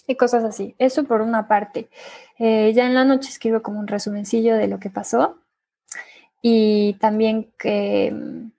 y 0.07 0.17
cosas 0.17 0.45
así. 0.45 0.75
Eso 0.79 1.05
por 1.05 1.21
una 1.21 1.49
parte. 1.49 1.89
Eh, 2.39 2.73
ya 2.75 2.87
en 2.87 2.95
la 2.95 3.05
noche 3.05 3.29
escribo 3.29 3.63
como 3.63 3.81
un 3.81 3.87
resumencillo 3.87 4.57
de 4.57 4.69
lo 4.69 4.79
que 4.79 4.91
pasó 4.91 5.39
y 6.43 6.95
también 6.95 7.53
que 7.59 8.13
mm, 8.13 8.51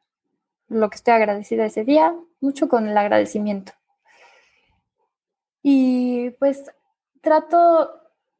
lo 0.69 0.89
que 0.89 0.95
estoy 0.95 1.13
agradecida 1.13 1.65
ese 1.65 1.83
día, 1.83 2.15
mucho 2.41 2.67
con 2.67 2.87
el 2.87 2.97
agradecimiento. 2.97 3.73
Y 5.61 6.31
pues 6.31 6.63
trato, 7.21 7.91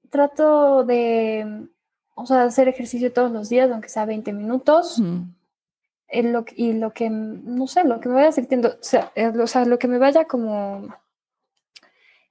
trato 0.10 0.84
de, 0.84 1.68
o 2.16 2.26
sea, 2.26 2.44
hacer 2.44 2.68
ejercicio 2.68 3.14
todos 3.14 3.32
los 3.32 3.50
días, 3.50 3.70
aunque 3.72 3.90
sea 3.90 4.06
20 4.06 4.34
minutos. 4.34 5.00
lo, 5.00 6.46
y 6.56 6.74
lo 6.74 6.94
que, 6.94 7.10
no 7.10 7.68
sé, 7.68 7.84
lo 7.84 8.00
que 8.00 8.10
me 8.10 8.16
vaya 8.16 8.32
sintiendo, 8.32 8.78
sea, 8.82 9.12
o 9.42 9.48
sea, 9.48 9.66
lo 9.66 9.80
que 9.80 9.88
me 9.88 9.98
vaya 9.98 10.26
como 10.26 10.88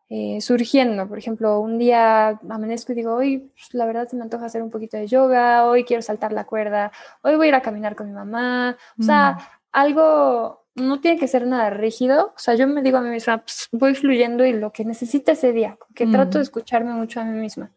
eh, 0.08 0.40
surgiendo. 0.40 1.08
Por 1.08 1.18
ejemplo, 1.18 1.60
un 1.60 1.78
día 1.78 2.38
amanezco 2.48 2.92
y 2.92 2.96
digo, 2.96 3.14
hoy 3.14 3.38
pues, 3.38 3.72
la 3.72 3.86
verdad 3.86 4.08
se 4.08 4.16
me 4.16 4.22
antoja 4.22 4.46
hacer 4.46 4.62
un 4.62 4.70
poquito 4.70 4.96
de 4.96 5.06
yoga, 5.06 5.66
hoy 5.66 5.84
quiero 5.84 6.02
saltar 6.02 6.32
la 6.32 6.44
cuerda, 6.44 6.92
hoy 7.22 7.36
voy 7.36 7.46
a 7.46 7.48
ir 7.48 7.54
a 7.54 7.62
caminar 7.62 7.96
con 7.96 8.06
mi 8.06 8.12
mamá. 8.12 8.76
O 8.98 9.02
sea, 9.02 9.32
mm. 9.32 9.38
algo 9.72 10.66
no 10.74 11.00
tiene 11.00 11.18
que 11.18 11.28
ser 11.28 11.46
nada 11.46 11.70
rígido. 11.70 12.32
O 12.36 12.38
sea, 12.38 12.54
yo 12.54 12.66
me 12.66 12.82
digo 12.82 12.98
a 12.98 13.00
mí 13.00 13.08
misma, 13.08 13.38
pues, 13.38 13.68
voy 13.72 13.94
fluyendo 13.94 14.44
y 14.44 14.52
lo 14.52 14.72
que 14.72 14.84
necesite 14.84 15.32
ese 15.32 15.52
día, 15.52 15.78
que 15.94 16.06
trato 16.06 16.38
de 16.38 16.40
mm. 16.40 16.42
escucharme 16.42 16.92
mucho 16.92 17.20
a 17.20 17.24
mí 17.24 17.38
misma. 17.38 17.70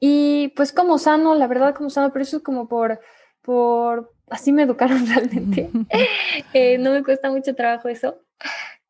Y 0.00 0.48
pues 0.54 0.72
como 0.72 0.98
sano, 0.98 1.34
la 1.34 1.46
verdad 1.46 1.74
como 1.74 1.90
sano, 1.90 2.12
pero 2.12 2.22
eso 2.22 2.36
es 2.36 2.42
como 2.42 2.68
por, 2.68 3.00
por, 3.42 4.14
así 4.30 4.52
me 4.52 4.62
educaron 4.62 5.06
realmente. 5.14 5.70
Eh, 6.52 6.78
no 6.78 6.92
me 6.92 7.02
cuesta 7.02 7.30
mucho 7.30 7.54
trabajo 7.54 7.88
eso. 7.88 8.20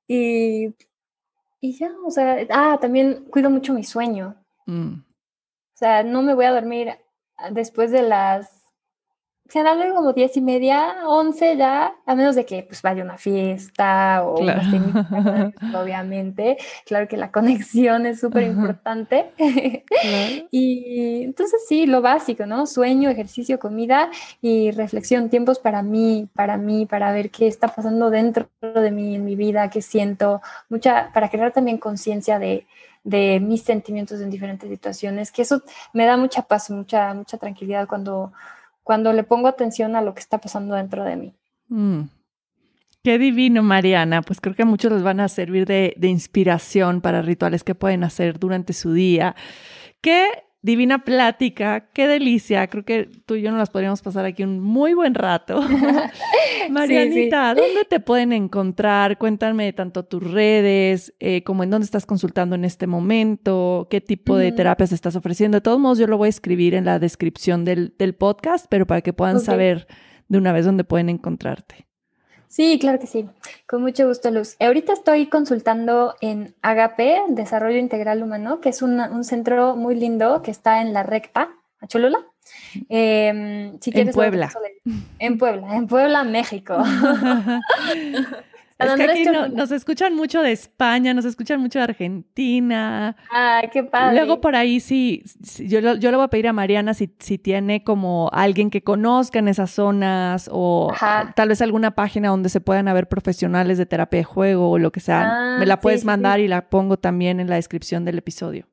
Y 0.07 0.75
y 1.61 1.77
ya, 1.77 1.91
o 2.05 2.11
sea, 2.11 2.47
ah, 2.51 2.79
también 2.81 3.25
cuido 3.31 3.51
mucho 3.51 3.73
mi 3.75 3.85
sueño. 3.85 4.37
Mm. 4.67 5.01
O 5.01 5.77
sea, 5.79 6.03
no 6.03 6.23
me 6.23 6.35
voy 6.35 6.45
a 6.45 6.53
dormir 6.53 6.97
después 7.53 7.91
de 7.91 8.03
las 8.03 8.58
generalmente 9.49 9.95
como 9.95 10.13
diez 10.13 10.37
y 10.37 10.41
media, 10.41 10.97
once 11.07 11.57
ya, 11.57 11.95
a 12.05 12.15
menos 12.15 12.37
de 12.37 12.45
que 12.45 12.63
pues 12.63 12.83
vaya 12.83 13.03
una 13.03 13.17
fiesta 13.17 14.23
o 14.25 14.35
obviamente. 15.75 16.59
Claro 16.85 17.09
que 17.09 17.17
la 17.17 17.31
conexión 17.31 18.07
es 18.07 18.21
súper 18.21 18.43
importante. 18.45 19.33
y 20.51 21.23
entonces 21.25 21.63
sí, 21.67 21.87
lo 21.87 22.03
básico, 22.03 22.45
¿no? 22.47 22.67
Sueño, 22.67 23.09
ejercicio, 23.09 23.59
comida 23.59 24.11
y 24.43 24.71
reflexión, 24.73 25.31
tiempos 25.31 25.59
para 25.59 25.83
mí, 25.83 26.29
para 26.35 26.59
mí, 26.59 26.85
para 26.85 27.13
ver 27.13 27.31
qué 27.31 27.47
está 27.47 27.69
pasando 27.69 28.11
dentro 28.11 28.49
de 28.61 28.91
mí, 28.91 29.15
en 29.15 29.25
mi 29.25 29.35
vida, 29.35 29.71
qué 29.71 29.81
siento, 29.81 30.43
mucha, 30.69 31.11
para 31.15 31.31
crear 31.31 31.53
también 31.53 31.79
conciencia 31.79 32.39
de, 32.39 32.67
de 33.03 33.41
mis 33.41 33.63
sentimientos 33.63 34.21
en 34.21 34.31
diferentes 34.31 34.69
situaciones, 34.69 35.33
que 35.33 35.43
eso 35.43 35.63
me 35.95 36.05
da 36.05 36.19
mucha 36.19 36.43
paz, 36.43 36.71
mucha, 36.71 37.15
mucha 37.15 37.39
tranquilidad 37.39 37.89
cuando 37.89 38.33
cuando 38.89 39.13
le 39.13 39.23
pongo 39.23 39.49
atención 39.49 39.97
a 39.97 40.01
lo 40.01 40.15
que 40.15 40.21
está 40.21 40.39
pasando 40.39 40.75
dentro 40.75 41.05
de 41.05 41.15
mí. 41.15 41.35
Mm. 41.69 42.05
Qué 43.05 43.19
divino, 43.19 43.63
Mariana. 43.63 44.23
Pues 44.23 44.41
creo 44.41 44.55
que 44.55 44.65
muchos 44.65 44.91
les 44.91 45.03
van 45.03 45.21
a 45.21 45.29
servir 45.29 45.67
de, 45.67 45.93
de 45.99 46.09
inspiración 46.09 47.03
para 47.03 47.21
rituales 47.21 47.65
que 47.65 47.75
pueden 47.75 48.03
hacer 48.03 48.39
durante 48.39 48.73
su 48.73 48.95
día. 48.95 49.37
Qué 50.01 50.31
divina 50.69 51.03
plática, 51.03 51.89
qué 51.95 52.07
delicia. 52.07 52.67
Creo 52.67 52.85
que 52.85 53.09
tú 53.25 53.37
y 53.37 53.43
yo 53.43 53.51
nos 53.51 53.59
las 53.59 53.71
podríamos 53.71 54.03
pasar 54.03 54.27
aquí 54.27 54.43
un 54.45 54.61
muy 54.61 54.93
buen 54.93 55.15
rato. 55.15 55.63
Marianita, 56.71 57.55
¿dónde 57.55 57.87
te 57.89 58.01
pueden 58.01 58.35
encontrar? 58.35 59.17
Cuéntame 59.17 59.73
tanto 59.73 60.05
tus 60.05 60.23
redes, 60.23 61.15
eh, 61.21 61.43
como 61.43 61.63
en 61.63 61.71
dónde 61.71 61.87
estás 61.87 62.05
consultando 62.05 62.55
en 62.55 62.67
este 62.67 62.87
momento, 62.87 63.89
qué 63.91 64.03
tipo 64.03 64.37
de 64.37 64.53
terapias 64.53 64.93
estás 64.93 65.17
ofreciendo. 65.17 65.57
De 65.57 65.63
todos 65.63 65.81
modos, 65.81 65.97
yo 65.97 66.07
lo 66.07 66.19
voy 66.19 66.27
a 66.27 66.29
escribir 66.29 66.75
en 66.75 66.85
la 66.85 66.99
descripción 66.99 67.65
del, 67.65 67.95
podcast, 68.19 68.67
pero 68.69 68.87
para 68.87 69.01
que 69.01 69.15
puedan 69.15 69.41
saber 69.41 69.87
de 70.29 70.37
una 70.37 70.53
vez 70.53 70.67
dónde 70.67 70.85
pueden 70.85 71.09
encontrarte. 71.09 71.88
Sí, 72.49 72.79
claro 72.79 72.99
que 72.99 73.07
sí, 73.07 73.29
con 73.67 73.83
mucho 73.83 74.09
gusto, 74.09 74.31
Luz. 74.31 74.57
Ahorita 74.59 74.93
estoy 74.93 75.27
consultando 75.27 76.15
en 76.21 76.55
Agape, 76.63 77.21
Desarrollo 77.29 77.79
Integral 77.79 78.23
Humano, 78.23 78.61
que 78.61 78.71
es 78.71 78.83
un 78.83 79.25
centro 79.25 79.77
muy 79.77 79.95
lindo 79.95 80.43
que 80.43 80.51
está 80.51 80.81
en 80.81 80.93
la 80.93 81.03
recta, 81.03 81.51
a 81.81 81.87
Cholula. 81.87 82.19
Em, 82.89 83.79
en 83.85 84.13
Puebla. 84.13 84.51
En 85.19 85.39
Puebla, 85.39 85.77
en 85.77 85.87
Puebla, 85.87 86.25
México. 86.25 86.77
Es 88.79 88.95
que 88.95 89.03
aquí 89.03 89.25
nos 89.55 89.73
escuchan 89.73 90.15
mucho 90.15 90.41
de 90.41 90.53
España, 90.53 91.13
nos 91.13 91.25
escuchan 91.25 91.61
mucho 91.61 91.81
de 91.81 91.85
Argentina. 91.85 93.17
Ah, 93.33 93.63
qué 93.73 93.83
padre. 93.83 94.17
Luego 94.17 94.41
por 94.41 94.55
ahí 94.55 94.79
sí, 94.79 95.25
yo, 95.59 95.81
yo, 95.97 96.11
le 96.11 96.17
voy 96.17 96.25
a 96.25 96.29
pedir 96.29 96.47
a 96.47 96.53
Mariana 96.53 96.95
si, 96.95 97.13
si 97.19 97.39
tiene 97.39 97.83
como 97.83 98.31
alguien 98.33 98.71
que 98.71 98.83
conozca 98.83 99.41
en 99.41 99.49
esas 99.49 99.73
zonas 99.73 100.49
o 100.53 100.93
tal 101.35 101.49
vez 101.49 101.61
alguna 101.61 101.97
página 101.97 102.29
donde 102.29 102.51
se 102.51 102.61
puedan 102.61 102.87
haber 102.87 103.09
profesionales 103.09 103.79
de 103.79 103.87
terapia 103.87 104.21
de 104.21 104.25
juego 104.25 104.71
o 104.71 104.79
lo 104.79 104.93
que 104.93 105.01
sea. 105.01 105.57
Me 105.59 105.67
la 105.67 105.75
ah, 105.75 105.81
puedes 105.81 106.05
mandar 106.05 106.39
y 106.39 106.47
la 106.47 106.69
pongo 106.69 106.99
también 106.99 107.41
en 107.41 107.49
la 107.49 107.57
descripción 107.57 108.05
del 108.05 108.19
episodio. 108.19 108.67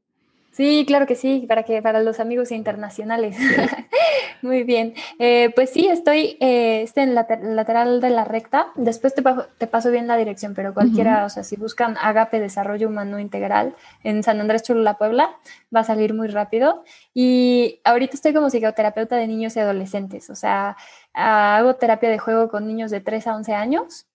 Sí, 0.55 0.85
claro 0.87 1.05
que 1.05 1.15
sí, 1.15 1.43
para 1.49 1.63
que 1.63 1.81
para 1.81 1.99
los 1.99 2.21
amigos 2.21 2.49
internacionales. 2.53 3.35
Muy 4.41 4.63
bien. 4.63 4.93
Eh, 5.19 5.51
pues 5.53 5.69
sí, 5.69 5.87
estoy 5.87 6.37
eh, 6.39 6.81
este 6.81 7.01
en 7.01 7.13
la 7.13 7.27
lateral 7.41 7.99
de 7.99 8.09
la 8.09 8.23
recta. 8.23 8.67
Después 8.75 9.13
te, 9.13 9.21
te, 9.57 9.67
paso 9.67 9.91
bien 9.91 10.07
la 10.07 10.15
dirección, 10.15 10.53
pero 10.53 10.73
cualquiera, 10.73 11.25
o 11.25 11.29
sea, 11.29 11.43
si 11.43 11.57
buscan 11.57 11.97
Agape 12.01 12.39
Desarrollo 12.39 12.87
Humano 12.87 13.19
Integral 13.19 13.75
en 14.05 14.23
San 14.23 14.39
Andrés 14.39 14.63
Cholula, 14.63 14.97
Puebla, 14.97 15.35
va 15.75 15.81
a 15.81 15.83
salir 15.83 16.13
muy 16.13 16.29
rápido. 16.29 16.85
Y 17.13 17.81
ahorita 17.83 18.13
estoy 18.13 18.33
como 18.33 18.49
psicoterapeuta 18.49 19.17
de 19.17 19.27
niños 19.27 19.57
y 19.57 19.59
adolescentes, 19.59 20.29
o 20.29 20.35
sea, 20.35 20.77
hago 21.11 21.75
terapia 21.75 22.09
de 22.09 22.17
juego 22.17 22.47
con 22.47 22.65
niños 22.65 22.91
de 22.91 23.01
3 23.01 23.27
a 23.27 23.35
11 23.35 23.53
años. 23.55 24.07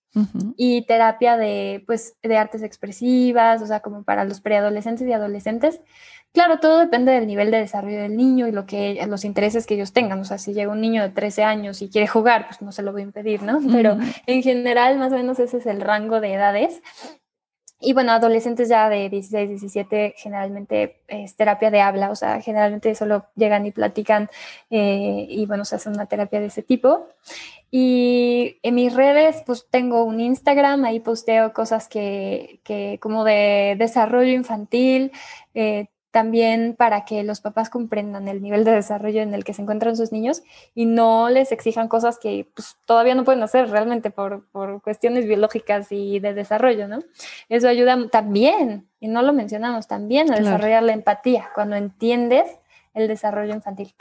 y 0.57 0.85
terapia 0.87 1.37
de, 1.37 1.85
pues, 1.87 2.17
de 2.21 2.37
artes 2.37 2.63
expresivas, 2.63 3.61
o 3.61 3.65
sea, 3.65 3.79
como 3.79 4.03
para 4.03 4.25
los 4.25 4.41
preadolescentes 4.41 5.07
y 5.07 5.13
adolescentes. 5.13 5.79
Claro, 6.33 6.59
todo 6.59 6.79
depende 6.79 7.11
del 7.11 7.27
nivel 7.27 7.51
de 7.51 7.57
desarrollo 7.57 8.01
del 8.01 8.15
niño 8.15 8.47
y 8.47 8.53
lo 8.53 8.65
que, 8.65 9.05
los 9.07 9.25
intereses 9.25 9.67
que 9.67 9.73
ellos 9.73 9.91
tengan. 9.91 10.19
O 10.21 10.23
sea, 10.23 10.37
si 10.37 10.53
llega 10.53 10.71
un 10.71 10.79
niño 10.79 11.01
de 11.01 11.09
13 11.09 11.43
años 11.43 11.81
y 11.81 11.89
quiere 11.89 12.07
jugar, 12.07 12.47
pues 12.47 12.61
no 12.61 12.71
se 12.71 12.83
lo 12.83 12.93
voy 12.93 13.01
a 13.01 13.05
impedir, 13.05 13.43
¿no? 13.43 13.59
Pero 13.71 13.97
en 14.27 14.41
general, 14.41 14.97
más 14.97 15.11
o 15.11 15.17
menos 15.17 15.39
ese 15.39 15.57
es 15.57 15.65
el 15.65 15.81
rango 15.81 16.21
de 16.21 16.33
edades. 16.33 16.81
Y 17.83 17.93
bueno, 17.93 18.11
adolescentes 18.11 18.69
ya 18.69 18.89
de 18.89 19.09
16, 19.09 19.49
17, 19.49 20.13
generalmente 20.15 21.01
es 21.07 21.35
terapia 21.35 21.71
de 21.71 21.81
habla, 21.81 22.11
o 22.11 22.15
sea, 22.15 22.39
generalmente 22.39 22.93
solo 22.93 23.25
llegan 23.35 23.65
y 23.65 23.71
platican 23.71 24.29
eh, 24.69 25.25
y 25.27 25.47
bueno, 25.47 25.65
se 25.65 25.77
hace 25.77 25.89
una 25.89 26.05
terapia 26.05 26.39
de 26.39 26.45
ese 26.45 26.61
tipo. 26.61 27.07
Y 27.71 28.59
en 28.61 28.75
mis 28.75 28.93
redes, 28.93 29.43
pues 29.47 29.67
tengo 29.69 30.03
un 30.03 30.19
Instagram, 30.19 30.85
ahí 30.85 30.99
posteo 30.99 31.53
cosas 31.53 31.87
que, 31.87 32.61
que 32.63 32.99
como 33.01 33.23
de 33.23 33.75
desarrollo 33.79 34.31
infantil, 34.31 35.11
eh, 35.55 35.87
también 36.11 36.75
para 36.77 37.05
que 37.05 37.23
los 37.23 37.41
papás 37.41 37.69
comprendan 37.69 38.27
el 38.27 38.41
nivel 38.41 38.63
de 38.63 38.71
desarrollo 38.71 39.21
en 39.21 39.33
el 39.33 39.43
que 39.43 39.53
se 39.53 39.61
encuentran 39.61 39.95
sus 39.95 40.11
niños 40.11 40.43
y 40.75 40.85
no 40.85 41.29
les 41.29 41.51
exijan 41.51 41.87
cosas 41.87 42.19
que 42.19 42.47
pues, 42.53 42.77
todavía 42.85 43.15
no 43.15 43.23
pueden 43.23 43.41
hacer 43.43 43.69
realmente 43.69 44.11
por, 44.11 44.45
por, 44.51 44.81
cuestiones 44.81 45.25
biológicas 45.25 45.87
y 45.91 46.19
de 46.19 46.33
desarrollo, 46.33 46.87
¿no? 46.87 46.99
Eso 47.49 47.67
ayuda 47.67 47.97
también, 48.09 48.87
y 48.99 49.07
no 49.07 49.21
lo 49.21 49.33
mencionamos, 49.33 49.87
también 49.87 50.31
a 50.31 50.35
desarrollar 50.35 50.83
la 50.83 50.93
empatía, 50.93 51.49
cuando 51.55 51.75
entiendes 51.75 52.57
el 52.93 53.07
desarrollo 53.07 53.53
infantil. 53.53 53.93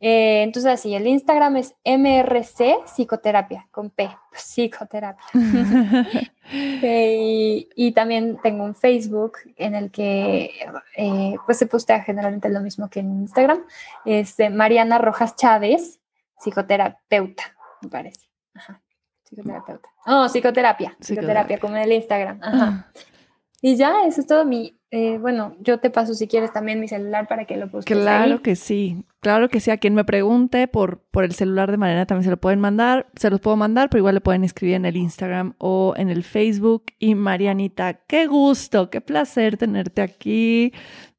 Eh, 0.00 0.42
entonces, 0.42 0.72
así, 0.72 0.94
el 0.94 1.06
Instagram 1.06 1.56
es 1.56 1.74
MRC 1.84 2.84
Psicoterapia, 2.86 3.66
con 3.70 3.90
P, 3.90 4.08
psicoterapia. 4.32 5.24
Eh, 6.52 7.66
y, 7.74 7.92
también 7.92 8.38
tengo 8.42 8.64
un 8.64 8.74
Facebook 8.74 9.38
en 9.56 9.74
el 9.74 9.90
que 9.90 10.50
eh, 10.94 11.36
pues 11.46 11.56
se 11.56 11.66
postea 11.66 12.02
generalmente 12.02 12.50
lo 12.50 12.60
mismo 12.60 12.90
que 12.90 13.00
en 13.00 13.22
Instagram. 13.22 13.64
Es 14.04 14.36
de 14.36 14.50
Mariana 14.50 14.98
Rojas 14.98 15.36
Chávez, 15.36 16.00
psicoterapeuta, 16.38 17.44
me 17.80 17.88
parece. 17.88 18.28
Ajá. 18.52 18.82
Psicoterapeuta. 19.24 19.88
Oh, 20.04 20.28
psicoterapia. 20.28 20.94
Psicoterapia, 21.00 21.58
como 21.58 21.76
en 21.76 21.82
el 21.82 21.92
Instagram. 21.92 22.38
Ajá. 22.42 22.92
Y 23.66 23.76
ya, 23.76 24.04
eso 24.06 24.20
es 24.20 24.26
todo 24.26 24.44
mi, 24.44 24.78
eh, 24.90 25.16
bueno, 25.16 25.56
yo 25.58 25.78
te 25.78 25.88
paso 25.88 26.12
si 26.12 26.28
quieres 26.28 26.52
también 26.52 26.80
mi 26.80 26.86
celular 26.86 27.26
para 27.26 27.46
que 27.46 27.56
lo 27.56 27.66
busques. 27.66 27.96
Claro 27.96 28.42
que 28.42 28.56
sí, 28.56 29.06
claro 29.20 29.48
que 29.48 29.58
sí. 29.58 29.70
A 29.70 29.78
quien 29.78 29.94
me 29.94 30.04
pregunte 30.04 30.68
por, 30.68 30.98
por 31.10 31.24
el 31.24 31.32
celular 31.32 31.70
de 31.70 31.78
Mariana 31.78 32.04
también 32.04 32.24
se 32.24 32.30
lo 32.30 32.36
pueden 32.36 32.60
mandar, 32.60 33.06
se 33.16 33.30
los 33.30 33.40
puedo 33.40 33.56
mandar, 33.56 33.88
pero 33.88 34.00
igual 34.00 34.16
le 34.16 34.20
pueden 34.20 34.44
escribir 34.44 34.74
en 34.74 34.84
el 34.84 34.98
Instagram 34.98 35.54
o 35.56 35.94
en 35.96 36.10
el 36.10 36.24
Facebook. 36.24 36.84
Y 36.98 37.14
Marianita, 37.14 38.04
qué 38.06 38.26
gusto, 38.26 38.90
qué 38.90 39.00
placer 39.00 39.56
tenerte 39.56 40.02
aquí. 40.02 40.74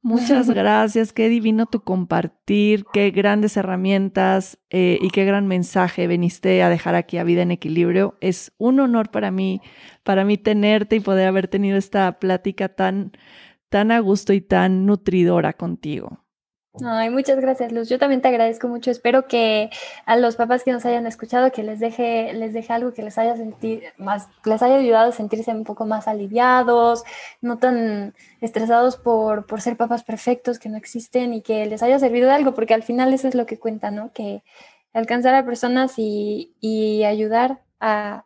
Muchas 0.06 0.48
gracias, 0.52 1.14
qué 1.14 1.30
divino 1.30 1.66
tu 1.66 1.80
compartir, 1.80 2.86
qué 2.94 3.10
grandes 3.10 3.58
herramientas 3.58 4.60
eh, 4.70 5.00
y 5.02 5.10
qué 5.10 5.26
gran 5.26 5.48
mensaje 5.48 6.06
veniste 6.06 6.62
a 6.62 6.70
dejar 6.70 6.94
aquí 6.94 7.18
a 7.18 7.24
Vida 7.24 7.42
en 7.42 7.50
Equilibrio. 7.50 8.16
Es 8.22 8.54
un 8.60 8.80
honor 8.80 9.10
para 9.10 9.32
mí, 9.32 9.62
para 10.04 10.24
mí 10.24 10.38
tenerte 10.38 10.98
y 10.98 11.00
poder 11.00 11.28
haber 11.28 11.48
tenido 11.48 11.76
esta 11.76 12.20
plática 12.20 12.70
tan, 12.70 13.14
tan 13.70 13.92
a 13.92 13.98
gusto 13.98 14.32
y 14.34 14.42
tan 14.42 14.86
nutridora 14.86 15.54
contigo. 15.54 16.25
Ay, 16.84 17.10
muchas 17.10 17.40
gracias, 17.40 17.72
Luz. 17.72 17.88
Yo 17.88 17.98
también 18.00 18.22
te 18.22 18.28
agradezco 18.28 18.68
mucho. 18.68 18.92
Espero 18.92 19.28
que 19.28 19.70
a 20.06 20.18
los 20.18 20.36
papás 20.36 20.64
que 20.64 20.74
nos 20.74 20.86
hayan 20.86 21.08
escuchado, 21.08 21.52
que 21.52 21.64
les 21.64 21.80
deje, 21.80 22.34
les 22.34 22.54
deje 22.54 22.74
algo 22.74 22.94
que 22.94 23.02
les 23.02 23.18
haya 23.18 23.38
sentido 23.38 23.82
más, 23.98 24.28
les 24.44 24.62
haya 24.62 24.76
ayudado 24.76 25.10
a 25.10 25.12
sentirse 25.14 25.52
un 25.52 25.64
poco 25.64 25.86
más 25.86 26.08
aliviados, 26.08 27.04
no 27.40 27.58
tan 27.60 28.14
estresados 28.42 28.98
por, 28.98 29.46
por 29.46 29.62
ser 29.62 29.78
papás 29.78 30.04
perfectos 30.04 30.60
que 30.60 30.68
no 30.70 30.78
existen 30.78 31.34
y 31.34 31.42
que 31.42 31.66
les 31.66 31.82
haya 31.82 31.98
servido 32.00 32.28
de 32.28 32.34
algo, 32.34 32.54
porque 32.54 32.74
al 32.74 32.84
final 32.84 33.14
eso 33.14 33.28
es 33.30 33.36
lo 33.36 33.46
que 33.46 33.58
cuenta, 33.58 33.90
¿no? 33.92 34.12
Que 34.12 34.44
alcanzar 34.94 35.34
a 35.36 35.46
personas 35.46 35.94
y, 35.98 36.56
y 36.60 37.06
ayudar 37.06 37.62
a, 37.80 38.26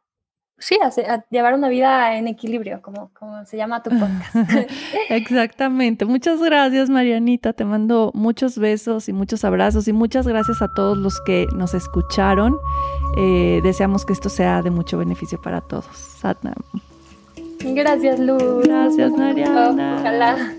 sí, 0.60 0.78
a, 0.82 1.24
llevar 1.30 1.54
una 1.54 1.70
vida 1.70 2.16
en 2.16 2.28
equilibrio, 2.28 2.82
como, 2.82 3.12
como 3.14 3.46
se 3.46 3.58
llama 3.58 3.82
tu 3.84 3.90
podcast. 3.92 4.36
Exactamente. 5.10 6.06
Muchas 6.06 6.42
gracias, 6.42 6.90
Marianita. 6.90 7.54
Te 7.54 7.66
mando 7.66 8.12
muchos 8.14 8.58
besos 8.58 9.10
y 9.10 9.14
muchos 9.14 9.44
abrazos 9.46 9.88
y 9.88 9.94
muchas 9.94 10.28
gracias 10.28 10.62
a 10.62 10.68
todos 10.74 10.98
los 10.98 11.20
que 11.22 11.48
nos 11.56 11.74
escucharon. 11.74 12.58
Eh, 13.18 13.62
deseamos 13.64 14.06
que 14.06 14.14
esto 14.14 14.30
sea 14.30 14.62
de 14.62 14.72
mucho 14.72 14.98
beneficio 14.98 15.42
para 15.42 15.62
todos. 15.62 15.86
Satnam. 15.96 16.56
Gracias, 17.60 18.20
Luz. 18.20 18.64
Gracias, 18.64 19.12
Mariana. 19.12 19.98
ojalá. 20.00 20.54